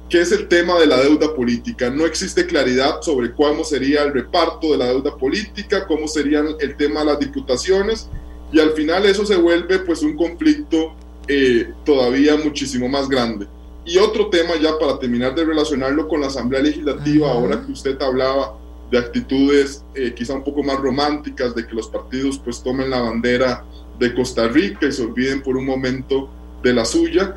que 0.09 0.21
es 0.21 0.31
el 0.31 0.47
tema 0.47 0.79
de 0.79 0.87
la 0.87 0.99
deuda 0.99 1.35
política. 1.35 1.91
No 1.91 2.07
existe 2.07 2.47
claridad 2.47 3.03
sobre 3.03 3.35
cómo 3.35 3.65
sería 3.65 4.05
el 4.05 4.13
reparto 4.13 4.71
de 4.71 4.79
la 4.79 4.87
deuda 4.87 5.17
política, 5.17 5.85
cómo 5.89 6.07
sería 6.07 6.45
el 6.61 6.77
tema 6.77 7.01
de 7.01 7.07
las 7.07 7.19
diputaciones 7.19 8.09
y 8.53 8.61
al 8.61 8.71
final 8.71 9.05
eso 9.07 9.27
se 9.27 9.37
vuelve 9.37 9.81
pues 9.81 10.03
un 10.03 10.17
conflicto 10.17 10.95
eh, 11.27 11.73
todavía 11.85 12.37
muchísimo 12.37 12.89
más 12.89 13.09
grande. 13.09 13.49
Y 13.85 13.99
otro 13.99 14.29
tema 14.29 14.51
ya 14.63 14.79
para 14.79 15.01
terminar 15.01 15.35
de 15.35 15.45
relacionarlo 15.45 16.07
con 16.07 16.21
la 16.21 16.29
Asamblea 16.29 16.63
Legislativa, 16.63 17.29
ahora 17.29 17.61
que 17.67 17.73
usted 17.73 18.01
hablaba 18.01 18.57
de 18.93 18.99
actitudes 18.99 19.83
eh, 19.97 20.15
quizá 20.15 20.35
un 20.35 20.45
poco 20.45 20.63
más 20.63 20.79
románticas, 20.79 21.57
de 21.57 21.67
que 21.67 21.75
los 21.75 21.89
partidos 21.89 22.39
pues 22.39 22.63
tomen 22.63 22.89
la 22.89 23.01
bandera 23.01 23.65
de 23.99 24.15
Costa 24.15 24.47
Rica 24.47 24.87
y 24.87 24.93
se 24.93 25.03
olviden 25.03 25.43
por 25.43 25.57
un 25.57 25.67
momento 25.67 26.31
de 26.63 26.73
la 26.73 26.85
suya, 26.85 27.37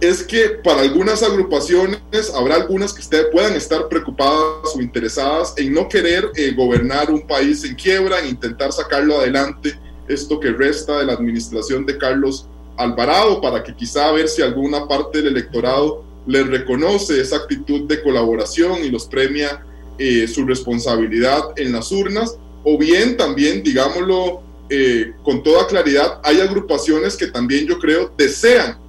es 0.00 0.22
que 0.22 0.48
para 0.62 0.82
algunas 0.82 1.22
agrupaciones 1.22 2.00
habrá 2.34 2.56
algunas 2.56 2.92
que 2.92 3.00
usted 3.00 3.30
puedan 3.30 3.54
estar 3.54 3.88
preocupadas 3.88 4.74
o 4.74 4.80
interesadas 4.80 5.54
en 5.56 5.72
no 5.72 5.88
querer 5.88 6.30
eh, 6.36 6.52
gobernar 6.52 7.10
un 7.10 7.26
país 7.26 7.64
en 7.64 7.74
quiebra, 7.74 8.20
en 8.20 8.28
intentar 8.28 8.72
sacarlo 8.72 9.18
adelante, 9.18 9.78
esto 10.08 10.38
que 10.38 10.50
resta 10.50 10.98
de 10.98 11.06
la 11.06 11.14
administración 11.14 11.86
de 11.86 11.96
Carlos 11.96 12.48
Alvarado, 12.76 13.40
para 13.40 13.62
que 13.62 13.74
quizá 13.74 14.08
a 14.08 14.12
ver 14.12 14.28
si 14.28 14.42
alguna 14.42 14.86
parte 14.86 15.18
del 15.22 15.28
electorado 15.28 16.04
le 16.26 16.42
reconoce 16.42 17.20
esa 17.20 17.36
actitud 17.36 17.82
de 17.82 18.02
colaboración 18.02 18.84
y 18.84 18.90
los 18.90 19.06
premia 19.06 19.64
eh, 19.98 20.26
su 20.26 20.44
responsabilidad 20.44 21.52
en 21.56 21.72
las 21.72 21.92
urnas, 21.92 22.36
o 22.64 22.76
bien 22.76 23.16
también, 23.16 23.62
digámoslo 23.62 24.42
eh, 24.68 25.12
con 25.22 25.42
toda 25.42 25.66
claridad, 25.66 26.20
hay 26.24 26.40
agrupaciones 26.40 27.16
que 27.16 27.28
también 27.28 27.66
yo 27.66 27.78
creo 27.78 28.12
desean 28.16 28.83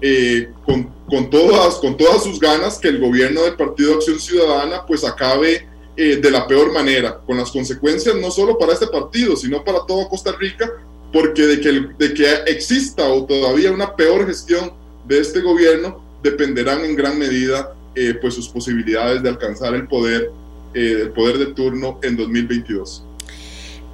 eh, 0.00 0.50
con, 0.64 0.90
con, 1.08 1.30
todas, 1.30 1.76
con 1.76 1.96
todas 1.96 2.22
sus 2.22 2.38
ganas 2.38 2.78
que 2.78 2.88
el 2.88 3.00
gobierno 3.00 3.42
del 3.42 3.56
Partido 3.56 3.94
Acción 3.94 4.18
Ciudadana 4.18 4.84
pues 4.86 5.04
acabe 5.04 5.66
de 5.96 6.30
la 6.30 6.46
peor 6.46 6.72
manera, 6.72 7.18
con 7.26 7.36
las 7.38 7.50
consecuencias 7.50 8.14
no 8.14 8.30
solo 8.30 8.56
para 8.56 8.72
este 8.72 8.86
partido, 8.86 9.34
sino 9.34 9.64
para 9.64 9.84
toda 9.84 10.08
Costa 10.08 10.30
Rica, 10.30 10.70
porque 11.12 11.42
de 11.42 11.60
que, 11.60 11.88
de 11.98 12.14
que 12.14 12.34
exista 12.46 13.08
o 13.08 13.24
todavía 13.24 13.72
una 13.72 13.96
peor 13.96 14.24
gestión 14.24 14.72
de 15.08 15.18
este 15.18 15.40
gobierno 15.40 16.00
dependerán 16.22 16.84
en 16.84 16.94
gran 16.94 17.18
medida 17.18 17.74
pues 18.20 18.34
sus 18.34 18.48
posibilidades 18.48 19.24
de 19.24 19.28
alcanzar 19.28 19.74
el 19.74 19.88
poder 19.88 20.30
eh, 20.74 21.00
el 21.02 21.10
poder 21.12 21.38
de 21.38 21.46
turno 21.46 21.98
en 22.02 22.16
2022. 22.16 23.04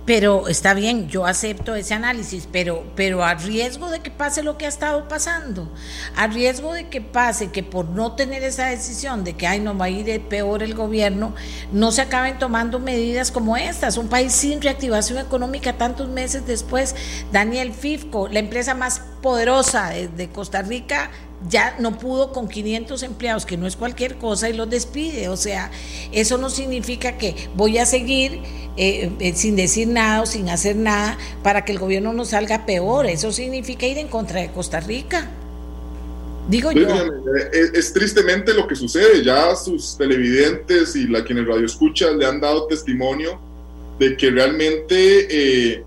Pero 0.07 0.49
está 0.49 0.75
bien, 0.75 1.09
yo 1.09 1.25
acepto 1.25 1.75
ese 1.75 1.95
análisis, 1.95 2.47
pero, 2.53 2.85
pero 2.95 3.25
a 3.25 3.35
riesgo 3.35 3.89
de 3.89 4.01
que 4.01 4.11
pase 4.11 4.43
lo 4.43 4.59
que 4.59 4.67
ha 4.67 4.69
estado 4.69 5.09
pasando, 5.09 5.73
a 6.15 6.27
riesgo 6.27 6.75
de 6.75 6.89
que 6.89 7.01
pase 7.01 7.51
que 7.51 7.63
por 7.63 7.87
no 7.87 8.13
tener 8.13 8.43
esa 8.43 8.67
decisión 8.67 9.25
de 9.25 9.33
que 9.33 9.47
ay 9.47 9.61
no 9.61 9.79
va 9.79 9.87
a 9.87 9.91
ir 9.91 10.21
peor 10.29 10.63
el 10.63 10.75
gobierno, 10.75 11.35
no 11.73 11.91
se 11.91 12.03
acaben 12.03 12.39
tomando 12.39 12.79
medidas 12.79 13.31
como 13.31 13.57
estas. 13.57 13.97
Un 13.97 14.09
país 14.09 14.35
sin 14.35 14.61
reactivación 14.61 15.19
económica 15.19 15.79
tantos 15.79 16.09
meses 16.09 16.47
después, 16.47 16.95
Daniel 17.33 17.73
Fifco, 17.73 18.29
la 18.29 18.41
empresa 18.41 18.75
más 18.75 19.01
poderosa 19.23 19.89
de 19.91 20.29
Costa 20.29 20.61
Rica, 20.61 21.11
ya 21.49 21.77
no 21.79 21.99
pudo 21.99 22.33
con 22.33 22.49
500 22.49 23.03
empleados, 23.03 23.47
que 23.47 23.57
no 23.57 23.67
es 23.67 23.77
cualquier 23.77 24.17
cosa, 24.17 24.49
y 24.49 24.53
los 24.55 24.69
despide. 24.69 25.29
O 25.29 25.37
sea, 25.37 25.71
eso 26.13 26.39
no 26.39 26.51
significa 26.51 27.19
que 27.19 27.35
voy 27.55 27.79
a 27.79 27.87
seguir 27.87 28.41
eh, 28.77 29.11
eh, 29.21 29.33
sin 29.35 29.57
decir 29.57 29.89
nada 29.89 30.23
o 30.23 30.27
sin 30.27 30.49
hacer 30.49 30.77
nada 30.77 31.19
para 31.43 31.65
que 31.65 31.73
el 31.73 31.79
gobierno 31.79 32.13
no 32.13 32.25
salga 32.25 32.67
peor. 32.67 33.07
Eso 33.07 33.33
significa 33.33 33.87
ir 33.87 33.99
en 33.99 34.09
contra 34.09 34.41
de 34.41 34.51
Costa 34.51 34.81
Rica. 34.81 35.31
Digo 36.49 36.73
yo. 36.73 36.87
Es, 37.53 37.93
tristemente 37.93 38.53
lo 38.53 38.67
que 38.67 38.77
sucede. 38.77 39.25
Ya 39.25 39.55
sus 39.57 39.97
televidentes 39.97 40.95
y 40.97 41.07
la 41.07 41.25
quienes 41.25 41.47
radio 41.47 41.67
escuchan 41.67 42.19
le 42.19 42.27
han 42.27 42.41
dado 42.41 42.67
testimonio 42.67 43.39
de 43.99 44.17
que 44.17 44.31
realmente 44.31 45.27
eh, 45.31 45.85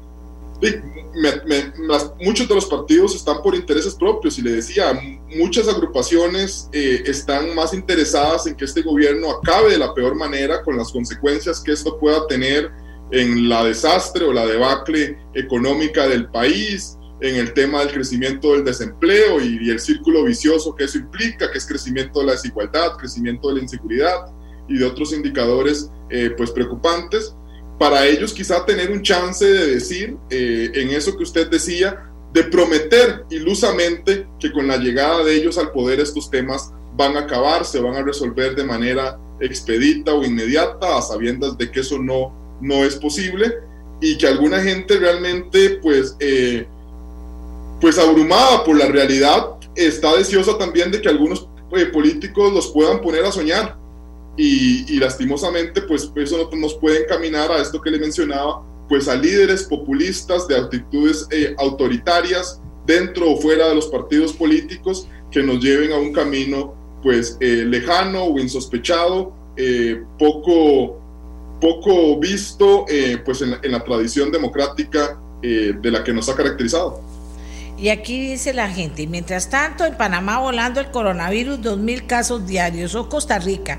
muchos 2.20 2.48
de 2.48 2.56
los 2.56 2.66
partidos 2.66 3.16
están 3.16 3.42
por 3.42 3.56
intereses 3.56 3.96
propios 3.96 4.38
y 4.38 4.42
le 4.42 4.52
decía, 4.52 5.00
muchas 5.38 5.68
agrupaciones 5.68 6.70
eh, 6.72 7.04
están 7.06 7.54
más 7.56 7.74
interesadas 7.74 8.48
en 8.48 8.56
que 8.56 8.66
este 8.66 8.82
gobierno 8.82 9.32
acabe 9.32 9.72
de 9.72 9.78
la 9.78 9.94
peor 9.94 10.16
manera 10.16 10.64
con 10.64 10.78
las 10.78 10.92
consecuencias 10.92 11.62
que 11.62 11.72
esto 11.72 11.98
pueda 12.00 12.26
tener 12.28 12.72
en 13.12 13.48
la 13.48 13.64
desastre 13.64 14.26
o 14.26 14.34
la 14.34 14.46
debacle 14.46 15.18
económica 15.34 16.08
del 16.08 16.30
país, 16.30 16.98
en 17.22 17.36
el 17.36 17.54
tema 17.54 17.80
del 17.80 17.94
crecimiento 17.94 18.54
del 18.54 18.64
desempleo 18.64 19.42
y, 19.42 19.70
el 19.70 19.80
círculo 19.80 20.24
vicioso 20.24 20.76
que 20.76 20.84
eso 20.84 21.00
implica, 21.00 21.52
que 21.52 21.58
es 21.58 21.66
crecimiento 21.66 22.20
de 22.20 22.28
la 22.28 22.32
desigualdad, 22.34 22.96
crecimiento 22.98 23.50
de 23.50 23.56
la 23.56 23.62
inseguridad 23.62 24.32
y 24.68 24.78
de 24.78 24.86
otros 24.86 25.14
indicadores 25.14 25.90
eh, 26.10 26.32
pues 26.38 26.52
preocupantes 26.52 27.36
para 27.78 28.06
ellos 28.06 28.34
quizá 28.34 28.66
tener 28.66 28.92
un 28.92 29.02
chance 29.02 29.46
de 29.46 29.68
decir 29.68 30.18
eh, 30.30 30.72
en 30.74 30.90
eso 30.90 31.16
que 31.16 31.24
usted 31.24 31.50
decía, 31.50 32.04
de 32.34 32.44
prometer 32.44 33.26
ilusamente 33.30 34.28
que 34.40 34.52
con 34.52 34.68
la 34.68 34.78
llegada 34.78 35.24
de 35.24 35.36
ellos 35.36 35.58
al 35.58 35.72
poder 35.72 36.00
estos 36.00 36.30
temas 36.30 36.72
van 36.96 37.16
a 37.16 37.22
acabar, 37.22 37.66
se 37.66 37.80
van 37.80 37.96
a 37.96 38.02
resolver 38.02 38.56
de 38.56 38.64
manera 38.64 39.20
expedita 39.40 40.14
o 40.14 40.24
inmediata, 40.24 40.98
a 40.98 41.02
sabiendas 41.02 41.58
de 41.58 41.70
que 41.70 41.82
eso 41.82 42.00
no, 42.00 42.34
no 42.60 42.84
es 42.84 42.96
posible 42.96 43.54
y 44.02 44.18
que 44.18 44.28
alguna 44.28 44.62
gente 44.62 44.98
realmente 44.98 45.80
pues, 45.82 46.16
eh, 46.20 46.66
pues 47.80 48.00
abrumada 48.00 48.64
por 48.64 48.78
la 48.78 48.88
realidad 48.88 49.52
está 49.76 50.16
deseosa 50.16 50.58
también 50.58 50.92
de 50.92 51.02
que 51.02 51.10
algunos 51.10 51.48
eh, 51.76 51.86
políticos 51.86 52.52
los 52.54 52.68
puedan 52.72 53.02
poner 53.02 53.24
a 53.26 53.32
soñar 53.32 53.78
y, 54.38 55.00
lastimosamente 55.00 55.82
pues 55.82 56.12
eso 56.16 56.50
nos 56.56 56.76
puede 56.76 57.04
encaminar 57.04 57.52
a 57.52 57.62
esto 57.62 57.82
que 57.82 57.90
le 57.90 58.00
mencionaba 58.00 58.64
pues 58.88 59.08
a 59.08 59.16
líderes 59.16 59.64
populistas 59.64 60.48
de 60.48 60.56
actitudes 60.56 61.28
eh, 61.32 61.56
autoritarias 61.58 62.62
dentro 62.86 63.32
o 63.32 63.38
fuera 63.38 63.68
de 63.68 63.76
los 63.76 63.88
partidos 63.88 64.32
políticos 64.32 65.08
que 65.32 65.44
nos 65.44 65.62
lleven 65.62 65.92
a 65.92 65.98
un 65.98 66.14
camino 66.14 66.74
pues 67.04 67.38
eh, 67.42 67.66
lejano 67.68 68.24
o 68.24 68.40
insospechado, 68.40 69.34
eh, 69.58 70.02
poco, 70.18 71.00
poco 71.60 72.18
visto 72.20 72.86
pues 73.26 73.42
en, 73.42 73.56
en, 73.62 73.72
la 73.72 73.84
tradición 73.84 74.32
democrática 74.32 75.20
de 75.42 75.92
la 75.92 76.04
que 76.04 76.14
nos 76.14 76.30
ha 76.30 76.36
caracterizado. 76.36 77.02
Y 77.78 77.90
aquí 77.90 78.32
dice 78.32 78.54
la 78.54 78.70
gente, 78.70 79.06
mientras 79.06 79.52
tanto 79.52 79.86
en 79.86 79.96
Panamá 79.96 80.40
volando 80.40 80.80
el 80.80 80.90
coronavirus, 80.90 81.60
2.000 81.60 82.08
casos 82.08 82.48
diarios, 82.48 82.96
o 82.96 83.08
Costa 83.08 83.38
Rica, 83.38 83.78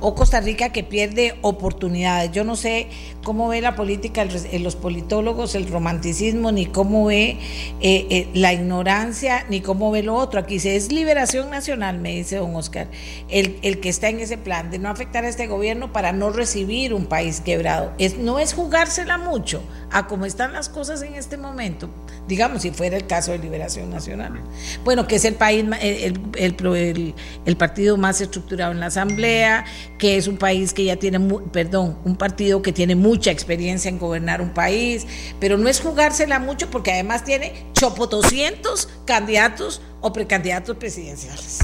o 0.00 0.14
Costa 0.14 0.40
Rica 0.40 0.70
que 0.70 0.82
pierde 0.82 1.36
oportunidades. 1.42 2.32
Yo 2.32 2.44
no 2.44 2.56
sé 2.56 2.88
cómo 3.22 3.48
ve 3.48 3.60
la 3.60 3.76
política 3.76 4.24
los 4.24 4.76
politólogos, 4.76 5.54
el 5.54 5.68
romanticismo, 5.68 6.52
ni 6.52 6.66
cómo 6.66 7.06
ve 7.06 7.38
eh, 7.80 8.06
eh, 8.10 8.28
la 8.34 8.52
ignorancia, 8.52 9.44
ni 9.48 9.60
cómo 9.60 9.90
ve 9.90 10.02
lo 10.02 10.14
otro. 10.14 10.40
Aquí 10.40 10.54
dice, 10.54 10.76
es 10.76 10.90
liberación 10.90 11.50
nacional, 11.50 11.98
me 11.98 12.16
dice 12.16 12.36
don 12.36 12.54
Oscar, 12.56 12.88
el, 13.28 13.58
el, 13.62 13.80
que 13.80 13.88
está 13.88 14.08
en 14.08 14.20
ese 14.20 14.38
plan 14.38 14.70
de 14.70 14.78
no 14.78 14.88
afectar 14.88 15.24
a 15.24 15.28
este 15.28 15.46
gobierno 15.46 15.92
para 15.92 16.12
no 16.12 16.30
recibir 16.30 16.94
un 16.94 17.06
país 17.06 17.40
quebrado. 17.40 17.92
Es, 17.98 18.18
no 18.18 18.38
es 18.38 18.54
jugársela 18.54 19.18
mucho 19.18 19.62
a 19.90 20.06
cómo 20.06 20.24
están 20.24 20.52
las 20.52 20.68
cosas 20.68 21.02
en 21.02 21.14
este 21.14 21.36
momento, 21.36 21.90
digamos, 22.28 22.62
si 22.62 22.70
fuera 22.70 22.96
el 22.96 23.06
caso 23.06 23.32
de 23.32 23.38
liberación 23.38 23.90
nacional. 23.90 24.40
Bueno, 24.84 25.06
que 25.06 25.16
es 25.16 25.24
el 25.24 25.34
país, 25.34 25.64
el, 25.80 26.20
el, 26.36 27.14
el 27.44 27.56
partido 27.56 27.96
más 27.96 28.20
estructurado 28.20 28.72
en 28.72 28.80
la 28.80 28.86
Asamblea, 28.86 29.64
que 30.00 30.16
es 30.16 30.26
un 30.26 30.38
país 30.38 30.72
que 30.72 30.82
ya 30.82 30.96
tiene, 30.96 31.20
perdón, 31.52 31.98
un 32.04 32.16
partido 32.16 32.62
que 32.62 32.72
tiene 32.72 32.96
mucha 32.96 33.30
experiencia 33.30 33.90
en 33.90 33.98
gobernar 33.98 34.40
un 34.40 34.54
país, 34.54 35.06
pero 35.38 35.58
no 35.58 35.68
es 35.68 35.78
jugársela 35.78 36.38
mucho 36.38 36.70
porque 36.70 36.90
además 36.90 37.22
tiene 37.22 37.66
chopo 37.74 38.06
200 38.06 38.88
candidatos 39.04 39.82
o 40.00 40.10
precandidatos 40.10 40.76
presidenciales. 40.78 41.58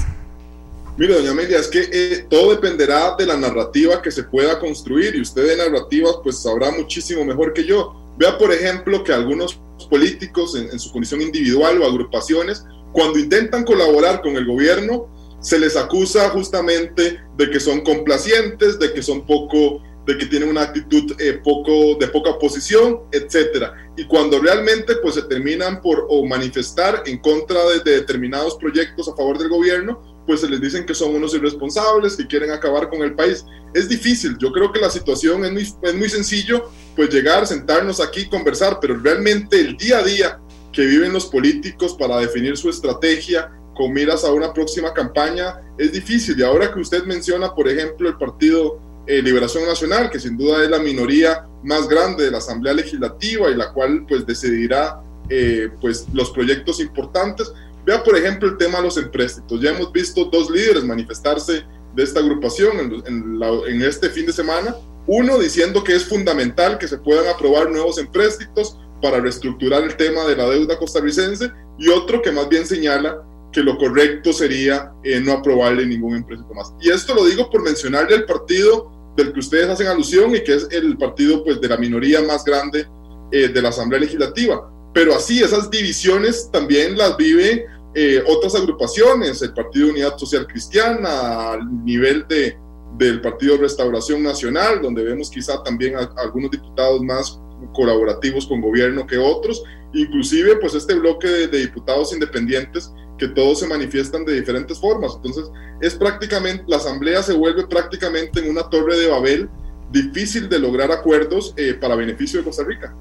Mire, 0.97 1.15
doña 1.15 1.31
Amelia, 1.31 1.59
es 1.59 1.67
que 1.67 1.89
eh, 1.91 2.27
todo 2.29 2.51
dependerá 2.51 3.15
de 3.17 3.25
la 3.25 3.37
narrativa 3.37 4.01
que 4.03 4.11
se 4.11 4.23
pueda 4.23 4.59
construir 4.59 5.15
y 5.15 5.21
usted 5.21 5.47
de 5.47 5.57
narrativas 5.57 6.17
pues 6.23 6.37
sabrá 6.37 6.69
muchísimo 6.71 7.25
mejor 7.25 7.53
que 7.53 7.65
yo. 7.65 8.13
Vea, 8.17 8.37
por 8.37 8.53
ejemplo, 8.53 9.03
que 9.03 9.13
algunos 9.13 9.59
políticos 9.89 10.55
en, 10.55 10.69
en 10.69 10.79
su 10.79 10.91
condición 10.91 11.21
individual 11.21 11.81
o 11.81 11.87
agrupaciones, 11.87 12.63
cuando 12.91 13.17
intentan 13.17 13.63
colaborar 13.63 14.21
con 14.21 14.35
el 14.37 14.45
gobierno, 14.45 15.09
se 15.39 15.59
les 15.59 15.75
acusa 15.75 16.29
justamente 16.29 17.19
de 17.37 17.49
que 17.49 17.59
son 17.59 17.81
complacientes, 17.81 18.79
de 18.79 18.93
que 18.93 19.01
son 19.01 19.25
poco, 19.25 19.81
de 20.05 20.17
que 20.17 20.25
tienen 20.25 20.49
una 20.49 20.61
actitud 20.63 21.13
eh, 21.19 21.39
poco, 21.43 21.95
de 21.99 22.07
poca 22.07 22.31
oposición, 22.31 23.01
etcétera. 23.11 23.73
Y 23.97 24.05
cuando 24.05 24.39
realmente 24.39 24.95
pues 25.01 25.15
se 25.15 25.23
terminan 25.23 25.81
por 25.81 26.07
manifestar 26.27 27.03
en 27.05 27.17
contra 27.19 27.59
de, 27.65 27.79
determinados 27.79 28.55
proyectos 28.55 29.07
a 29.07 29.15
favor 29.15 29.37
del 29.37 29.49
gobierno, 29.49 30.01
pues 30.25 30.41
se 30.41 30.49
les 30.49 30.59
dicen 30.59 30.85
que 30.85 30.93
son 30.93 31.15
unos 31.15 31.33
irresponsables, 31.33 32.15
que 32.15 32.27
quieren 32.27 32.51
acabar 32.51 32.89
con 32.89 33.01
el 33.01 33.15
país. 33.15 33.45
Es 33.73 33.87
difícil, 33.87 34.37
yo 34.39 34.51
creo 34.51 34.71
que 34.71 34.79
la 34.79 34.89
situación 34.89 35.45
es 35.45 35.51
muy, 35.51 35.61
es 35.61 35.95
muy 35.95 36.09
sencillo, 36.09 36.69
pues 36.95 37.09
llegar, 37.09 37.47
sentarnos 37.47 38.01
aquí, 38.01 38.27
conversar, 38.27 38.79
pero 38.81 38.97
realmente 38.97 39.59
el 39.59 39.77
día 39.77 39.99
a 39.99 40.03
día 40.03 40.39
que 40.73 40.85
viven 40.85 41.13
los 41.13 41.25
políticos 41.25 41.95
para 41.97 42.19
definir 42.19 42.55
su 42.57 42.69
estrategia, 42.69 43.51
con 43.77 43.93
miras 43.93 44.25
a 44.25 44.31
una 44.31 44.51
próxima 44.51 44.91
campaña 44.91 45.61
es 45.77 45.91
difícil. 45.91 46.37
Y 46.39 46.43
ahora 46.43 46.73
que 46.73 46.79
usted 46.79 47.03
menciona, 47.03 47.53
por 47.53 47.69
ejemplo, 47.69 48.09
el 48.09 48.17
Partido 48.17 48.79
eh, 49.05 49.21
Liberación 49.21 49.65
Nacional, 49.65 50.09
que 50.09 50.19
sin 50.19 50.35
duda 50.35 50.63
es 50.63 50.69
la 50.69 50.79
minoría 50.79 51.45
más 51.63 51.87
grande 51.87 52.25
de 52.25 52.31
la 52.31 52.39
Asamblea 52.39 52.73
Legislativa 52.73 53.49
y 53.49 53.55
la 53.55 53.71
cual 53.71 54.05
pues 54.07 54.25
decidirá 54.25 55.01
eh, 55.29 55.69
pues 55.79 56.07
los 56.11 56.31
proyectos 56.31 56.79
importantes. 56.79 57.53
Vea, 57.85 58.03
por 58.03 58.17
ejemplo, 58.17 58.49
el 58.49 58.57
tema 58.57 58.79
de 58.79 58.85
los 58.85 58.97
empréstitos. 58.97 59.61
Ya 59.61 59.69
hemos 59.69 59.91
visto 59.91 60.25
dos 60.25 60.49
líderes 60.49 60.83
manifestarse 60.83 61.63
de 61.95 62.03
esta 62.03 62.19
agrupación 62.19 62.79
en, 62.79 63.03
en, 63.05 63.39
la, 63.39 63.49
en 63.67 63.81
este 63.83 64.09
fin 64.09 64.25
de 64.25 64.33
semana. 64.33 64.75
Uno 65.05 65.37
diciendo 65.37 65.83
que 65.83 65.95
es 65.95 66.03
fundamental 66.03 66.77
que 66.77 66.87
se 66.87 66.97
puedan 66.97 67.27
aprobar 67.27 67.69
nuevos 67.69 67.97
empréstitos 67.97 68.77
para 69.01 69.19
reestructurar 69.19 69.83
el 69.83 69.95
tema 69.95 70.25
de 70.25 70.35
la 70.35 70.49
deuda 70.49 70.77
costarricense 70.77 71.51
y 71.77 71.89
otro 71.89 72.21
que 72.21 72.31
más 72.31 72.49
bien 72.49 72.65
señala 72.65 73.23
que 73.51 73.61
lo 73.61 73.77
correcto 73.77 74.33
sería 74.33 74.91
eh, 75.03 75.19
no 75.19 75.33
aprobarle 75.33 75.85
ningún 75.85 76.15
empréstito 76.15 76.53
más. 76.53 76.73
Y 76.81 76.89
esto 76.89 77.15
lo 77.15 77.25
digo 77.25 77.49
por 77.49 77.63
mencionarle 77.63 78.15
el 78.15 78.25
partido 78.25 78.91
del 79.15 79.33
que 79.33 79.39
ustedes 79.39 79.67
hacen 79.69 79.87
alusión 79.87 80.35
y 80.35 80.43
que 80.43 80.53
es 80.53 80.67
el 80.71 80.97
partido 80.97 81.43
pues, 81.43 81.59
de 81.59 81.67
la 81.67 81.77
minoría 81.77 82.21
más 82.21 82.43
grande 82.43 82.87
eh, 83.31 83.47
de 83.47 83.61
la 83.61 83.69
Asamblea 83.69 84.01
Legislativa. 84.01 84.71
Pero 84.93 85.15
así, 85.15 85.41
esas 85.41 85.69
divisiones 85.69 86.49
también 86.51 86.97
las 86.97 87.17
vive 87.17 87.65
eh, 87.95 88.23
otras 88.27 88.53
agrupaciones, 88.55 89.41
el 89.41 89.53
Partido 89.53 89.89
Unidad 89.89 90.17
Social 90.17 90.45
Cristiana, 90.45 91.53
al 91.53 91.83
nivel 91.83 92.25
de, 92.27 92.55
del 92.97 93.21
Partido 93.21 93.57
Restauración 93.57 94.21
Nacional, 94.21 94.81
donde 94.81 95.03
vemos 95.03 95.31
quizá 95.31 95.63
también 95.63 95.95
a, 95.95 96.01
a 96.01 96.21
algunos 96.21 96.51
diputados 96.51 97.01
más 97.01 97.39
colaborativos 97.73 98.45
con 98.45 98.61
gobierno 98.61 99.07
que 99.07 99.17
otros, 99.17 99.63
inclusive 99.93 100.57
pues 100.57 100.75
este 100.75 100.93
bloque 100.93 101.27
de, 101.27 101.47
de 101.47 101.59
diputados 101.59 102.13
independientes 102.13 102.91
que 103.17 103.27
todos 103.27 103.59
se 103.59 103.67
manifiestan 103.67 104.25
de 104.25 104.33
diferentes 104.33 104.79
formas. 104.79 105.13
Entonces, 105.15 105.45
es 105.81 105.95
prácticamente, 105.95 106.63
la 106.67 106.77
asamblea 106.77 107.23
se 107.23 107.33
vuelve 107.33 107.65
prácticamente 107.67 108.39
en 108.39 108.49
una 108.49 108.69
torre 108.69 108.97
de 108.97 109.07
Babel 109.07 109.49
difícil 109.91 110.49
de 110.49 110.59
lograr 110.59 110.91
acuerdos 110.91 111.53
eh, 111.57 111.73
para 111.73 111.95
beneficio 111.95 112.39
de 112.39 112.45
Costa 112.45 112.63
Rica. 112.63 112.93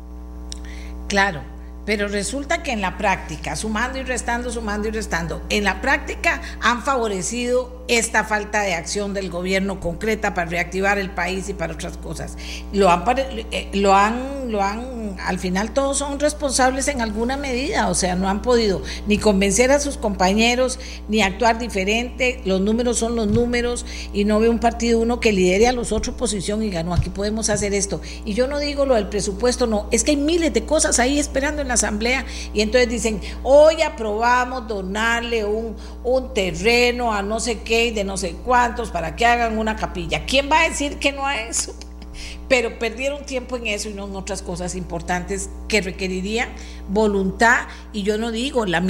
Claro, 1.08 1.42
pero 1.86 2.08
resulta 2.08 2.62
que 2.62 2.72
en 2.72 2.80
la 2.80 2.98
práctica, 2.98 3.54
sumando 3.54 3.98
y 3.98 4.02
restando, 4.02 4.50
sumando 4.50 4.88
y 4.88 4.90
restando, 4.90 5.42
en 5.48 5.64
la 5.64 5.80
práctica 5.80 6.42
han 6.60 6.82
favorecido 6.82 7.84
esta 7.88 8.24
falta 8.24 8.62
de 8.62 8.74
acción 8.74 9.14
del 9.14 9.30
gobierno 9.30 9.78
concreta 9.78 10.34
para 10.34 10.50
reactivar 10.50 10.98
el 10.98 11.10
país 11.10 11.48
y 11.48 11.54
para 11.54 11.74
otras 11.74 11.96
cosas. 11.96 12.36
Lo 12.72 12.90
han, 12.90 13.04
eh, 13.52 13.70
lo 13.74 13.94
han, 13.94 14.50
lo 14.50 14.60
han, 14.60 15.16
al 15.24 15.38
final 15.38 15.72
todos 15.72 15.98
son 15.98 16.18
responsables 16.18 16.88
en 16.88 17.00
alguna 17.00 17.36
medida, 17.36 17.88
o 17.88 17.94
sea, 17.94 18.16
no 18.16 18.28
han 18.28 18.42
podido 18.42 18.82
ni 19.06 19.18
convencer 19.18 19.70
a 19.70 19.78
sus 19.78 19.96
compañeros, 19.96 20.80
ni 21.08 21.22
actuar 21.22 21.58
diferente, 21.60 22.40
los 22.44 22.60
números 22.60 22.98
son 22.98 23.14
los 23.14 23.28
números, 23.28 23.86
y 24.12 24.24
no 24.24 24.40
ve 24.40 24.48
un 24.48 24.58
partido 24.58 24.98
uno 24.98 25.20
que 25.20 25.32
lidere 25.32 25.68
a 25.68 25.72
los 25.72 25.92
otros 25.92 26.16
oposición 26.16 26.62
y 26.62 26.70
ganó, 26.70 26.94
aquí 26.94 27.10
podemos 27.10 27.50
hacer 27.50 27.74
esto. 27.74 28.00
Y 28.24 28.34
yo 28.34 28.46
no 28.48 28.58
digo 28.58 28.86
lo 28.86 28.94
del 28.94 29.08
presupuesto, 29.08 29.66
no, 29.66 29.86
es 29.90 30.02
que 30.02 30.12
hay 30.12 30.16
miles 30.16 30.52
de 30.52 30.64
cosas 30.64 30.98
ahí 30.98 31.18
esperando 31.18 31.62
en 31.62 31.68
la 31.68 31.75
asamblea, 31.76 32.26
y 32.52 32.60
entonces 32.60 32.90
dicen, 32.90 33.20
hoy 33.42 33.82
aprobamos 33.82 34.68
donarle 34.68 35.44
un, 35.44 35.76
un 36.04 36.34
terreno 36.34 37.12
a 37.12 37.22
no 37.22 37.40
sé 37.40 37.60
qué, 37.60 37.92
de 37.92 38.04
no 38.04 38.16
sé 38.16 38.34
cuántos 38.44 38.90
para 38.90 39.16
que 39.16 39.24
hagan 39.24 39.58
una 39.58 39.76
capilla. 39.76 40.24
¿Quién 40.26 40.50
va 40.50 40.60
a 40.60 40.68
decir 40.68 40.98
que 40.98 41.12
no 41.12 41.26
a 41.26 41.36
eso? 41.40 41.74
Pero 42.48 42.78
perdieron 42.78 43.24
tiempo 43.24 43.56
en 43.56 43.66
eso 43.66 43.88
y 43.88 43.94
no 43.94 44.06
en 44.06 44.16
otras 44.16 44.42
cosas 44.42 44.74
importantes 44.74 45.50
que 45.68 45.80
requerirían 45.80 46.48
voluntad 46.88 47.66
y 47.92 48.02
yo 48.04 48.18
no 48.18 48.30
digo 48.30 48.66
la 48.66 48.82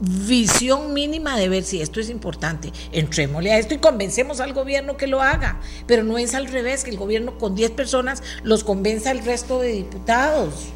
visión 0.00 0.92
mínima 0.92 1.38
de 1.38 1.48
ver 1.48 1.62
si 1.62 1.80
esto 1.80 2.00
es 2.00 2.10
importante. 2.10 2.72
Entrémosle 2.92 3.52
a 3.52 3.58
esto 3.58 3.74
y 3.74 3.78
convencemos 3.78 4.40
al 4.40 4.52
gobierno 4.52 4.96
que 4.96 5.06
lo 5.06 5.22
haga, 5.22 5.60
pero 5.86 6.02
no 6.02 6.18
es 6.18 6.34
al 6.34 6.46
revés, 6.46 6.84
que 6.84 6.90
el 6.90 6.96
gobierno 6.96 7.38
con 7.38 7.54
10 7.54 7.70
personas 7.72 8.22
los 8.42 8.64
convenza 8.64 9.10
al 9.10 9.24
resto 9.24 9.60
de 9.60 9.72
diputados. 9.72 10.72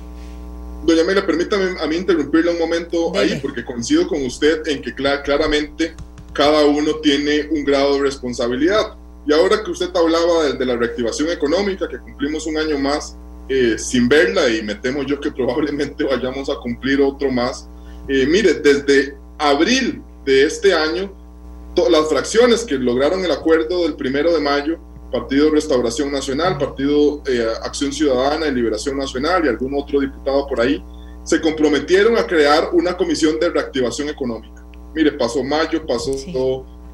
Doña 0.89 1.05
Mela, 1.05 1.27
permítame 1.27 1.78
a 1.78 1.86
mí 1.86 1.97
interrumpirle 1.97 2.51
un 2.51 2.59
momento 2.59 3.10
Dele. 3.12 3.35
ahí, 3.35 3.40
porque 3.43 3.62
coincido 3.62 4.09
con 4.09 4.24
usted 4.24 4.66
en 4.66 4.81
que 4.81 4.94
clar 4.94 5.23
claramente 5.23 5.94
cada 6.32 6.65
uno 6.65 6.94
tiene 7.02 7.47
un 7.51 7.62
grado 7.62 7.97
de 7.97 8.05
responsabilidad. 8.05 8.97
Y 9.27 9.35
ahora 9.35 9.62
que 9.62 9.70
usted 9.70 9.94
hablaba 9.94 10.44
de, 10.44 10.55
de 10.55 10.65
la 10.65 10.77
reactivación 10.77 11.28
económica, 11.28 11.86
que 11.86 11.98
cumplimos 11.98 12.47
un 12.47 12.56
año 12.56 12.78
más 12.78 13.19
eh, 13.51 13.77
sin 13.77 14.09
verla 14.09 14.48
y 14.48 14.62
me 14.62 14.77
temo 14.77 15.02
yo 15.02 15.20
que 15.20 15.31
probablemente 15.36 16.05
vayamos 16.05 16.48
a 16.48 16.56
cumplir 16.56 17.02
otro 17.02 17.31
más, 17.31 17.69
eh, 18.09 18.24
mire, 18.27 18.55
desde 18.55 19.15
abril 19.36 20.02
de 20.24 20.44
este 20.44 20.73
año, 20.73 21.12
las 21.90 22.09
fracciones 22.09 22.65
que 22.65 22.77
lograron 22.77 23.23
el 23.27 23.31
acuerdo 23.31 23.82
del 23.82 23.94
primero 23.94 24.32
de 24.32 24.40
mayo, 24.40 24.78
Partido 25.10 25.51
Restauración 25.51 26.12
Nacional, 26.12 26.59
Partido 26.59 27.22
eh, 27.26 27.47
Acción 27.62 27.93
Ciudadana 27.93 28.47
y 28.47 28.55
Liberación 28.55 28.98
Nacional 28.98 29.44
y 29.44 29.48
algún 29.48 29.74
otro 29.74 30.01
diputado 30.01 30.47
por 30.47 30.60
ahí, 30.60 30.82
se 31.24 31.40
comprometieron 31.40 32.16
a 32.16 32.26
crear 32.26 32.70
una 32.72 32.97
comisión 32.97 33.39
de 33.39 33.51
reactivación 33.51 34.09
económica. 34.09 34.64
Mire, 34.94 35.12
pasó 35.12 35.43
mayo, 35.43 35.86
pasó 35.86 36.12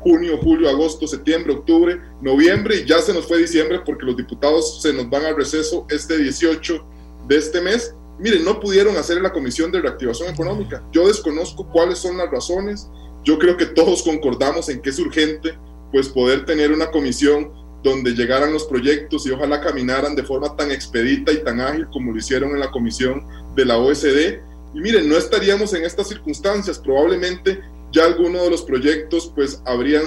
junio, 0.00 0.38
julio, 0.42 0.68
agosto, 0.68 1.06
septiembre, 1.06 1.54
octubre, 1.54 1.98
noviembre 2.20 2.76
y 2.76 2.84
ya 2.84 3.00
se 3.00 3.14
nos 3.14 3.26
fue 3.26 3.38
diciembre 3.38 3.80
porque 3.84 4.04
los 4.04 4.16
diputados 4.16 4.82
se 4.82 4.92
nos 4.92 5.08
van 5.08 5.24
al 5.24 5.36
receso 5.36 5.86
este 5.88 6.18
18 6.18 6.84
de 7.26 7.36
este 7.36 7.60
mes. 7.60 7.94
Miren, 8.18 8.44
no 8.44 8.60
pudieron 8.60 8.96
hacer 8.96 9.20
la 9.22 9.32
comisión 9.32 9.72
de 9.72 9.80
reactivación 9.80 10.28
económica. 10.28 10.84
Yo 10.92 11.08
desconozco 11.08 11.66
cuáles 11.72 11.98
son 11.98 12.18
las 12.18 12.30
razones. 12.30 12.88
Yo 13.24 13.38
creo 13.38 13.56
que 13.56 13.66
todos 13.66 14.02
concordamos 14.02 14.68
en 14.68 14.82
que 14.82 14.90
es 14.90 14.98
urgente 14.98 15.58
pues 15.90 16.08
poder 16.08 16.44
tener 16.44 16.72
una 16.72 16.90
comisión 16.90 17.50
donde 17.84 18.12
llegaran 18.12 18.52
los 18.52 18.64
proyectos 18.64 19.26
y 19.26 19.30
ojalá 19.30 19.60
caminaran 19.60 20.16
de 20.16 20.22
forma 20.24 20.56
tan 20.56 20.72
expedita 20.72 21.30
y 21.30 21.44
tan 21.44 21.60
ágil 21.60 21.86
como 21.92 22.12
lo 22.12 22.18
hicieron 22.18 22.50
en 22.52 22.60
la 22.60 22.70
comisión 22.70 23.22
de 23.54 23.66
la 23.66 23.76
OSD. 23.76 24.40
Y 24.74 24.80
miren, 24.80 25.08
no 25.08 25.16
estaríamos 25.16 25.74
en 25.74 25.84
estas 25.84 26.08
circunstancias. 26.08 26.78
Probablemente 26.78 27.60
ya 27.92 28.06
algunos 28.06 28.42
de 28.42 28.50
los 28.50 28.62
proyectos 28.62 29.30
pues 29.34 29.62
habrían 29.66 30.02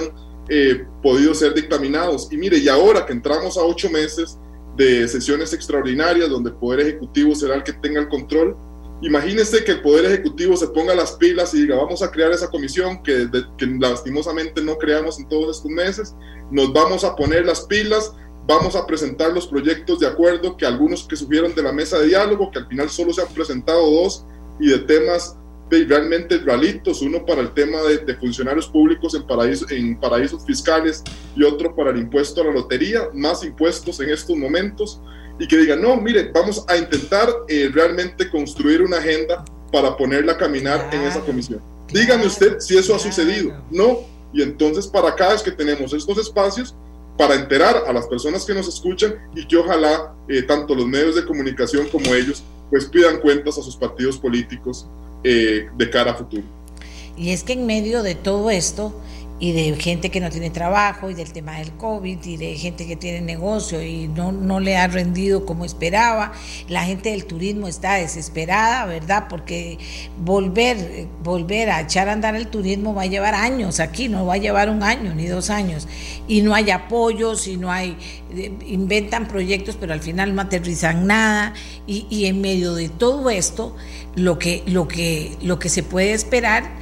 eh, 0.48 0.84
podido 1.02 1.32
ser 1.34 1.54
dictaminados. 1.54 2.32
Y 2.32 2.36
mire, 2.36 2.58
y 2.58 2.68
ahora 2.68 3.06
que 3.06 3.12
entramos 3.12 3.56
a 3.56 3.62
ocho 3.62 3.88
meses 3.88 4.38
de 4.76 5.06
sesiones 5.06 5.52
extraordinarias 5.52 6.28
donde 6.28 6.50
el 6.50 6.56
Poder 6.56 6.80
Ejecutivo 6.80 7.34
será 7.36 7.54
el 7.54 7.62
que 7.62 7.72
tenga 7.74 8.00
el 8.00 8.08
control, 8.08 8.56
imagínense 9.02 9.62
que 9.62 9.72
el 9.72 9.82
Poder 9.82 10.06
Ejecutivo 10.06 10.56
se 10.56 10.68
ponga 10.68 10.94
las 10.94 11.12
pilas 11.12 11.54
y 11.54 11.62
diga, 11.62 11.76
vamos 11.76 12.02
a 12.02 12.10
crear 12.10 12.32
esa 12.32 12.48
comisión 12.48 13.02
que, 13.02 13.28
que 13.56 13.66
lastimosamente 13.66 14.62
no 14.62 14.76
creamos 14.78 15.18
en 15.18 15.28
todos 15.28 15.56
estos 15.56 15.70
meses, 15.70 16.14
nos 16.50 16.72
vamos 16.72 17.04
a 17.04 17.14
poner 17.14 17.46
las 17.46 17.62
pilas, 17.62 18.12
vamos 18.46 18.74
a 18.76 18.86
presentar 18.86 19.32
los 19.32 19.46
proyectos 19.46 20.00
de 20.00 20.06
acuerdo 20.06 20.56
que 20.56 20.66
algunos 20.66 21.04
que 21.04 21.16
subieron 21.16 21.54
de 21.54 21.62
la 21.62 21.72
mesa 21.72 21.98
de 21.98 22.08
diálogo, 22.08 22.50
que 22.50 22.60
al 22.60 22.66
final 22.66 22.88
solo 22.88 23.12
se 23.12 23.22
han 23.22 23.28
presentado 23.28 23.90
dos, 23.90 24.24
y 24.60 24.68
de 24.68 24.78
temas 24.80 25.36
realmente 25.70 26.38
realitos, 26.38 27.02
uno 27.02 27.24
para 27.26 27.42
el 27.42 27.52
tema 27.52 27.82
de, 27.82 28.14
funcionarios 28.16 28.68
públicos 28.68 29.14
en, 29.14 29.26
paraísos, 29.26 29.70
en 29.70 30.00
paraísos 30.00 30.44
fiscales 30.44 31.02
y 31.36 31.44
otro 31.44 31.74
para 31.74 31.90
el 31.90 31.98
impuesto 31.98 32.40
a 32.40 32.44
la 32.44 32.52
lotería, 32.52 33.08
más 33.12 33.44
impuestos 33.44 34.00
en 34.00 34.10
estos 34.10 34.36
momentos, 34.36 35.00
y 35.38 35.46
que 35.46 35.58
digan, 35.58 35.82
no, 35.82 35.96
mire, 35.96 36.30
vamos 36.32 36.64
a 36.68 36.76
intentar 36.76 37.28
eh, 37.48 37.70
realmente 37.72 38.28
construir 38.30 38.82
una 38.82 38.96
agenda 38.96 39.44
para 39.70 39.96
ponerla 39.96 40.32
a 40.32 40.36
caminar 40.38 40.88
en 40.92 41.02
esa 41.02 41.20
comisión. 41.20 41.60
Dígame 41.92 42.26
usted 42.26 42.58
si 42.58 42.76
eso 42.76 42.94
ha 42.94 42.98
sucedido. 42.98 43.52
No, 43.70 44.00
y 44.32 44.42
entonces 44.42 44.86
para 44.86 45.08
acá 45.10 45.34
es 45.34 45.42
que 45.42 45.50
tenemos 45.50 45.92
estos 45.92 46.18
espacios 46.18 46.74
para 47.16 47.34
enterar 47.34 47.84
a 47.86 47.92
las 47.92 48.06
personas 48.06 48.44
que 48.44 48.54
nos 48.54 48.68
escuchan 48.68 49.14
y 49.34 49.46
que 49.46 49.56
ojalá 49.56 50.14
eh, 50.28 50.42
tanto 50.42 50.74
los 50.74 50.86
medios 50.86 51.16
de 51.16 51.24
comunicación 51.24 51.88
como 51.88 52.14
ellos 52.14 52.42
pues 52.70 52.86
pidan 52.86 53.20
cuentas 53.20 53.58
a 53.58 53.62
sus 53.62 53.76
partidos 53.76 54.18
políticos 54.18 54.86
eh, 55.24 55.68
de 55.76 55.90
cara 55.90 56.12
a 56.12 56.14
futuro. 56.14 56.44
Y 57.16 57.30
es 57.30 57.42
que 57.42 57.54
en 57.54 57.66
medio 57.66 58.04
de 58.04 58.14
todo 58.14 58.50
esto, 58.50 58.92
y 59.40 59.52
de 59.52 59.80
gente 59.80 60.10
que 60.10 60.20
no 60.20 60.30
tiene 60.30 60.50
trabajo 60.50 61.10
y 61.10 61.14
del 61.14 61.32
tema 61.32 61.58
del 61.58 61.72
COVID 61.72 62.24
y 62.24 62.36
de 62.36 62.56
gente 62.56 62.86
que 62.86 62.96
tiene 62.96 63.20
negocio 63.20 63.82
y 63.82 64.08
no, 64.08 64.32
no 64.32 64.58
le 64.58 64.76
ha 64.76 64.88
rendido 64.88 65.46
como 65.46 65.64
esperaba. 65.64 66.32
La 66.68 66.84
gente 66.84 67.10
del 67.10 67.24
turismo 67.24 67.68
está 67.68 67.94
desesperada, 67.94 68.84
¿verdad? 68.86 69.26
Porque 69.28 69.78
volver, 70.24 71.06
volver 71.22 71.70
a 71.70 71.82
echar 71.82 72.08
a 72.08 72.12
andar 72.12 72.34
el 72.34 72.48
turismo 72.48 72.94
va 72.94 73.02
a 73.02 73.06
llevar 73.06 73.34
años 73.34 73.78
aquí, 73.78 74.08
no 74.08 74.26
va 74.26 74.34
a 74.34 74.38
llevar 74.38 74.70
un 74.70 74.82
año 74.82 75.14
ni 75.14 75.26
dos 75.26 75.50
años. 75.50 75.86
Y 76.26 76.42
no 76.42 76.54
hay 76.54 76.70
apoyos 76.70 77.46
y 77.46 77.56
no 77.56 77.70
hay, 77.70 77.96
eh, 78.34 78.52
inventan 78.66 79.28
proyectos 79.28 79.76
pero 79.78 79.92
al 79.92 80.00
final 80.00 80.34
no 80.34 80.42
aterrizan 80.42 81.06
nada. 81.06 81.54
Y, 81.86 82.06
y 82.10 82.26
en 82.26 82.40
medio 82.40 82.74
de 82.74 82.88
todo 82.88 83.30
esto, 83.30 83.76
lo 84.16 84.38
que, 84.38 84.64
lo 84.66 84.88
que, 84.88 85.36
lo 85.42 85.60
que 85.60 85.68
se 85.68 85.84
puede 85.84 86.12
esperar 86.12 86.76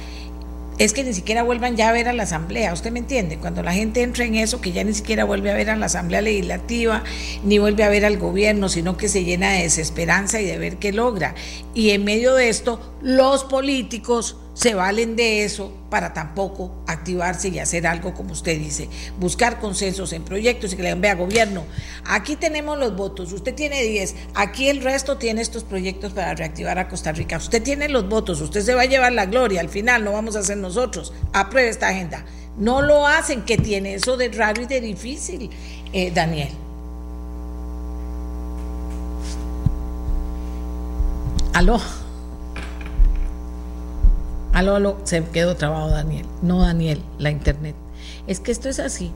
es 0.77 0.93
que 0.93 1.03
ni 1.03 1.13
siquiera 1.13 1.41
vuelvan 1.41 1.75
ya 1.75 1.89
a 1.89 1.91
ver 1.91 2.07
a 2.07 2.13
la 2.13 2.23
Asamblea, 2.23 2.71
¿usted 2.71 2.91
me 2.91 2.99
entiende? 2.99 3.37
Cuando 3.37 3.63
la 3.63 3.73
gente 3.73 4.03
entra 4.03 4.25
en 4.25 4.35
eso, 4.35 4.61
que 4.61 4.71
ya 4.71 4.83
ni 4.83 4.93
siquiera 4.93 5.23
vuelve 5.23 5.49
a 5.49 5.55
ver 5.55 5.71
a 5.71 5.75
la 5.75 5.87
Asamblea 5.87 6.21
Legislativa, 6.21 7.03
ni 7.43 7.57
vuelve 7.57 7.83
a 7.83 7.89
ver 7.89 8.05
al 8.05 8.17
gobierno, 8.17 8.69
sino 8.69 8.95
que 8.95 9.09
se 9.09 9.23
llena 9.23 9.51
de 9.53 9.63
desesperanza 9.63 10.39
y 10.39 10.45
de 10.45 10.57
ver 10.57 10.77
qué 10.77 10.93
logra. 10.93 11.33
Y 11.73 11.89
en 11.91 12.03
medio 12.03 12.35
de 12.35 12.49
esto, 12.49 12.79
los 13.01 13.43
políticos 13.43 14.37
se 14.57 14.73
valen 14.73 15.15
de 15.15 15.43
eso 15.43 15.71
para 15.91 16.13
tampoco 16.13 16.71
activarse 16.87 17.49
y 17.49 17.59
hacer 17.59 17.85
algo 17.85 18.15
como 18.15 18.33
usted 18.33 18.57
dice, 18.57 18.89
buscar 19.19 19.59
consensos 19.59 20.13
en 20.13 20.23
proyectos 20.23 20.73
y 20.73 20.75
que 20.75 20.81
le 20.81 20.87
digan, 20.89 21.01
vea 21.01 21.13
gobierno, 21.13 21.63
aquí 22.05 22.35
tenemos 22.35 22.79
los 22.79 22.95
votos, 22.95 23.31
usted 23.33 23.53
tiene 23.53 23.83
10, 23.83 24.15
aquí 24.33 24.67
el 24.67 24.81
resto 24.81 25.19
tiene 25.19 25.43
estos 25.43 25.63
proyectos 25.63 26.11
para 26.13 26.33
reactivar 26.33 26.79
a 26.79 26.87
Costa 26.87 27.11
Rica, 27.11 27.37
usted 27.37 27.61
tiene 27.61 27.87
los 27.87 28.09
votos, 28.09 28.41
usted 28.41 28.61
se 28.61 28.73
va 28.73 28.81
a 28.81 28.85
llevar 28.85 29.11
la 29.11 29.27
gloria, 29.27 29.61
al 29.61 29.69
final 29.69 30.03
no 30.03 30.13
vamos 30.13 30.35
a 30.35 30.39
hacer 30.39 30.57
nosotros, 30.57 31.13
apruebe 31.33 31.69
esta 31.69 31.89
agenda. 31.89 32.25
No 32.57 32.81
lo 32.81 33.05
hacen, 33.05 33.43
que 33.43 33.59
tiene 33.59 33.93
eso 33.93 34.17
de 34.17 34.29
raro 34.29 34.63
y 34.63 34.65
de 34.65 34.81
difícil, 34.81 35.51
eh, 35.93 36.09
Daniel. 36.09 36.49
Aló. 41.53 41.79
Aló, 44.57 44.73
aló, 44.73 44.97
se 45.03 45.23
quedó 45.25 45.55
trabado 45.55 45.91
Daniel. 45.91 46.25
No, 46.41 46.63
Daniel, 46.63 46.99
la 47.19 47.29
internet. 47.29 47.75
Es 48.25 48.39
que 48.39 48.51
esto 48.51 48.69
es 48.69 48.79
así. 48.79 49.11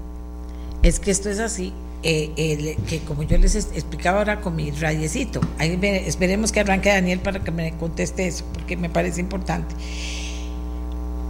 Es 0.83 0.99
que 0.99 1.09
esto 1.09 1.31
es 1.31 1.39
así. 1.39 1.73
Eh, 2.03 2.77
que 2.87 2.99
como 2.99 3.23
yo 3.23 3.39
les 3.39 3.55
explicaba 3.55 4.19
ahora 4.19 4.41
con 4.41 4.55
mi 4.55 4.69
radiecito, 4.69 5.41
ahí 5.57 5.79
esperemos 6.05 6.51
que 6.51 6.59
arranque 6.59 6.89
Daniel 6.89 7.21
para 7.21 7.43
que 7.43 7.49
me 7.49 7.75
conteste 7.77 8.27
eso, 8.27 8.45
porque 8.53 8.77
me 8.77 8.91
parece 8.91 9.19
importante. 9.19 9.73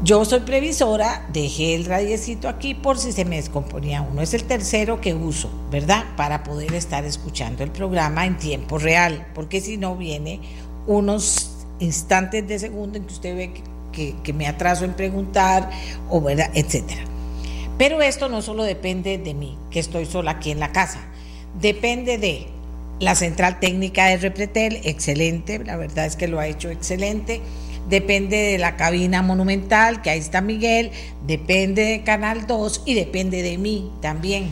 Yo 0.03 0.25
soy 0.25 0.41
previsora, 0.41 1.25
dejé 1.31 1.73
el 1.75 1.85
radiecito 1.85 2.49
aquí 2.49 2.73
por 2.73 2.97
si 2.97 3.13
se 3.13 3.23
me 3.23 3.37
descomponía 3.37 4.01
uno. 4.01 4.21
Es 4.21 4.33
el 4.33 4.43
tercero 4.43 4.99
que 4.99 5.13
uso, 5.13 5.49
¿verdad? 5.71 6.03
Para 6.17 6.43
poder 6.43 6.73
estar 6.73 7.05
escuchando 7.05 7.63
el 7.63 7.71
programa 7.71 8.25
en 8.25 8.37
tiempo 8.37 8.77
real, 8.77 9.25
porque 9.33 9.61
si 9.61 9.77
no 9.77 9.95
viene 9.95 10.41
unos 10.85 11.65
instantes 11.79 12.45
de 12.45 12.59
segundo 12.59 12.97
en 12.97 13.05
que 13.05 13.13
usted 13.13 13.37
ve 13.37 13.53
que 13.53 13.71
que, 13.91 14.33
me 14.33 14.47
atraso 14.47 14.85
en 14.85 14.93
preguntar, 14.93 15.69
o 16.09 16.21
verdad, 16.21 16.49
etcétera. 16.53 17.01
Pero 17.77 18.01
esto 18.01 18.29
no 18.29 18.41
solo 18.41 18.63
depende 18.63 19.17
de 19.17 19.33
mí, 19.33 19.57
que 19.69 19.79
estoy 19.79 20.05
sola 20.05 20.31
aquí 20.31 20.51
en 20.51 20.59
la 20.59 20.71
casa, 20.71 20.99
depende 21.59 22.17
de 22.17 22.47
la 22.99 23.15
central 23.15 23.59
técnica 23.59 24.05
de 24.05 24.17
Repretel, 24.17 24.81
excelente, 24.83 25.59
la 25.59 25.75
verdad 25.75 26.05
es 26.05 26.15
que 26.15 26.27
lo 26.27 26.39
ha 26.39 26.47
hecho 26.47 26.69
excelente. 26.69 27.41
Depende 27.89 28.37
de 28.37 28.57
la 28.59 28.77
cabina 28.77 29.23
monumental, 29.23 30.03
que 30.03 30.11
ahí 30.11 30.19
está 30.19 30.39
Miguel, 30.39 30.91
depende 31.25 31.83
de 31.83 32.03
Canal 32.03 32.45
2 32.45 32.83
y 32.85 32.93
depende 32.93 33.41
de 33.41 33.57
mí 33.57 33.91
también. 34.01 34.51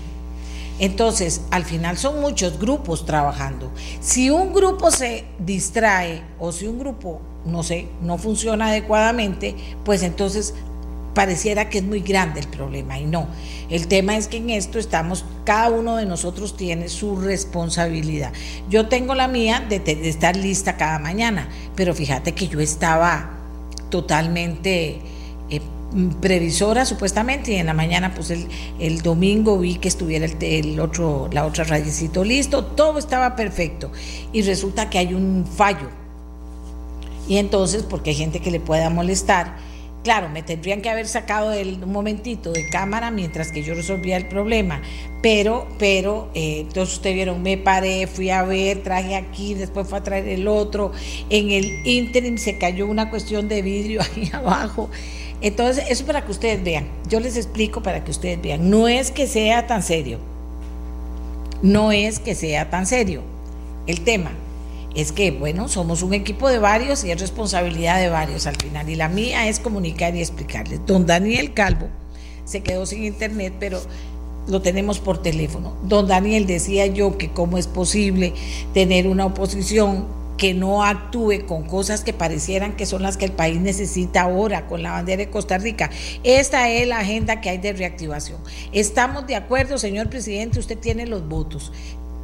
Entonces, 0.80 1.42
al 1.52 1.64
final 1.64 1.98
son 1.98 2.22
muchos 2.22 2.58
grupos 2.58 3.06
trabajando. 3.06 3.72
Si 4.00 4.30
un 4.30 4.54
grupo 4.54 4.92
se 4.92 5.26
distrae 5.38 6.24
o 6.40 6.52
si 6.52 6.68
un 6.68 6.80
grupo 6.80 7.22
no 7.46 7.64
sé, 7.64 7.88
no 8.02 8.18
funciona 8.18 8.68
adecuadamente, 8.68 9.56
pues 9.84 10.04
entonces 10.04 10.54
pareciera 11.14 11.70
que 11.70 11.80
es 11.80 11.84
muy 11.84 12.02
grande 12.02 12.40
el 12.40 12.48
problema 12.48 13.00
y 13.00 13.06
no. 13.06 13.28
El 13.70 13.88
tema 13.88 14.18
es 14.18 14.28
que 14.28 14.38
en 14.38 14.50
esto 14.50 14.80
estamos, 14.80 15.26
cada 15.44 15.70
uno 15.70 15.98
de 15.98 16.06
nosotros 16.06 16.56
tiene 16.56 16.90
su 16.90 17.18
responsabilidad. 17.18 18.32
Yo 18.70 18.88
tengo 18.88 19.16
la 19.16 19.28
mía 19.28 19.66
de, 19.68 19.82
estar 20.08 20.36
lista 20.36 20.78
cada 20.78 21.00
mañana, 21.00 21.50
pero 21.76 21.94
fíjate 21.94 22.34
que 22.34 22.48
yo 22.48 22.60
estaba 22.60 23.32
totalmente 23.90 25.02
eh, 25.50 25.62
previsora 26.22 26.86
supuestamente 26.86 27.54
y 27.54 27.56
en 27.56 27.66
la 27.66 27.74
mañana 27.74 28.14
pues 28.14 28.32
el, 28.32 29.02
domingo 29.02 29.58
vi 29.58 29.76
que 29.76 29.88
estuviera 29.88 30.26
el, 30.26 30.38
el, 30.42 30.80
otro 30.80 31.28
la 31.32 31.46
otra 31.46 31.64
rayecito 31.64 32.24
listo 32.24 32.64
todo 32.64 33.00
estaba 33.00 33.36
perfecto 33.36 33.92
y 34.32 34.44
resulta 34.44 34.92
que 34.92 35.00
hay 35.00 35.16
un 35.16 35.48
fallo 35.48 35.90
y 37.30 37.38
entonces, 37.38 37.84
porque 37.84 38.10
hay 38.10 38.16
gente 38.16 38.40
que 38.40 38.50
le 38.50 38.60
pueda 38.60 38.90
molestar, 38.90 39.56
claro, 40.04 40.30
me 40.30 40.42
tendrían 40.42 40.82
que 40.82 40.90
haber 40.90 41.08
sacado 41.08 41.54
el, 41.54 41.84
un 41.84 41.92
momentito 41.92 42.52
de 42.52 42.68
cámara 42.70 43.12
mientras 43.12 43.52
que 43.52 43.62
yo 43.62 43.76
resolvía 43.76 44.18
el 44.18 44.28
problema. 44.28 44.82
Pero, 45.22 45.68
pero, 45.78 46.32
eh, 46.34 46.62
entonces 46.62 46.96
ustedes 46.96 47.16
vieron, 47.16 47.44
me 47.44 47.56
paré, 47.56 48.08
fui 48.08 48.32
a 48.32 48.42
ver, 48.42 48.82
traje 48.82 49.16
aquí, 49.16 49.54
después 49.54 49.88
fue 49.88 50.00
a 50.00 50.04
traer 50.04 50.28
el 50.28 50.48
otro. 50.48 50.92
En 51.30 51.52
el 51.52 51.86
interim 51.86 52.40
se 52.40 52.58
cayó 52.58 52.88
una 52.88 53.12
cuestión 53.12 53.48
de 53.48 53.62
vidrio 53.62 54.02
ahí 54.16 54.32
abajo. 54.34 54.90
Entonces, 55.40 55.86
eso 55.88 56.08
para 56.08 56.26
que 56.26 56.32
ustedes 56.32 56.64
vean. 56.64 56.88
Yo 57.08 57.20
les 57.20 57.38
explico 57.38 57.84
para 57.84 58.04
que 58.04 58.10
ustedes 58.10 58.42
vean. 58.42 58.72
No 58.72 58.88
es 58.88 59.12
que 59.12 59.28
sea 59.28 59.68
tan 59.68 59.84
serio. 59.84 60.18
No 61.62 61.92
es 61.92 62.20
que 62.20 62.34
sea 62.34 62.72
tan 62.72 62.88
serio 62.88 63.22
el 63.86 64.02
tema 64.02 64.32
es 64.96 65.12
que, 65.12 65.32
bueno, 65.32 65.68
somos 65.68 66.02
un 66.02 66.14
equipo 66.14 66.50
de 66.50 66.60
varios 66.60 67.04
y 67.04 67.12
es 67.12 67.20
responsabilidad 67.20 68.00
de 68.00 68.10
varios 68.10 68.48
al 68.48 68.56
final. 68.56 68.90
Y 68.90 68.96
la 68.96 69.08
mía 69.08 69.48
es 69.48 69.60
comunicar 69.60 70.16
y 70.16 70.20
explicarles. 70.20 70.86
Don 70.86 71.06
Daniel 71.06 71.54
Calvo 71.54 71.88
se 72.46 72.62
quedó 72.62 72.86
sin 72.86 73.04
internet, 73.04 73.54
pero 73.60 73.82
lo 74.48 74.62
tenemos 74.62 75.00
por 75.00 75.22
teléfono. 75.22 75.76
Don 75.84 76.08
Daniel 76.08 76.48
decía 76.48 76.88
yo 76.88 77.18
que 77.18 77.30
cómo 77.30 77.58
es 77.58 77.68
posible 77.68 78.34
tener 78.74 79.08
una 79.08 79.28
oposición 79.28 80.08
que 80.38 80.54
no 80.54 80.84
actúe 80.84 81.46
con 81.46 81.64
cosas 81.64 82.02
que 82.02 82.14
parecieran 82.14 82.78
que 82.78 82.86
son 82.86 83.04
las 83.04 83.18
que 83.18 83.26
el 83.26 83.34
país 83.34 83.60
necesita 83.60 84.22
ahora, 84.22 84.68
con 84.68 84.82
la 84.82 84.92
bandera 84.92 85.20
de 85.20 85.30
Costa 85.30 85.58
Rica. 85.58 85.92
Esta 86.24 86.70
es 86.70 86.88
la 86.88 87.00
agenda 87.00 87.42
que 87.42 87.50
hay 87.50 87.58
de 87.58 87.74
reactivación. 87.74 88.40
Estamos 88.72 89.28
de 89.28 89.36
acuerdo, 89.36 89.78
señor 89.78 90.10
presidente, 90.10 90.58
usted 90.58 90.78
tiene 90.78 91.06
los 91.06 91.28
votos. 91.28 91.74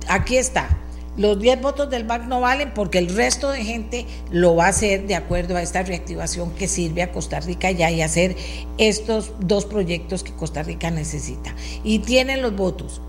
Aquí 0.08 0.38
está. 0.38 0.85
Los 1.18 1.40
10 1.40 1.62
votos 1.62 1.90
del 1.90 2.04
BAC 2.04 2.26
no 2.26 2.42
valen 2.42 2.74
porque 2.74 2.98
el 2.98 3.16
resto 3.16 3.50
de 3.50 3.64
gente 3.64 4.06
lo 4.32 4.56
va 4.56 4.66
a 4.66 4.70
hacer 4.70 5.08
de 5.08 5.16
acuerdo 5.16 5.56
a 5.56 5.62
esta 5.62 5.82
reactivación 5.84 6.52
que 6.52 6.68
sirve 6.68 7.04
a 7.04 7.12
Costa 7.12 7.40
Rica 7.40 7.72
ya 7.72 7.90
y 7.90 8.02
hacer 8.02 8.36
estos 8.78 9.32
dos 9.40 9.66
proyectos 9.66 10.24
que 10.24 10.34
Costa 10.34 10.64
Rica 10.64 10.92
necesita. 10.92 11.56
Y 11.84 12.00
tienen 12.00 12.42
los 12.42 12.56
votos. 12.56 13.02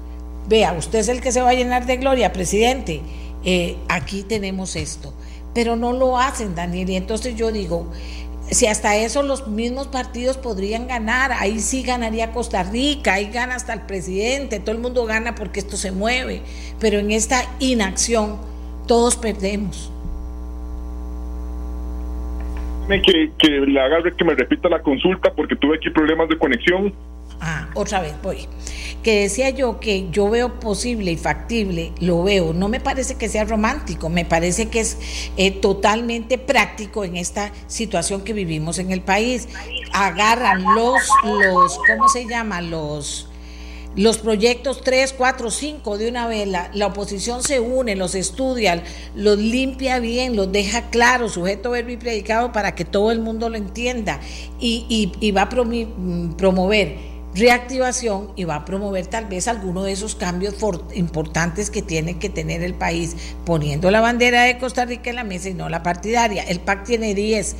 Vea, 0.48 0.72
usted 0.74 1.00
es 1.00 1.08
el 1.08 1.20
que 1.20 1.32
se 1.32 1.40
va 1.40 1.50
a 1.50 1.54
llenar 1.54 1.86
de 1.86 1.96
gloria, 1.96 2.32
presidente. 2.32 3.02
Eh, 3.44 3.76
aquí 3.88 4.22
tenemos 4.22 4.76
esto. 4.76 5.12
Pero 5.52 5.74
no 5.74 5.92
lo 5.92 6.18
hacen, 6.18 6.54
Daniel. 6.54 6.90
Y 6.90 6.96
entonces 6.96 7.34
yo 7.34 7.50
digo, 7.50 7.90
si 8.50 8.66
hasta 8.66 8.96
eso 8.96 9.22
los 9.22 9.48
mismos 9.48 9.88
partidos 9.88 10.36
podrían 10.36 10.86
ganar, 10.86 11.32
ahí 11.32 11.58
sí 11.58 11.82
ganaría 11.82 12.32
Costa 12.32 12.62
Rica, 12.62 13.14
ahí 13.14 13.30
gana 13.32 13.56
hasta 13.56 13.72
el 13.72 13.82
presidente, 13.82 14.60
todo 14.60 14.72
el 14.72 14.80
mundo 14.80 15.04
gana 15.04 15.34
porque 15.34 15.60
esto 15.60 15.76
se 15.76 15.90
mueve, 15.90 16.42
pero 16.80 16.98
en 16.98 17.10
esta 17.10 17.42
inacción 17.58 18.38
todos 18.86 19.16
perdemos. 19.16 19.92
Que, 22.88 23.32
que 23.36 23.48
le 23.48 23.80
haga 23.80 23.98
que 24.16 24.24
me 24.24 24.34
repita 24.34 24.68
la 24.68 24.80
consulta 24.80 25.32
porque 25.34 25.56
tuve 25.56 25.76
aquí 25.76 25.90
problemas 25.90 26.28
de 26.28 26.38
conexión. 26.38 26.94
Ah, 27.40 27.68
otra 27.74 28.00
vez 28.00 28.14
voy. 28.22 28.48
Que 29.02 29.22
decía 29.22 29.50
yo 29.50 29.78
que 29.78 30.08
yo 30.10 30.28
veo 30.30 30.58
posible 30.58 31.12
y 31.12 31.16
factible, 31.16 31.92
lo 32.00 32.22
veo. 32.22 32.52
No 32.52 32.68
me 32.68 32.80
parece 32.80 33.16
que 33.16 33.28
sea 33.28 33.44
romántico, 33.44 34.08
me 34.08 34.24
parece 34.24 34.68
que 34.68 34.80
es 34.80 34.98
eh, 35.36 35.50
totalmente 35.50 36.38
práctico 36.38 37.04
en 37.04 37.16
esta 37.16 37.52
situación 37.66 38.22
que 38.22 38.32
vivimos 38.32 38.78
en 38.78 38.90
el 38.90 39.02
país. 39.02 39.48
Agarran 39.92 40.62
los, 40.74 41.02
los, 41.24 41.78
¿cómo 41.86 42.08
se 42.08 42.26
llama? 42.26 42.60
Los 42.60 43.28
los 43.96 44.18
proyectos 44.18 44.82
3, 44.82 45.14
4, 45.16 45.50
5 45.50 45.96
de 45.96 46.10
una 46.10 46.28
vez, 46.28 46.46
la, 46.46 46.86
oposición 46.86 47.42
se 47.42 47.60
une, 47.60 47.96
los 47.96 48.14
estudia, 48.14 48.84
los 49.14 49.38
limpia 49.38 50.00
bien, 50.00 50.36
los 50.36 50.52
deja 50.52 50.90
claro, 50.90 51.30
sujeto, 51.30 51.70
verbo 51.70 51.90
y 51.92 51.96
predicado 51.96 52.52
para 52.52 52.74
que 52.74 52.84
todo 52.84 53.10
el 53.10 53.20
mundo 53.20 53.48
lo 53.48 53.56
entienda 53.56 54.20
y, 54.60 55.12
y 55.18 55.30
va 55.30 55.42
a 55.42 55.48
promover 55.48 57.15
reactivación 57.36 58.32
y 58.34 58.44
va 58.44 58.56
a 58.56 58.64
promover 58.64 59.06
tal 59.06 59.26
vez 59.26 59.46
alguno 59.46 59.84
de 59.84 59.92
esos 59.92 60.14
cambios 60.14 60.54
importantes 60.94 61.70
que 61.70 61.82
tiene 61.82 62.18
que 62.18 62.30
tener 62.30 62.62
el 62.62 62.74
país, 62.74 63.16
poniendo 63.44 63.90
la 63.90 64.00
bandera 64.00 64.42
de 64.42 64.58
Costa 64.58 64.86
Rica 64.86 65.10
en 65.10 65.16
la 65.16 65.24
mesa 65.24 65.50
y 65.50 65.54
no 65.54 65.68
la 65.68 65.82
partidaria. 65.82 66.42
El 66.44 66.60
PAC 66.60 66.84
tiene 66.84 67.14
10. 67.14 67.56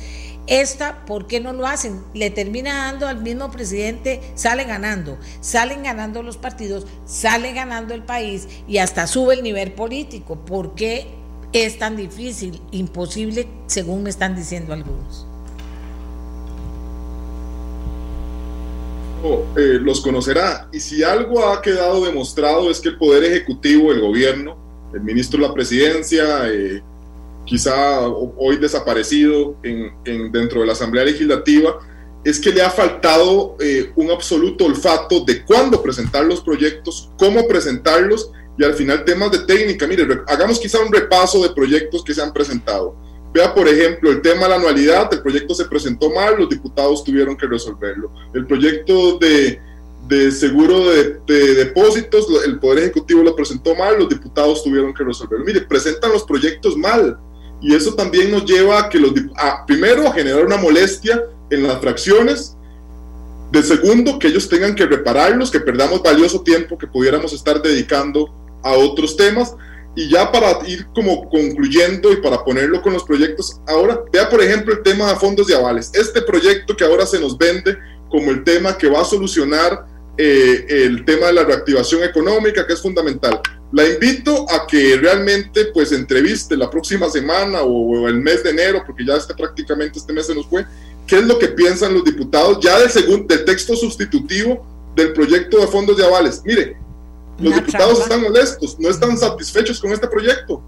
Esta, 0.47 1.05
¿por 1.05 1.27
qué 1.27 1.41
no 1.41 1.53
lo 1.53 1.67
hacen? 1.67 2.01
Le 2.13 2.29
termina 2.29 2.85
dando 2.85 3.07
al 3.07 3.21
mismo 3.21 3.51
presidente, 3.51 4.21
sale 4.33 4.63
ganando, 4.63 5.19
salen 5.41 5.83
ganando 5.83 6.23
los 6.23 6.37
partidos, 6.37 6.87
sale 7.05 7.51
ganando 7.53 7.93
el 7.93 8.03
país 8.03 8.47
y 8.67 8.77
hasta 8.77 9.07
sube 9.07 9.35
el 9.35 9.43
nivel 9.43 9.73
político. 9.73 10.37
¿Por 10.45 10.73
qué 10.73 11.07
es 11.51 11.77
tan 11.77 11.97
difícil, 11.97 12.61
imposible, 12.71 13.47
según 13.67 14.03
me 14.03 14.09
están 14.09 14.35
diciendo 14.35 14.73
algunos? 14.73 15.26
Eh, 19.23 19.79
los 19.81 20.01
conocerá. 20.01 20.69
Y 20.71 20.79
si 20.79 21.03
algo 21.03 21.47
ha 21.47 21.61
quedado 21.61 22.05
demostrado 22.05 22.69
es 22.69 22.79
que 22.79 22.89
el 22.89 22.97
Poder 22.97 23.23
Ejecutivo, 23.23 23.91
el 23.91 24.01
gobierno, 24.01 24.57
el 24.93 25.01
ministro 25.01 25.41
de 25.41 25.47
la 25.47 25.53
Presidencia, 25.53 26.47
eh, 26.49 26.83
quizá 27.45 28.07
hoy 28.07 28.57
desaparecido 28.57 29.55
en, 29.63 30.31
dentro 30.31 30.61
de 30.61 30.67
la 30.67 30.73
Asamblea 30.73 31.05
Legislativa, 31.05 31.79
es 32.23 32.39
que 32.39 32.51
le 32.51 32.61
ha 32.61 32.69
faltado 32.69 33.55
eh, 33.59 33.91
un 33.95 34.11
absoluto 34.11 34.65
olfato 34.65 35.23
de 35.25 35.43
cuándo 35.43 35.81
presentar 35.81 36.25
los 36.25 36.41
proyectos, 36.41 37.09
cómo 37.17 37.47
presentarlos 37.47 38.31
y 38.57 38.63
al 38.63 38.73
final 38.73 39.05
temas 39.05 39.31
de 39.31 39.39
técnica. 39.39 39.87
Mire, 39.87 40.05
hagamos 40.27 40.59
quizá 40.59 40.79
un 40.79 40.91
repaso 40.91 41.41
de 41.41 41.49
proyectos 41.49 42.03
que 42.03 42.13
se 42.13 42.21
han 42.21 42.33
presentado 42.33 43.06
Vea, 43.33 43.53
por 43.53 43.67
ejemplo, 43.67 44.09
el 44.09 44.21
tema 44.21 44.43
de 44.43 44.49
la 44.49 44.55
anualidad, 44.55 45.13
el 45.13 45.21
proyecto 45.21 45.53
se 45.53 45.65
presentó 45.65 46.09
mal, 46.09 46.37
los 46.37 46.49
diputados 46.49 47.03
tuvieron 47.03 47.35
que 47.35 47.45
resolverlo. 47.45 48.11
El 48.33 48.47
proyecto 48.47 49.17
de, 49.19 49.59
de 50.07 50.31
seguro 50.31 50.89
de, 50.89 51.19
depósitos, 51.55 52.27
el 52.45 52.59
Poder 52.59 52.79
Ejecutivo 52.79 53.23
lo 53.23 53.35
presentó 53.35 53.75
mal, 53.75 53.99
los 53.99 54.09
diputados 54.09 54.63
tuvieron 54.63 54.93
que 54.93 55.03
resolverlo. 55.03 55.45
Mire, 55.45 55.61
presentan 55.61 56.11
los 56.11 56.23
proyectos 56.23 56.77
mal. 56.77 57.19
Y 57.61 57.75
eso 57.75 57.95
también 57.95 58.31
nos 58.31 58.45
lleva 58.45 58.79
a 58.79 58.89
que 58.89 58.99
los, 58.99 59.11
a, 59.35 59.65
primero, 59.65 60.07
a 60.07 60.13
generar 60.13 60.45
una 60.45 60.57
molestia 60.57 61.23
en 61.49 61.63
las 61.63 61.79
fracciones, 61.79 62.55
de 63.51 63.63
segundo, 63.63 64.19
que 64.19 64.27
ellos 64.27 64.49
tengan 64.49 64.75
que 64.75 64.85
repararlos, 64.85 65.49
que 65.49 65.59
perdamos 65.59 66.03
valioso 66.03 66.41
tiempo 66.41 66.77
que 66.77 66.87
pudiéramos 66.87 67.31
estar 67.33 67.61
dedicando 67.61 68.29
a 68.61 68.73
otros 68.73 69.15
temas, 69.15 69.55
y 69.97 70.07
ya 70.09 70.31
para 70.31 70.59
ir 70.67 70.85
como 70.93 71.27
concluyendo 71.27 72.13
y 72.13 72.17
para 72.17 72.43
ponerlo 72.43 72.83
con 72.83 72.93
los 72.93 73.03
proyectos, 73.03 73.59
ahora 73.65 74.03
vea 74.13 74.29
por 74.29 74.43
ejemplo 74.43 74.71
el 74.71 74.83
tema 74.83 75.09
de 75.09 75.15
fondos 75.15 75.47
de 75.47 75.55
avales. 75.55 75.89
Este 75.95 76.21
proyecto 76.21 76.77
que 76.77 76.85
ahora 76.85 77.07
se 77.07 77.19
nos 77.19 77.35
vende 77.35 77.75
como 78.07 78.29
el 78.29 78.43
tema 78.43 78.77
que 78.77 78.87
va 78.87 79.01
a 79.01 79.05
solucionar 79.05 79.87
eh, 80.15 80.65
el 80.69 81.03
tema 81.03 81.27
de 81.27 81.33
la 81.33 81.43
reactivación 81.45 82.03
económica, 82.03 82.67
que 82.67 82.73
es 82.73 82.81
fundamental. 82.81 83.41
La 83.71 83.87
invito 83.87 84.45
a 84.51 84.67
que 84.67 84.97
realmente 84.97 85.65
pues 85.73 85.91
entreviste 85.91 86.55
la 86.55 86.69
próxima 86.69 87.09
semana 87.09 87.63
o, 87.63 88.07
el 88.07 88.21
mes 88.21 88.43
de 88.43 88.51
enero, 88.51 88.83
porque 88.85 89.03
ya 89.03 89.15
este, 89.15 89.33
prácticamente 89.33 89.97
este 89.97 90.13
mes 90.13 90.27
se 90.27 90.35
nos 90.35 90.45
fue, 90.45 90.63
qué 91.07 91.17
es 91.17 91.25
lo 91.25 91.39
que 91.39 91.47
piensan 91.47 91.95
los 91.95 92.03
diputados 92.03 92.59
ya 92.61 92.79
del, 92.79 92.91
segundo, 92.91 93.25
del 93.35 93.45
texto 93.45 93.75
sustitutivo 93.75 94.63
del 94.95 95.13
proyecto 95.13 95.59
de 95.59 95.67
fondos 95.67 95.97
de 95.97 96.05
avales. 96.05 96.43
Mire, 96.45 96.77
los 97.39 97.55
diputados 97.55 97.99
están 97.99 98.21
molestos, 98.21 98.79
no 98.79 98.89
están 98.89 99.17
satisfechos 99.17 99.79
con 99.79 99.91
este 99.91 100.07
proyecto. 100.07 100.63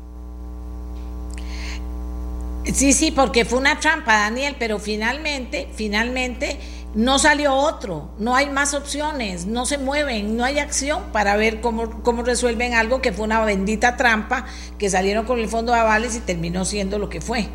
Sí, 2.74 2.94
sí, 2.94 3.12
porque 3.12 3.46
fue 3.46 3.58
una 3.58 3.80
trampa, 3.80 4.14
Daniel, 4.14 4.56
pero 4.60 4.78
finalmente, 4.80 5.70
finalmente 5.74 6.60
no 6.94 7.20
salió 7.20 7.54
otro, 7.54 8.12
no 8.20 8.36
hay 8.36 8.50
más 8.50 8.74
opciones, 8.74 9.46
no 9.46 9.66
se 9.66 9.78
mueven, 9.78 10.36
no 10.36 10.44
hay 10.44 10.60
acción 10.60 11.12
para 11.12 11.36
ver 11.36 11.62
cómo, 11.62 12.02
cómo 12.04 12.24
resuelven 12.24 12.74
algo 12.74 13.02
que 13.02 13.12
fue 13.12 13.26
una 13.26 13.44
bendita 13.46 13.96
trampa, 13.96 14.46
que 14.78 14.90
salieron 14.90 15.26
con 15.26 15.40
el 15.40 15.48
fondo 15.48 15.72
de 15.72 15.80
avales 15.80 16.16
y 16.16 16.20
terminó 16.20 16.66
siendo 16.66 16.98
lo 17.00 17.10
que 17.10 17.22
fue. 17.22 17.48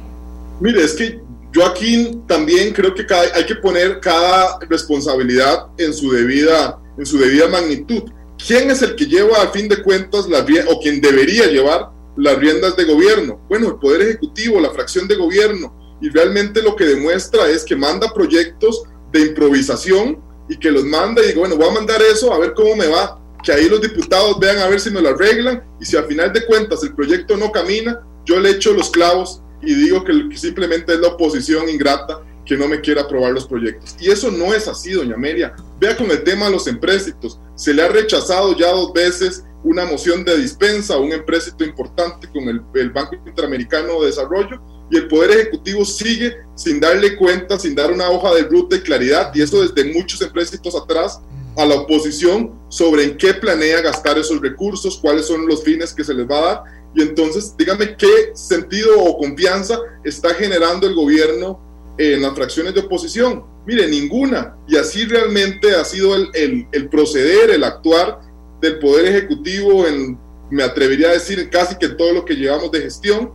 Mire, 0.61 0.85
es 0.85 0.95
que 0.95 1.21
yo 1.53 1.67
aquí 1.67 2.21
también 2.27 2.73
creo 2.73 2.95
que 2.95 3.07
hay 3.13 3.47
que 3.47 3.55
poner 3.57 4.01
cada 4.01 4.59
responsabilidad 4.69 5.67
en 5.79 5.93
su 5.93 6.11
debida, 6.11 6.81
en 6.99 7.07
su 7.07 7.19
debida 7.19 7.49
magnitud. 7.49 8.03
¿Quién 8.47 8.71
es 8.71 8.83
el 8.83 8.95
que 8.95 9.07
lleva 9.07 9.43
a 9.43 9.49
fin 9.49 9.69
de 9.69 9.83
cuentas 9.83 10.29
la 10.29 10.45
o 10.69 10.81
quien 10.81 11.01
debería 11.01 11.47
llevar 11.47 11.89
las 12.17 12.37
riendas 12.37 12.77
de 12.77 12.85
gobierno? 12.85 13.41
Bueno, 13.49 13.69
el 13.69 13.77
Poder 13.77 14.03
Ejecutivo, 14.03 14.61
la 14.61 14.71
fracción 14.71 15.09
de 15.09 15.15
gobierno. 15.15 15.99
Y 16.03 16.11
realmente 16.11 16.61
lo 16.61 16.77
que 16.77 16.85
demuestra 16.85 17.49
es 17.49 17.65
que 17.65 17.75
manda 17.75 18.13
proyectos 18.13 18.83
de 19.13 19.21
improvisación 19.21 20.23
y 20.51 20.59
que 20.59 20.71
los 20.71 20.85
manda 20.85 21.23
y 21.23 21.29
digo, 21.29 21.41
bueno, 21.41 21.57
voy 21.57 21.69
a 21.69 21.73
mandar 21.73 22.03
eso 22.03 22.35
a 22.35 22.39
ver 22.39 22.53
cómo 22.53 22.77
me 22.77 22.87
va. 22.87 23.19
Que 23.43 23.53
ahí 23.53 23.67
los 23.67 23.81
diputados 23.81 24.39
vean 24.39 24.59
a 24.59 24.69
ver 24.69 24.79
si 24.79 24.91
me 24.91 25.01
lo 25.01 25.09
arreglan 25.09 25.65
y 25.81 25.87
si 25.87 25.97
al 25.97 26.05
final 26.05 26.31
de 26.31 26.45
cuentas 26.45 26.83
el 26.83 26.95
proyecto 26.95 27.39
no 27.39 27.51
camina, 27.51 27.99
yo 28.27 28.39
le 28.41 28.51
echo 28.51 28.75
los 28.75 28.91
clavos 28.91 29.41
y 29.63 29.73
digo 29.75 30.05
que 30.05 30.37
simplemente 30.37 30.93
es 30.93 31.01
la 31.01 31.09
oposición 31.09 31.71
ingrata 31.71 32.21
que 32.45 32.57
no 32.57 32.69
me 32.69 32.81
quiera 32.81 33.03
aprobar 33.03 33.33
los 33.33 33.47
proyectos. 33.47 33.97
Y 34.01 34.11
eso 34.11 34.31
no 34.31 34.55
es 34.55 34.69
así, 34.69 34.93
doña 34.93 35.15
Amelia. 35.15 35.55
Vea 35.81 35.97
con 35.97 36.11
el 36.11 36.23
tema 36.25 36.47
de 36.47 36.53
los 36.53 36.67
empréstitos. 36.67 37.41
Se 37.55 37.73
le 37.73 37.83
ha 37.83 37.89
rechazado 37.89 38.57
ya 38.57 38.71
dos 38.71 38.93
veces 38.93 39.45
una 39.63 39.87
moción 39.87 40.25
de 40.25 40.37
dispensa 40.37 40.95
a 40.95 40.99
un 40.99 41.13
empréstito 41.13 41.65
importante 41.65 42.29
con 42.29 42.49
el, 42.49 42.61
el, 42.75 42.91
Banco 42.91 43.17
Interamericano 43.27 44.01
de 44.01 44.09
Desarrollo 44.09 44.61
y 44.91 44.99
el 44.99 45.09
Poder 45.09 45.31
Ejecutivo 45.31 45.85
sigue 45.87 46.37
sin 46.55 46.81
darle 46.81 47.17
cuenta, 47.17 47.59
sin 47.59 47.75
dar 47.75 47.91
una 47.91 48.11
hoja 48.11 48.35
de 48.35 48.43
ruta 48.43 48.77
y 48.77 48.81
claridad, 48.81 49.35
y 49.35 49.41
eso 49.41 49.63
desde 49.67 49.91
muchos 49.95 50.21
empréstitos 50.21 50.75
atrás, 50.75 51.21
a 51.57 51.65
la 51.65 51.77
oposición 51.77 52.53
sobre 52.69 53.05
en 53.05 53.17
qué 53.17 53.35
planea 53.35 53.81
gastar 53.81 54.19
esos 54.19 54.41
recursos, 54.41 54.99
cuáles 54.99 55.27
son 55.27 55.47
los 55.47 55.63
fines 55.63 55.95
que 55.95 56.05
se 56.05 56.13
les 56.13 56.29
va 56.29 56.39
a 56.39 56.43
dar. 56.43 56.65
Y 56.95 57.03
entonces, 57.03 57.55
dígame 57.57 57.97
qué 57.97 58.33
sentido 58.35 59.01
o 59.03 59.19
confianza 59.19 59.79
está 60.05 60.35
generando 60.35 60.87
el 60.87 60.95
gobierno 60.95 61.61
en 61.99 62.23
las 62.23 62.35
fracciones 62.35 62.75
de 62.75 62.81
oposición? 62.81 63.45
Mire, 63.67 63.89
ninguna. 63.89 64.57
Y 64.69 64.77
así 64.77 65.05
realmente 65.05 65.75
ha 65.75 65.85
sido 65.85 66.15
el, 66.15 66.67
el, 66.71 66.89
proceder, 66.89 67.51
el 67.51 67.65
actuar 67.65 68.21
del 68.61 68.79
Poder 68.79 69.07
Ejecutivo 69.07 69.87
en, 69.87 70.19
me 70.51 70.63
atrevería 70.63 71.09
a 71.09 71.13
decir, 71.13 71.49
casi 71.51 71.77
que 71.77 71.89
todo 71.89 72.13
lo 72.13 72.25
que 72.25 72.35
llevamos 72.35 72.71
de 72.71 72.83
gestión. 72.83 73.33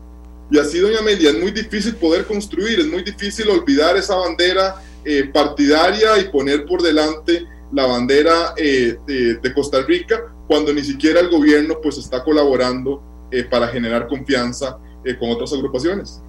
Y 0.52 0.57
así, 0.57 0.80
doña 0.80 0.99
Amelia, 0.99 1.30
es 1.31 1.40
muy 1.40 1.52
difícil 1.52 1.95
poder 1.95 2.26
construir, 2.26 2.80
es 2.80 2.88
muy 2.88 3.03
difícil 3.03 3.49
olvidar 3.49 3.98
esa 3.98 4.15
bandera 4.15 4.81
eh, 5.06 5.30
partidaria 5.31 6.18
y 6.19 6.30
poner 6.30 6.65
por 6.65 6.81
delante 6.81 7.45
la 7.72 7.86
bandera 7.86 8.53
eh, 8.57 8.98
de, 9.06 9.53
Costa 9.53 9.81
Rica 9.84 10.34
cuando 10.48 10.73
ni 10.73 10.84
siquiera 10.84 11.19
el 11.19 11.30
gobierno 11.30 11.80
pues 11.81 11.98
está 11.98 12.23
colaborando 12.23 13.02
eh, 13.31 13.44
para 13.44 13.68
generar 13.68 14.07
confianza 14.07 14.77
con 15.19 15.30
otras 15.30 15.53
agrupaciones. 15.53 16.22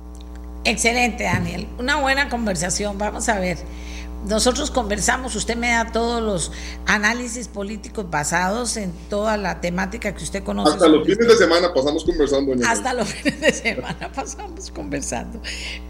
Excelente, 0.65 1.25
Daniel. 1.25 1.69
Una 1.79 1.97
buena 1.97 2.29
conversación. 2.29 2.99
Vamos 2.99 3.29
a 3.29 3.39
ver 3.39 3.59
nosotros 4.27 4.71
conversamos, 4.71 5.35
usted 5.35 5.57
me 5.57 5.71
da 5.71 5.93
todos 5.93 6.23
los 6.23 6.53
análisis 6.87 7.49
políticos 7.49 8.11
basados 8.11 8.77
en 8.77 8.93
toda 9.09 9.37
la 9.37 9.61
temática 9.61 10.15
que 10.15 10.23
usted 10.23 10.43
conoce. 10.43 10.73
Hasta 10.73 10.89
los 10.89 11.07
fines 11.07 11.27
de 11.27 11.37
semana 11.37 11.73
pasamos 11.73 12.05
conversando. 12.05 12.53
Hasta 12.67 12.93
los 12.93 13.09
fines 13.13 13.41
de 13.41 13.53
semana 13.53 14.13
pasamos 14.13 14.71
conversando. 14.71 15.41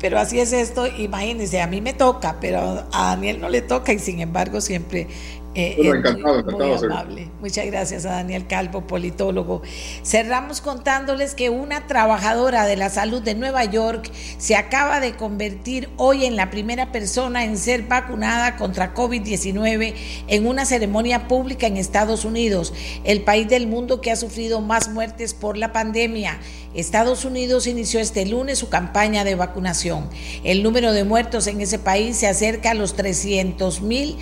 Pero 0.00 0.18
así 0.18 0.38
es 0.38 0.52
esto, 0.52 0.86
imagínense, 0.86 1.60
a 1.60 1.66
mí 1.66 1.80
me 1.80 1.92
toca, 1.92 2.36
pero 2.40 2.86
a 2.92 3.06
Daniel 3.06 3.40
no 3.40 3.48
le 3.48 3.62
toca 3.62 3.92
y 3.92 3.98
sin 3.98 4.20
embargo 4.20 4.60
siempre 4.60 5.08
eh, 5.54 5.76
encantado, 5.78 6.40
encantado 6.40 6.76
amable. 6.76 7.28
Muchas 7.40 7.66
gracias 7.66 8.06
a 8.06 8.10
Daniel 8.10 8.46
Calvo, 8.46 8.86
politólogo. 8.86 9.62
Cerramos 10.04 10.60
contándoles 10.60 11.34
que 11.34 11.50
una 11.50 11.88
trabajadora 11.88 12.66
de 12.66 12.76
la 12.76 12.88
salud 12.88 13.20
de 13.20 13.34
Nueva 13.34 13.64
York 13.64 14.10
se 14.38 14.54
acaba 14.54 15.00
de 15.00 15.16
convertir 15.16 15.88
hoy 15.96 16.24
en 16.24 16.36
la 16.36 16.50
primera 16.50 16.92
persona 16.92 17.44
en 17.44 17.56
ser 17.56 17.82
vacunada 17.82 18.56
contra 18.56 18.94
COVID-19 18.94 19.94
en 20.28 20.46
una 20.46 20.64
ceremonia 20.66 21.26
pública 21.26 21.66
en 21.66 21.76
Estados 21.76 22.24
Unidos, 22.24 22.72
el 23.02 23.22
país 23.22 23.48
del 23.48 23.66
mundo 23.66 24.00
que 24.00 24.12
ha 24.12 24.16
sufrido 24.16 24.60
más 24.60 24.88
muertes 24.88 25.34
por 25.34 25.56
la 25.56 25.72
pandemia. 25.72 26.38
Estados 26.74 27.24
Unidos 27.24 27.66
inició 27.66 27.98
este 27.98 28.24
lunes 28.26 28.58
su 28.60 28.68
campaña 28.68 29.24
de 29.24 29.34
vacunación. 29.34 30.08
El 30.44 30.62
número 30.62 30.92
de 30.92 31.02
muertos 31.02 31.48
en 31.48 31.60
ese 31.60 31.80
país 31.80 32.16
se 32.16 32.28
acerca 32.28 32.70
a 32.70 32.74
los 32.74 32.94
300 32.94 33.80
mil 33.82 34.16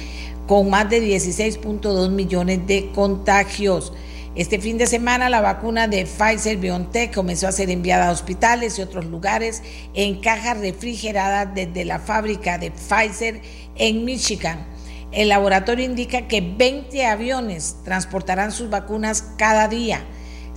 con 0.49 0.71
más 0.71 0.89
de 0.89 1.03
16.2 1.03 2.11
millones 2.11 2.67
de 2.67 2.91
contagios. 2.95 3.93
Este 4.35 4.59
fin 4.59 4.79
de 4.79 4.87
semana 4.87 5.29
la 5.29 5.43
vacuna 5.43 5.89
de 5.89 6.07
Pfizer 6.07 6.57
BioNTech 6.57 7.15
comenzó 7.15 7.49
a 7.49 7.53
ser 7.53 7.69
enviada 7.69 8.09
a 8.09 8.13
hospitales 8.13 8.79
y 8.79 8.83
otros 8.83 9.05
lugares 9.05 9.63
en 9.93 10.21
cajas 10.21 10.59
refrigeradas 10.59 11.55
desde 11.55 11.85
la 11.85 11.99
fábrica 11.99 12.57
de 12.57 12.71
Pfizer 12.71 13.43
en 13.77 14.07
Michigan. 14.07 14.67
El 15.13 15.29
laboratorio 15.29 15.85
indica 15.85 16.29
que 16.29 16.41
20 16.41 17.05
aviones 17.05 17.77
transportarán 17.85 18.51
sus 18.51 18.71
vacunas 18.71 19.23
cada 19.37 19.69
día. 19.69 20.03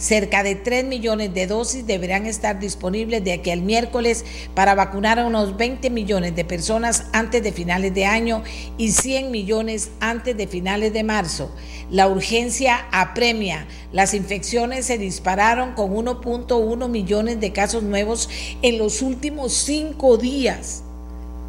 Cerca 0.02 0.42
de 0.42 0.56
3 0.56 0.86
millones 0.86 1.32
de 1.36 1.46
dosis 1.46 1.86
deberán 1.86 2.26
estar 2.26 2.58
disponibles 2.60 3.24
de 3.24 3.34
aquí 3.34 3.52
al 3.52 3.62
miércoles 3.62 4.26
para 4.56 4.74
vacunar 4.74 5.20
a 5.20 5.28
unos 5.28 5.58
20 5.58 5.92
millones 5.92 6.36
de 6.36 6.44
personas 6.44 7.06
antes 7.14 7.44
de 7.44 7.52
finales 7.52 7.94
de 7.94 8.08
año 8.08 8.42
y 8.80 8.94
100 8.94 9.30
millones 9.30 9.92
antes 10.00 10.36
de 10.36 10.48
finales 10.48 10.92
de 10.92 11.04
marzo. 11.04 11.54
La 11.92 12.08
urgencia 12.08 12.88
apremia. 12.92 13.68
Las 13.92 14.16
infecciones 14.16 14.88
se 14.88 14.98
dispararon 14.98 15.74
con 15.74 15.94
1.1 15.94 16.90
millones 16.90 17.40
de 17.40 17.54
casos 17.54 17.84
nuevos 17.84 18.28
en 18.64 18.80
los 18.80 19.04
últimos 19.04 19.54
cinco 19.54 20.18
días. 20.18 20.82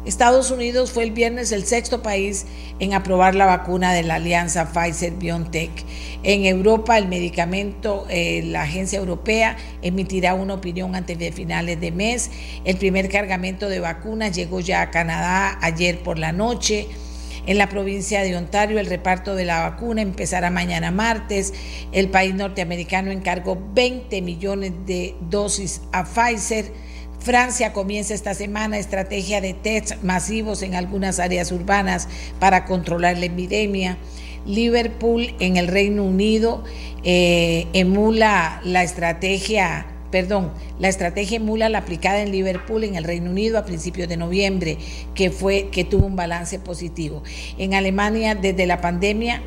Estados 0.05 0.51
Unidos 0.51 0.91
fue 0.91 1.05
el 1.05 1.11
viernes 1.11 1.53
el 1.53 1.65
sexto 1.65 2.01
país 2.01 2.45
en 2.79 2.93
aprobar 2.93 3.35
la 3.35 3.45
vacuna 3.45 3.93
de 3.93 4.03
la 4.03 4.15
alianza 4.15 4.69
Pfizer-BioNTech. 4.73 5.71
En 6.23 6.45
Europa, 6.45 6.97
el 6.97 7.07
medicamento, 7.07 8.05
eh, 8.09 8.41
la 8.43 8.63
agencia 8.63 8.99
europea 8.99 9.55
emitirá 9.81 10.33
una 10.33 10.55
opinión 10.55 10.95
antes 10.95 11.17
de 11.17 11.31
finales 11.31 11.79
de 11.79 11.91
mes. 11.91 12.31
El 12.65 12.75
primer 12.75 13.07
cargamento 13.07 13.69
de 13.69 13.79
vacunas 13.79 14.35
llegó 14.35 14.59
ya 14.59 14.81
a 14.81 14.91
Canadá 14.91 15.57
ayer 15.61 16.03
por 16.03 16.19
la 16.19 16.33
noche. 16.33 16.87
En 17.45 17.57
la 17.57 17.69
provincia 17.69 18.23
de 18.23 18.35
Ontario 18.35 18.79
el 18.79 18.87
reparto 18.87 19.35
de 19.35 19.45
la 19.45 19.69
vacuna 19.69 20.01
empezará 20.01 20.49
mañana 20.49 20.91
martes. 20.91 21.53
El 21.93 22.09
país 22.09 22.35
norteamericano 22.35 23.09
encargó 23.09 23.57
20 23.73 24.21
millones 24.21 24.73
de 24.85 25.15
dosis 25.29 25.81
a 25.93 26.03
Pfizer. 26.03 26.92
Francia 27.23 27.71
comienza 27.71 28.13
esta 28.13 28.33
semana 28.33 28.77
estrategia 28.77 29.39
de 29.39 29.53
test 29.53 30.03
masivos 30.03 30.61
en 30.61 30.75
algunas 30.75 31.21
áreas 31.21 31.53
urbanas 31.53 32.09
para 32.37 32.65
controlar 32.65 33.17
la 33.17 33.27
epidemia. 33.27 33.97
Liverpool 34.45 35.33
en 35.39 35.55
el 35.55 35.69
Reino 35.69 36.03
Unido 36.03 36.65
eh, 37.05 37.67
emula 37.71 38.59
la 38.65 38.83
estrategia, 38.83 39.85
perdón, 40.11 40.51
la 40.79 40.89
estrategia 40.89 41.37
emula 41.37 41.69
la 41.69 41.77
aplicada 41.77 42.21
en 42.21 42.33
Liverpool 42.33 42.83
en 42.83 42.95
el 42.95 43.05
Reino 43.05 43.31
Unido 43.31 43.57
a 43.57 43.63
principios 43.63 44.09
de 44.09 44.17
noviembre, 44.17 44.77
que 45.15 45.31
fue 45.31 45.69
que 45.69 45.85
tuvo 45.85 46.05
un 46.05 46.17
balance 46.17 46.59
positivo. 46.59 47.23
En 47.57 47.73
Alemania, 47.73 48.35
desde 48.35 48.65
la 48.65 48.81
pandemia, 48.81 49.41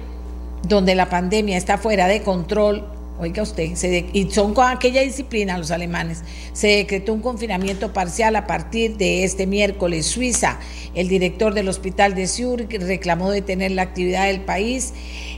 donde 0.67 0.95
la 0.95 1.11
pandemia 1.11 1.59
está 1.59 1.77
fuera 1.77 2.09
de 2.09 2.23
control, 2.23 2.87
Oiga 3.19 3.43
usted, 3.43 3.73
y 4.13 4.31
son 4.31 4.53
con 4.53 4.69
aquella 4.69 5.01
disciplina 5.01 5.57
los 5.57 5.71
alemanes. 5.71 6.23
Se 6.53 6.69
decretó 6.69 7.15
un 7.15 7.23
confinamiento 7.23 7.95
parcial 7.95 8.37
a 8.37 8.47
partir 8.47 8.99
de 8.99 9.25
este 9.25 9.47
miércoles. 9.47 10.05
Suiza, 10.05 10.59
el 10.95 11.09
director 11.09 11.55
del 11.55 11.69
hospital 11.69 12.15
de 12.15 12.27
Zurich, 12.27 12.79
reclamó 12.79 13.31
detener 13.31 13.71
la 13.71 13.83
actividad 13.83 14.27
del 14.27 14.43
país. 14.43 14.93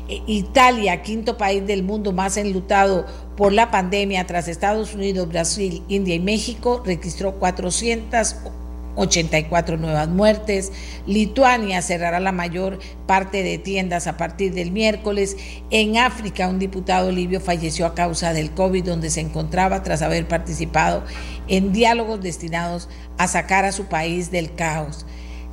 E, 0.08 0.22
Italia, 0.26 1.02
quinto 1.02 1.36
país 1.36 1.64
del 1.66 1.84
mundo 1.84 2.12
más 2.12 2.36
enlutado 2.36 3.06
por 3.36 3.52
la 3.52 3.70
pandemia 3.70 4.26
tras 4.26 4.48
Estados 4.48 4.94
Unidos, 4.94 5.28
Brasil, 5.28 5.84
India 5.88 6.16
y 6.16 6.20
México, 6.20 6.82
registró 6.84 7.38
400 7.38 8.34
84 8.98 9.76
nuevas 9.76 10.08
muertes. 10.08 10.72
Lituania 11.06 11.80
cerrará 11.82 12.20
la 12.20 12.32
mayor 12.32 12.78
parte 13.06 13.42
de 13.42 13.58
tiendas 13.58 14.06
a 14.06 14.16
partir 14.16 14.52
del 14.52 14.72
miércoles. 14.72 15.36
En 15.70 15.96
África, 15.96 16.48
un 16.48 16.58
diputado 16.58 17.10
libio 17.10 17.40
falleció 17.40 17.86
a 17.86 17.94
causa 17.94 18.32
del 18.32 18.50
COVID, 18.50 18.84
donde 18.84 19.10
se 19.10 19.20
encontraba 19.20 19.82
tras 19.82 20.02
haber 20.02 20.26
participado 20.26 21.04
en 21.46 21.72
diálogos 21.72 22.20
destinados 22.20 22.88
a 23.16 23.28
sacar 23.28 23.64
a 23.64 23.72
su 23.72 23.86
país 23.86 24.30
del 24.30 24.54
caos. 24.54 25.06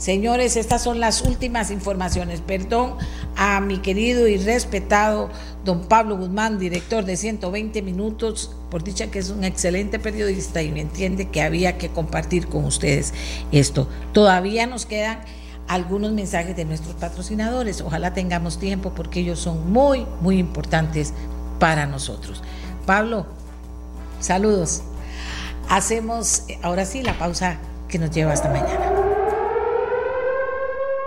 Señores, 0.05 0.55
estas 0.55 0.83
son 0.83 0.99
las 0.99 1.23
últimas 1.23 1.71
informaciones. 1.71 2.39
Perdón 2.39 2.93
a 3.35 3.59
mi 3.59 3.79
querido 3.79 4.27
y 4.27 4.37
respetado 4.37 5.31
don 5.63 5.87
Pablo 5.87 6.15
Guzmán, 6.15 6.59
director 6.59 7.05
de 7.05 7.17
120 7.17 7.81
Minutos, 7.81 8.55
por 8.69 8.83
dicha 8.83 9.09
que 9.09 9.17
es 9.17 9.31
un 9.31 9.43
excelente 9.43 9.97
periodista 9.97 10.61
y 10.61 10.71
me 10.71 10.81
entiende 10.81 11.29
que 11.29 11.41
había 11.41 11.79
que 11.79 11.89
compartir 11.89 12.49
con 12.49 12.65
ustedes 12.65 13.15
esto. 13.51 13.87
Todavía 14.13 14.67
nos 14.67 14.85
quedan 14.85 15.21
algunos 15.67 16.11
mensajes 16.11 16.55
de 16.55 16.65
nuestros 16.65 16.93
patrocinadores. 16.93 17.81
Ojalá 17.81 18.13
tengamos 18.13 18.59
tiempo 18.59 18.91
porque 18.95 19.21
ellos 19.21 19.39
son 19.39 19.73
muy, 19.73 20.05
muy 20.21 20.37
importantes 20.37 21.15
para 21.57 21.87
nosotros. 21.87 22.43
Pablo, 22.85 23.25
saludos. 24.19 24.83
Hacemos 25.67 26.43
ahora 26.61 26.85
sí 26.85 27.01
la 27.01 27.17
pausa 27.17 27.57
que 27.87 27.97
nos 27.97 28.11
lleva 28.11 28.33
hasta 28.33 28.49
mañana. 28.49 29.14